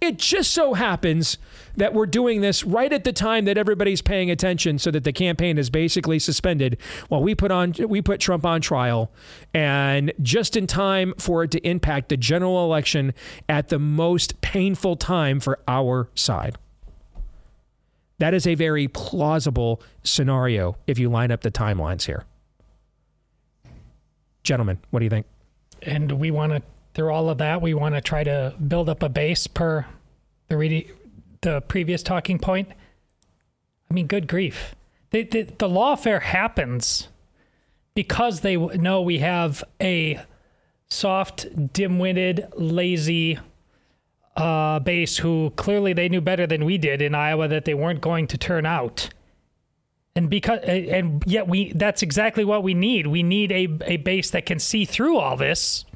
it 0.02 0.18
just 0.18 0.50
so 0.50 0.74
happens 0.74 1.38
that 1.76 1.94
we're 1.94 2.06
doing 2.06 2.40
this 2.40 2.64
right 2.64 2.92
at 2.92 3.04
the 3.04 3.12
time 3.12 3.44
that 3.44 3.56
everybody's 3.56 4.02
paying 4.02 4.30
attention 4.30 4.78
so 4.78 4.90
that 4.90 5.04
the 5.04 5.12
campaign 5.12 5.56
is 5.56 5.70
basically 5.70 6.18
suspended 6.18 6.76
while 7.08 7.22
we 7.22 7.34
put 7.34 7.50
on 7.50 7.72
we 7.88 8.02
put 8.02 8.20
Trump 8.20 8.44
on 8.44 8.60
trial 8.60 9.12
and 9.54 10.12
just 10.20 10.56
in 10.56 10.66
time 10.66 11.14
for 11.18 11.44
it 11.44 11.52
to 11.52 11.66
impact 11.66 12.08
the 12.08 12.16
general 12.16 12.64
election 12.64 13.14
at 13.48 13.68
the 13.68 13.78
most 13.78 14.40
painful 14.40 14.96
time 14.96 15.38
for 15.38 15.60
our 15.68 16.10
side. 16.14 16.56
That 18.18 18.34
is 18.34 18.46
a 18.46 18.54
very 18.54 18.88
plausible 18.88 19.80
scenario 20.02 20.76
if 20.86 20.98
you 20.98 21.08
line 21.08 21.30
up 21.30 21.42
the 21.42 21.50
timelines 21.50 22.06
here. 22.06 22.24
Gentlemen, 24.42 24.78
what 24.90 24.98
do 24.98 25.04
you 25.04 25.10
think? 25.10 25.26
And 25.82 26.12
we 26.12 26.30
want 26.30 26.52
to, 26.52 26.62
through 26.94 27.12
all 27.12 27.30
of 27.30 27.38
that, 27.38 27.62
we 27.62 27.74
want 27.74 27.94
to 27.94 28.00
try 28.00 28.24
to 28.24 28.54
build 28.66 28.88
up 28.88 29.02
a 29.02 29.08
base 29.08 29.46
per 29.46 29.86
the 30.48 30.56
re- 30.56 30.90
the 31.40 31.60
previous 31.62 32.02
talking 32.02 32.38
point. 32.38 32.68
I 33.90 33.94
mean, 33.94 34.06
good 34.06 34.28
grief. 34.28 34.74
The, 35.10 35.24
the, 35.24 35.42
the 35.42 35.68
lawfare 35.68 36.22
happens 36.22 37.08
because 37.94 38.40
they 38.40 38.56
know 38.56 39.02
we 39.02 39.18
have 39.18 39.62
a 39.80 40.20
soft, 40.88 41.72
dim 41.72 41.98
witted, 41.98 42.46
lazy 42.56 43.38
uh, 44.36 44.78
base 44.80 45.18
who 45.18 45.52
clearly 45.56 45.92
they 45.92 46.08
knew 46.08 46.20
better 46.20 46.46
than 46.46 46.64
we 46.64 46.78
did 46.78 47.02
in 47.02 47.14
Iowa 47.14 47.48
that 47.48 47.64
they 47.64 47.74
weren't 47.74 48.00
going 48.00 48.26
to 48.28 48.38
turn 48.38 48.64
out. 48.64 49.10
And 50.14 50.28
because 50.28 50.60
and 50.60 51.22
yet 51.26 51.48
we 51.48 51.72
that's 51.72 52.02
exactly 52.02 52.44
what 52.44 52.62
we 52.62 52.74
need. 52.74 53.06
We 53.06 53.22
need 53.22 53.50
a, 53.50 53.68
a 53.86 53.96
base 53.96 54.30
that 54.30 54.44
can 54.44 54.58
see 54.58 54.84
through 54.84 55.16
all 55.18 55.36
this 55.36 55.86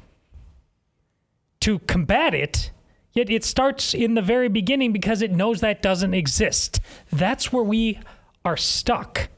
to 1.67 1.79
combat 1.79 2.33
it 2.33 2.71
Yet 3.17 3.31
it 3.31 3.43
starts 3.43 3.95
in 3.95 4.13
the 4.13 4.21
very 4.21 4.47
beginning 4.47 4.93
because 4.93 5.23
it 5.23 5.31
knows 5.31 5.59
that 5.61 5.81
doesn't 5.81 6.13
exist. 6.13 6.79
That's 7.11 7.51
where 7.51 7.63
we 7.63 7.99
are 8.45 8.55
stuck. 8.55 9.29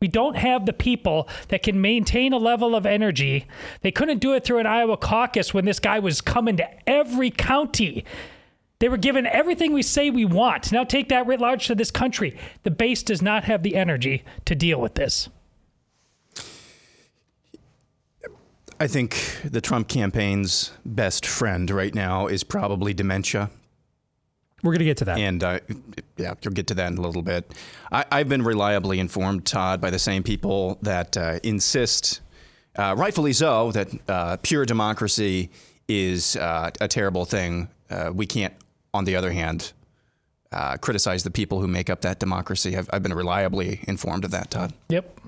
We 0.00 0.08
don't 0.08 0.36
have 0.36 0.64
the 0.64 0.72
people 0.72 1.28
that 1.48 1.62
can 1.62 1.78
maintain 1.78 2.32
a 2.32 2.38
level 2.38 2.74
of 2.74 2.86
energy. 2.86 3.46
They 3.82 3.90
couldn't 3.90 4.20
do 4.20 4.32
it 4.32 4.44
through 4.44 4.60
an 4.60 4.66
Iowa 4.66 4.96
caucus 4.96 5.52
when 5.52 5.66
this 5.66 5.78
guy 5.78 5.98
was 5.98 6.22
coming 6.22 6.56
to 6.56 6.88
every 6.88 7.30
county. 7.30 8.06
They 8.78 8.88
were 8.88 8.96
given 8.96 9.26
everything 9.26 9.74
we 9.74 9.82
say 9.82 10.08
we 10.08 10.24
want. 10.24 10.72
Now 10.72 10.84
take 10.84 11.10
that 11.10 11.26
writ 11.26 11.38
large 11.38 11.66
to 11.66 11.74
this 11.74 11.90
country. 11.90 12.34
The 12.62 12.70
base 12.70 13.02
does 13.02 13.20
not 13.20 13.44
have 13.44 13.62
the 13.62 13.76
energy 13.76 14.24
to 14.46 14.54
deal 14.54 14.80
with 14.80 14.94
this. 14.94 15.28
I 18.78 18.86
think 18.86 19.40
the 19.44 19.60
Trump 19.60 19.88
campaign's 19.88 20.72
best 20.84 21.24
friend 21.26 21.70
right 21.70 21.94
now 21.94 22.26
is 22.26 22.44
probably 22.44 22.92
dementia. 22.92 23.50
We're 24.62 24.72
going 24.72 24.80
to 24.80 24.84
get 24.84 24.96
to 24.98 25.04
that. 25.06 25.18
And 25.18 25.42
uh, 25.42 25.60
yeah, 26.16 26.34
you'll 26.42 26.54
get 26.54 26.66
to 26.68 26.74
that 26.74 26.92
in 26.92 26.98
a 26.98 27.00
little 27.00 27.22
bit. 27.22 27.52
I, 27.90 28.18
have 28.18 28.28
been 28.28 28.42
reliably 28.42 28.98
informed, 28.98 29.46
Todd, 29.46 29.80
by 29.80 29.90
the 29.90 29.98
same 29.98 30.22
people 30.22 30.78
that 30.82 31.16
uh, 31.16 31.38
insist, 31.42 32.20
uh, 32.76 32.94
rightfully 32.98 33.32
so, 33.32 33.72
that 33.72 33.88
uh, 34.08 34.36
pure 34.42 34.66
democracy 34.66 35.50
is 35.88 36.36
uh, 36.36 36.70
a 36.80 36.88
terrible 36.88 37.24
thing. 37.24 37.68
Uh, 37.88 38.10
we 38.14 38.26
can't, 38.26 38.54
on 38.92 39.04
the 39.04 39.16
other 39.16 39.30
hand, 39.30 39.72
criticize 40.80 41.22
the 41.22 41.30
people 41.30 41.60
who 41.60 41.68
make 41.68 41.88
up 41.88 42.00
that 42.00 42.18
democracy. 42.18 42.76
I've, 42.76 42.88
I've 42.92 43.02
been 43.02 43.14
reliably 43.14 43.80
informed 43.86 44.24
of 44.24 44.30
that, 44.32 44.50
Todd. 44.50 44.72
Yep. 44.88 45.20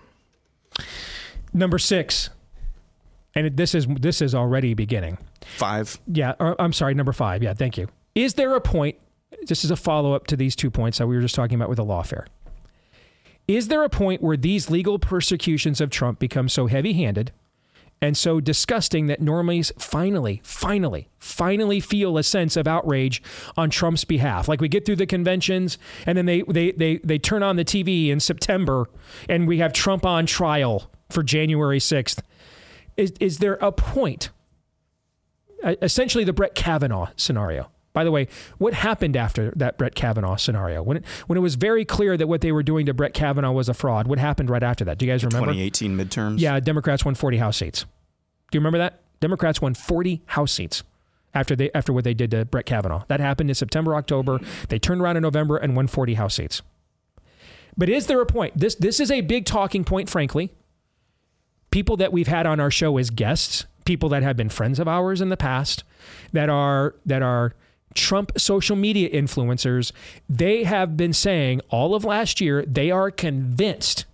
Number 1.53 1.79
six, 1.79 2.31
and 3.39 3.57
this 3.57 3.75
is 3.75 3.87
this 3.87 4.21
is 4.21 4.35
already 4.35 4.75
beginning. 4.75 5.19
Five. 5.57 5.99
Yeah, 6.07 6.35
or, 6.41 6.61
I'm 6.61 6.73
sorry, 6.73 6.95
number 6.95 7.13
five. 7.13 7.43
Yeah, 7.43 7.55
thank 7.55 7.77
you. 7.77 7.89
Is 8.15 8.35
there 8.35 8.55
a 8.55 8.61
point? 8.61 8.97
This 9.47 9.65
is 9.65 9.71
a 9.71 9.77
follow 9.77 10.13
up 10.13 10.27
to 10.29 10.37
these 10.37 10.57
two 10.57 10.71
points 10.71 10.99
that 10.99 11.07
we 11.07 11.15
were 11.15 11.23
just 11.23 11.35
talking 11.35 11.55
about 11.55 11.69
with 11.69 11.77
the 11.77 11.85
lawfare. 11.85 12.27
Is 13.47 13.69
there 13.69 13.85
a 13.85 13.89
point 13.89 14.23
where 14.23 14.37
these 14.37 14.69
legal 14.69 14.99
persecutions 14.99 15.81
of 15.81 15.91
Trump 15.91 16.19
become 16.19 16.49
so 16.49 16.67
heavy 16.67 16.95
handed 16.95 17.33
and 18.03 18.17
so 18.17 18.41
disgusting 18.41 19.07
that 19.07 19.21
normies 19.21 19.73
finally, 19.81 20.41
finally, 20.45 21.09
finally 21.19 21.81
feel 21.81 22.19
a 22.19 22.23
sense 22.23 22.57
of 22.57 22.67
outrage 22.67 23.23
on 23.57 23.71
Trump's 23.71 24.05
behalf? 24.05 24.49
Like 24.49 24.61
we 24.61 24.69
get 24.69 24.85
through 24.85 24.97
the 24.97 25.07
conventions 25.07 25.79
and 26.05 26.19
then 26.19 26.27
they, 26.27 26.43
they, 26.43 26.73
they, 26.73 26.97
they 26.99 27.19
turn 27.19 27.43
on 27.43 27.57
the 27.57 27.65
TV 27.65 28.09
in 28.09 28.21
September 28.21 28.89
and 29.29 29.49
we 29.49 29.59
have 29.59 29.73
Trump 29.73 30.05
on 30.05 30.27
trial 30.27 30.91
for 31.09 31.23
January 31.23 31.79
6th 31.79 32.21
is, 32.99 33.13
is 33.21 33.39
there 33.39 33.55
a 33.55 33.73
point? 33.73 34.31
Uh, 35.63 35.77
essentially, 35.81 36.25
the 36.25 36.33
Brett 36.33 36.55
Kavanaugh 36.55 37.09
scenario. 37.17 37.71
By 37.95 38.05
the 38.05 38.11
way, 38.11 38.29
what 38.59 38.75
happened 38.75 39.17
after 39.17 39.53
that 39.57 39.79
Brett 39.79 39.95
Kavanaugh 39.95 40.37
scenario? 40.37 40.83
When 40.83 40.99
it, 40.99 41.05
when 41.27 41.37
it 41.37 41.41
was 41.41 41.55
very 41.55 41.85
clear 41.85 42.17
that 42.17 42.27
what 42.27 42.43
they 42.43 42.53
were 42.53 42.63
doing 42.63 42.87
to 42.87 42.95
Brett 42.95 43.15
Kavanaugh 43.15 43.53
was 43.53 43.69
a 43.69 43.75
fraud, 43.75 44.07
what 44.07 44.19
happened 44.19 44.51
right 44.51 44.63
after 44.63 44.85
that? 44.85 44.99
Do 44.99 45.07
you 45.07 45.13
guys 45.13 45.25
remember? 45.25 45.53
2018 45.53 45.97
midterms? 45.97 46.39
Yeah, 46.39 46.61
Democrats 46.61 47.05
won 47.05 47.15
40 47.15 47.39
House 47.39 47.57
seats. 47.57 47.83
Do 48.51 48.57
you 48.57 48.61
remember 48.61 48.79
that? 48.79 49.01
Democrats 49.21 49.61
won 49.63 49.75
40 49.75 50.23
House 50.27 50.53
seats 50.53 50.85
after 51.35 51.57
they 51.57 51.71
after 51.73 51.93
what 51.93 52.05
they 52.05 52.15
did 52.15 52.31
to 52.33 52.45
Brett 52.45 52.67
Kavanaugh. 52.67 53.05
That 53.09 53.21
happened 53.21 53.51
in 53.51 53.55
September, 53.55 53.95
October. 53.95 54.39
They 54.69 54.79
turned 54.79 55.01
around 55.01 55.17
in 55.17 55.23
November 55.23 55.57
and 55.57 55.75
won 55.75 55.87
40 55.87 56.15
House 56.15 56.35
seats. 56.35 56.63
But 57.77 57.89
is 57.89 58.07
there 58.07 58.21
a 58.21 58.27
point? 58.27 58.59
This 58.59 58.75
this 58.75 59.01
is 59.01 59.11
a 59.11 59.23
big 59.23 59.45
talking 59.45 59.85
point, 59.85 60.09
frankly 60.09 60.53
people 61.71 61.97
that 61.97 62.13
we've 62.13 62.29
had 62.29 62.47
on 62.47 62.61
our 62.61 62.71
show 62.71 62.99
as 62.99 63.11
guests, 63.11 63.67
people 63.85 64.09
that 64.11 64.23
have 64.23 64.37
been 64.37 64.49
friends 64.49 64.79
of 64.79 64.89
ours 64.89 65.21
in 65.21 65.29
the 65.29 65.37
past, 65.37 65.85
that 66.33 66.49
are 66.49 66.95
that 67.07 67.23
are 67.23 67.55
Trump 67.95 68.39
social 68.39 68.77
media 68.77 69.09
influencers, 69.11 69.93
they 70.29 70.65
have 70.65 70.97
been 70.97 71.13
saying 71.13 71.61
all 71.71 71.95
of 71.95 72.05
last 72.05 72.41
year 72.41 72.65
they 72.65 72.91
are 72.91 73.11
convinced 73.11 74.05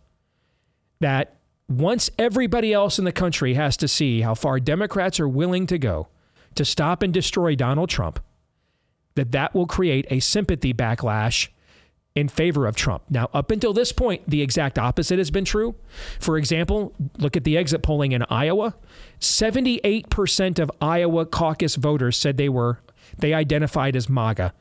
that 1.00 1.36
once 1.68 2.11
everybody 2.18 2.72
else 2.72 2.98
in 2.98 3.05
the 3.05 3.12
country 3.12 3.55
has 3.55 3.76
to 3.76 3.88
see 3.88 4.20
how 4.20 4.34
far 4.34 4.61
Democrats 4.61 5.18
are 5.18 5.28
willing 5.28 5.66
to 5.66 5.78
go 5.78 6.09
to 6.55 6.64
stop 6.64 7.02
and 7.02 7.12
destroy 7.12 7.55
Donald 7.55 7.88
Trump, 7.88 8.20
that 9.14 9.32
that 9.32 9.55
will 9.55 9.66
create 9.66 10.07
a 10.11 10.20
sympathy 10.20 10.72
backlash 10.72 11.48
in 12.14 12.28
favor 12.28 12.66
of 12.66 12.76
Trump. 12.76 13.02
Now, 13.10 13.28
up 13.34 13.50
until 13.50 13.72
this 13.72 13.90
point, 13.90 14.22
the 14.28 14.40
exact 14.40 14.78
opposite 14.78 15.18
has 15.18 15.30
been 15.30 15.44
true. 15.44 15.74
For 16.20 16.38
example, 16.38 16.94
look 17.18 17.36
at 17.36 17.44
the 17.44 17.58
exit 17.58 17.82
polling 17.82 18.12
in 18.12 18.22
Iowa. 18.30 18.74
78% 19.20 20.58
of 20.60 20.70
Iowa 20.80 21.26
caucus 21.26 21.74
voters 21.74 22.16
said 22.16 22.36
they 22.36 22.48
were 22.48 22.80
they 23.18 23.34
identified 23.34 23.96
as 23.96 24.08
MAGA. 24.08 24.52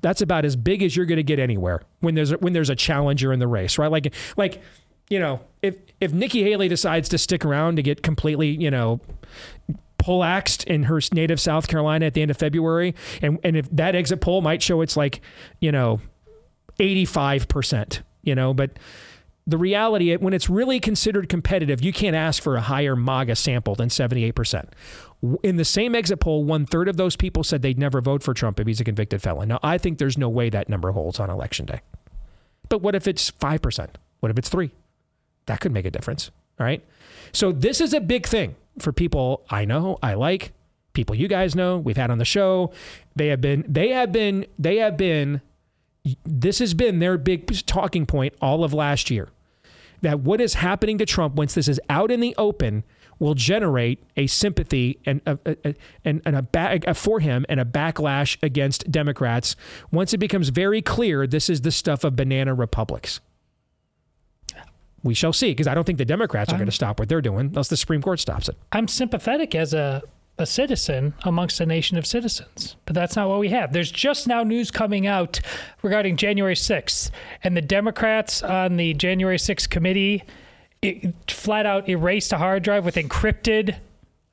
That's 0.00 0.22
about 0.22 0.44
as 0.44 0.56
big 0.56 0.82
as 0.82 0.96
you're 0.96 1.06
going 1.06 1.16
to 1.16 1.22
get 1.22 1.38
anywhere 1.38 1.82
when 2.00 2.14
there's 2.14 2.32
a, 2.32 2.38
when 2.38 2.52
there's 2.52 2.70
a 2.70 2.76
challenger 2.76 3.32
in 3.32 3.38
the 3.38 3.46
race, 3.46 3.76
right? 3.76 3.90
Like 3.90 4.12
like 4.36 4.62
you 5.10 5.18
know, 5.18 5.40
if 5.62 5.76
if 6.00 6.12
Nikki 6.12 6.42
Haley 6.42 6.68
decides 6.68 7.08
to 7.10 7.18
stick 7.18 7.44
around 7.44 7.76
to 7.76 7.82
get 7.82 8.02
completely, 8.02 8.48
you 8.48 8.70
know, 8.70 9.00
poleaxed 9.98 10.64
in 10.64 10.84
her 10.84 11.00
native 11.12 11.40
South 11.40 11.68
Carolina 11.68 12.06
at 12.06 12.14
the 12.14 12.22
end 12.22 12.30
of 12.30 12.36
February, 12.36 12.94
and 13.20 13.38
and 13.44 13.56
if 13.56 13.68
that 13.70 13.94
exit 13.94 14.20
poll 14.20 14.40
might 14.40 14.62
show 14.62 14.80
it's 14.80 14.96
like, 14.96 15.20
you 15.60 15.70
know, 15.70 16.00
85%, 16.78 18.02
you 18.22 18.34
know, 18.34 18.54
but 18.54 18.78
the 19.46 19.58
reality 19.58 20.16
when 20.16 20.32
it's 20.32 20.48
really 20.48 20.80
considered 20.80 21.28
competitive, 21.28 21.82
you 21.82 21.92
can't 21.92 22.16
ask 22.16 22.42
for 22.42 22.56
a 22.56 22.62
higher 22.62 22.96
MAGA 22.96 23.36
sample 23.36 23.74
than 23.74 23.88
78%. 23.88 24.68
In 25.42 25.56
the 25.56 25.64
same 25.64 25.94
exit 25.94 26.20
poll, 26.20 26.44
one 26.44 26.66
third 26.66 26.88
of 26.88 26.96
those 26.96 27.16
people 27.16 27.44
said 27.44 27.62
they'd 27.62 27.78
never 27.78 28.00
vote 28.00 28.22
for 28.22 28.34
Trump 28.34 28.58
if 28.60 28.66
he's 28.66 28.80
a 28.80 28.84
convicted 28.84 29.22
felon. 29.22 29.48
Now, 29.48 29.60
I 29.62 29.78
think 29.78 29.98
there's 29.98 30.18
no 30.18 30.28
way 30.28 30.50
that 30.50 30.68
number 30.68 30.92
holds 30.92 31.20
on 31.20 31.30
election 31.30 31.66
day. 31.66 31.80
But 32.68 32.80
what 32.80 32.94
if 32.94 33.06
it's 33.06 33.30
5%? 33.30 33.88
What 34.20 34.30
if 34.30 34.38
it's 34.38 34.48
3? 34.48 34.70
That 35.46 35.60
could 35.60 35.72
make 35.72 35.84
a 35.84 35.90
difference, 35.90 36.30
all 36.58 36.64
right? 36.64 36.82
So 37.32 37.52
this 37.52 37.80
is 37.80 37.92
a 37.92 38.00
big 38.00 38.26
thing 38.26 38.56
for 38.78 38.92
people 38.92 39.44
I 39.50 39.64
know, 39.64 39.98
I 40.02 40.14
like, 40.14 40.52
people 40.94 41.14
you 41.14 41.28
guys 41.28 41.54
know, 41.54 41.76
we've 41.76 41.96
had 41.96 42.10
on 42.10 42.18
the 42.18 42.24
show. 42.24 42.72
They 43.14 43.28
have 43.28 43.40
been 43.40 43.64
they 43.68 43.90
have 43.90 44.12
been 44.12 44.46
they 44.58 44.76
have 44.78 44.96
been 44.96 45.42
this 46.24 46.58
has 46.58 46.74
been 46.74 46.98
their 46.98 47.16
big 47.16 47.46
talking 47.66 48.06
point 48.06 48.34
all 48.40 48.64
of 48.64 48.72
last 48.72 49.10
year. 49.10 49.28
That 50.02 50.20
what 50.20 50.40
is 50.40 50.54
happening 50.54 50.98
to 50.98 51.06
Trump 51.06 51.34
once 51.34 51.54
this 51.54 51.66
is 51.66 51.80
out 51.88 52.10
in 52.10 52.20
the 52.20 52.34
open 52.36 52.84
will 53.18 53.34
generate 53.34 54.02
a 54.16 54.26
sympathy 54.26 54.98
and 55.06 55.22
a, 55.24 55.38
a, 55.46 55.74
and, 56.04 56.20
and 56.26 56.36
a 56.36 56.42
back 56.42 56.84
for 56.94 57.20
him 57.20 57.46
and 57.48 57.58
a 57.58 57.64
backlash 57.64 58.36
against 58.42 58.90
Democrats 58.90 59.56
once 59.90 60.12
it 60.12 60.18
becomes 60.18 60.50
very 60.50 60.82
clear 60.82 61.26
this 61.26 61.48
is 61.48 61.62
the 61.62 61.70
stuff 61.70 62.04
of 62.04 62.16
banana 62.16 62.54
republics. 62.54 63.20
We 65.02 65.14
shall 65.14 65.32
see 65.32 65.50
because 65.50 65.66
I 65.66 65.74
don't 65.74 65.84
think 65.84 65.98
the 65.98 66.04
Democrats 66.04 66.52
are 66.52 66.56
going 66.56 66.66
to 66.66 66.72
stop 66.72 66.98
what 66.98 67.08
they're 67.08 67.20
doing 67.20 67.48
unless 67.48 67.68
the 67.68 67.76
Supreme 67.76 68.02
Court 68.02 68.20
stops 68.20 68.48
it. 68.48 68.56
I'm 68.72 68.88
sympathetic 68.88 69.54
as 69.54 69.74
a 69.74 70.02
a 70.38 70.46
citizen 70.46 71.14
amongst 71.24 71.60
a 71.60 71.66
nation 71.66 71.96
of 71.96 72.06
citizens. 72.06 72.76
But 72.86 72.94
that's 72.94 73.16
not 73.16 73.28
what 73.28 73.38
we 73.38 73.50
have. 73.50 73.72
There's 73.72 73.90
just 73.90 74.26
now 74.26 74.42
news 74.42 74.70
coming 74.70 75.06
out 75.06 75.40
regarding 75.82 76.16
January 76.16 76.56
6th, 76.56 77.10
and 77.42 77.56
the 77.56 77.62
Democrats 77.62 78.42
on 78.42 78.76
the 78.76 78.94
January 78.94 79.36
6th 79.38 79.70
committee 79.70 80.24
it, 80.82 81.30
flat 81.30 81.66
out 81.66 81.88
erased 81.88 82.32
a 82.32 82.38
hard 82.38 82.62
drive 82.62 82.84
with 82.84 82.96
encrypted 82.96 83.76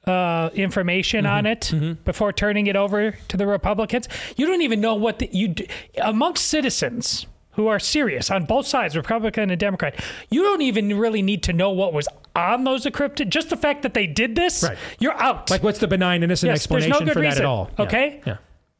uh, 0.05 0.49
information 0.53 1.25
on 1.25 1.45
it 1.45 1.71
before 2.03 2.33
turning 2.33 2.67
it 2.67 2.75
over 2.75 3.11
to 3.27 3.37
the 3.37 3.45
Republicans. 3.45 4.07
You 4.35 4.47
don't 4.47 4.61
even 4.61 4.81
know 4.81 4.95
what 4.95 5.19
the, 5.19 5.29
you 5.31 5.49
d- 5.49 5.67
amongst 6.01 6.47
citizens 6.47 7.27
who 7.51 7.67
are 7.67 7.79
serious 7.79 8.31
on 8.31 8.45
both 8.45 8.65
sides, 8.65 8.95
Republican 8.95 9.49
and 9.49 9.59
Democrat. 9.59 10.03
You 10.29 10.43
don't 10.43 10.61
even 10.61 10.97
really 10.97 11.21
need 11.21 11.43
to 11.43 11.53
know 11.53 11.69
what 11.71 11.93
was 11.93 12.07
on 12.35 12.63
those 12.63 12.85
encrypted. 12.85 13.29
Just 13.29 13.49
the 13.49 13.57
fact 13.57 13.81
that 13.83 13.93
they 13.93 14.07
did 14.07 14.35
this, 14.35 14.63
Right. 14.63 14.77
you're 14.99 15.19
out. 15.21 15.49
Like, 15.49 15.63
what's 15.63 15.79
the 15.79 15.87
benign, 15.87 16.23
innocent 16.23 16.49
Yes, 16.49 16.57
explanation 16.59 16.91
no 16.91 16.99
good 16.99 17.13
for 17.13 17.19
that 17.21 17.25
reason, 17.27 17.41
at 17.43 17.45
all? 17.47 17.69
Okay. 17.79 18.21
Yeah. 18.25 18.37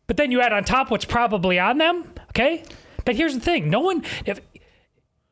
But 0.08 0.18
then 0.18 0.32
you 0.32 0.42
add 0.42 0.54
on 0.54 0.64
top 0.64 0.92
what's 0.92 1.06
probably 1.06 1.60
on 1.60 1.78
them. 1.78 2.14
Okay. 2.30 2.64
But 3.06 3.16
here's 3.16 3.34
the 3.34 3.40
thing: 3.40 3.70
no 3.70 3.80
one, 3.80 4.04
if 4.26 4.40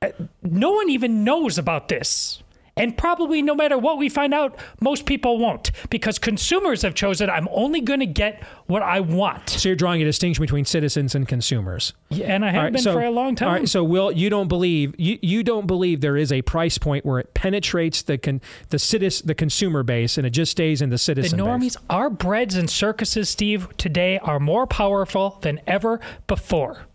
uh, 0.02 0.10
no 0.44 0.72
one 0.72 0.90
even 0.90 1.24
knows 1.24 1.58
about 1.58 1.88
this. 1.90 2.42
And 2.80 2.98
probably 2.98 3.42
no 3.42 3.54
matter 3.54 3.78
what 3.78 3.98
we 3.98 4.10
find 4.10 4.34
out, 4.34 4.58
most 4.82 5.06
people 5.06 5.38
won't 5.38 5.72
because 5.90 6.18
consumers 6.18 6.82
have 6.82 6.96
chosen 6.96 7.30
I'm 7.30 7.48
only 7.52 7.82
going 7.82 8.00
to 8.00 8.06
get 8.06 8.42
what 8.68 8.82
I 8.82 9.02
want. 9.02 9.50
So 9.50 9.70
you're 9.70 9.76
drawing 9.76 10.02
a 10.02 10.06
distinction 10.06 10.42
between 10.42 10.66
citizens 10.66 11.14
and 11.14 11.28
consumers. 11.28 11.94
Yeah, 12.10 12.34
And 12.34 12.46
I 12.46 12.50
have 12.52 12.58
All 12.58 12.64
right, 12.64 12.74
been 12.74 12.82
so- 12.82 12.94
for 12.94 13.04
a 13.04 13.12
long 13.12 13.36
time. 13.36 13.48
All 13.50 13.54
right, 13.56 13.68
so 13.70 13.84
Will, 13.84 14.12
you 14.12 14.30
don't 14.30 14.48
believe 14.48 14.96
you, 14.98 15.20
you 15.22 15.44
don't 15.44 15.68
believe 15.68 16.02
there 16.02 16.18
is 16.18 16.32
a 16.32 16.42
price 16.42 16.78
point 16.78 17.06
where 17.06 17.20
it 17.20 17.34
penetrates 17.34 18.02
the 18.02 18.18
con, 18.18 18.42
the 18.70 18.80
citizen 18.80 19.28
the 19.28 19.36
consumer 19.36 19.84
base 19.84 20.18
and 20.18 20.26
it 20.26 20.32
just 20.32 20.52
stays 20.52 20.82
in 20.82 20.90
the 20.90 20.98
citizen. 20.98 21.38
the 21.38 21.44
normies, 21.44 21.60
base. 21.62 21.78
our 21.90 22.10
breads 22.10 22.56
and 22.56 22.70
circuses, 22.70 23.30
Steve, 23.30 23.68
today 23.78 24.18
are 24.20 24.40
more 24.40 24.66
powerful 24.66 25.38
than 25.42 25.60
ever 25.68 26.00
before. 26.28 26.86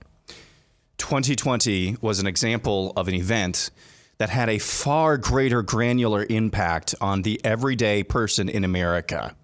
2020 0.99 1.97
was 2.01 2.19
an 2.21 2.27
example 2.27 2.93
of 2.97 3.09
an 3.09 3.15
event 3.15 3.71
that 4.19 4.31
had 4.31 4.49
a 4.49 4.59
far 4.59 5.17
greater 5.19 5.63
granular 5.63 6.25
impact 6.29 6.95
on 7.01 7.23
the 7.23 7.41
everyday 7.45 8.03
person 8.03 8.49
in 8.49 8.65
America 8.65 9.35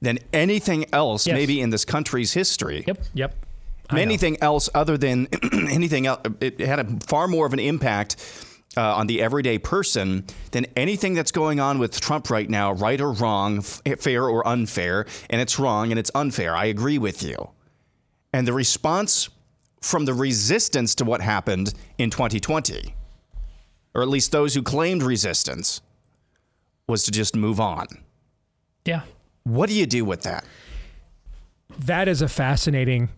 than 0.00 0.18
anything 0.32 0.86
else, 0.92 1.26
Yes. 1.26 1.34
maybe 1.34 1.60
in 1.60 1.70
this 1.70 1.84
country's 1.84 2.32
history. 2.32 2.84
Yep. 2.86 3.04
Yep. 3.14 3.34
I 3.90 3.94
know. 3.96 4.02
anything 4.02 4.36
else 4.42 4.68
other 4.74 4.98
than 4.98 5.26
anything 5.52 6.06
else. 6.06 6.20
It 6.40 6.60
had 6.60 6.78
a 6.80 6.84
far 7.06 7.26
more 7.26 7.46
of 7.46 7.54
an 7.54 7.58
impact 7.58 8.16
uh, 8.76 8.82
on 8.96 9.06
the 9.06 9.22
everyday 9.22 9.58
person 9.58 10.24
than 10.50 10.66
anything 10.76 11.14
that's 11.14 11.32
going 11.32 11.58
on 11.58 11.78
with 11.78 11.98
Trump 11.98 12.28
right 12.28 12.48
now, 12.50 12.72
right 12.72 13.00
or 13.00 13.12
wrong, 13.12 13.58
f- 13.58 13.80
fair 13.98 14.28
or 14.28 14.46
unfair. 14.46 15.06
And 15.30 15.40
it's 15.40 15.58
wrong 15.58 15.90
and 15.90 15.98
it's 15.98 16.10
unfair. 16.14 16.54
I 16.54 16.66
agree 16.66 16.98
with 16.98 17.22
you. 17.22 17.34
And 18.34 18.46
the 18.46 18.52
response 18.52 19.30
from 19.80 20.04
the 20.04 20.12
resistance 20.12 20.94
to 20.96 21.04
what 21.06 21.22
happened 21.22 21.72
in 21.96 22.10
2020, 22.10 22.94
or 23.94 24.02
at 24.02 24.08
least 24.08 24.32
those 24.32 24.54
who 24.54 24.62
claimed 24.62 25.02
resistance, 25.02 25.80
was 26.86 27.04
to 27.04 27.10
just 27.10 27.36
move 27.36 27.60
on. 27.60 27.86
Yeah. 28.84 29.02
What 29.44 29.68
do 29.68 29.74
you 29.74 29.86
do 29.86 30.04
with 30.04 30.22
that? 30.22 30.44
that 31.78 32.08
is 32.08 32.22
a 32.22 32.28
fascinating 32.28 33.08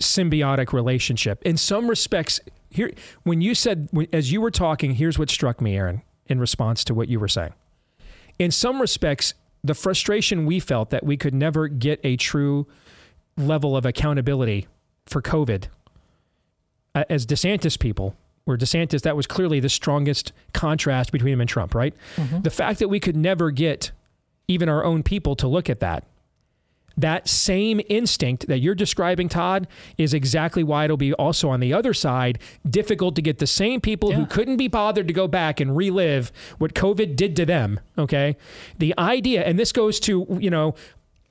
symbiotic 0.00 0.72
relationship. 0.72 1.40
In 1.42 1.56
some 1.56 1.88
respects, 1.88 2.40
here 2.70 2.92
when 3.22 3.40
you 3.40 3.54
said 3.54 3.88
as 4.12 4.32
you 4.32 4.40
were 4.40 4.50
talking, 4.50 4.94
here's 4.94 5.18
what 5.18 5.30
struck 5.30 5.60
me, 5.60 5.76
Aaron, 5.76 6.02
in 6.26 6.40
response 6.40 6.84
to 6.84 6.94
what 6.94 7.08
you 7.08 7.20
were 7.20 7.28
saying. 7.28 7.52
In 8.38 8.50
some 8.50 8.80
respects, 8.80 9.34
the 9.62 9.74
frustration 9.74 10.44
we 10.44 10.58
felt 10.60 10.90
that 10.90 11.04
we 11.04 11.16
could 11.16 11.34
never 11.34 11.68
get 11.68 12.00
a 12.02 12.16
true 12.16 12.66
level 13.36 13.76
of 13.76 13.86
accountability 13.86 14.66
for 15.06 15.22
COVID 15.22 15.66
uh, 16.94 17.04
as 17.08 17.24
DeSantis 17.24 17.78
people, 17.78 18.16
where 18.44 18.56
DeSantis, 18.56 19.02
that 19.02 19.16
was 19.16 19.26
clearly 19.26 19.60
the 19.60 19.68
strongest 19.68 20.32
contrast 20.52 21.12
between 21.12 21.32
him 21.32 21.40
and 21.40 21.48
Trump, 21.48 21.74
right? 21.74 21.94
Mm-hmm. 22.16 22.42
The 22.42 22.50
fact 22.50 22.78
that 22.80 22.88
we 22.88 23.00
could 23.00 23.16
never 23.16 23.50
get 23.50 23.90
even 24.48 24.68
our 24.68 24.84
own 24.84 25.02
people 25.02 25.34
to 25.36 25.48
look 25.48 25.70
at 25.70 25.80
that 25.80 26.04
that 26.96 27.28
same 27.28 27.80
instinct 27.88 28.46
that 28.46 28.58
you're 28.58 28.74
describing, 28.74 29.28
Todd, 29.28 29.66
is 29.98 30.14
exactly 30.14 30.62
why 30.62 30.84
it'll 30.84 30.96
be 30.96 31.12
also 31.14 31.50
on 31.50 31.60
the 31.60 31.72
other 31.72 31.92
side 31.92 32.38
difficult 32.68 33.16
to 33.16 33.22
get 33.22 33.38
the 33.38 33.46
same 33.46 33.80
people 33.80 34.12
who 34.12 34.26
couldn't 34.26 34.56
be 34.56 34.68
bothered 34.68 35.08
to 35.08 35.14
go 35.14 35.26
back 35.26 35.60
and 35.60 35.76
relive 35.76 36.30
what 36.58 36.74
COVID 36.74 37.16
did 37.16 37.34
to 37.36 37.44
them. 37.44 37.80
Okay. 37.98 38.36
The 38.78 38.94
idea, 38.98 39.44
and 39.44 39.58
this 39.58 39.72
goes 39.72 39.98
to, 40.00 40.26
you 40.40 40.50
know, 40.50 40.74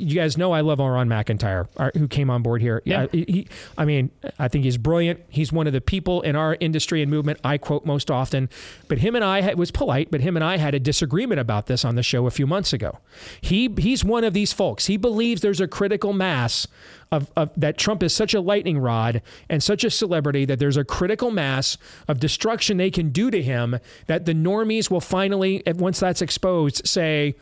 you 0.04 0.16
guys 0.16 0.38
know 0.38 0.52
I 0.52 0.62
love 0.62 0.80
Ron 0.80 1.08
McIntyre, 1.08 1.68
our- 1.78 1.92
who 1.98 2.08
came 2.08 2.30
on 2.30 2.42
board 2.42 2.62
here. 2.62 2.82
Yeah. 2.86 3.04
Uh, 3.04 3.08
he, 3.12 3.48
I 3.78 3.86
mean, 3.86 4.12
I 4.38 4.48
think 4.48 4.64
he's 4.64 4.78
brilliant. 4.78 5.22
He's 5.30 5.52
one 5.52 5.68
of 5.68 5.74
the 5.74 5.82
people 5.82 6.22
in 6.22 6.36
our 6.36 6.58
industry 6.60 7.02
and 7.02 7.10
movement 7.10 7.40
I 7.44 7.58
quote 7.58 7.86
most 7.86 8.12
often. 8.12 8.50
But 8.88 9.00
him 9.00 9.16
and 9.16 9.24
I 9.24 9.42
had, 9.42 9.52
it 9.52 9.58
was 9.58 9.72
polite, 9.72 10.10
but 10.12 10.22
him 10.22 10.36
and 10.36 10.44
I 10.44 10.58
had 10.58 10.76
a 10.76 10.80
disagreement 10.80 11.40
about 11.40 11.68
this 11.68 11.84
on 11.86 11.96
the 11.96 12.04
show 12.04 12.28
a 12.28 12.32
few 12.32 12.48
months 12.48 12.74
ago. 12.74 13.00
He 13.42 13.70
he's 13.78 14.04
one 14.04 14.24
of 14.24 14.34
these 14.34 14.54
folks. 14.54 14.88
He 14.88 14.98
believes 14.98 15.42
there's 15.42 15.62
a 15.62 15.68
critical 15.68 16.14
mass 16.14 16.68
of, 17.12 17.32
of 17.36 17.52
that 17.56 17.78
Trump 17.78 18.02
is 18.04 18.14
such 18.14 18.34
a 18.34 18.42
lightning 18.42 18.80
rod 18.80 19.22
and 19.50 19.62
such 19.62 19.84
a 19.84 19.90
celebrity 19.90 20.46
that 20.46 20.60
there's 20.60 20.78
a 20.78 20.84
critical 20.84 21.30
mass 21.32 21.78
of 22.08 22.20
destruction 22.20 22.78
they 22.78 22.90
can 22.92 23.10
do 23.10 23.30
to 23.30 23.42
him 23.42 23.78
that 24.08 24.26
the 24.26 24.34
normies 24.34 24.90
will 24.90 25.02
finally, 25.02 25.62
once 25.76 26.00
that's 26.00 26.22
exposed, 26.22 26.88
say 26.88 27.36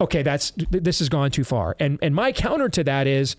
okay, 0.00 0.22
that's 0.22 0.52
this 0.70 0.98
has 1.00 1.08
gone 1.08 1.30
too 1.30 1.44
far. 1.44 1.76
And 1.78 1.98
and 2.02 2.14
my 2.14 2.32
counter 2.32 2.68
to 2.70 2.84
that 2.84 3.06
is 3.06 3.36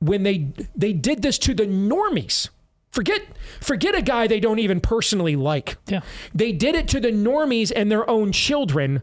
when 0.00 0.22
they 0.22 0.48
they 0.74 0.92
did 0.92 1.22
this 1.22 1.38
to 1.38 1.54
the 1.54 1.64
normies. 1.64 2.48
Forget 2.90 3.22
forget 3.60 3.94
a 3.94 4.02
guy 4.02 4.26
they 4.26 4.40
don't 4.40 4.58
even 4.58 4.80
personally 4.80 5.36
like. 5.36 5.76
Yeah. 5.86 6.00
They 6.34 6.52
did 6.52 6.74
it 6.74 6.88
to 6.88 7.00
the 7.00 7.10
normies 7.10 7.72
and 7.74 7.90
their 7.90 8.08
own 8.08 8.32
children. 8.32 9.02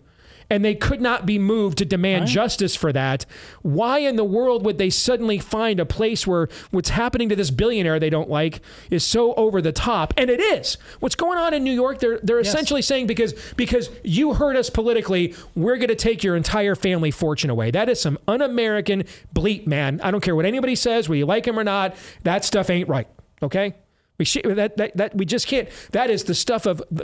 And 0.49 0.63
they 0.63 0.75
could 0.75 1.01
not 1.01 1.25
be 1.25 1.39
moved 1.39 1.77
to 1.79 1.85
demand 1.85 2.27
justice 2.27 2.75
for 2.75 2.93
that. 2.93 3.25
Why 3.61 3.99
in 3.99 4.15
the 4.15 4.23
world 4.23 4.63
would 4.65 4.77
they 4.77 4.89
suddenly 4.89 5.39
find 5.39 5.79
a 5.79 5.85
place 5.85 6.27
where 6.27 6.49
what's 6.71 6.89
happening 6.89 7.29
to 7.29 7.35
this 7.35 7.49
billionaire 7.49 7.99
they 7.99 8.09
don't 8.09 8.29
like 8.29 8.61
is 8.89 9.03
so 9.03 9.33
over 9.35 9.61
the 9.61 9.71
top? 9.71 10.13
And 10.17 10.29
it 10.29 10.39
is. 10.39 10.77
What's 10.99 11.15
going 11.15 11.39
on 11.39 11.53
in 11.53 11.63
New 11.63 11.73
York? 11.73 11.99
They're 11.99 12.19
they're 12.21 12.39
essentially 12.39 12.81
saying 12.81 13.07
because 13.07 13.33
because 13.55 13.89
you 14.03 14.33
hurt 14.35 14.55
us 14.55 14.69
politically, 14.69 15.33
we're 15.55 15.77
going 15.77 15.89
to 15.89 15.95
take 15.95 16.23
your 16.23 16.35
entire 16.35 16.75
family 16.75 17.11
fortune 17.11 17.49
away. 17.49 17.71
That 17.71 17.89
is 17.89 17.99
some 17.99 18.17
un-American 18.27 19.03
bleat, 19.33 19.67
man. 19.67 19.99
I 20.01 20.11
don't 20.11 20.21
care 20.21 20.35
what 20.35 20.45
anybody 20.45 20.75
says, 20.75 21.09
whether 21.09 21.17
you 21.17 21.25
like 21.25 21.45
him 21.47 21.57
or 21.57 21.63
not. 21.63 21.95
That 22.23 22.45
stuff 22.45 22.69
ain't 22.69 22.87
right. 22.87 23.07
Okay, 23.41 23.75
we 24.17 24.25
sh- 24.25 24.37
that, 24.43 24.77
that 24.77 24.95
that 24.95 25.15
we 25.15 25.25
just 25.25 25.47
can't. 25.47 25.69
That 25.91 26.09
is 26.09 26.25
the 26.25 26.35
stuff 26.35 26.65
of. 26.65 26.81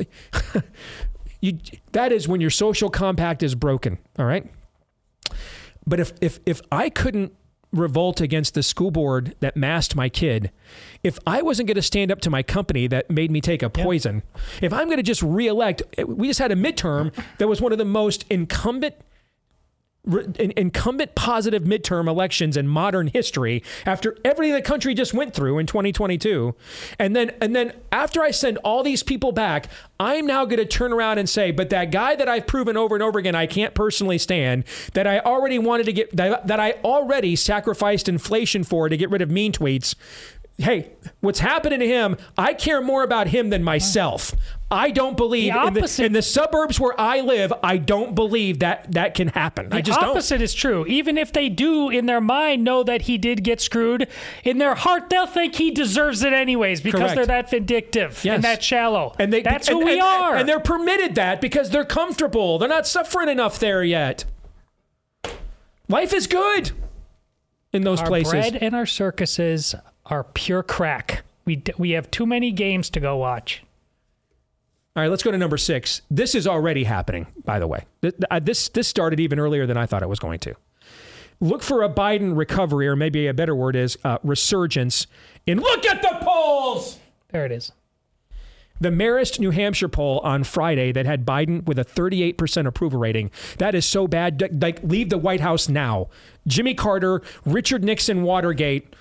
you. 1.41 1.59
That 1.91 2.11
is 2.11 2.27
when 2.27 2.39
your 2.39 2.49
social 2.49 2.89
compact 2.89 3.43
is 3.43 3.55
broken. 3.55 3.97
All 4.17 4.25
right. 4.25 4.49
But 5.85 5.99
if 5.99 6.13
if 6.21 6.39
if 6.45 6.61
I 6.71 6.89
couldn't 6.89 7.33
revolt 7.73 8.19
against 8.19 8.53
the 8.53 8.63
school 8.63 8.91
board 8.91 9.33
that 9.39 9.55
masked 9.55 9.95
my 9.95 10.09
kid, 10.09 10.51
if 11.03 11.17
I 11.25 11.41
wasn't 11.41 11.67
going 11.67 11.75
to 11.75 11.81
stand 11.81 12.11
up 12.11 12.19
to 12.21 12.29
my 12.29 12.43
company 12.43 12.87
that 12.87 13.09
made 13.09 13.31
me 13.31 13.41
take 13.41 13.63
a 13.63 13.69
poison, 13.69 14.23
if 14.61 14.73
I'm 14.73 14.85
going 14.87 14.97
to 14.97 15.03
just 15.03 15.23
reelect, 15.23 15.81
we 16.05 16.27
just 16.27 16.39
had 16.39 16.51
a 16.51 16.55
midterm 16.55 17.13
that 17.37 17.47
was 17.47 17.61
one 17.61 17.71
of 17.71 17.77
the 17.77 17.85
most 17.85 18.25
incumbent 18.29 18.95
incumbent 20.05 21.13
positive 21.13 21.61
midterm 21.61 22.07
elections 22.07 22.57
in 22.57 22.67
modern 22.67 23.05
history 23.05 23.61
after 23.85 24.17
everything 24.25 24.55
the 24.55 24.61
country 24.61 24.95
just 24.95 25.13
went 25.13 25.31
through 25.31 25.59
in 25.59 25.67
2022 25.67 26.55
and 26.97 27.15
then 27.15 27.31
and 27.39 27.55
then 27.55 27.71
after 27.91 28.23
I 28.23 28.31
send 28.31 28.57
all 28.59 28.81
these 28.81 29.03
people 29.03 29.31
back 29.31 29.67
I'm 29.99 30.25
now 30.25 30.45
going 30.45 30.57
to 30.57 30.65
turn 30.65 30.91
around 30.91 31.19
and 31.19 31.29
say 31.29 31.51
but 31.51 31.69
that 31.69 31.91
guy 31.91 32.15
that 32.15 32.27
I've 32.27 32.47
proven 32.47 32.77
over 32.77 32.95
and 32.95 33.03
over 33.03 33.19
again 33.19 33.35
I 33.35 33.45
can't 33.45 33.75
personally 33.75 34.17
stand 34.17 34.63
that 34.95 35.05
I 35.05 35.19
already 35.19 35.59
wanted 35.59 35.85
to 35.85 35.93
get 35.93 36.15
that, 36.17 36.47
that 36.47 36.59
I 36.59 36.71
already 36.83 37.35
sacrificed 37.35 38.09
inflation 38.09 38.63
for 38.63 38.89
to 38.89 38.97
get 38.97 39.11
rid 39.11 39.21
of 39.21 39.29
mean 39.29 39.51
tweets 39.51 39.93
Hey, 40.57 40.91
what's 41.21 41.39
happening 41.39 41.79
to 41.79 41.87
him? 41.87 42.17
I 42.37 42.53
care 42.53 42.81
more 42.81 43.03
about 43.03 43.27
him 43.27 43.49
than 43.49 43.63
myself. 43.63 44.35
I 44.71 44.89
don't 44.91 45.17
believe 45.17 45.53
The 45.53 45.63
in, 45.67 45.73
the, 45.73 46.01
in 46.05 46.13
the 46.13 46.21
suburbs 46.21 46.79
where 46.79 46.99
I 46.99 47.19
live. 47.19 47.51
I 47.61 47.75
don't 47.77 48.15
believe 48.15 48.59
that 48.59 48.91
that 48.93 49.13
can 49.15 49.27
happen. 49.27 49.67
I 49.71 49.77
The 49.77 49.81
just 49.81 49.99
don't. 49.99 50.11
opposite 50.11 50.41
is 50.41 50.53
true. 50.53 50.85
Even 50.87 51.17
if 51.17 51.33
they 51.33 51.49
do 51.49 51.89
in 51.89 52.05
their 52.05 52.21
mind 52.21 52.63
know 52.63 52.81
that 52.83 53.01
he 53.03 53.17
did 53.17 53.43
get 53.43 53.59
screwed, 53.59 54.07
in 54.45 54.59
their 54.59 54.75
heart 54.75 55.09
they'll 55.09 55.27
think 55.27 55.55
he 55.55 55.71
deserves 55.71 56.23
it 56.23 56.31
anyways 56.31 56.79
because 56.79 56.99
Correct. 57.01 57.15
they're 57.15 57.25
that 57.25 57.49
vindictive 57.49 58.23
Yes. 58.23 58.35
and 58.35 58.43
that 58.45 58.63
shallow. 58.63 59.13
And 59.19 59.33
they, 59.33 59.41
that's 59.41 59.67
and- 59.67 59.77
who 59.79 59.85
we 59.85 59.93
and- 59.93 60.01
are. 60.01 60.35
And 60.37 60.47
they're 60.47 60.59
permitted 60.61 61.15
that 61.15 61.41
because 61.41 61.69
they're 61.69 61.83
comfortable. 61.83 62.57
They're 62.57 62.69
not 62.69 62.87
suffering 62.87 63.27
enough 63.27 63.59
there 63.59 63.83
yet. 63.83 64.23
Life 65.89 66.13
is 66.13 66.27
good 66.27 66.71
in 67.73 67.83
those 67.83 67.99
our 67.99 68.07
places. 68.07 68.31
bread 68.31 68.55
and 68.61 68.73
our 68.75 68.85
circuses 68.85 69.75
are 70.05 70.23
pure 70.23 70.63
crack. 70.63 71.23
We 71.43 71.61
we 71.77 71.91
have 71.91 72.09
too 72.11 72.25
many 72.25 72.51
games 72.51 72.89
to 72.91 72.99
go 72.99 73.17
watch. 73.17 73.63
All 74.93 75.01
right, 75.01 75.09
let's 75.09 75.23
go 75.23 75.31
to 75.31 75.37
number 75.37 75.57
six. 75.57 76.01
This 76.11 76.35
is 76.35 76.45
already 76.45 76.83
happening, 76.83 77.27
by 77.45 77.59
the 77.59 77.67
way. 77.67 77.85
This 78.01 78.67
this 78.67 78.89
started 78.89 79.21
even 79.21 79.39
earlier 79.39 79.65
than 79.65 79.77
I 79.77 79.85
thought 79.85 80.03
it 80.03 80.09
was 80.09 80.19
going 80.19 80.39
to. 80.39 80.53
Look 81.39 81.63
for 81.63 81.81
a 81.81 81.89
Biden 81.89 82.35
recovery, 82.35 82.89
or 82.89 82.97
maybe 82.97 83.27
a 83.27 83.33
better 83.33 83.55
word 83.55 83.77
is 83.77 83.97
uh, 84.03 84.17
resurgence. 84.21 85.07
In 85.47 85.61
look 85.61 85.85
at 85.85 86.01
the 86.01 86.17
polls. 86.21 86.99
There 87.29 87.45
it 87.45 87.53
is. 87.53 87.71
The 88.81 88.89
Marist, 88.89 89.39
New 89.39 89.51
Hampshire 89.51 89.87
poll 89.87 90.19
on 90.25 90.43
Friday 90.43 90.91
that 90.91 91.05
had 91.05 91.25
Biden 91.25 91.63
with 91.65 91.79
a 91.79 91.85
38% 91.85 92.65
approval 92.65 92.99
rating. 92.99 93.31
That 93.59 93.75
is 93.75 93.85
so 93.85 94.07
bad. 94.07 94.61
Like, 94.61 94.83
leave 94.83 95.09
the 95.09 95.19
White 95.19 95.39
House 95.39 95.69
now. 95.69 96.09
Jimmy 96.47 96.73
Carter, 96.73 97.21
Richard 97.45 97.83
Nixon, 97.83 98.23
Watergate. 98.23 98.93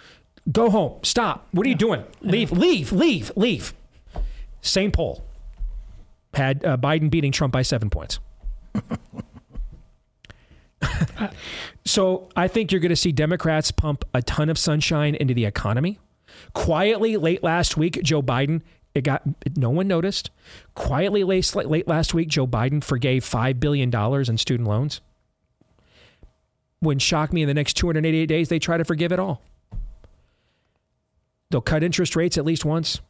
Go 0.52 0.70
home. 0.70 1.00
Stop. 1.02 1.48
What 1.52 1.66
are 1.66 1.70
you 1.70 1.74
doing? 1.74 2.04
Leave, 2.20 2.52
leave, 2.52 2.92
leave, 2.92 3.32
leave. 3.36 3.72
Same 4.60 4.92
poll 4.92 5.24
had 6.34 6.64
uh, 6.64 6.76
Biden 6.76 7.10
beating 7.10 7.32
Trump 7.32 7.52
by 7.52 7.62
seven 7.62 7.90
points. 7.90 8.20
so 11.84 12.28
I 12.36 12.48
think 12.48 12.72
you're 12.72 12.80
going 12.80 12.90
to 12.90 12.96
see 12.96 13.12
Democrats 13.12 13.70
pump 13.70 14.04
a 14.14 14.22
ton 14.22 14.48
of 14.48 14.58
sunshine 14.58 15.14
into 15.14 15.34
the 15.34 15.44
economy. 15.44 15.98
Quietly, 16.54 17.16
late 17.16 17.42
last 17.42 17.76
week, 17.76 18.00
Joe 18.02 18.22
Biden, 18.22 18.62
it 18.94 19.02
got 19.02 19.22
no 19.56 19.70
one 19.70 19.88
noticed. 19.88 20.30
Quietly, 20.74 21.24
late, 21.24 21.54
late 21.54 21.88
last 21.88 22.14
week, 22.14 22.28
Joe 22.28 22.46
Biden 22.46 22.82
forgave 22.82 23.24
$5 23.24 23.60
billion 23.60 23.94
in 23.94 24.38
student 24.38 24.68
loans. 24.68 25.00
Wouldn't 26.80 27.02
shock 27.02 27.32
me 27.32 27.42
in 27.42 27.48
the 27.48 27.54
next 27.54 27.74
288 27.74 28.26
days, 28.26 28.48
they 28.48 28.58
try 28.58 28.78
to 28.78 28.84
forgive 28.84 29.12
it 29.12 29.18
all. 29.18 29.42
They'll 31.50 31.60
cut 31.60 31.82
interest 31.82 32.16
rates 32.16 32.38
at 32.38 32.44
least 32.44 32.64
once. 32.64 33.00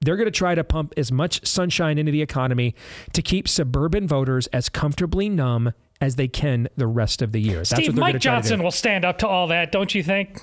They're 0.00 0.16
going 0.16 0.26
to 0.26 0.30
try 0.30 0.54
to 0.54 0.62
pump 0.62 0.94
as 0.96 1.10
much 1.10 1.44
sunshine 1.46 1.98
into 1.98 2.12
the 2.12 2.22
economy 2.22 2.74
to 3.12 3.22
keep 3.22 3.48
suburban 3.48 4.06
voters 4.06 4.46
as 4.48 4.68
comfortably 4.68 5.28
numb 5.28 5.72
as 6.00 6.14
they 6.16 6.28
can 6.28 6.68
the 6.76 6.86
rest 6.86 7.20
of 7.20 7.32
the 7.32 7.40
year. 7.40 7.58
That's 7.58 7.70
Steve, 7.70 7.96
Mike 7.96 8.20
Johnson 8.20 8.62
will 8.62 8.70
stand 8.70 9.04
up 9.04 9.18
to 9.18 9.28
all 9.28 9.48
that, 9.48 9.72
don't 9.72 9.92
you 9.94 10.02
think? 10.02 10.40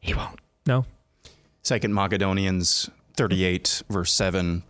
He 0.00 0.14
won't. 0.14 0.40
No. 0.66 0.86
Second 1.62 1.92
Macedonians 1.92 2.88
38, 3.16 3.82
verse 3.90 4.12
7. 4.12 4.62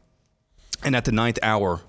And 0.82 0.96
at 0.96 1.04
the 1.04 1.12
ninth 1.12 1.38
hour, 1.42 1.82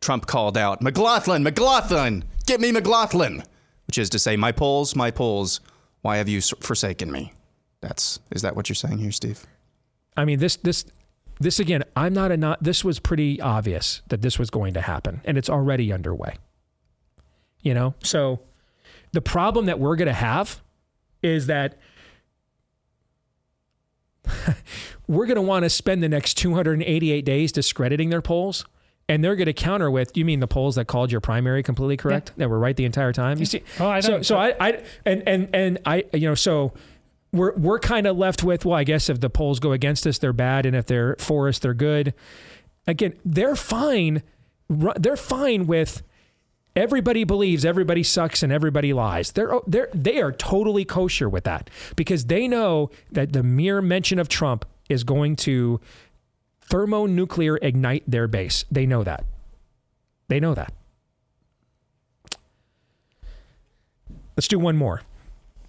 Trump 0.00 0.26
called 0.26 0.56
out, 0.56 0.80
McLaughlin, 0.80 1.42
McLaughlin, 1.42 2.24
get 2.46 2.60
me 2.60 2.70
McLaughlin, 2.70 3.42
which 3.86 3.98
is 3.98 4.10
to 4.10 4.18
say, 4.18 4.36
my 4.36 4.52
polls, 4.52 4.94
my 4.94 5.10
polls 5.10 5.60
why 6.02 6.16
have 6.16 6.28
you 6.28 6.40
forsaken 6.40 7.10
me? 7.10 7.32
That's 7.80 8.20
is 8.30 8.42
that 8.42 8.56
what 8.56 8.68
you're 8.68 8.74
saying 8.76 8.98
here, 8.98 9.12
Steve? 9.12 9.46
I 10.16 10.24
mean, 10.24 10.38
this 10.38 10.56
this 10.56 10.84
this 11.38 11.58
again. 11.58 11.84
I'm 11.96 12.12
not 12.12 12.30
a 12.30 12.36
not. 12.36 12.62
This 12.62 12.84
was 12.84 12.98
pretty 12.98 13.40
obvious 13.40 14.02
that 14.08 14.22
this 14.22 14.38
was 14.38 14.50
going 14.50 14.74
to 14.74 14.80
happen, 14.80 15.20
and 15.24 15.38
it's 15.38 15.48
already 15.48 15.92
underway. 15.92 16.36
You 17.62 17.74
know, 17.74 17.94
so 18.02 18.40
the 19.12 19.20
problem 19.20 19.66
that 19.66 19.78
we're 19.78 19.96
going 19.96 20.08
to 20.08 20.12
have 20.12 20.60
is 21.22 21.46
that 21.46 21.78
we're 25.06 25.26
going 25.26 25.36
to 25.36 25.42
want 25.42 25.64
to 25.64 25.70
spend 25.70 26.02
the 26.02 26.08
next 26.08 26.34
288 26.34 27.24
days 27.24 27.52
discrediting 27.52 28.10
their 28.10 28.22
polls 28.22 28.64
and 29.10 29.24
they're 29.24 29.34
going 29.34 29.46
to 29.46 29.52
counter 29.52 29.90
with, 29.90 30.16
you 30.16 30.24
mean 30.24 30.38
the 30.38 30.46
polls 30.46 30.76
that 30.76 30.86
called 30.86 31.10
your 31.10 31.20
primary 31.20 31.64
completely 31.64 31.96
correct, 31.96 32.28
yeah. 32.28 32.44
that 32.44 32.48
were 32.48 32.60
right 32.60 32.76
the 32.76 32.84
entire 32.84 33.12
time? 33.12 33.38
You 33.38 33.44
see, 33.44 33.64
oh, 33.80 33.88
I 33.88 34.00
so 34.00 34.22
so 34.22 34.38
I, 34.38 34.54
I 34.60 34.82
and 35.04 35.24
and 35.26 35.48
and 35.52 35.78
I 35.84 36.04
you 36.12 36.28
know 36.28 36.36
so 36.36 36.72
we're 37.32 37.52
we're 37.56 37.80
kind 37.80 38.06
of 38.06 38.16
left 38.16 38.44
with 38.44 38.64
well, 38.64 38.78
I 38.78 38.84
guess 38.84 39.10
if 39.10 39.20
the 39.20 39.28
polls 39.28 39.58
go 39.58 39.72
against 39.72 40.06
us, 40.06 40.18
they're 40.18 40.32
bad, 40.32 40.64
and 40.64 40.76
if 40.76 40.86
they're 40.86 41.16
for 41.18 41.48
us, 41.48 41.58
they're 41.58 41.74
good. 41.74 42.14
Again, 42.86 43.14
they're 43.24 43.56
fine. 43.56 44.22
They're 44.68 45.16
fine 45.16 45.66
with 45.66 46.04
everybody 46.76 47.24
believes 47.24 47.64
everybody 47.64 48.04
sucks 48.04 48.44
and 48.44 48.52
everybody 48.52 48.92
lies. 48.92 49.32
They're 49.32 49.52
oh, 49.52 49.64
they're 49.66 49.88
they 49.92 50.20
are 50.20 50.30
totally 50.30 50.84
kosher 50.84 51.28
with 51.28 51.42
that 51.44 51.68
because 51.96 52.26
they 52.26 52.46
know 52.46 52.90
that 53.10 53.32
the 53.32 53.42
mere 53.42 53.82
mention 53.82 54.20
of 54.20 54.28
Trump 54.28 54.64
is 54.88 55.02
going 55.02 55.34
to 55.34 55.80
thermonuclear 56.70 57.58
ignite 57.60 58.04
their 58.06 58.26
base. 58.26 58.64
They 58.70 58.86
know 58.86 59.04
that. 59.04 59.24
They 60.28 60.40
know 60.40 60.54
that. 60.54 60.72
Let's 64.36 64.48
do 64.48 64.58
one 64.58 64.76
more 64.76 65.02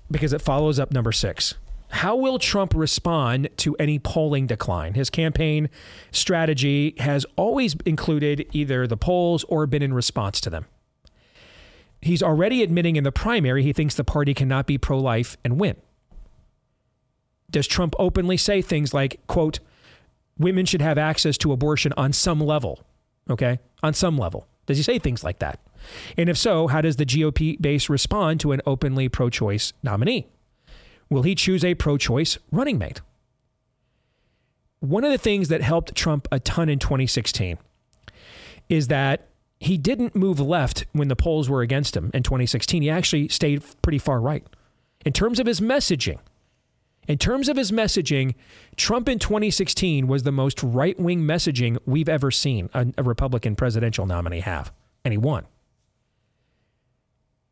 because 0.09 0.31
it 0.31 0.41
follows 0.41 0.79
up 0.79 0.91
number 0.91 1.11
six. 1.11 1.55
How 1.89 2.15
will 2.15 2.39
Trump 2.39 2.73
respond 2.73 3.49
to 3.57 3.75
any 3.75 3.99
polling 3.99 4.47
decline? 4.47 4.93
His 4.93 5.09
campaign 5.09 5.69
strategy 6.11 6.95
has 6.99 7.25
always 7.35 7.75
included 7.85 8.47
either 8.53 8.87
the 8.87 8.95
polls 8.95 9.43
or 9.45 9.67
been 9.67 9.81
in 9.81 9.93
response 9.93 10.39
to 10.41 10.49
them. 10.49 10.65
He's 12.01 12.23
already 12.23 12.63
admitting 12.63 12.95
in 12.95 13.03
the 13.03 13.11
primary 13.11 13.61
he 13.63 13.73
thinks 13.73 13.95
the 13.95 14.03
party 14.03 14.33
cannot 14.33 14.67
be 14.67 14.77
pro 14.77 14.99
life 14.99 15.35
and 15.43 15.59
win. 15.59 15.75
Does 17.49 17.67
Trump 17.67 17.93
openly 17.99 18.37
say 18.37 18.61
things 18.61 18.93
like, 18.93 19.19
quote, 19.27 19.59
women 20.37 20.65
should 20.65 20.81
have 20.81 20.97
access 20.97 21.37
to 21.39 21.51
abortion 21.51 21.93
on 21.97 22.13
some 22.13 22.39
level. 22.39 22.83
Okay? 23.29 23.59
On 23.83 23.93
some 23.93 24.17
level. 24.17 24.47
Does 24.65 24.77
he 24.77 24.83
say 24.83 24.99
things 24.99 25.23
like 25.23 25.39
that? 25.39 25.59
And 26.17 26.29
if 26.29 26.37
so, 26.37 26.67
how 26.67 26.81
does 26.81 26.97
the 26.97 27.05
GOP 27.05 27.59
base 27.59 27.89
respond 27.89 28.39
to 28.41 28.51
an 28.51 28.61
openly 28.65 29.09
pro 29.09 29.29
choice 29.29 29.73
nominee? 29.83 30.27
Will 31.09 31.23
he 31.23 31.35
choose 31.35 31.65
a 31.65 31.75
pro 31.75 31.97
choice 31.97 32.37
running 32.51 32.77
mate? 32.77 33.01
One 34.79 35.03
of 35.03 35.11
the 35.11 35.17
things 35.17 35.49
that 35.49 35.61
helped 35.61 35.95
Trump 35.95 36.27
a 36.31 36.39
ton 36.39 36.69
in 36.69 36.79
2016 36.79 37.57
is 38.69 38.87
that 38.87 39.27
he 39.59 39.77
didn't 39.77 40.15
move 40.15 40.39
left 40.39 40.85
when 40.91 41.07
the 41.07 41.15
polls 41.15 41.49
were 41.49 41.61
against 41.61 41.95
him 41.95 42.09
in 42.13 42.23
2016. 42.23 42.81
He 42.81 42.89
actually 42.89 43.27
stayed 43.27 43.61
pretty 43.83 43.99
far 43.99 44.19
right. 44.19 44.43
In 45.05 45.13
terms 45.13 45.39
of 45.39 45.45
his 45.45 45.59
messaging, 45.59 46.17
in 47.07 47.17
terms 47.17 47.49
of 47.49 47.57
his 47.57 47.71
messaging, 47.71 48.35
Trump 48.75 49.09
in 49.09 49.19
2016 49.19 50.07
was 50.07 50.23
the 50.23 50.31
most 50.31 50.61
right 50.61 50.99
wing 50.99 51.21
messaging 51.21 51.77
we've 51.85 52.09
ever 52.09 52.31
seen 52.31 52.69
a, 52.73 52.87
a, 52.97 53.03
Republican 53.03 53.55
presidential 53.55 54.05
nominee 54.05 54.41
have, 54.41 54.71
and 55.03 55.11
he 55.11 55.17
won. 55.17 55.45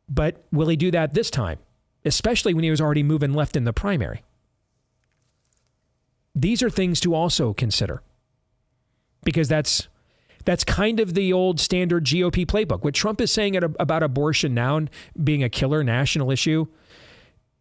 But 0.08 0.46
will 0.52 0.68
he 0.68 0.76
do 0.76 0.92
that 0.92 1.14
this 1.14 1.30
time, 1.30 1.60
especially 2.06 2.54
when 2.54 2.64
he 2.64 2.70
was 2.70 2.82
already 2.82 3.04
moving 3.04 3.34
left 3.34 3.56
in 3.56 3.64
the 3.64 3.74
primary? 3.74 4.24
These 6.36 6.62
are 6.62 6.70
things 6.70 7.00
to 7.02 7.16
also 7.16 7.54
consider 7.54 8.04
because 9.24 9.48
that's 9.48 9.88
that's 10.46 10.64
kind 10.64 11.00
of 11.00 11.16
the 11.16 11.34
old 11.34 11.60
standard 11.60 12.06
GOP 12.06 12.46
playbook. 12.46 12.84
What 12.84 12.94
Trump 12.94 13.20
is 13.20 13.32
saying 13.32 13.56
about 13.58 14.04
abortion 14.04 14.54
now 14.54 14.78
and 14.78 14.90
being 15.22 15.44
a 15.44 15.50
killer 15.50 15.84
national 15.84 16.32
issue 16.32 16.68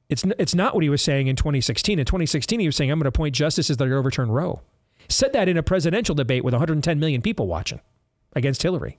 it's, 0.09 0.25
it's 0.39 0.55
not 0.55 0.75
what 0.75 0.83
he 0.83 0.89
was 0.89 1.03
saying 1.03 1.27
in 1.27 1.37
2016. 1.37 1.99
In 1.99 2.05
2016, 2.05 2.61
he 2.61 2.67
was 2.67 2.77
saying, 2.77 2.91
I'm 2.91 2.99
going 2.99 3.05
to 3.05 3.09
appoint 3.09 3.35
justices 3.35 3.77
that 3.77 3.89
are 3.89 3.99
overturn 3.99 4.31
Roe. 4.31 4.61
Said 5.09 5.33
that 5.33 5.49
in 5.49 5.57
a 5.57 5.63
presidential 5.63 6.15
debate 6.15 6.45
with 6.45 6.55
110 6.55 6.99
million 6.99 7.23
people 7.23 7.47
watching 7.47 7.81
against 8.35 8.63
Hillary. 8.63 8.99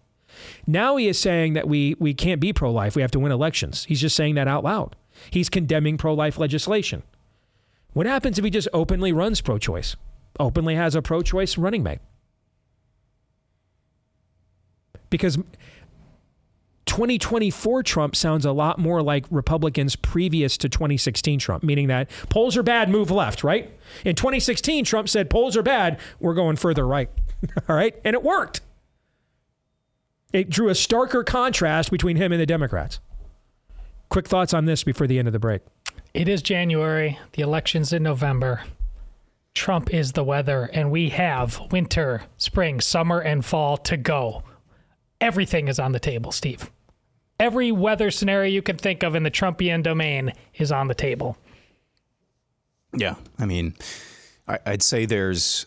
Now 0.68 0.96
he 0.96 1.08
is 1.08 1.20
saying 1.20 1.54
that 1.54 1.68
we, 1.68 1.96
we 2.00 2.14
can't 2.14 2.40
be 2.40 2.54
pro 2.54 2.72
life. 2.72 2.96
We 2.96 3.02
have 3.02 3.12
to 3.12 3.20
win 3.20 3.32
elections. 3.32 3.86
He's 3.86 4.02
just 4.02 4.16
saying 4.16 4.36
that 4.36 4.48
out 4.48 4.64
loud. 4.64 4.96
He's 5.32 5.50
condemning 5.50 5.98
pro 5.98 6.14
life 6.14 6.38
legislation. 6.38 7.04
What 7.94 8.06
happens 8.06 8.38
if 8.38 8.46
he 8.46 8.52
just 8.52 8.68
openly 8.74 9.12
runs 9.12 9.42
pro 9.42 9.58
choice, 9.58 9.96
openly 10.40 10.76
has 10.76 10.96
a 10.96 11.02
pro 11.02 11.22
choice 11.22 11.58
running 11.58 11.84
mate? 11.84 12.00
Because 15.10 15.40
2024 16.90 17.84
Trump 17.84 18.16
sounds 18.16 18.46
a 18.46 18.52
lot 18.52 18.80
more 18.80 19.04
like 19.04 19.26
Republicans 19.30 19.96
previous 19.96 20.58
to 20.58 20.68
2016 20.68 21.38
Trump, 21.38 21.64
meaning 21.64 21.88
that 21.88 22.10
polls 22.30 22.58
are 22.58 22.64
bad, 22.64 22.90
move 22.90 23.12
left, 23.12 23.44
right? 23.44 23.72
In 24.04 24.16
2016, 24.16 24.86
Trump 24.86 25.08
said 25.08 25.30
polls 25.30 25.56
are 25.56 25.62
bad, 25.62 26.00
we're 26.20 26.34
going 26.34 26.56
further 26.56 26.86
right. 26.88 27.10
All 27.70 27.76
right? 27.76 27.96
And 28.04 28.16
it 28.16 28.24
worked. 28.24 28.62
It 30.34 30.50
drew 30.50 30.70
a 30.70 30.74
starker 30.74 31.24
contrast 31.24 31.92
between 31.92 32.18
him 32.18 32.32
and 32.32 32.42
the 32.42 32.48
Democrats. 32.48 33.00
Quick 34.10 34.28
thoughts 34.28 34.54
on 34.54 34.66
this 34.66 34.84
before 34.84 35.06
the 35.06 35.20
end 35.20 35.28
of 35.28 35.32
the 35.32 35.40
break. 35.40 35.62
It 36.16 36.28
is 36.28 36.42
January, 36.42 37.20
the 37.34 37.44
election's 37.44 37.94
in 37.94 38.02
November. 38.02 38.64
Trump 39.54 39.94
is 39.94 40.14
the 40.14 40.24
weather, 40.24 40.72
and 40.74 40.90
we 40.90 41.10
have 41.10 41.62
winter, 41.72 42.24
spring, 42.38 42.82
summer, 42.82 43.20
and 43.20 43.46
fall 43.46 43.78
to 43.78 43.96
go. 43.96 44.42
Everything 45.22 45.68
is 45.68 45.78
on 45.78 45.92
the 45.92 46.00
table, 46.00 46.32
Steve 46.32 46.72
every 47.40 47.72
weather 47.72 48.12
scenario 48.12 48.52
you 48.52 48.62
can 48.62 48.78
think 48.78 49.04
of 49.04 49.16
in 49.16 49.24
the 49.24 49.32
Trumpian 49.32 49.82
domain 49.82 50.34
is 50.56 50.72
on 50.72 50.88
the 50.88 50.96
table. 50.96 51.38
Yeah, 52.96 53.16
I 53.38 53.46
mean, 53.46 53.76
I'd 54.48 54.82
say 54.82 55.06
there's 55.06 55.66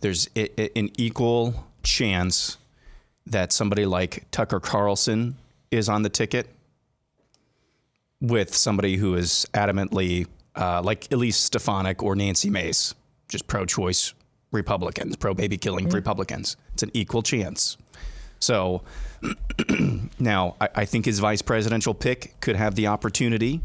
there's 0.00 0.28
an 0.34 0.90
equal 0.96 1.66
chance 1.82 2.56
that 3.26 3.52
somebody 3.52 3.84
like 3.84 4.24
Tucker 4.30 4.60
Carlson 4.60 5.36
is 5.70 5.88
on 5.88 6.02
the 6.02 6.08
ticket 6.08 6.48
with 8.20 8.54
somebody 8.54 8.96
who 8.96 9.14
is 9.14 9.46
adamantly 9.52 10.26
uh, 10.56 10.80
like 10.82 11.12
Elise 11.12 11.36
Stefanik 11.36 12.02
or 12.02 12.16
Nancy 12.16 12.48
Mace, 12.48 12.94
just 13.28 13.46
pro 13.46 13.66
choice 13.66 14.14
Republicans, 14.50 15.14
pro 15.16 15.34
baby 15.34 15.58
killing 15.58 15.86
mm-hmm. 15.86 15.94
Republicans. 15.94 16.56
It's 16.72 16.82
an 16.82 16.90
equal 16.94 17.22
chance. 17.22 17.76
So 18.38 18.82
now 20.18 20.56
I, 20.60 20.68
I, 20.76 20.84
think 20.84 21.06
his 21.06 21.18
vice 21.18 21.42
presidential 21.42 21.92
pick 21.92 22.38
could 22.40 22.56
have 22.56 22.76
the 22.76 22.86
opportunity 22.86 23.60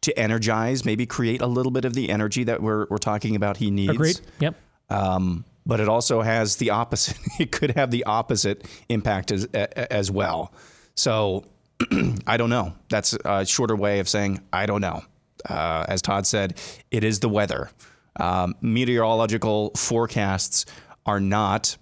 to 0.00 0.18
energize, 0.18 0.84
maybe 0.84 1.04
create 1.04 1.42
a 1.42 1.46
little 1.46 1.72
bit 1.72 1.84
of 1.84 1.92
the 1.92 2.08
energy 2.08 2.44
that 2.44 2.62
we're, 2.62 2.86
we're 2.88 2.98
talking 2.98 3.36
about 3.36 3.58
he 3.58 3.70
needs. 3.70 3.92
Agreed. 3.92 4.20
Yep. 4.40 4.54
Um, 4.90 5.44
but 5.66 5.80
it 5.80 5.88
also 5.88 6.22
has 6.22 6.56
the 6.56 6.70
opposite. 6.70 7.18
it 7.38 7.52
could 7.52 7.72
have 7.72 7.90
the 7.90 8.04
opposite 8.04 8.66
impact 8.88 9.30
as, 9.30 9.44
as 9.44 10.10
well. 10.10 10.52
So 10.94 11.44
I 12.26 12.36
don't 12.36 12.50
know. 12.50 12.74
That's 12.88 13.16
a 13.24 13.44
shorter 13.46 13.76
way 13.76 14.00
of 14.00 14.08
saying 14.08 14.40
I 14.52 14.66
don't 14.66 14.80
know. 14.80 15.02
Uh, 15.48 15.84
as 15.88 16.02
Todd 16.02 16.26
said, 16.26 16.58
it 16.90 17.04
is 17.04 17.20
the 17.20 17.28
weather. 17.28 17.70
Um, 18.18 18.56
meteorological 18.60 19.70
forecasts 19.76 20.66
are 21.06 21.20
not 21.20 21.76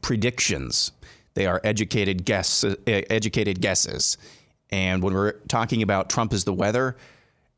predictions; 0.00 0.92
they 1.34 1.46
are 1.46 1.60
educated 1.64 2.24
guess, 2.24 2.64
uh, 2.64 2.74
educated 2.86 3.60
guesses. 3.60 4.16
And 4.70 5.02
when 5.02 5.14
we're 5.14 5.32
talking 5.48 5.82
about 5.82 6.08
Trump 6.08 6.32
as 6.32 6.44
the 6.44 6.52
weather, 6.52 6.96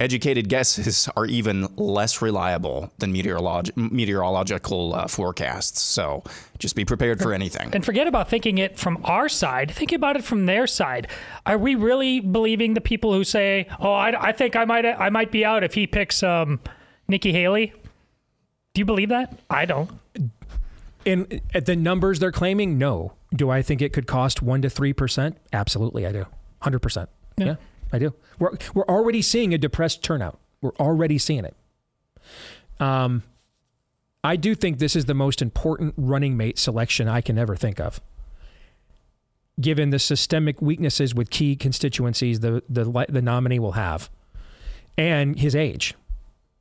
educated 0.01 0.49
guesses 0.49 1.09
are 1.17 1.27
even 1.27 1.69
less 1.77 2.21
reliable 2.21 2.93
than 2.99 3.13
meteorolog- 3.13 3.77
meteorological 3.77 4.95
uh, 4.95 5.07
forecasts. 5.07 5.81
So 5.83 6.25
just 6.59 6.75
be 6.75 6.85
prepared 6.85 7.21
for 7.21 7.33
anything. 7.33 7.71
And 7.73 7.85
forget 7.85 8.07
about 8.07 8.29
thinking 8.29 8.59
it 8.59 8.79
from 8.79 9.01
our 9.05 9.29
side. 9.29 9.71
Think 9.71 9.93
about 9.93 10.17
it 10.17 10.25
from 10.25 10.47
their 10.47 10.67
side. 10.67 11.09
Are 11.47 11.59
we 11.59 11.75
really 11.75 12.21
believing 12.21 12.75
the 12.75 12.81
people 12.81 13.13
who 13.13 13.25
say, 13.25 13.67
"Oh, 13.81 13.93
I, 13.93 14.29
I 14.29 14.33
think 14.33 14.57
I 14.57 14.65
might 14.65 14.85
I 14.85 15.11
might 15.11 15.31
be 15.31 15.45
out 15.45 15.63
if 15.65 15.75
he 15.75 15.87
picks 15.87 16.23
um, 16.23 16.61
Nikki 17.09 17.33
Haley"? 17.33 17.73
Do 18.75 18.81
you 18.81 18.85
believe 18.85 19.11
that? 19.11 19.39
I 19.49 19.67
don't. 19.67 19.91
In 21.05 21.41
at 21.53 21.67
the 21.67 21.77
numbers 21.77 22.19
they're 22.19 22.33
claiming, 22.33 22.79
no. 22.79 23.13
Do 23.35 23.51
I 23.51 23.63
think 23.63 23.83
it 23.83 23.93
could 23.93 24.07
cost 24.07 24.43
one 24.43 24.63
to 24.63 24.71
three 24.71 24.93
percent? 24.93 25.39
Absolutely, 25.53 26.07
I 26.07 26.13
do. 26.13 26.27
Hundred 26.61 26.81
percent. 26.81 27.09
Yeah. 27.37 27.57
I 27.93 27.99
do. 27.99 28.15
We're 28.39 28.57
we're 28.75 28.87
already 28.87 29.23
seeing 29.23 29.55
a 29.55 29.59
depressed 29.59 30.03
turnout. 30.03 30.39
We're 30.61 30.75
already 30.81 31.19
seeing 31.19 31.45
it. 31.45 31.55
Um, 32.81 33.23
I 34.23 34.37
do 34.37 34.55
think 34.55 34.79
this 34.79 34.97
is 34.97 35.05
the 35.05 35.15
most 35.15 35.43
important 35.43 35.95
running 35.97 36.37
mate 36.37 36.59
selection 36.59 37.09
I 37.09 37.21
can 37.21 37.39
ever 37.39 37.55
think 37.55 37.79
of. 37.79 38.01
Given 39.61 39.91
the 39.91 39.99
systemic 39.99 40.61
weaknesses 40.63 41.15
with 41.15 41.31
key 41.31 41.55
constituencies 41.55 42.41
the 42.41 42.63
the 42.69 43.07
the 43.09 43.23
nominee 43.23 43.59
will 43.59 43.73
have, 43.73 44.11
and 44.99 45.39
his 45.39 45.55
age, 45.55 45.95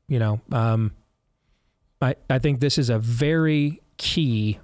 you 0.07 0.19
know, 0.19 0.41
um, 0.51 0.91
I 2.01 2.15
I 2.29 2.37
think 2.37 2.59
this 2.59 2.77
is 2.77 2.89
a 2.91 2.99
very 2.99 3.81
key 3.97 4.59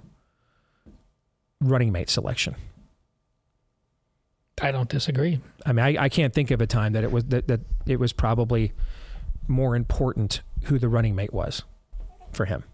running 1.60 1.92
mate 1.92 2.10
selection. 2.10 2.54
I 4.62 4.72
don't 4.72 4.88
disagree. 4.88 5.40
I 5.64 5.72
mean, 5.72 5.84
I, 5.84 6.04
I 6.04 6.08
can't 6.08 6.34
think 6.34 6.50
of 6.50 6.60
a 6.60 6.66
time 6.66 6.92
that 6.92 7.04
it 7.04 7.12
was 7.12 7.24
that, 7.26 7.48
that 7.48 7.60
it 7.86 7.98
was 7.98 8.12
probably 8.12 8.72
more 9.48 9.74
important 9.74 10.42
who 10.64 10.78
the 10.78 10.88
running 10.88 11.14
mate 11.14 11.32
was 11.32 11.62
for 12.32 12.44
him. 12.44 12.64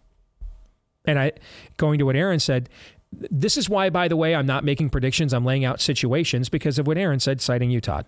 And 1.05 1.19
I, 1.19 1.33
going 1.77 1.99
to 1.99 2.05
what 2.05 2.17
Aaron 2.17 2.41
said, 2.41 2.69
this 3.13 3.57
is 3.57 3.69
why, 3.69 3.89
by 3.91 4.09
the 4.09 4.17
way, 4.17 4.35
I'm 4.35 4.47
not 4.47 4.65
making 4.65 4.91
predictions. 4.91 5.33
I'm 5.33 5.45
laying 5.45 5.65
out 5.65 5.81
situations 5.81 6.49
because 6.49 6.79
of 6.79 6.87
what 6.87 6.99
Aaron 6.99 7.21
said, 7.21 7.41
citing 7.41 7.71
Utah. 7.71 8.03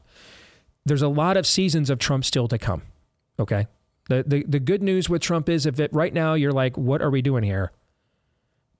There's 0.84 1.02
a 1.02 1.08
lot 1.08 1.36
of 1.36 1.46
seasons 1.46 1.90
of 1.90 1.98
Trump 1.98 2.24
still 2.24 2.48
to 2.48 2.58
come. 2.58 2.82
Okay. 3.38 3.68
The, 4.08 4.24
the, 4.26 4.44
the 4.48 4.58
good 4.58 4.82
news 4.82 5.08
with 5.08 5.22
Trump 5.22 5.48
is 5.48 5.66
if 5.66 5.78
it 5.78 5.92
right 5.92 6.12
now 6.12 6.34
you're 6.34 6.52
like, 6.52 6.76
what 6.76 7.00
are 7.00 7.10
we 7.10 7.22
doing 7.22 7.44
here? 7.44 7.70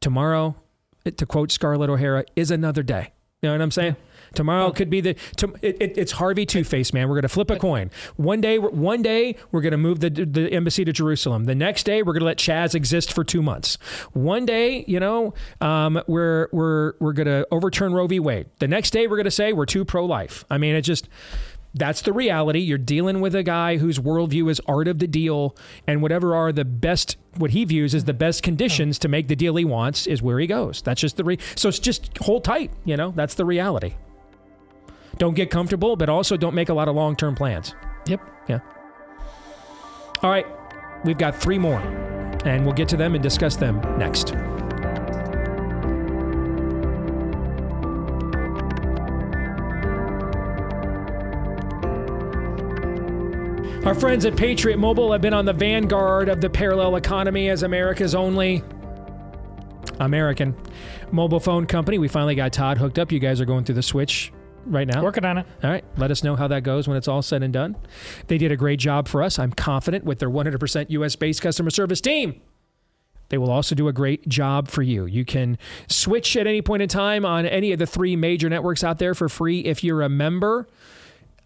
Tomorrow, 0.01 0.57
to 1.05 1.27
quote 1.27 1.51
Scarlett 1.51 1.91
O'Hara, 1.91 2.25
is 2.37 2.51
another 2.51 2.83
day. 2.83 3.13
You 3.43 3.49
know 3.49 3.55
what 3.55 3.63
I'm 3.63 3.71
saying? 3.71 3.97
Tomorrow 4.35 4.73
could 4.73 4.91
be 4.91 5.01
the. 5.01 5.15
To, 5.37 5.55
it, 5.63 5.77
it, 5.81 5.97
it's 5.97 6.13
Harvey 6.13 6.45
Two 6.45 6.65
Face, 6.65 6.93
man. 6.93 7.09
We're 7.09 7.15
going 7.15 7.23
to 7.23 7.29
flip 7.29 7.51
a 7.51 7.57
coin. 7.57 7.91
One 8.17 8.41
day, 8.41 8.59
one 8.59 9.01
day 9.01 9.37
we're 9.53 9.61
going 9.61 9.73
to 9.73 9.79
move 9.79 10.01
the 10.01 10.11
the 10.11 10.53
embassy 10.53 10.85
to 10.85 10.93
Jerusalem. 10.93 11.45
The 11.45 11.55
next 11.55 11.85
day, 11.85 12.03
we're 12.03 12.15
going 12.15 12.21
to 12.21 12.27
let 12.27 12.39
Chaz 12.39 12.75
exist 12.75 13.13
for 13.13 13.23
two 13.23 13.41
months. 13.41 13.77
One 14.13 14.45
day, 14.45 14.85
you 14.89 14.99
know, 14.99 15.35
um, 15.61 16.03
we're 16.09 16.49
we're 16.53 16.95
we're 16.99 17.13
going 17.13 17.29
to 17.29 17.47
overturn 17.51 17.93
Roe 17.95 18.07
v. 18.07 18.19
Wade. 18.21 18.49
The 18.59 18.69
next 18.69 18.91
day, 18.91 19.07
we're 19.07 19.17
going 19.17 19.25
to 19.25 19.31
say 19.31 19.53
we're 19.53 19.67
too 19.67 19.85
pro 19.85 20.05
life. 20.05 20.45
I 20.51 20.59
mean, 20.59 20.75
it 20.75 20.83
just 20.83 21.09
that's 21.75 22.03
the 22.03 22.13
reality. 22.13 22.61
You're 22.61 22.79
dealing 22.79 23.21
with 23.21 23.35
a 23.35 23.43
guy 23.43 23.77
whose 23.77 23.99
worldview 23.99 24.51
is 24.51 24.61
art 24.67 24.89
of 24.89 24.99
the 24.99 25.07
deal, 25.07 25.57
and 25.87 26.03
whatever 26.03 26.35
are 26.35 26.53
the 26.53 26.65
best, 26.65 27.17
what 27.37 27.51
he 27.51 27.65
views 27.65 27.95
as 27.95 28.05
the 28.05 28.15
best 28.15 28.43
conditions 28.43 28.99
to 29.01 29.09
make 29.09 29.29
the 29.29 29.37
deal 29.37 29.57
he 29.57 29.65
wants 29.65 30.07
is 30.07 30.23
where 30.23 30.39
he 30.39 30.47
goes. 30.47 30.83
That's 30.83 31.01
just 31.01 31.17
the 31.17 31.25
re. 31.25 31.39
So 31.55 31.69
it's 31.69 31.79
just 31.79 32.17
hold 32.19 32.45
tight. 32.45 32.71
You 32.85 32.97
know, 32.97 33.13
that's 33.15 33.35
the 33.35 33.45
reality. 33.45 33.95
Don't 35.19 35.35
get 35.35 35.51
comfortable, 35.51 35.97
but 35.97 36.09
also 36.09 36.37
don't 36.37 36.55
make 36.55 36.69
a 36.69 36.75
lot 36.75 36.89
of 36.89 36.95
long 36.95 37.17
term 37.17 37.35
plans. 37.35 37.75
Yep. 38.07 38.21
Yeah. 38.49 38.61
All 40.23 40.31
right. 40.31 40.47
We've 41.05 41.19
got 41.19 41.37
three 41.37 41.59
more, 41.59 41.81
and 42.45 42.65
we'll 42.65 42.75
get 42.75 42.89
to 42.89 42.97
them 42.97 43.15
and 43.15 43.23
discuss 43.23 43.57
them 43.57 43.81
next. 43.99 44.35
Our 53.85 53.95
friends 53.95 54.27
at 54.27 54.37
Patriot 54.37 54.77
Mobile 54.77 55.13
have 55.13 55.21
been 55.23 55.33
on 55.33 55.45
the 55.45 55.53
vanguard 55.53 56.29
of 56.29 56.41
the 56.41 56.51
parallel 56.51 56.97
economy 56.97 57.49
as 57.49 57.63
America's 57.63 58.15
only 58.15 58.63
American 60.01 60.55
mobile 61.11 61.41
phone 61.41 61.65
company. 61.65 61.97
We 61.97 62.09
finally 62.09 62.35
got 62.35 62.53
Todd 62.53 62.77
hooked 62.77 62.99
up. 62.99 63.13
You 63.13 63.19
guys 63.19 63.41
are 63.41 63.45
going 63.45 63.65
through 63.65 63.77
the 63.77 63.83
switch 63.83 64.33
right 64.67 64.87
now. 64.87 65.03
Working 65.03 65.25
on 65.25 65.39
it. 65.39 65.47
All 65.63 65.71
right. 65.71 65.85
Let 65.97 66.11
us 66.11 66.23
know 66.23 66.37
how 66.37 66.49
that 66.49 66.65
goes 66.65 66.87
when 66.89 66.97
it's 66.97 67.09
all 67.09 67.23
said 67.23 67.43
and 67.43 67.53
done. 67.53 67.77
They 68.27 68.37
did 68.37 68.53
a 68.53 68.57
great 68.57 68.79
job 68.79 69.09
for 69.09 69.23
us. 69.23 69.39
I'm 69.39 69.53
confident 69.53 70.05
with 70.05 70.19
their 70.19 70.31
100% 70.31 70.91
US 70.91 71.17
based 71.17 71.41
customer 71.41 71.71
service 71.71 72.01
team. 72.01 72.41
They 73.31 73.39
will 73.39 73.51
also 73.51 73.75
do 73.75 73.89
a 73.89 73.93
great 73.93 74.29
job 74.29 74.69
for 74.69 74.83
you. 74.83 75.07
You 75.07 75.25
can 75.25 75.57
switch 75.87 76.37
at 76.37 76.47
any 76.47 76.63
point 76.63 76.83
in 76.83 76.89
time 76.89 77.25
on 77.25 77.47
any 77.47 77.73
of 77.73 77.79
the 77.79 77.87
three 77.87 78.17
major 78.17 78.49
networks 78.49 78.83
out 78.83 78.99
there 78.99 79.15
for 79.15 79.29
free 79.29 79.61
if 79.61 79.85
you're 79.85 80.03
a 80.03 80.09
member. 80.09 80.67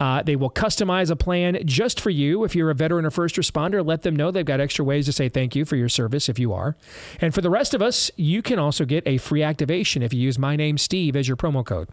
Uh, 0.02 0.20
they 0.20 0.34
will 0.34 0.50
customize 0.50 1.12
a 1.12 1.14
plan 1.14 1.56
just 1.64 2.00
for 2.00 2.10
you. 2.10 2.42
If 2.42 2.56
you're 2.56 2.70
a 2.70 2.74
veteran 2.74 3.04
or 3.04 3.12
first 3.12 3.36
responder, 3.36 3.86
let 3.86 4.02
them 4.02 4.16
know 4.16 4.32
they've 4.32 4.44
got 4.44 4.58
extra 4.58 4.84
ways 4.84 5.06
to 5.06 5.12
say 5.12 5.28
thank 5.28 5.54
you 5.54 5.64
for 5.64 5.76
your 5.76 5.88
service 5.88 6.28
if 6.28 6.40
you 6.40 6.52
are. 6.52 6.76
And 7.20 7.32
for 7.32 7.40
the 7.40 7.48
rest 7.48 7.72
of 7.72 7.80
us, 7.80 8.10
you 8.16 8.42
can 8.42 8.58
also 8.58 8.84
get 8.84 9.06
a 9.06 9.18
free 9.18 9.44
activation 9.44 10.02
if 10.02 10.12
you 10.12 10.18
use 10.18 10.40
my 10.40 10.56
name 10.56 10.76
Steve 10.76 11.14
as 11.14 11.28
your 11.28 11.36
promo 11.36 11.64
code. 11.64 11.88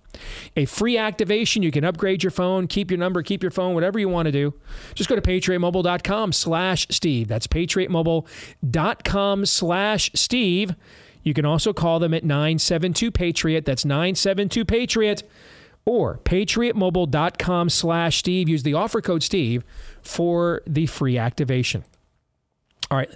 A 0.57 0.65
free 0.65 0.97
activation, 0.97 1.61
you 1.61 1.69
can 1.69 1.83
upgrade 1.83 2.23
your 2.23 2.31
phone, 2.31 2.65
keep 2.65 2.89
your 2.89 2.97
number, 2.97 3.21
keep 3.21 3.43
your 3.43 3.51
phone, 3.51 3.75
whatever 3.75 3.99
you 3.99 4.09
want 4.09 4.25
to 4.25 4.31
do. 4.31 4.55
Just 4.95 5.07
go 5.07 5.15
to 5.15 5.21
patriotmobile.com 5.21 6.33
slash 6.33 6.87
Steve. 6.89 7.27
That's 7.27 7.45
patriotmobile.com 7.45 9.45
slash 9.45 10.11
Steve. 10.15 10.73
You 11.21 11.35
can 11.35 11.45
also 11.45 11.73
call 11.73 11.99
them 11.99 12.15
at 12.15 12.23
972 12.23 13.11
Patriot. 13.11 13.65
That's 13.65 13.85
972 13.85 14.65
Patriot 14.65 15.29
or 15.89 16.19
patriotmobile.com 16.19 17.67
slash 17.67 18.17
Steve. 18.17 18.47
Use 18.47 18.61
the 18.61 18.75
offer 18.75 19.01
code 19.01 19.23
Steve 19.23 19.63
for 20.03 20.61
the 20.67 20.85
free 20.85 21.17
activation. 21.17 21.83
All 22.91 22.97
right, 22.99 23.09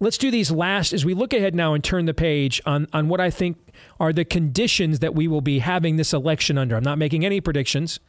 let's 0.00 0.16
do 0.16 0.30
these 0.30 0.50
last 0.50 0.94
as 0.94 1.04
we 1.04 1.12
look 1.12 1.34
ahead 1.34 1.54
now 1.54 1.74
and 1.74 1.84
turn 1.84 2.06
the 2.06 2.14
page 2.14 2.62
on, 2.64 2.86
on 2.94 3.08
what 3.08 3.20
I 3.20 3.28
think 3.28 3.58
are 4.00 4.14
the 4.14 4.24
conditions 4.24 5.00
that 5.00 5.14
we 5.14 5.28
will 5.28 5.42
be 5.42 5.58
having 5.58 5.96
this 5.96 6.14
election 6.14 6.56
under. 6.56 6.74
I'm 6.74 6.82
not 6.82 6.96
making 6.96 7.26
any 7.26 7.42
predictions 7.42 8.00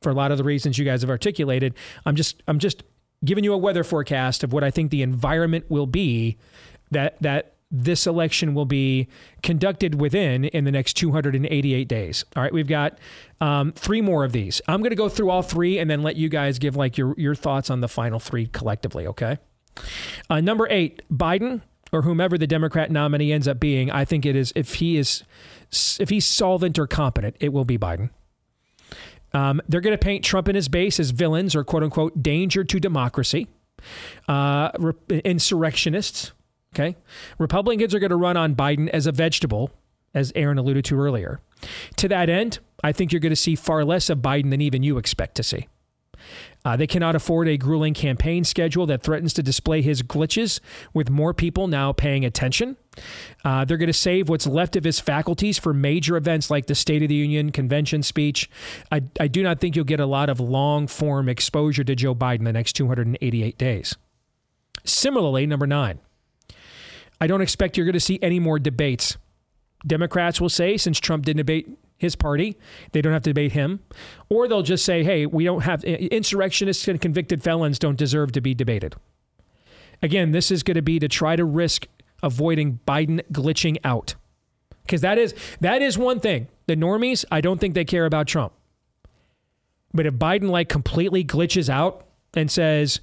for 0.00 0.08
a 0.08 0.14
lot 0.14 0.32
of 0.32 0.38
the 0.38 0.44
reasons 0.44 0.78
you 0.78 0.86
guys 0.86 1.02
have 1.02 1.10
articulated. 1.10 1.74
I'm 2.06 2.16
just 2.16 2.42
I'm 2.48 2.58
just 2.58 2.82
giving 3.26 3.44
you 3.44 3.52
a 3.52 3.58
weather 3.58 3.84
forecast 3.84 4.42
of 4.42 4.54
what 4.54 4.64
I 4.64 4.70
think 4.70 4.90
the 4.90 5.02
environment 5.02 5.66
will 5.68 5.86
be 5.86 6.38
that 6.90 7.20
that 7.20 7.53
this 7.74 8.06
election 8.06 8.54
will 8.54 8.66
be 8.66 9.08
conducted 9.42 10.00
within 10.00 10.44
in 10.44 10.64
the 10.64 10.70
next 10.70 10.94
288 10.94 11.88
days. 11.88 12.24
All 12.36 12.42
right, 12.42 12.52
we've 12.52 12.68
got 12.68 12.98
um, 13.40 13.72
three 13.72 14.00
more 14.00 14.24
of 14.24 14.32
these. 14.32 14.62
I'm 14.68 14.80
going 14.80 14.90
to 14.90 14.96
go 14.96 15.08
through 15.08 15.30
all 15.30 15.42
three 15.42 15.78
and 15.78 15.90
then 15.90 16.02
let 16.02 16.14
you 16.14 16.28
guys 16.28 16.58
give 16.60 16.76
like 16.76 16.96
your 16.96 17.14
your 17.18 17.34
thoughts 17.34 17.70
on 17.70 17.80
the 17.80 17.88
final 17.88 18.20
three 18.20 18.46
collectively. 18.46 19.06
Okay. 19.08 19.38
Uh, 20.30 20.40
number 20.40 20.68
eight, 20.70 21.02
Biden 21.12 21.62
or 21.92 22.02
whomever 22.02 22.38
the 22.38 22.46
Democrat 22.46 22.92
nominee 22.92 23.32
ends 23.32 23.48
up 23.48 23.58
being. 23.58 23.90
I 23.90 24.04
think 24.04 24.24
it 24.24 24.36
is 24.36 24.52
if 24.54 24.74
he 24.74 24.96
is 24.96 25.24
if 25.98 26.10
he's 26.10 26.24
solvent 26.24 26.78
or 26.78 26.86
competent, 26.86 27.36
it 27.40 27.52
will 27.52 27.64
be 27.64 27.76
Biden. 27.76 28.10
Um, 29.32 29.60
they're 29.68 29.80
going 29.80 29.96
to 29.96 30.04
paint 30.04 30.24
Trump 30.24 30.46
and 30.46 30.54
his 30.54 30.68
base 30.68 31.00
as 31.00 31.10
villains 31.10 31.56
or 31.56 31.64
quote 31.64 31.82
unquote 31.82 32.22
danger 32.22 32.62
to 32.62 32.78
democracy, 32.78 33.48
uh, 34.28 34.70
insurrectionists 35.10 36.30
Okay. 36.74 36.96
Republicans 37.38 37.94
are 37.94 38.00
going 38.00 38.10
to 38.10 38.16
run 38.16 38.36
on 38.36 38.56
Biden 38.56 38.88
as 38.88 39.06
a 39.06 39.12
vegetable, 39.12 39.70
as 40.12 40.32
Aaron 40.34 40.58
alluded 40.58 40.84
to 40.86 40.98
earlier. 40.98 41.40
To 41.96 42.08
that 42.08 42.28
end, 42.28 42.58
I 42.82 42.90
think 42.90 43.12
you're 43.12 43.20
going 43.20 43.30
to 43.30 43.36
see 43.36 43.54
far 43.54 43.84
less 43.84 44.10
of 44.10 44.18
Biden 44.18 44.50
than 44.50 44.60
even 44.60 44.82
you 44.82 44.98
expect 44.98 45.36
to 45.36 45.44
see. 45.44 45.68
Uh, 46.64 46.76
they 46.76 46.86
cannot 46.86 47.14
afford 47.14 47.46
a 47.46 47.56
grueling 47.56 47.94
campaign 47.94 48.42
schedule 48.42 48.86
that 48.86 49.02
threatens 49.02 49.34
to 49.34 49.42
display 49.42 49.82
his 49.82 50.02
glitches 50.02 50.60
with 50.94 51.10
more 51.10 51.34
people 51.34 51.68
now 51.68 51.92
paying 51.92 52.24
attention. 52.24 52.76
Uh, 53.44 53.64
they're 53.64 53.76
going 53.76 53.86
to 53.86 53.92
save 53.92 54.28
what's 54.28 54.46
left 54.46 54.74
of 54.74 54.84
his 54.84 54.98
faculties 54.98 55.58
for 55.58 55.74
major 55.74 56.16
events 56.16 56.50
like 56.50 56.66
the 56.66 56.74
State 56.74 57.02
of 57.02 57.08
the 57.08 57.14
Union 57.14 57.52
convention 57.52 58.02
speech. 58.02 58.48
I, 58.90 59.02
I 59.20 59.28
do 59.28 59.42
not 59.42 59.60
think 59.60 59.76
you'll 59.76 59.84
get 59.84 60.00
a 60.00 60.06
lot 60.06 60.30
of 60.30 60.40
long 60.40 60.86
form 60.86 61.28
exposure 61.28 61.84
to 61.84 61.94
Joe 61.94 62.14
Biden 62.14 62.44
the 62.44 62.52
next 62.52 62.72
288 62.72 63.58
days. 63.58 63.94
Similarly, 64.84 65.46
number 65.46 65.66
nine, 65.66 66.00
I 67.20 67.26
don't 67.26 67.40
expect 67.40 67.76
you're 67.76 67.86
going 67.86 67.94
to 67.94 68.00
see 68.00 68.18
any 68.22 68.38
more 68.38 68.58
debates. 68.58 69.16
Democrats 69.86 70.40
will 70.40 70.48
say, 70.48 70.76
since 70.76 70.98
Trump 70.98 71.24
didn't 71.24 71.38
debate 71.38 71.68
his 71.96 72.16
party. 72.16 72.56
They 72.92 73.00
don't 73.00 73.12
have 73.12 73.22
to 73.22 73.30
debate 73.30 73.52
him. 73.52 73.80
Or 74.28 74.48
they'll 74.48 74.62
just 74.62 74.84
say, 74.84 75.04
hey, 75.04 75.26
we 75.26 75.44
don't 75.44 75.62
have 75.62 75.84
insurrectionists 75.84 76.86
and 76.88 77.00
convicted 77.00 77.42
felons 77.42 77.78
don't 77.78 77.96
deserve 77.96 78.32
to 78.32 78.40
be 78.40 78.54
debated. 78.54 78.94
Again, 80.02 80.32
this 80.32 80.50
is 80.50 80.62
going 80.62 80.74
to 80.76 80.82
be 80.82 80.98
to 80.98 81.08
try 81.08 81.36
to 81.36 81.44
risk 81.44 81.86
avoiding 82.22 82.80
Biden 82.86 83.20
glitching 83.32 83.78
out. 83.84 84.14
Because 84.82 85.00
that 85.00 85.18
is 85.18 85.34
that 85.60 85.80
is 85.80 85.96
one 85.96 86.20
thing. 86.20 86.48
The 86.66 86.76
normies, 86.76 87.24
I 87.30 87.40
don't 87.40 87.58
think 87.58 87.74
they 87.74 87.84
care 87.84 88.04
about 88.04 88.26
Trump. 88.26 88.52
But 89.94 90.06
if 90.06 90.14
Biden 90.14 90.50
like 90.50 90.68
completely 90.68 91.24
glitches 91.24 91.68
out 91.68 92.06
and 92.34 92.50
says, 92.50 93.00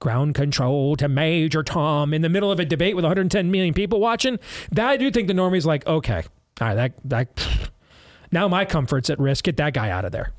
ground 0.00 0.34
control 0.34 0.96
to 0.96 1.08
Major 1.08 1.62
Tom 1.62 2.14
in 2.14 2.22
the 2.22 2.28
middle 2.28 2.50
of 2.50 2.60
a 2.60 2.64
debate 2.64 2.94
with 2.94 3.04
110 3.04 3.50
million 3.50 3.74
people 3.74 4.00
watching, 4.00 4.38
that 4.72 4.88
I 4.88 4.96
do 4.96 5.10
think 5.10 5.28
the 5.28 5.34
normies 5.34 5.64
like, 5.64 5.86
okay, 5.86 6.24
all 6.60 6.68
right, 6.68 6.74
that 6.74 6.92
that 7.04 7.70
now 8.30 8.48
my 8.48 8.64
comfort's 8.64 9.10
at 9.10 9.18
risk. 9.18 9.44
Get 9.44 9.56
that 9.56 9.74
guy 9.74 9.90
out 9.90 10.04
of 10.04 10.12
there. 10.12 10.32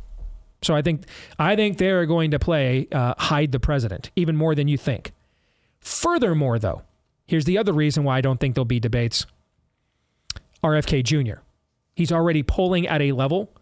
So 0.61 0.75
I 0.75 0.81
think 0.81 1.03
I 1.37 1.55
think 1.55 1.77
they're 1.77 2.05
going 2.05 2.31
to 2.31 2.39
play 2.39 2.87
uh, 2.91 3.15
hide 3.17 3.51
the 3.51 3.59
president 3.59 4.11
even 4.15 4.35
more 4.35 4.55
than 4.55 4.67
you 4.67 4.77
think. 4.77 5.11
Furthermore, 5.79 6.59
though, 6.59 6.83
here's 7.25 7.45
the 7.45 7.57
other 7.57 7.73
reason 7.73 8.03
why 8.03 8.17
I 8.17 8.21
don't 8.21 8.39
think 8.39 8.55
there'll 8.55 8.65
be 8.65 8.79
debates. 8.79 9.25
RFK 10.63 11.03
Jr. 11.03 11.41
He's 11.95 12.11
already 12.11 12.43
polling 12.43 12.87
at 12.87 13.01
a 13.01 13.13
level 13.13 13.53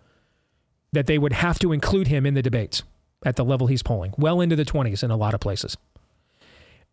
that 0.93 1.05
they 1.05 1.17
would 1.17 1.33
have 1.33 1.59
to 1.59 1.71
include 1.71 2.07
him 2.07 2.25
in 2.25 2.33
the 2.33 2.41
debates 2.41 2.81
at 3.23 3.35
the 3.35 3.45
level 3.45 3.67
he's 3.67 3.83
polling, 3.83 4.13
well 4.17 4.41
into 4.41 4.55
the 4.55 4.65
20s 4.65 5.03
in 5.03 5.11
a 5.11 5.17
lot 5.17 5.33
of 5.33 5.39
places. 5.39 5.77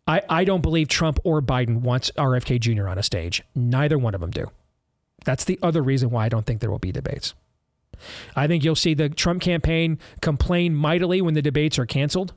I, 0.07 0.21
I 0.29 0.43
don't 0.43 0.61
believe 0.61 0.87
Trump 0.87 1.19
or 1.23 1.41
Biden 1.41 1.81
wants 1.81 2.11
RFK 2.11 2.59
Jr. 2.59 2.87
on 2.87 2.97
a 2.97 3.03
stage. 3.03 3.43
Neither 3.55 3.97
one 3.97 4.13
of 4.13 4.21
them 4.21 4.31
do. 4.31 4.51
That's 5.23 5.45
the 5.45 5.57
other 5.63 5.81
reason 5.81 6.11
why 6.11 6.25
I 6.25 6.29
don't 6.29 6.45
think 6.45 6.61
there 6.61 6.69
will 6.69 6.79
be 6.79 6.91
debates. 6.91 7.33
I 8.35 8.45
think 8.45 8.63
you'll 8.63 8.75
see 8.75 8.93
the 8.93 9.09
Trump 9.09 9.41
campaign 9.41 9.97
complain 10.21 10.75
mightily 10.75 11.21
when 11.21 11.33
the 11.33 11.41
debates 11.41 11.79
are 11.79 11.85
canceled. 11.85 12.33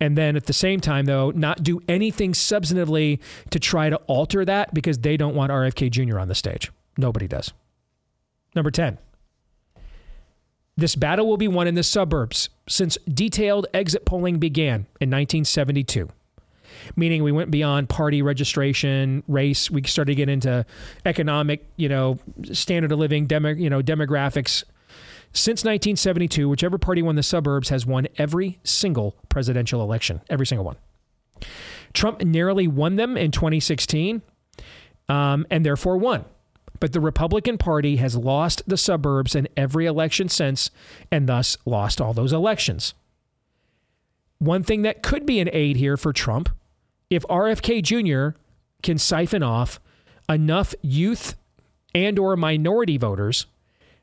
And 0.00 0.16
then 0.16 0.34
at 0.34 0.46
the 0.46 0.52
same 0.52 0.80
time, 0.80 1.04
though, 1.04 1.30
not 1.30 1.62
do 1.62 1.80
anything 1.88 2.32
substantively 2.32 3.20
to 3.50 3.60
try 3.60 3.90
to 3.90 3.96
alter 4.06 4.44
that 4.44 4.72
because 4.72 4.98
they 4.98 5.16
don't 5.16 5.34
want 5.34 5.52
RFK 5.52 5.90
Jr. 5.90 6.18
on 6.18 6.28
the 6.28 6.34
stage. 6.34 6.72
Nobody 6.96 7.28
does. 7.28 7.52
Number 8.54 8.70
10. 8.70 8.98
This 10.76 10.96
battle 10.96 11.28
will 11.28 11.36
be 11.36 11.48
won 11.48 11.68
in 11.68 11.74
the 11.74 11.82
suburbs 11.82 12.48
since 12.68 12.96
detailed 13.06 13.66
exit 13.72 14.04
polling 14.04 14.38
began 14.38 14.86
in 15.00 15.10
1972 15.10 16.08
meaning 16.96 17.22
we 17.22 17.32
went 17.32 17.50
beyond 17.50 17.88
party 17.88 18.22
registration, 18.22 19.22
race. 19.28 19.70
We 19.70 19.82
started 19.84 20.12
to 20.12 20.14
get 20.14 20.28
into 20.28 20.64
economic, 21.04 21.66
you 21.76 21.88
know, 21.88 22.18
standard 22.52 22.92
of 22.92 22.98
living, 22.98 23.26
demo, 23.26 23.50
you 23.50 23.70
know, 23.70 23.82
demographics. 23.82 24.64
Since 25.32 25.64
1972, 25.64 26.48
whichever 26.48 26.78
party 26.78 27.02
won 27.02 27.16
the 27.16 27.22
suburbs 27.22 27.68
has 27.70 27.84
won 27.84 28.06
every 28.18 28.60
single 28.62 29.16
presidential 29.28 29.82
election, 29.82 30.20
every 30.30 30.46
single 30.46 30.64
one. 30.64 30.76
Trump 31.92 32.22
narrowly 32.22 32.68
won 32.68 32.96
them 32.96 33.16
in 33.16 33.30
2016 33.30 34.22
um, 35.08 35.46
and 35.50 35.64
therefore 35.66 35.96
won. 35.96 36.24
But 36.80 36.92
the 36.92 37.00
Republican 37.00 37.56
Party 37.56 37.96
has 37.96 38.16
lost 38.16 38.62
the 38.66 38.76
suburbs 38.76 39.34
in 39.34 39.48
every 39.56 39.86
election 39.86 40.28
since 40.28 40.70
and 41.10 41.28
thus 41.28 41.56
lost 41.64 42.00
all 42.00 42.12
those 42.12 42.32
elections. 42.32 42.94
One 44.38 44.62
thing 44.62 44.82
that 44.82 45.02
could 45.02 45.24
be 45.24 45.40
an 45.40 45.48
aid 45.52 45.76
here 45.76 45.96
for 45.96 46.12
Trump 46.12 46.50
if 47.10 47.22
RFK 47.24 47.82
Jr. 47.82 48.38
can 48.82 48.98
siphon 48.98 49.42
off 49.42 49.80
enough 50.28 50.74
youth 50.82 51.36
and 51.94 52.18
or 52.18 52.36
minority 52.36 52.96
voters 52.96 53.46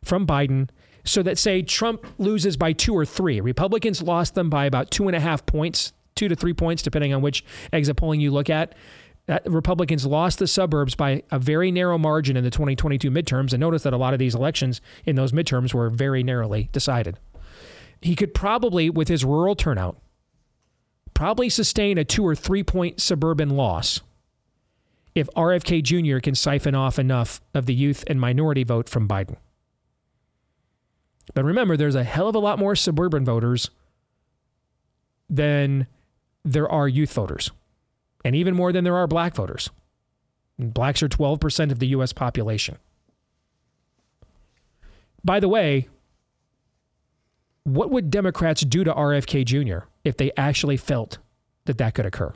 from 0.04 0.26
Biden 0.26 0.70
so 1.04 1.24
that 1.24 1.38
say 1.38 1.62
Trump 1.62 2.06
loses 2.18 2.58
by 2.58 2.74
two 2.74 2.96
or 2.96 3.06
three. 3.06 3.42
Republicans 3.42 4.02
lost 4.02 4.36
them 4.36 4.50
by 4.50 4.66
about 4.66 4.92
two 4.92 5.08
and 5.08 5.16
a 5.16 5.20
half 5.20 5.46
points, 5.46 5.94
two 6.16 6.28
to 6.28 6.36
three 6.36 6.54
points, 6.54 6.84
depending 6.84 7.14
on 7.14 7.22
which 7.22 7.44
exit 7.74 7.98
polling 7.98 8.22
you 8.22 8.32
look 8.32 8.50
at. 8.50 8.76
That 9.28 9.50
Republicans 9.50 10.06
lost 10.06 10.40
the 10.40 10.48
suburbs 10.48 10.96
by 10.96 11.24
a 11.32 11.40
very 11.40 11.72
narrow 11.72 11.98
margin 11.98 12.38
in 12.38 12.44
the 12.44 12.50
2022 12.50 13.10
midterms. 13.12 13.54
And 13.54 13.60
notice 13.60 13.84
that 13.84 13.94
a 13.94 13.98
lot 13.98 14.14
of 14.14 14.20
these 14.20 14.36
elections 14.36 14.82
in 15.06 15.16
those 15.16 15.32
midterms 15.32 15.74
were 15.74 15.90
very 15.90 16.24
narrowly 16.24 16.70
decided. 16.72 17.18
He 18.02 18.16
could 18.16 18.34
probably, 18.34 18.90
with 18.90 19.08
his 19.08 19.24
rural 19.24 19.56
turnout, 19.56 19.98
probably 21.14 21.50
sustain 21.50 21.98
a 21.98 22.04
two 22.04 22.26
or 22.26 22.36
three 22.36 22.64
point 22.64 23.02
suburban 23.02 23.52
loss 23.52 24.02
if 25.14 25.28
RFK 25.36 25.84
Jr. 25.84 26.20
can 26.20 26.36
siphon 26.36 26.76
off 26.76 26.98
enough 26.98 27.42
of 27.54 27.66
the 27.66 27.74
youth 27.74 28.04
and 28.08 28.20
minority 28.20 28.64
vote 28.64 28.88
from 28.88 29.08
Biden. 29.08 29.36
But 31.34 31.46
remember, 31.46 31.78
there's 31.78 31.96
a 31.96 32.04
hell 32.04 32.28
of 32.28 32.36
a 32.36 32.40
lot 32.40 32.60
more 32.60 32.76
suburban 32.76 33.26
voters 33.26 33.70
than 35.30 35.88
there 36.44 36.70
are 36.70 36.88
youth 36.88 37.14
voters, 37.14 37.52
and 38.26 38.36
even 38.36 38.56
more 38.56 38.72
than 38.72 38.84
there 38.84 38.96
are 38.96 39.08
black 39.08 39.36
voters. 39.36 39.70
Blacks 40.58 41.02
are 41.02 41.10
12% 41.10 41.72
of 41.72 41.80
the 41.80 41.88
U.S. 41.88 42.14
population. 42.14 42.78
By 45.24 45.40
the 45.40 45.48
way, 45.48 45.88
what 47.64 47.92
would 47.92 48.10
Democrats 48.10 48.62
do 48.62 48.84
to 48.84 48.94
RFK 48.94 49.46
Jr. 49.46 49.86
if 50.04 50.18
they 50.18 50.32
actually 50.36 50.78
felt 50.78 51.20
that 51.66 51.78
that 51.78 51.94
could 51.94 52.06
occur? 52.06 52.34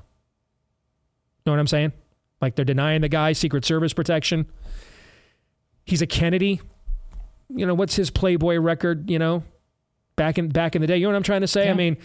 Know 1.45 1.51
what 1.51 1.59
I'm 1.59 1.67
saying? 1.67 1.93
Like 2.41 2.55
they're 2.55 2.65
denying 2.65 3.01
the 3.01 3.09
guy 3.09 3.33
Secret 3.33 3.65
Service 3.65 3.93
protection. 3.93 4.47
He's 5.85 6.01
a 6.01 6.07
Kennedy. 6.07 6.61
You 7.49 7.65
know 7.65 7.75
what's 7.75 7.95
his 7.95 8.09
Playboy 8.09 8.57
record? 8.57 9.09
You 9.09 9.19
know, 9.19 9.43
back 10.15 10.37
in 10.37 10.49
back 10.49 10.75
in 10.75 10.81
the 10.81 10.87
day. 10.87 10.97
You 10.97 11.03
know 11.03 11.09
what 11.11 11.17
I'm 11.17 11.23
trying 11.23 11.41
to 11.41 11.47
say? 11.47 11.65
Yeah. 11.65 11.71
I 11.71 11.75
mean, 11.75 11.97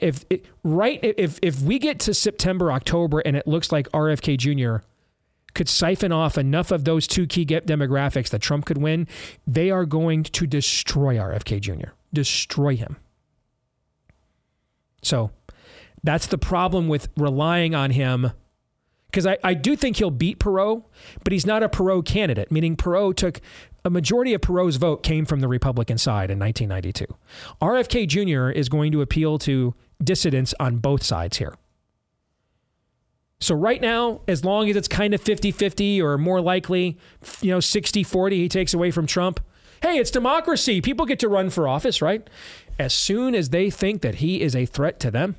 if 0.00 0.24
it, 0.30 0.46
right 0.62 1.00
if 1.02 1.38
if 1.42 1.60
we 1.60 1.78
get 1.78 1.98
to 2.00 2.14
September 2.14 2.70
October 2.70 3.20
and 3.20 3.36
it 3.36 3.46
looks 3.46 3.72
like 3.72 3.88
RFK 3.90 4.38
Jr. 4.38 4.84
could 5.54 5.68
siphon 5.68 6.12
off 6.12 6.38
enough 6.38 6.70
of 6.70 6.84
those 6.84 7.08
two 7.08 7.26
key 7.26 7.44
demographics 7.44 8.30
that 8.30 8.40
Trump 8.40 8.66
could 8.66 8.78
win, 8.78 9.08
they 9.46 9.70
are 9.70 9.84
going 9.84 10.22
to 10.22 10.46
destroy 10.46 11.16
RFK 11.16 11.60
Jr 11.60 11.90
destroy 12.12 12.76
him. 12.76 12.96
So 15.02 15.30
that's 16.02 16.26
the 16.26 16.38
problem 16.38 16.88
with 16.88 17.08
relying 17.16 17.74
on 17.74 17.90
him. 17.90 18.32
Because 19.06 19.26
I, 19.26 19.38
I 19.42 19.54
do 19.54 19.74
think 19.74 19.96
he'll 19.96 20.12
beat 20.12 20.38
Perot, 20.38 20.84
but 21.24 21.32
he's 21.32 21.44
not 21.44 21.64
a 21.64 21.68
Perot 21.68 22.04
candidate, 22.04 22.52
meaning 22.52 22.76
Perot 22.76 23.16
took 23.16 23.40
a 23.84 23.90
majority 23.90 24.34
of 24.34 24.40
Perot's 24.40 24.76
vote 24.76 25.02
came 25.02 25.24
from 25.24 25.40
the 25.40 25.48
Republican 25.48 25.98
side 25.98 26.30
in 26.30 26.38
1992. 26.38 27.06
RFK 27.60 28.06
Jr. 28.06 28.50
is 28.50 28.68
going 28.68 28.92
to 28.92 29.00
appeal 29.00 29.38
to 29.40 29.74
dissidents 30.02 30.54
on 30.60 30.76
both 30.78 31.02
sides 31.02 31.38
here. 31.38 31.54
So 33.40 33.54
right 33.54 33.80
now, 33.80 34.20
as 34.28 34.44
long 34.44 34.68
as 34.68 34.76
it's 34.76 34.88
kind 34.88 35.14
of 35.14 35.24
50-50 35.24 36.00
or 36.02 36.18
more 36.18 36.42
likely, 36.42 36.98
you 37.40 37.50
know, 37.50 37.58
60-40 37.58 38.32
he 38.32 38.48
takes 38.48 38.74
away 38.74 38.90
from 38.90 39.06
Trump, 39.06 39.40
hey, 39.82 39.98
it's 39.98 40.10
democracy. 40.10 40.80
People 40.80 41.06
get 41.06 41.18
to 41.20 41.28
run 41.28 41.50
for 41.50 41.66
office, 41.66 42.02
right? 42.02 42.28
As 42.78 42.92
soon 42.94 43.34
as 43.34 43.50
they 43.50 43.70
think 43.70 44.02
that 44.02 44.16
he 44.16 44.40
is 44.40 44.54
a 44.54 44.66
threat 44.66 45.00
to 45.00 45.10
them, 45.10 45.36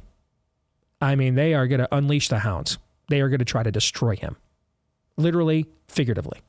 I 1.01 1.15
mean, 1.15 1.35
they 1.35 1.53
are 1.53 1.67
going 1.67 1.79
to 1.79 1.95
unleash 1.95 2.29
the 2.29 2.39
hounds. 2.39 2.77
They 3.09 3.21
are 3.21 3.29
going 3.29 3.39
to 3.39 3.45
try 3.45 3.63
to 3.63 3.71
destroy 3.71 4.15
him, 4.15 4.37
literally, 5.17 5.65
figuratively. 5.87 6.39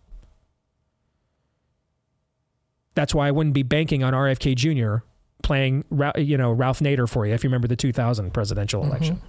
That's 2.95 3.15
why 3.15 3.29
I 3.29 3.31
wouldn't 3.31 3.55
be 3.55 3.63
banking 3.63 4.05
on 4.05 4.13
RFK 4.13 4.55
Jr. 4.55 5.05
playing, 5.43 5.85
you 6.17 6.37
know, 6.37 6.53
Ralph 6.53 6.81
Nader 6.81 7.09
for 7.09 7.27
you 7.27 7.33
if 7.33 7.43
you 7.43 7.49
remember 7.49 7.69
the 7.69 7.77
2000 7.77 8.33
presidential 8.33 8.83
mm-hmm. 8.83 8.91
election. 8.91 9.17
Mm-hmm. 9.17 9.27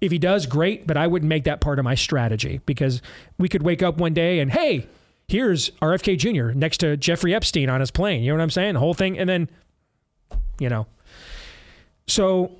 If 0.00 0.12
he 0.12 0.18
does, 0.18 0.46
great, 0.46 0.86
but 0.86 0.96
I 0.96 1.06
wouldn't 1.06 1.28
make 1.28 1.44
that 1.44 1.60
part 1.60 1.78
of 1.78 1.84
my 1.84 1.96
strategy 1.96 2.60
because 2.66 3.02
we 3.36 3.48
could 3.48 3.62
wake 3.62 3.82
up 3.82 3.98
one 3.98 4.14
day 4.14 4.38
and 4.38 4.50
hey, 4.50 4.86
here's 5.28 5.70
RFK 5.82 6.18
Jr. 6.18 6.52
next 6.58 6.78
to 6.78 6.96
Jeffrey 6.96 7.34
Epstein 7.34 7.68
on 7.68 7.80
his 7.80 7.90
plane. 7.90 8.22
You 8.22 8.30
know 8.30 8.36
what 8.36 8.42
I'm 8.42 8.50
saying? 8.50 8.74
The 8.74 8.80
whole 8.80 8.94
thing. 8.94 9.18
And 9.18 9.28
then, 9.28 9.50
you 10.58 10.68
know. 10.68 10.86
So 12.06 12.52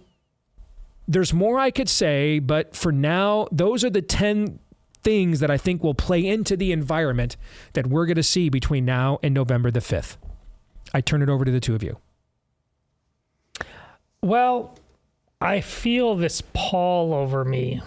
there's 1.09 1.33
more 1.33 1.59
I 1.59 1.71
could 1.71 1.89
say, 1.89 2.39
but 2.39 2.77
for 2.77 2.93
now, 2.93 3.49
those 3.51 3.83
are 3.83 3.91
the 3.91 4.03
10 4.03 4.59
things 5.03 5.41
that 5.41 5.51
I 5.51 5.57
think 5.57 5.83
will 5.83 5.95
play 5.95 6.27
into 6.27 6.57
the 6.57 6.71
environment 6.73 7.37
that 7.73 7.87
we're 7.87 8.05
going 8.05 8.17
to 8.17 8.23
see 8.23 8.51
between 8.51 8.85
now 8.85 9.19
and 9.23 9.33
November 9.33 9.71
the 9.71 9.81
5th. 9.81 10.17
I 10.93 11.01
turn 11.01 11.23
it 11.23 11.29
over 11.29 11.45
to 11.45 11.51
the 11.51 11.61
two 11.61 11.75
of 11.75 11.83
you. 11.83 11.99
Well, 14.23 14.77
I 15.41 15.61
feel 15.61 16.17
this 16.17 16.43
pall 16.53 17.15
over 17.15 17.45
me 17.45 17.81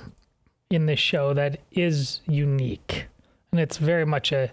in 0.70 0.86
this 0.86 1.00
show 1.00 1.34
that 1.34 1.60
is 1.72 2.22
unique. 2.26 3.06
And 3.52 3.60
it's 3.60 3.78
very 3.78 4.06
much 4.06 4.32
a 4.32 4.52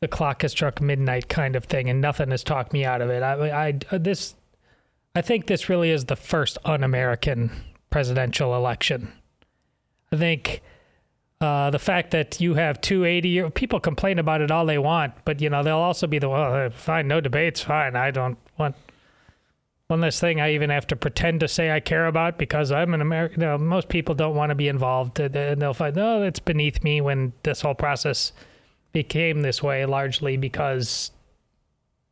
the 0.00 0.08
clock 0.08 0.42
has 0.42 0.52
struck 0.52 0.80
midnight 0.80 1.28
kind 1.28 1.56
of 1.56 1.64
thing 1.64 1.88
and 1.90 2.00
nothing 2.00 2.30
has 2.30 2.44
talked 2.44 2.72
me 2.72 2.84
out 2.84 3.00
of 3.00 3.10
it. 3.10 3.22
I 3.22 3.68
I 3.90 3.98
this 3.98 4.34
I 5.14 5.22
think 5.22 5.46
this 5.46 5.68
really 5.68 5.90
is 5.90 6.04
the 6.04 6.16
first 6.16 6.58
un-American 6.64 7.50
presidential 7.90 8.54
election. 8.54 9.12
I 10.12 10.16
think 10.16 10.62
uh, 11.40 11.70
the 11.70 11.78
fact 11.78 12.10
that 12.12 12.40
you 12.40 12.54
have 12.54 12.80
280 12.80 13.28
year 13.28 13.50
people 13.50 13.80
complain 13.80 14.18
about 14.18 14.40
it 14.40 14.50
all 14.50 14.66
they 14.66 14.78
want, 14.78 15.14
but 15.24 15.40
you 15.40 15.50
know 15.50 15.62
they'll 15.62 15.76
also 15.76 16.06
be 16.06 16.18
the 16.18 16.28
well, 16.28 16.70
fine, 16.70 17.08
no 17.08 17.20
debates, 17.20 17.60
fine. 17.60 17.96
I 17.96 18.10
don't 18.10 18.38
want 18.58 18.76
one 19.88 20.02
less 20.02 20.20
thing 20.20 20.40
I 20.40 20.52
even 20.52 20.68
have 20.70 20.86
to 20.88 20.96
pretend 20.96 21.40
to 21.40 21.48
say 21.48 21.70
I 21.70 21.80
care 21.80 22.06
about 22.06 22.38
because 22.38 22.70
I'm 22.70 22.92
an 22.92 23.00
American. 23.00 23.40
You 23.40 23.46
know, 23.46 23.58
most 23.58 23.88
people 23.88 24.14
don't 24.14 24.36
want 24.36 24.50
to 24.50 24.54
be 24.54 24.68
involved, 24.68 25.18
and 25.18 25.62
they'll 25.62 25.74
find, 25.74 25.96
oh, 25.96 26.22
it's 26.22 26.40
beneath 26.40 26.84
me 26.84 27.00
when 27.00 27.32
this 27.42 27.62
whole 27.62 27.74
process 27.74 28.32
became 28.92 29.42
this 29.42 29.62
way, 29.62 29.84
largely 29.84 30.36
because 30.36 31.10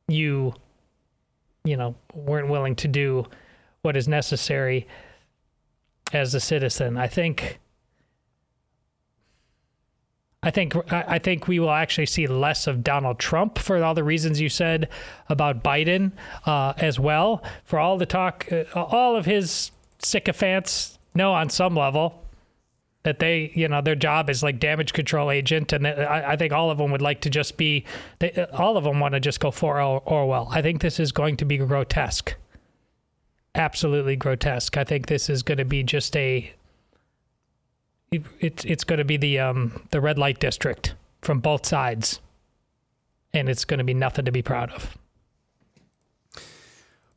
you, 0.09 0.55
you 1.65 1.77
know, 1.77 1.95
weren't 2.15 2.49
willing 2.49 2.77
to 2.77 2.89
do 2.89 3.27
what 3.83 3.97
is 3.97 4.09
necessary 4.09 4.87
as 6.13 6.35
a 6.35 6.41
citizen. 6.41 6.97
I 6.97 7.07
think 7.09 7.59
I 10.43 10.51
think 10.51 10.75
I 10.93 11.19
think 11.19 11.49
we 11.49 11.59
will 11.59 11.73
actually 11.73 12.07
see 12.07 12.29
less 12.29 12.69
of 12.69 12.85
Donald 12.85 13.19
Trump 13.19 13.59
for 13.59 13.83
all 13.83 13.95
the 13.95 14.05
reasons 14.05 14.41
you 14.41 14.49
said 14.49 14.89
about 15.29 15.65
Biden 15.65 16.13
uh, 16.45 16.73
as 16.77 17.01
well. 17.01 17.43
For 17.65 17.81
all 17.81 17.99
the 17.99 18.07
talk, 18.07 18.47
uh, 18.53 18.65
all 18.75 19.17
of 19.17 19.25
his 19.25 19.73
sycophants 19.99 20.99
no, 21.17 21.33
on 21.33 21.49
some 21.49 21.75
level 21.75 22.26
that 23.07 23.21
they, 23.21 23.53
you 23.55 23.69
know, 23.69 23.81
their 23.81 23.95
job 23.95 24.29
is 24.29 24.43
like 24.43 24.59
damage 24.59 24.93
control 24.93 25.31
agent, 25.31 25.73
and 25.73 25.87
I, 25.87 26.33
I 26.33 26.37
think 26.37 26.53
all 26.53 26.73
of 26.73 26.79
them 26.79 26.91
would 26.91 27.01
like 27.01 27.21
to 27.21 27.31
just 27.31 27.57
be. 27.57 27.85
They, 28.19 28.33
all 28.53 28.77
of 28.77 28.83
them 28.83 28.99
want 28.99 29.15
to 29.15 29.21
just 29.21 29.39
go 29.39 29.53
for 29.53 29.81
or- 29.81 30.03
Orwell. 30.05 30.49
I 30.51 30.61
think 30.61 30.81
this 30.81 30.99
is 30.99 31.13
going 31.13 31.37
to 31.37 31.45
be 31.45 31.57
grotesque. 31.59 32.35
Absolutely 33.55 34.17
grotesque. 34.17 34.77
I 34.77 34.83
think 34.83 35.07
this 35.07 35.31
is 35.31 35.45
going 35.45 35.59
to 35.59 35.65
be 35.65 35.85
just 35.85 36.17
a 36.17 36.53
it's 38.11 38.65
it's 38.65 38.83
going 38.83 38.99
to 38.99 39.05
be 39.05 39.17
the 39.17 39.39
um, 39.39 39.87
the 39.93 40.01
red 40.01 40.19
light 40.19 40.41
district 40.41 40.97
from 41.23 41.39
both 41.39 41.65
sides, 41.65 42.21
and 43.33 43.49
it's 43.49 43.65
going 43.65 43.79
to 43.79 43.85
be 43.85 43.95
nothing 43.95 44.25
to 44.25 44.33
be 44.33 44.43
proud 44.43 44.73
of. 44.73 44.99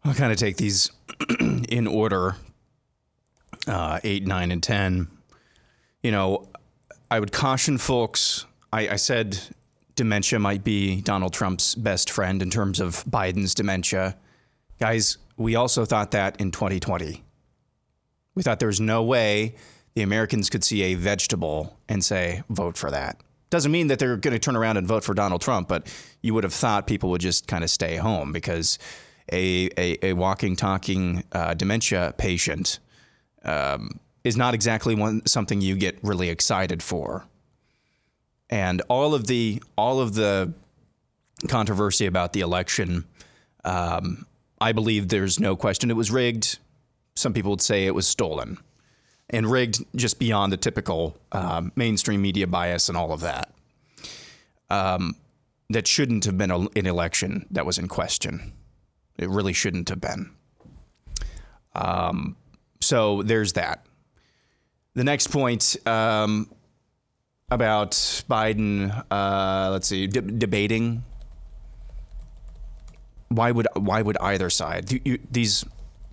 I'll 0.05 0.13
kind 0.13 0.31
of 0.31 0.37
take 0.37 0.57
these 0.57 0.91
in 1.39 1.87
order 1.87 2.35
uh, 3.67 3.99
eight, 4.03 4.27
nine, 4.27 4.51
and 4.51 4.61
10. 4.61 5.07
You 6.03 6.11
know, 6.11 6.47
I 7.11 7.19
would 7.19 7.31
caution 7.31 7.77
folks. 7.77 8.45
I, 8.71 8.89
I, 8.89 8.95
said 8.95 9.39
dementia 9.95 10.39
might 10.39 10.63
be 10.63 11.01
Donald 11.01 11.33
Trump's 11.33 11.75
best 11.75 12.09
friend 12.09 12.41
in 12.41 12.49
terms 12.49 12.79
of 12.79 13.03
Biden's 13.05 13.53
dementia. 13.53 14.15
Guys, 14.79 15.17
we 15.35 15.55
also 15.55 15.85
thought 15.85 16.11
that 16.11 16.39
in 16.39 16.51
2020. 16.51 17.23
We 18.35 18.43
thought 18.43 18.59
there 18.59 18.67
was 18.67 18.79
no 18.79 19.03
way 19.03 19.55
the 19.95 20.03
Americans 20.03 20.49
could 20.49 20.63
see 20.63 20.83
a 20.83 20.93
vegetable 20.93 21.77
and 21.89 22.03
say, 22.03 22.43
vote 22.49 22.77
for 22.77 22.91
that. 22.91 23.19
Doesn't 23.49 23.71
mean 23.71 23.87
that 23.87 23.99
they're 23.99 24.15
going 24.15 24.33
to 24.33 24.39
turn 24.39 24.55
around 24.55 24.77
and 24.77 24.87
vote 24.87 25.03
for 25.03 25.13
Donald 25.13 25.41
Trump, 25.41 25.67
but 25.67 25.91
you 26.21 26.33
would 26.33 26.43
have 26.43 26.53
thought 26.53 26.85
people 26.85 27.09
would 27.09 27.21
just 27.21 27.47
kind 27.47 27.63
of 27.63 27.69
stay 27.69 27.95
home 27.95 28.31
because 28.31 28.77
a, 29.31 29.69
a, 29.77 30.05
a 30.05 30.13
walking, 30.13 30.55
talking 30.55 31.23
uh, 31.31 31.55
dementia 31.55 32.13
patient 32.17 32.79
um, 33.43 33.99
is 34.23 34.35
not 34.35 34.53
exactly 34.53 34.95
one, 34.95 35.25
something 35.25 35.61
you 35.61 35.75
get 35.75 35.97
really 36.03 36.29
excited 36.29 36.83
for. 36.83 37.25
And 38.49 38.81
all 38.89 39.13
of 39.13 39.27
the 39.27 39.61
all 39.77 39.99
of 39.99 40.15
the 40.15 40.53
controversy 41.47 42.05
about 42.05 42.33
the 42.33 42.41
election, 42.41 43.05
um, 43.63 44.25
I 44.59 44.71
believe 44.71 45.07
there's 45.07 45.39
no 45.39 45.55
question 45.55 45.91
it 45.91 45.95
was 45.95 46.11
rigged. 46.11 46.57
Some 47.15 47.33
people 47.33 47.51
would 47.51 47.61
say 47.61 47.85
it 47.85 47.95
was 47.95 48.07
stolen 48.07 48.57
and 49.29 49.49
rigged 49.49 49.85
just 49.95 50.19
beyond 50.19 50.51
the 50.51 50.57
typical 50.57 51.15
um, 51.31 51.71
mainstream 51.75 52.21
media 52.21 52.47
bias 52.47 52.89
and 52.89 52.97
all 52.97 53.11
of 53.11 53.21
that. 53.21 53.51
Um, 54.69 55.15
that 55.69 55.87
shouldn't 55.87 56.25
have 56.25 56.37
been 56.37 56.51
a, 56.51 56.59
an 56.59 56.87
election 56.87 57.45
that 57.51 57.65
was 57.65 57.77
in 57.77 57.87
question. 57.87 58.53
It 59.17 59.29
really 59.29 59.53
shouldn't 59.53 59.89
have 59.89 60.01
been. 60.01 60.31
Um, 61.75 62.35
so 62.81 63.21
there's 63.21 63.53
that. 63.53 63.85
The 64.95 65.03
next 65.03 65.27
point 65.27 65.77
um, 65.85 66.49
about 67.49 67.91
Biden, 68.29 69.05
uh, 69.11 69.69
let's 69.71 69.87
see, 69.87 70.07
de- 70.07 70.21
debating. 70.21 71.03
Why 73.29 73.51
would 73.51 73.67
why 73.75 74.01
would 74.01 74.17
either 74.17 74.49
side? 74.49 74.91
You, 75.05 75.19
these 75.29 75.63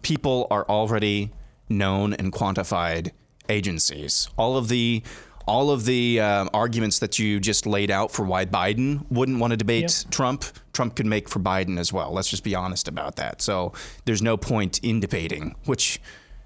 people 0.02 0.46
are 0.50 0.66
already 0.68 1.32
known 1.68 2.12
and 2.12 2.32
quantified 2.32 3.10
agencies. 3.48 4.28
All 4.36 4.56
of 4.56 4.68
the 4.68 5.02
all 5.46 5.70
of 5.70 5.84
the 5.84 6.20
uh, 6.20 6.46
arguments 6.52 6.98
that 6.98 7.18
you 7.18 7.38
just 7.38 7.66
laid 7.66 7.90
out 7.90 8.10
for 8.10 8.24
why 8.24 8.44
Biden 8.44 9.06
wouldn't 9.10 9.38
want 9.38 9.52
to 9.52 9.56
debate 9.56 9.82
yep. 9.82 10.12
Trump, 10.12 10.44
Trump 10.72 10.96
could 10.96 11.06
make 11.06 11.28
for 11.28 11.38
Biden 11.38 11.78
as 11.78 11.92
well. 11.92 12.12
Let's 12.12 12.28
just 12.28 12.42
be 12.42 12.54
honest 12.54 12.88
about 12.88 13.16
that. 13.16 13.40
So 13.40 13.72
there's 14.06 14.22
no 14.22 14.36
point 14.36 14.80
in 14.80 14.98
debating, 14.98 15.54
which 15.64 16.00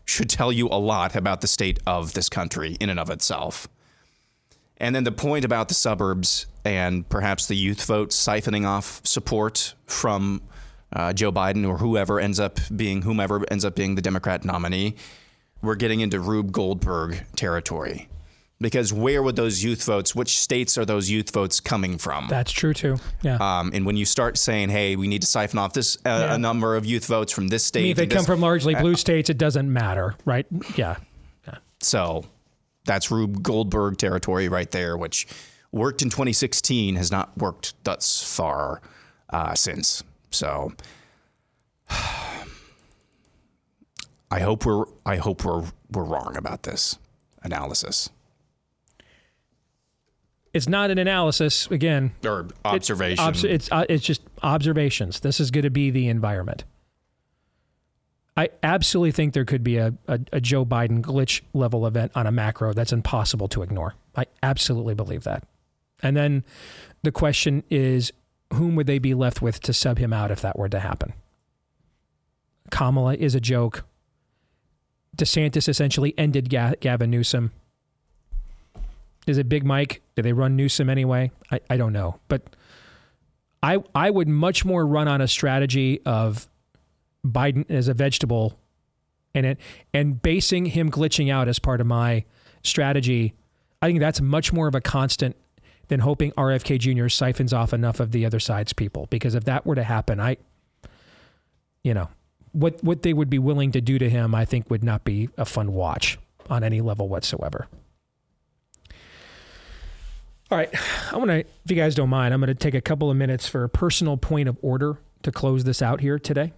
should 0.04 0.28
tell 0.28 0.52
you 0.52 0.66
a 0.68 0.78
lot 0.78 1.14
about 1.14 1.40
the 1.40 1.46
state 1.46 1.78
of 1.86 2.14
this 2.14 2.28
country 2.28 2.76
in 2.80 2.90
and 2.90 2.98
of 2.98 3.10
itself. 3.10 3.68
And 4.78 4.94
then 4.94 5.04
the 5.04 5.12
point 5.12 5.44
about 5.44 5.68
the 5.68 5.74
suburbs 5.74 6.46
and 6.64 7.08
perhaps 7.08 7.46
the 7.46 7.54
youth 7.54 7.84
vote 7.84 8.10
siphoning 8.10 8.66
off 8.66 9.00
support 9.04 9.74
from 9.86 10.42
uh, 10.92 11.12
Joe 11.12 11.30
Biden 11.30 11.68
or 11.68 11.78
whoever 11.78 12.18
ends 12.18 12.40
up 12.40 12.58
being 12.74 13.02
whomever 13.02 13.44
ends 13.50 13.64
up 13.64 13.76
being 13.76 13.94
the 13.94 14.02
Democrat 14.02 14.44
nominee, 14.44 14.96
we're 15.62 15.76
getting 15.76 16.00
into 16.00 16.18
Rube 16.18 16.50
Goldberg 16.50 17.22
territory. 17.36 18.08
Because 18.60 18.92
where 18.92 19.22
would 19.22 19.36
those 19.36 19.64
youth 19.64 19.84
votes? 19.84 20.14
Which 20.14 20.38
states 20.38 20.76
are 20.76 20.84
those 20.84 21.08
youth 21.08 21.30
votes 21.30 21.60
coming 21.60 21.96
from? 21.96 22.28
That's 22.28 22.52
true 22.52 22.74
too. 22.74 22.98
Yeah. 23.22 23.36
Um, 23.36 23.70
and 23.72 23.86
when 23.86 23.96
you 23.96 24.04
start 24.04 24.36
saying, 24.36 24.68
"Hey, 24.68 24.96
we 24.96 25.08
need 25.08 25.22
to 25.22 25.26
siphon 25.26 25.58
off 25.58 25.72
this 25.72 25.96
uh, 26.04 26.26
yeah. 26.28 26.34
a 26.34 26.38
number 26.38 26.76
of 26.76 26.84
youth 26.84 27.06
votes 27.06 27.32
from 27.32 27.48
this 27.48 27.64
state," 27.64 27.80
I 27.80 27.82
mean, 27.84 27.90
if 27.92 27.96
they 27.96 28.06
this, 28.06 28.16
come 28.16 28.26
from 28.26 28.40
largely 28.40 28.74
blue 28.74 28.92
uh, 28.92 28.96
states, 28.96 29.30
it 29.30 29.38
doesn't 29.38 29.72
matter, 29.72 30.14
right? 30.26 30.46
Yeah. 30.76 30.96
yeah. 31.46 31.56
So 31.80 32.26
that's 32.84 33.10
Rube 33.10 33.42
Goldberg 33.42 33.96
territory 33.96 34.48
right 34.48 34.70
there, 34.70 34.96
which 34.96 35.26
worked 35.72 36.02
in 36.02 36.10
2016, 36.10 36.96
has 36.96 37.10
not 37.10 37.36
worked 37.38 37.82
thus 37.84 38.22
far 38.22 38.82
uh, 39.30 39.54
since. 39.54 40.02
So 40.30 40.72
I 44.30 44.40
hope 44.40 44.66
we're 44.66 44.84
I 45.06 45.16
hope 45.16 45.44
we're 45.44 45.64
we're 45.90 46.04
wrong 46.04 46.36
about 46.36 46.64
this 46.64 46.98
analysis. 47.42 48.10
It's 50.52 50.68
not 50.68 50.90
an 50.90 50.98
analysis 50.98 51.68
again, 51.70 52.12
or 52.24 52.48
observation. 52.64 53.28
It's 53.28 53.44
it's, 53.44 53.72
uh, 53.72 53.84
it's 53.88 54.04
just 54.04 54.22
observations. 54.42 55.20
This 55.20 55.38
is 55.38 55.50
going 55.50 55.62
to 55.62 55.70
be 55.70 55.90
the 55.90 56.08
environment. 56.08 56.64
I 58.36 58.48
absolutely 58.62 59.12
think 59.12 59.34
there 59.34 59.44
could 59.44 59.62
be 59.62 59.76
a, 59.76 59.94
a, 60.08 60.18
a 60.32 60.40
Joe 60.40 60.64
Biden 60.64 61.02
glitch 61.02 61.42
level 61.52 61.86
event 61.86 62.12
on 62.14 62.26
a 62.26 62.32
macro 62.32 62.72
that's 62.72 62.92
impossible 62.92 63.48
to 63.48 63.62
ignore. 63.62 63.94
I 64.16 64.26
absolutely 64.42 64.94
believe 64.94 65.24
that. 65.24 65.44
And 66.02 66.16
then 66.16 66.44
the 67.02 67.12
question 67.12 67.62
is 67.70 68.12
whom 68.52 68.74
would 68.76 68.86
they 68.86 68.98
be 68.98 69.14
left 69.14 69.42
with 69.42 69.60
to 69.60 69.72
sub 69.72 69.98
him 69.98 70.12
out 70.12 70.30
if 70.30 70.40
that 70.40 70.58
were 70.58 70.68
to 70.68 70.80
happen? 70.80 71.12
Kamala 72.70 73.14
is 73.14 73.34
a 73.34 73.40
joke. 73.40 73.84
DeSantis 75.16 75.68
essentially 75.68 76.14
ended 76.16 76.48
Ga- 76.48 76.74
Gavin 76.80 77.10
Newsom. 77.10 77.52
Is 79.26 79.38
it 79.38 79.48
Big 79.48 79.64
Mike? 79.64 80.02
Do 80.16 80.22
they 80.22 80.32
run 80.32 80.56
Newsom 80.56 80.88
anyway? 80.88 81.30
I, 81.50 81.60
I 81.68 81.76
don't 81.76 81.92
know. 81.92 82.18
But 82.28 82.42
I 83.62 83.78
I 83.94 84.10
would 84.10 84.28
much 84.28 84.64
more 84.64 84.86
run 84.86 85.08
on 85.08 85.20
a 85.20 85.28
strategy 85.28 86.00
of 86.04 86.48
Biden 87.24 87.70
as 87.70 87.88
a 87.88 87.94
vegetable 87.94 88.58
and 89.34 89.46
it 89.46 89.58
and 89.92 90.20
basing 90.20 90.66
him 90.66 90.90
glitching 90.90 91.30
out 91.30 91.48
as 91.48 91.58
part 91.58 91.80
of 91.80 91.86
my 91.86 92.24
strategy. 92.62 93.34
I 93.82 93.86
think 93.86 94.00
that's 94.00 94.20
much 94.20 94.52
more 94.52 94.68
of 94.68 94.74
a 94.74 94.80
constant 94.80 95.36
than 95.88 96.00
hoping 96.00 96.32
RFK 96.32 96.78
Jr. 96.78 97.08
siphons 97.08 97.52
off 97.52 97.72
enough 97.72 98.00
of 98.00 98.12
the 98.12 98.24
other 98.24 98.40
side's 98.40 98.72
people. 98.72 99.06
Because 99.10 99.34
if 99.34 99.44
that 99.44 99.66
were 99.66 99.74
to 99.74 99.82
happen, 99.82 100.20
I, 100.20 100.36
you 101.82 101.94
know, 101.94 102.08
what 102.52 102.82
what 102.82 103.02
they 103.02 103.12
would 103.12 103.30
be 103.30 103.38
willing 103.38 103.72
to 103.72 103.80
do 103.80 103.98
to 103.98 104.08
him, 104.08 104.34
I 104.34 104.44
think 104.44 104.70
would 104.70 104.84
not 104.84 105.04
be 105.04 105.28
a 105.36 105.44
fun 105.44 105.72
watch 105.72 106.18
on 106.48 106.64
any 106.64 106.80
level 106.80 107.08
whatsoever. 107.08 107.68
All 110.50 110.58
right, 110.58 110.74
I 111.12 111.16
want 111.16 111.30
to, 111.30 111.38
if 111.38 111.46
you 111.68 111.76
guys 111.76 111.94
don't 111.94 112.08
mind, 112.08 112.34
I'm 112.34 112.40
going 112.40 112.48
to 112.48 112.54
take 112.54 112.74
a 112.74 112.80
couple 112.80 113.08
of 113.08 113.16
minutes 113.16 113.46
for 113.46 113.62
a 113.62 113.68
personal 113.68 114.16
point 114.16 114.48
of 114.48 114.58
order 114.62 114.98
to 115.22 115.30
close 115.30 115.62
this 115.62 115.80
out 115.80 116.00
here 116.00 116.18
today. 116.18 116.52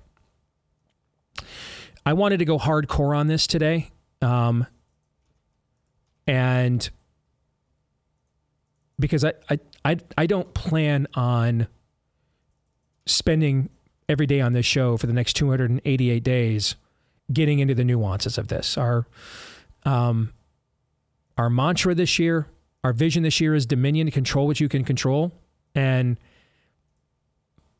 I 2.06 2.14
wanted 2.14 2.38
to 2.38 2.46
go 2.46 2.58
hardcore 2.58 3.14
on 3.14 3.26
this 3.26 3.46
today. 3.46 3.90
Um, 4.22 4.66
and 6.26 6.88
because 8.98 9.26
I, 9.26 9.34
I, 9.50 9.58
I, 9.84 9.96
I 10.16 10.26
don't 10.26 10.54
plan 10.54 11.06
on 11.12 11.66
spending 13.04 13.68
every 14.08 14.26
day 14.26 14.40
on 14.40 14.54
this 14.54 14.64
show 14.64 14.96
for 14.96 15.06
the 15.06 15.12
next 15.12 15.34
288 15.34 16.24
days 16.24 16.76
getting 17.30 17.58
into 17.58 17.74
the 17.74 17.84
nuances 17.84 18.38
of 18.38 18.48
this. 18.48 18.78
Our, 18.78 19.06
um, 19.84 20.32
our 21.36 21.50
mantra 21.50 21.94
this 21.94 22.18
year, 22.18 22.48
our 22.84 22.92
vision 22.92 23.22
this 23.22 23.40
year 23.40 23.54
is 23.54 23.66
dominion, 23.66 24.10
control 24.10 24.46
what 24.46 24.60
you 24.60 24.68
can 24.68 24.84
control. 24.84 25.32
And 25.74 26.16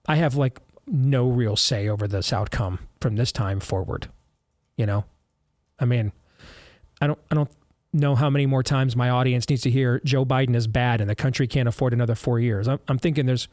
I 0.07 0.16
have 0.16 0.35
like 0.37 0.61
no 0.87 1.29
real 1.29 1.57
say 1.57 1.89
over 1.89 2.07
this 2.07 2.33
outcome 2.33 2.81
from 3.01 3.16
this 3.16 3.33
time 3.33 3.61
forward. 3.61 4.09
You 4.77 4.87
know, 4.87 5.05
I 5.79 5.85
mean, 5.85 6.12
I 7.01 7.07
don't, 7.07 7.19
I 7.31 7.35
don't 7.35 7.51
know 7.93 8.15
how 8.15 8.31
many 8.31 8.47
more 8.47 8.62
times 8.62 8.97
my 8.97 9.11
audience 9.11 9.49
needs 9.49 9.62
to 9.62 9.70
hear 9.70 10.01
Joe 10.05 10.24
Biden 10.24 10.57
is 10.57 10.66
bad 10.66 11.01
and 11.01 11.11
the 11.11 11.15
country 11.15 11.47
can't 11.47 11.69
afford 11.69 11.93
another 11.93 12.15
four 12.15 12.41
years. 12.41 12.66
I'm, 12.69 12.81
I'm 12.89 12.99
thinking 12.99 13.27
there's 13.27 13.49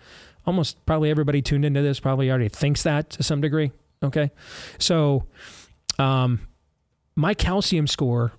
almost 0.46 0.84
probably 0.86 1.10
everybody 1.10 1.42
tuned 1.42 1.66
into 1.66 1.82
this 1.82 2.00
probably 2.00 2.30
already 2.30 2.50
thinks 2.50 2.84
that 2.84 3.10
to 3.12 3.24
some 3.24 3.42
degree. 3.42 3.72
Okay, 4.02 4.32
so 4.78 5.26
um, 5.98 6.48
my 7.16 7.34
calcium 7.34 7.86
score 7.86 8.32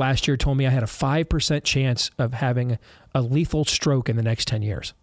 last 0.00 0.26
year 0.26 0.36
told 0.36 0.56
me 0.58 0.66
I 0.66 0.70
had 0.70 0.82
a 0.82 0.88
five 0.88 1.28
percent 1.28 1.62
chance 1.62 2.10
of 2.18 2.34
having 2.34 2.78
a 3.14 3.22
lethal 3.22 3.64
stroke 3.64 4.08
in 4.08 4.16
the 4.16 4.22
next 4.22 4.48
ten 4.48 4.62
years. 4.62 4.94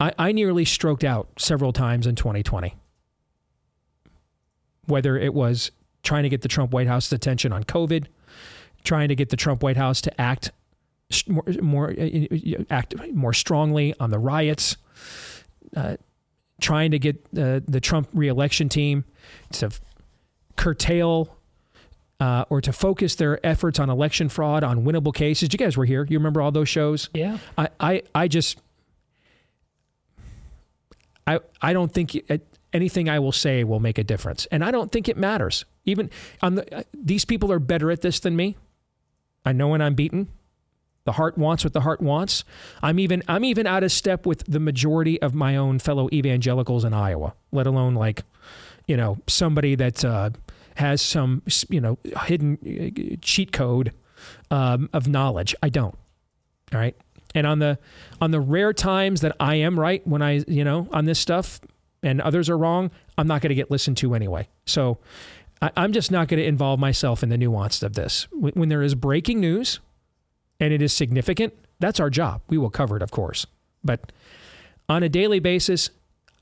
I, 0.00 0.12
I 0.18 0.32
nearly 0.32 0.64
stroked 0.64 1.04
out 1.04 1.28
several 1.38 1.72
times 1.72 2.08
in 2.08 2.16
2020. 2.16 2.74
Whether 4.86 5.16
it 5.16 5.32
was 5.32 5.70
trying 6.02 6.24
to 6.24 6.28
get 6.28 6.42
the 6.42 6.48
Trump 6.48 6.72
White 6.72 6.88
House's 6.88 7.12
attention 7.12 7.52
on 7.52 7.62
COVID, 7.62 8.06
trying 8.82 9.08
to 9.08 9.14
get 9.14 9.28
the 9.28 9.36
Trump 9.36 9.62
White 9.62 9.76
House 9.76 10.00
to 10.00 10.20
act 10.20 10.50
more, 11.28 11.44
more 11.60 11.90
uh, 11.90 12.64
act 12.68 12.94
more 13.12 13.32
strongly 13.32 13.94
on 14.00 14.10
the 14.10 14.18
riots, 14.18 14.76
uh, 15.76 15.96
trying 16.60 16.90
to 16.90 16.98
get 16.98 17.16
uh, 17.38 17.60
the 17.66 17.80
Trump 17.80 18.08
reelection 18.12 18.68
team 18.68 19.04
to 19.52 19.70
curtail 20.56 21.36
uh, 22.22 22.44
or 22.50 22.60
to 22.60 22.72
focus 22.72 23.16
their 23.16 23.44
efforts 23.44 23.80
on 23.80 23.90
election 23.90 24.28
fraud, 24.28 24.62
on 24.62 24.84
winnable 24.84 25.12
cases. 25.12 25.48
You 25.50 25.58
guys 25.58 25.76
were 25.76 25.84
here. 25.84 26.06
You 26.08 26.18
remember 26.18 26.40
all 26.40 26.52
those 26.52 26.68
shows? 26.68 27.10
Yeah. 27.12 27.38
I, 27.58 27.68
I, 27.80 28.02
I 28.14 28.28
just 28.28 28.62
I, 31.26 31.40
I 31.60 31.72
don't 31.72 31.92
think 31.92 32.16
anything 32.72 33.08
I 33.08 33.18
will 33.18 33.32
say 33.32 33.64
will 33.64 33.80
make 33.80 33.98
a 33.98 34.04
difference. 34.04 34.46
And 34.52 34.64
I 34.64 34.70
don't 34.70 34.92
think 34.92 35.08
it 35.08 35.16
matters. 35.16 35.64
Even 35.84 36.10
on 36.40 36.54
the, 36.54 36.86
these 36.94 37.24
people 37.24 37.50
are 37.50 37.58
better 37.58 37.90
at 37.90 38.02
this 38.02 38.20
than 38.20 38.36
me. 38.36 38.56
I 39.44 39.50
know 39.50 39.66
when 39.66 39.82
I'm 39.82 39.94
beaten. 39.94 40.28
The 41.04 41.12
heart 41.12 41.36
wants 41.36 41.64
what 41.64 41.72
the 41.72 41.80
heart 41.80 42.00
wants. 42.00 42.44
I'm 42.84 43.00
even 43.00 43.24
I'm 43.26 43.44
even 43.44 43.66
out 43.66 43.82
of 43.82 43.90
step 43.90 44.26
with 44.26 44.44
the 44.46 44.60
majority 44.60 45.20
of 45.20 45.34
my 45.34 45.56
own 45.56 45.80
fellow 45.80 46.08
evangelicals 46.12 46.84
in 46.84 46.94
Iowa, 46.94 47.34
let 47.50 47.66
alone 47.66 47.96
like, 47.96 48.22
you 48.86 48.96
know, 48.96 49.18
somebody 49.26 49.74
that's 49.74 50.04
uh, 50.04 50.30
has 50.76 51.02
some 51.02 51.42
you 51.68 51.80
know 51.80 51.98
hidden 52.24 52.58
uh, 52.64 53.16
cheat 53.20 53.52
code 53.52 53.92
um, 54.50 54.88
of 54.92 55.08
knowledge. 55.08 55.54
I 55.62 55.68
don't. 55.68 55.96
All 56.72 56.80
right. 56.80 56.96
And 57.34 57.46
on 57.46 57.58
the 57.58 57.78
on 58.20 58.30
the 58.30 58.40
rare 58.40 58.72
times 58.72 59.20
that 59.22 59.34
I 59.40 59.56
am 59.56 59.78
right 59.78 60.06
when 60.06 60.22
I, 60.22 60.44
you 60.46 60.64
know, 60.64 60.88
on 60.92 61.06
this 61.06 61.18
stuff 61.18 61.60
and 62.02 62.20
others 62.20 62.50
are 62.50 62.58
wrong, 62.58 62.90
I'm 63.16 63.26
not 63.26 63.40
going 63.40 63.50
to 63.50 63.54
get 63.54 63.70
listened 63.70 63.96
to 63.98 64.14
anyway. 64.14 64.48
So 64.66 64.98
I, 65.60 65.70
am 65.76 65.92
just 65.92 66.10
not 66.10 66.28
going 66.28 66.40
to 66.40 66.46
involve 66.46 66.78
myself 66.78 67.22
in 67.22 67.28
the 67.28 67.38
nuance 67.38 67.82
of 67.82 67.94
this. 67.94 68.26
When, 68.32 68.52
when 68.54 68.68
there 68.68 68.82
is 68.82 68.94
breaking 68.94 69.40
news 69.40 69.80
and 70.60 70.72
it 70.72 70.82
is 70.82 70.92
significant, 70.92 71.54
that's 71.78 72.00
our 72.00 72.10
job. 72.10 72.42
We 72.48 72.58
will 72.58 72.70
cover 72.70 72.96
it, 72.96 73.02
of 73.02 73.10
course. 73.10 73.46
But 73.82 74.12
on 74.88 75.02
a 75.02 75.08
daily 75.08 75.40
basis, 75.40 75.90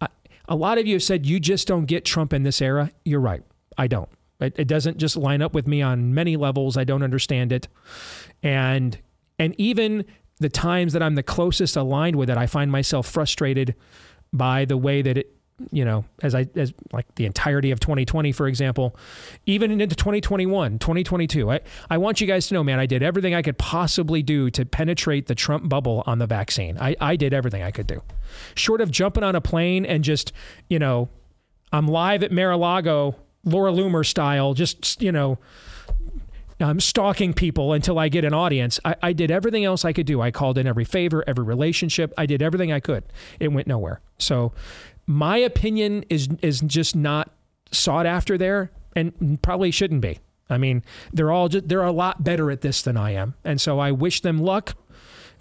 I, 0.00 0.08
a 0.48 0.56
lot 0.56 0.78
of 0.78 0.86
you 0.86 0.94
have 0.94 1.02
said 1.02 1.24
you 1.24 1.38
just 1.38 1.68
don't 1.68 1.84
get 1.84 2.04
Trump 2.04 2.32
in 2.32 2.42
this 2.42 2.60
era. 2.60 2.90
You're 3.04 3.20
right. 3.20 3.42
I 3.78 3.86
don't. 3.86 4.08
It, 4.40 4.54
it 4.56 4.68
doesn't 4.68 4.98
just 4.98 5.16
line 5.16 5.42
up 5.42 5.54
with 5.54 5.66
me 5.66 5.82
on 5.82 6.14
many 6.14 6.36
levels. 6.36 6.76
I 6.76 6.84
don't 6.84 7.02
understand 7.02 7.52
it. 7.52 7.68
And 8.42 8.98
and 9.38 9.54
even 9.58 10.04
the 10.38 10.48
times 10.48 10.92
that 10.94 11.02
I'm 11.02 11.14
the 11.14 11.22
closest 11.22 11.76
aligned 11.76 12.16
with 12.16 12.30
it, 12.30 12.36
I 12.36 12.46
find 12.46 12.72
myself 12.72 13.06
frustrated 13.06 13.74
by 14.32 14.64
the 14.64 14.76
way 14.76 15.02
that 15.02 15.18
it, 15.18 15.34
you 15.70 15.84
know, 15.84 16.04
as 16.22 16.34
I, 16.34 16.48
as 16.56 16.72
like 16.92 17.14
the 17.16 17.26
entirety 17.26 17.70
of 17.70 17.80
2020, 17.80 18.32
for 18.32 18.46
example, 18.46 18.96
even 19.44 19.70
into 19.80 19.94
2021, 19.94 20.78
2022. 20.78 21.50
I, 21.50 21.60
I 21.90 21.98
want 21.98 22.20
you 22.20 22.26
guys 22.26 22.48
to 22.48 22.54
know, 22.54 22.64
man, 22.64 22.78
I 22.78 22.86
did 22.86 23.02
everything 23.02 23.34
I 23.34 23.42
could 23.42 23.58
possibly 23.58 24.22
do 24.22 24.50
to 24.50 24.64
penetrate 24.64 25.26
the 25.26 25.34
Trump 25.34 25.68
bubble 25.68 26.02
on 26.06 26.18
the 26.18 26.26
vaccine. 26.26 26.78
I, 26.78 26.96
I 27.00 27.16
did 27.16 27.34
everything 27.34 27.62
I 27.62 27.70
could 27.70 27.86
do. 27.86 28.02
Short 28.54 28.80
of 28.80 28.90
jumping 28.90 29.22
on 29.22 29.36
a 29.36 29.40
plane 29.40 29.84
and 29.84 30.02
just, 30.02 30.32
you 30.68 30.78
know, 30.78 31.10
I'm 31.72 31.86
live 31.86 32.22
at 32.22 32.32
Mar-a-Lago, 32.32 33.14
Laura 33.44 33.72
Loomer 33.72 34.04
style, 34.06 34.54
just, 34.54 35.00
you 35.00 35.12
know, 35.12 35.38
um, 36.60 36.78
stalking 36.78 37.32
people 37.32 37.72
until 37.72 37.98
I 37.98 38.08
get 38.08 38.24
an 38.24 38.34
audience. 38.34 38.78
I, 38.84 38.96
I 39.02 39.12
did 39.12 39.30
everything 39.30 39.64
else 39.64 39.84
I 39.84 39.92
could 39.92 40.06
do. 40.06 40.20
I 40.20 40.30
called 40.30 40.58
in 40.58 40.66
every 40.66 40.84
favor, 40.84 41.24
every 41.26 41.44
relationship. 41.44 42.12
I 42.18 42.26
did 42.26 42.42
everything 42.42 42.70
I 42.72 42.80
could. 42.80 43.04
It 43.38 43.48
went 43.48 43.66
nowhere. 43.66 44.00
So 44.18 44.52
my 45.06 45.38
opinion 45.38 46.04
is 46.10 46.28
is 46.42 46.60
just 46.60 46.94
not 46.94 47.32
sought 47.72 48.06
after 48.06 48.36
there, 48.36 48.70
and 48.94 49.40
probably 49.42 49.70
shouldn't 49.70 50.02
be. 50.02 50.18
I 50.48 50.58
mean, 50.58 50.82
they're 51.12 51.30
all 51.30 51.48
just, 51.48 51.68
they're 51.68 51.82
a 51.82 51.92
lot 51.92 52.22
better 52.24 52.50
at 52.50 52.60
this 52.60 52.82
than 52.82 52.96
I 52.96 53.12
am, 53.12 53.34
and 53.44 53.60
so 53.60 53.78
I 53.78 53.92
wish 53.92 54.20
them 54.20 54.38
luck. 54.38 54.74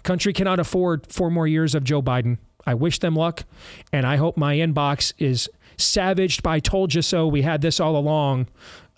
Country 0.02 0.32
cannot 0.32 0.58
afford 0.58 1.12
four 1.12 1.30
more 1.30 1.46
years 1.46 1.74
of 1.74 1.84
Joe 1.84 2.00
Biden. 2.00 2.38
I 2.66 2.74
wish 2.74 2.98
them 2.98 3.14
luck, 3.14 3.44
and 3.92 4.06
I 4.06 4.16
hope 4.16 4.36
my 4.36 4.56
inbox 4.56 5.12
is 5.18 5.50
savaged 5.80 6.42
by 6.42 6.60
"told 6.60 6.94
you 6.94 7.02
so." 7.02 7.26
We 7.26 7.42
had 7.42 7.60
this 7.60 7.80
all 7.80 7.96
along 7.96 8.48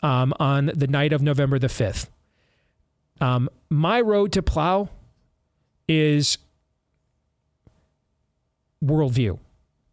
um, 0.03 0.35
on 0.39 0.71
the 0.75 0.87
night 0.87 1.13
of 1.13 1.23
November 1.23 1.59
the 1.59 1.69
5th. 1.69 2.09
Um, 3.21 3.49
my 3.71 4.01
road 4.01 4.33
to 4.33 4.43
plow 4.43 4.89
is 5.89 6.39
worldview. 8.85 9.39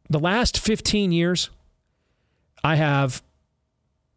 The 0.09 0.19
last 0.19 0.57
15 0.57 1.11
years, 1.11 1.49
I 2.63 2.75
have 2.75 3.21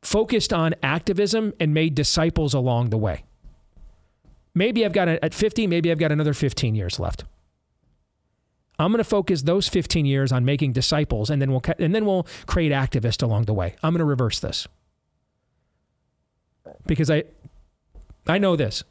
focused 0.00 0.52
on 0.52 0.74
activism 0.82 1.52
and 1.60 1.74
made 1.74 1.94
disciples 1.94 2.54
along 2.54 2.90
the 2.90 2.98
way. 2.98 3.24
Maybe 4.54 4.84
I've 4.84 4.92
got 4.92 5.08
a, 5.08 5.22
at 5.24 5.34
50, 5.34 5.66
maybe 5.66 5.90
I've 5.90 5.98
got 5.98 6.12
another 6.12 6.34
15 6.34 6.74
years 6.74 6.98
left. 6.98 7.24
I'm 8.82 8.90
going 8.90 8.98
to 8.98 9.04
focus 9.04 9.42
those 9.42 9.68
15 9.68 10.06
years 10.06 10.32
on 10.32 10.44
making 10.44 10.72
disciples, 10.72 11.30
and 11.30 11.40
then 11.40 11.50
we'll 11.50 11.62
and 11.78 11.94
then 11.94 12.04
we'll 12.04 12.26
create 12.46 12.72
activists 12.72 13.22
along 13.22 13.44
the 13.44 13.54
way. 13.54 13.76
I'm 13.82 13.92
going 13.92 14.00
to 14.00 14.04
reverse 14.04 14.40
this 14.40 14.66
because 16.86 17.10
I 17.10 17.24
I 18.26 18.38
know 18.38 18.56
this. 18.56 18.84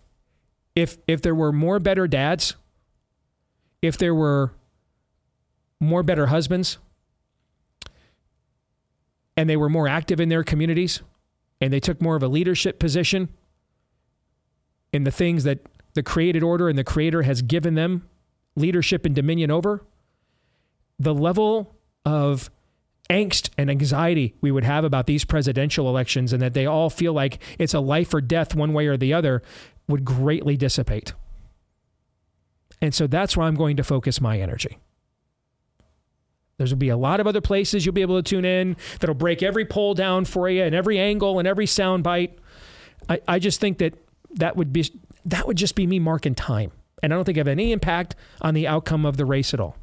If 0.75 0.97
if 1.07 1.21
there 1.21 1.35
were 1.35 1.51
more 1.51 1.79
better 1.79 2.07
dads, 2.07 2.55
if 3.81 3.97
there 3.97 4.15
were 4.15 4.53
more 5.79 6.03
better 6.03 6.27
husbands, 6.27 6.77
and 9.35 9.49
they 9.49 9.57
were 9.57 9.69
more 9.69 9.87
active 9.87 10.19
in 10.19 10.29
their 10.29 10.43
communities, 10.43 11.01
and 11.59 11.73
they 11.73 11.79
took 11.79 12.01
more 12.01 12.15
of 12.15 12.23
a 12.23 12.27
leadership 12.27 12.79
position 12.79 13.29
in 14.93 15.03
the 15.03 15.11
things 15.11 15.43
that 15.43 15.59
the 15.93 16.03
created 16.03 16.43
order 16.43 16.69
and 16.69 16.77
the 16.77 16.83
creator 16.83 17.23
has 17.23 17.41
given 17.41 17.75
them 17.75 18.07
leadership 18.55 19.05
and 19.05 19.15
dominion 19.15 19.51
over, 19.51 19.83
the 20.99 21.13
level 21.13 21.75
of 22.05 22.49
angst 23.09 23.49
and 23.57 23.69
anxiety 23.69 24.35
we 24.39 24.51
would 24.51 24.63
have 24.63 24.85
about 24.85 25.05
these 25.05 25.25
presidential 25.25 25.89
elections 25.89 26.31
and 26.31 26.41
that 26.41 26.53
they 26.53 26.65
all 26.65 26.89
feel 26.89 27.13
like 27.13 27.41
it's 27.59 27.73
a 27.73 27.79
life 27.79 28.13
or 28.13 28.21
death 28.21 28.55
one 28.55 28.73
way 28.73 28.87
or 28.87 28.95
the 28.95 29.13
other 29.13 29.41
would 29.87 30.05
greatly 30.05 30.55
dissipate. 30.55 31.13
And 32.81 32.95
so 32.95 33.07
that's 33.07 33.35
where 33.35 33.45
I'm 33.45 33.55
going 33.55 33.77
to 33.77 33.83
focus 33.83 34.21
my 34.21 34.39
energy. 34.39 34.79
There's 36.57 36.71
will 36.71 36.77
be 36.77 36.89
a 36.89 36.97
lot 36.97 37.19
of 37.19 37.27
other 37.27 37.41
places 37.41 37.85
you'll 37.85 37.93
be 37.93 38.01
able 38.01 38.21
to 38.21 38.27
tune 38.27 38.45
in 38.45 38.77
that'll 38.99 39.15
break 39.15 39.41
every 39.41 39.65
poll 39.65 39.93
down 39.93 40.25
for 40.25 40.47
you 40.47 40.63
and 40.63 40.75
every 40.75 40.99
angle 40.99 41.39
and 41.39 41.47
every 41.47 41.65
sound 41.65 42.03
bite. 42.03 42.37
I, 43.09 43.19
I 43.27 43.39
just 43.39 43.59
think 43.59 43.79
that 43.79 43.95
that 44.35 44.55
would 44.55 44.71
be 44.71 44.85
that 45.25 45.47
would 45.47 45.57
just 45.57 45.75
be 45.75 45.85
me 45.85 45.99
marking 45.99 46.35
time. 46.35 46.71
And 47.01 47.13
I 47.13 47.15
don't 47.15 47.25
think 47.25 47.37
I 47.37 47.39
have 47.39 47.47
any 47.47 47.71
impact 47.71 48.15
on 48.41 48.53
the 48.53 48.67
outcome 48.67 49.05
of 49.05 49.17
the 49.17 49.25
race 49.25 49.53
at 49.53 49.59
all. 49.59 49.75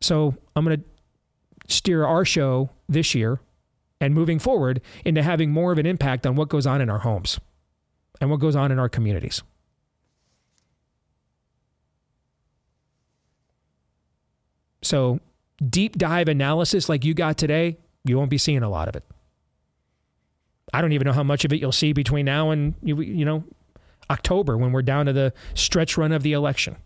So 0.00 0.34
I'm 0.54 0.64
going 0.64 0.78
to 0.78 1.74
steer 1.74 2.04
our 2.04 2.24
show 2.24 2.70
this 2.88 3.14
year 3.14 3.40
and 4.00 4.14
moving 4.14 4.38
forward 4.38 4.80
into 5.04 5.22
having 5.22 5.50
more 5.50 5.72
of 5.72 5.78
an 5.78 5.86
impact 5.86 6.26
on 6.26 6.36
what 6.36 6.48
goes 6.48 6.66
on 6.66 6.80
in 6.80 6.90
our 6.90 6.98
homes 6.98 7.40
and 8.20 8.30
what 8.30 8.40
goes 8.40 8.56
on 8.56 8.70
in 8.72 8.78
our 8.78 8.88
communities. 8.88 9.42
So, 14.82 15.20
deep 15.68 15.96
dive 15.96 16.28
analysis 16.28 16.88
like 16.88 17.04
you 17.04 17.14
got 17.14 17.36
today, 17.38 17.78
you 18.04 18.16
won't 18.16 18.30
be 18.30 18.38
seeing 18.38 18.62
a 18.62 18.68
lot 18.68 18.88
of 18.88 18.94
it. 18.94 19.02
I 20.72 20.80
don't 20.80 20.92
even 20.92 21.06
know 21.06 21.12
how 21.12 21.22
much 21.22 21.44
of 21.44 21.52
it 21.52 21.60
you'll 21.60 21.72
see 21.72 21.92
between 21.92 22.26
now 22.26 22.50
and 22.50 22.74
you, 22.82 23.00
you 23.00 23.24
know 23.24 23.44
October 24.10 24.56
when 24.56 24.72
we're 24.72 24.82
down 24.82 25.06
to 25.06 25.12
the 25.12 25.32
stretch 25.54 25.96
run 25.96 26.12
of 26.12 26.22
the 26.22 26.32
election. 26.32 26.76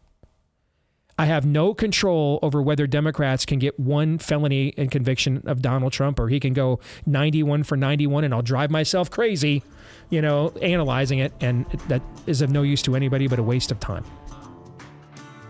I 1.20 1.26
have 1.26 1.44
no 1.44 1.74
control 1.74 2.38
over 2.40 2.62
whether 2.62 2.86
Democrats 2.86 3.44
can 3.44 3.58
get 3.58 3.78
one 3.78 4.18
felony 4.18 4.72
and 4.78 4.90
conviction 4.90 5.42
of 5.44 5.60
Donald 5.60 5.92
Trump 5.92 6.18
or 6.18 6.28
he 6.28 6.40
can 6.40 6.54
go 6.54 6.80
91 7.04 7.64
for 7.64 7.76
91 7.76 8.24
and 8.24 8.32
I'll 8.32 8.40
drive 8.40 8.70
myself 8.70 9.10
crazy, 9.10 9.62
you 10.08 10.22
know, 10.22 10.48
analyzing 10.62 11.18
it. 11.18 11.34
And 11.42 11.66
that 11.88 12.00
is 12.26 12.40
of 12.40 12.48
no 12.48 12.62
use 12.62 12.80
to 12.84 12.96
anybody 12.96 13.28
but 13.28 13.38
a 13.38 13.42
waste 13.42 13.70
of 13.70 13.78
time. 13.80 14.04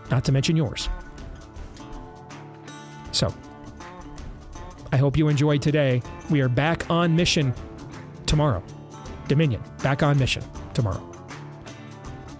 Not 0.09 0.25
to 0.25 0.33
mention 0.33 0.57
yours. 0.57 0.89
So, 3.13 3.33
I 4.91 4.97
hope 4.97 5.17
you 5.17 5.29
enjoyed 5.29 5.61
today. 5.61 6.01
We 6.29 6.41
are 6.41 6.49
back 6.49 6.89
on 6.89 7.15
mission 7.15 7.53
tomorrow. 8.25 8.61
Dominion, 9.29 9.63
back 9.81 10.03
on 10.03 10.19
mission 10.19 10.43
tomorrow. 10.73 11.10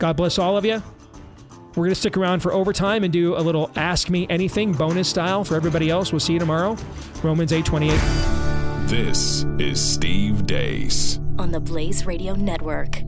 God 0.02 0.18
bless 0.18 0.40
all 0.40 0.58
of 0.58 0.66
you. 0.66 0.82
We're 1.76 1.84
going 1.84 1.90
to 1.90 1.96
stick 1.96 2.18
around 2.18 2.40
for 2.40 2.52
overtime 2.52 3.04
and 3.04 3.14
do 3.14 3.38
a 3.38 3.42
little 3.42 3.70
Ask 3.76 4.10
Me 4.10 4.26
Anything 4.32 4.74
bonus 4.74 5.08
style 5.08 5.44
for 5.44 5.56
everybody 5.56 5.92
else. 5.92 6.12
We'll 6.12 6.20
see 6.20 6.34
you 6.34 6.40
tomorrow. 6.40 6.76
Romans 7.22 7.52
8:28. 7.52 8.90
This 8.90 9.46
is 9.60 9.80
Steve 9.80 10.48
Deace 10.48 11.20
on 11.38 11.52
the 11.52 11.60
Blaze 11.60 12.08
Radio 12.08 12.34
Network. 12.34 13.04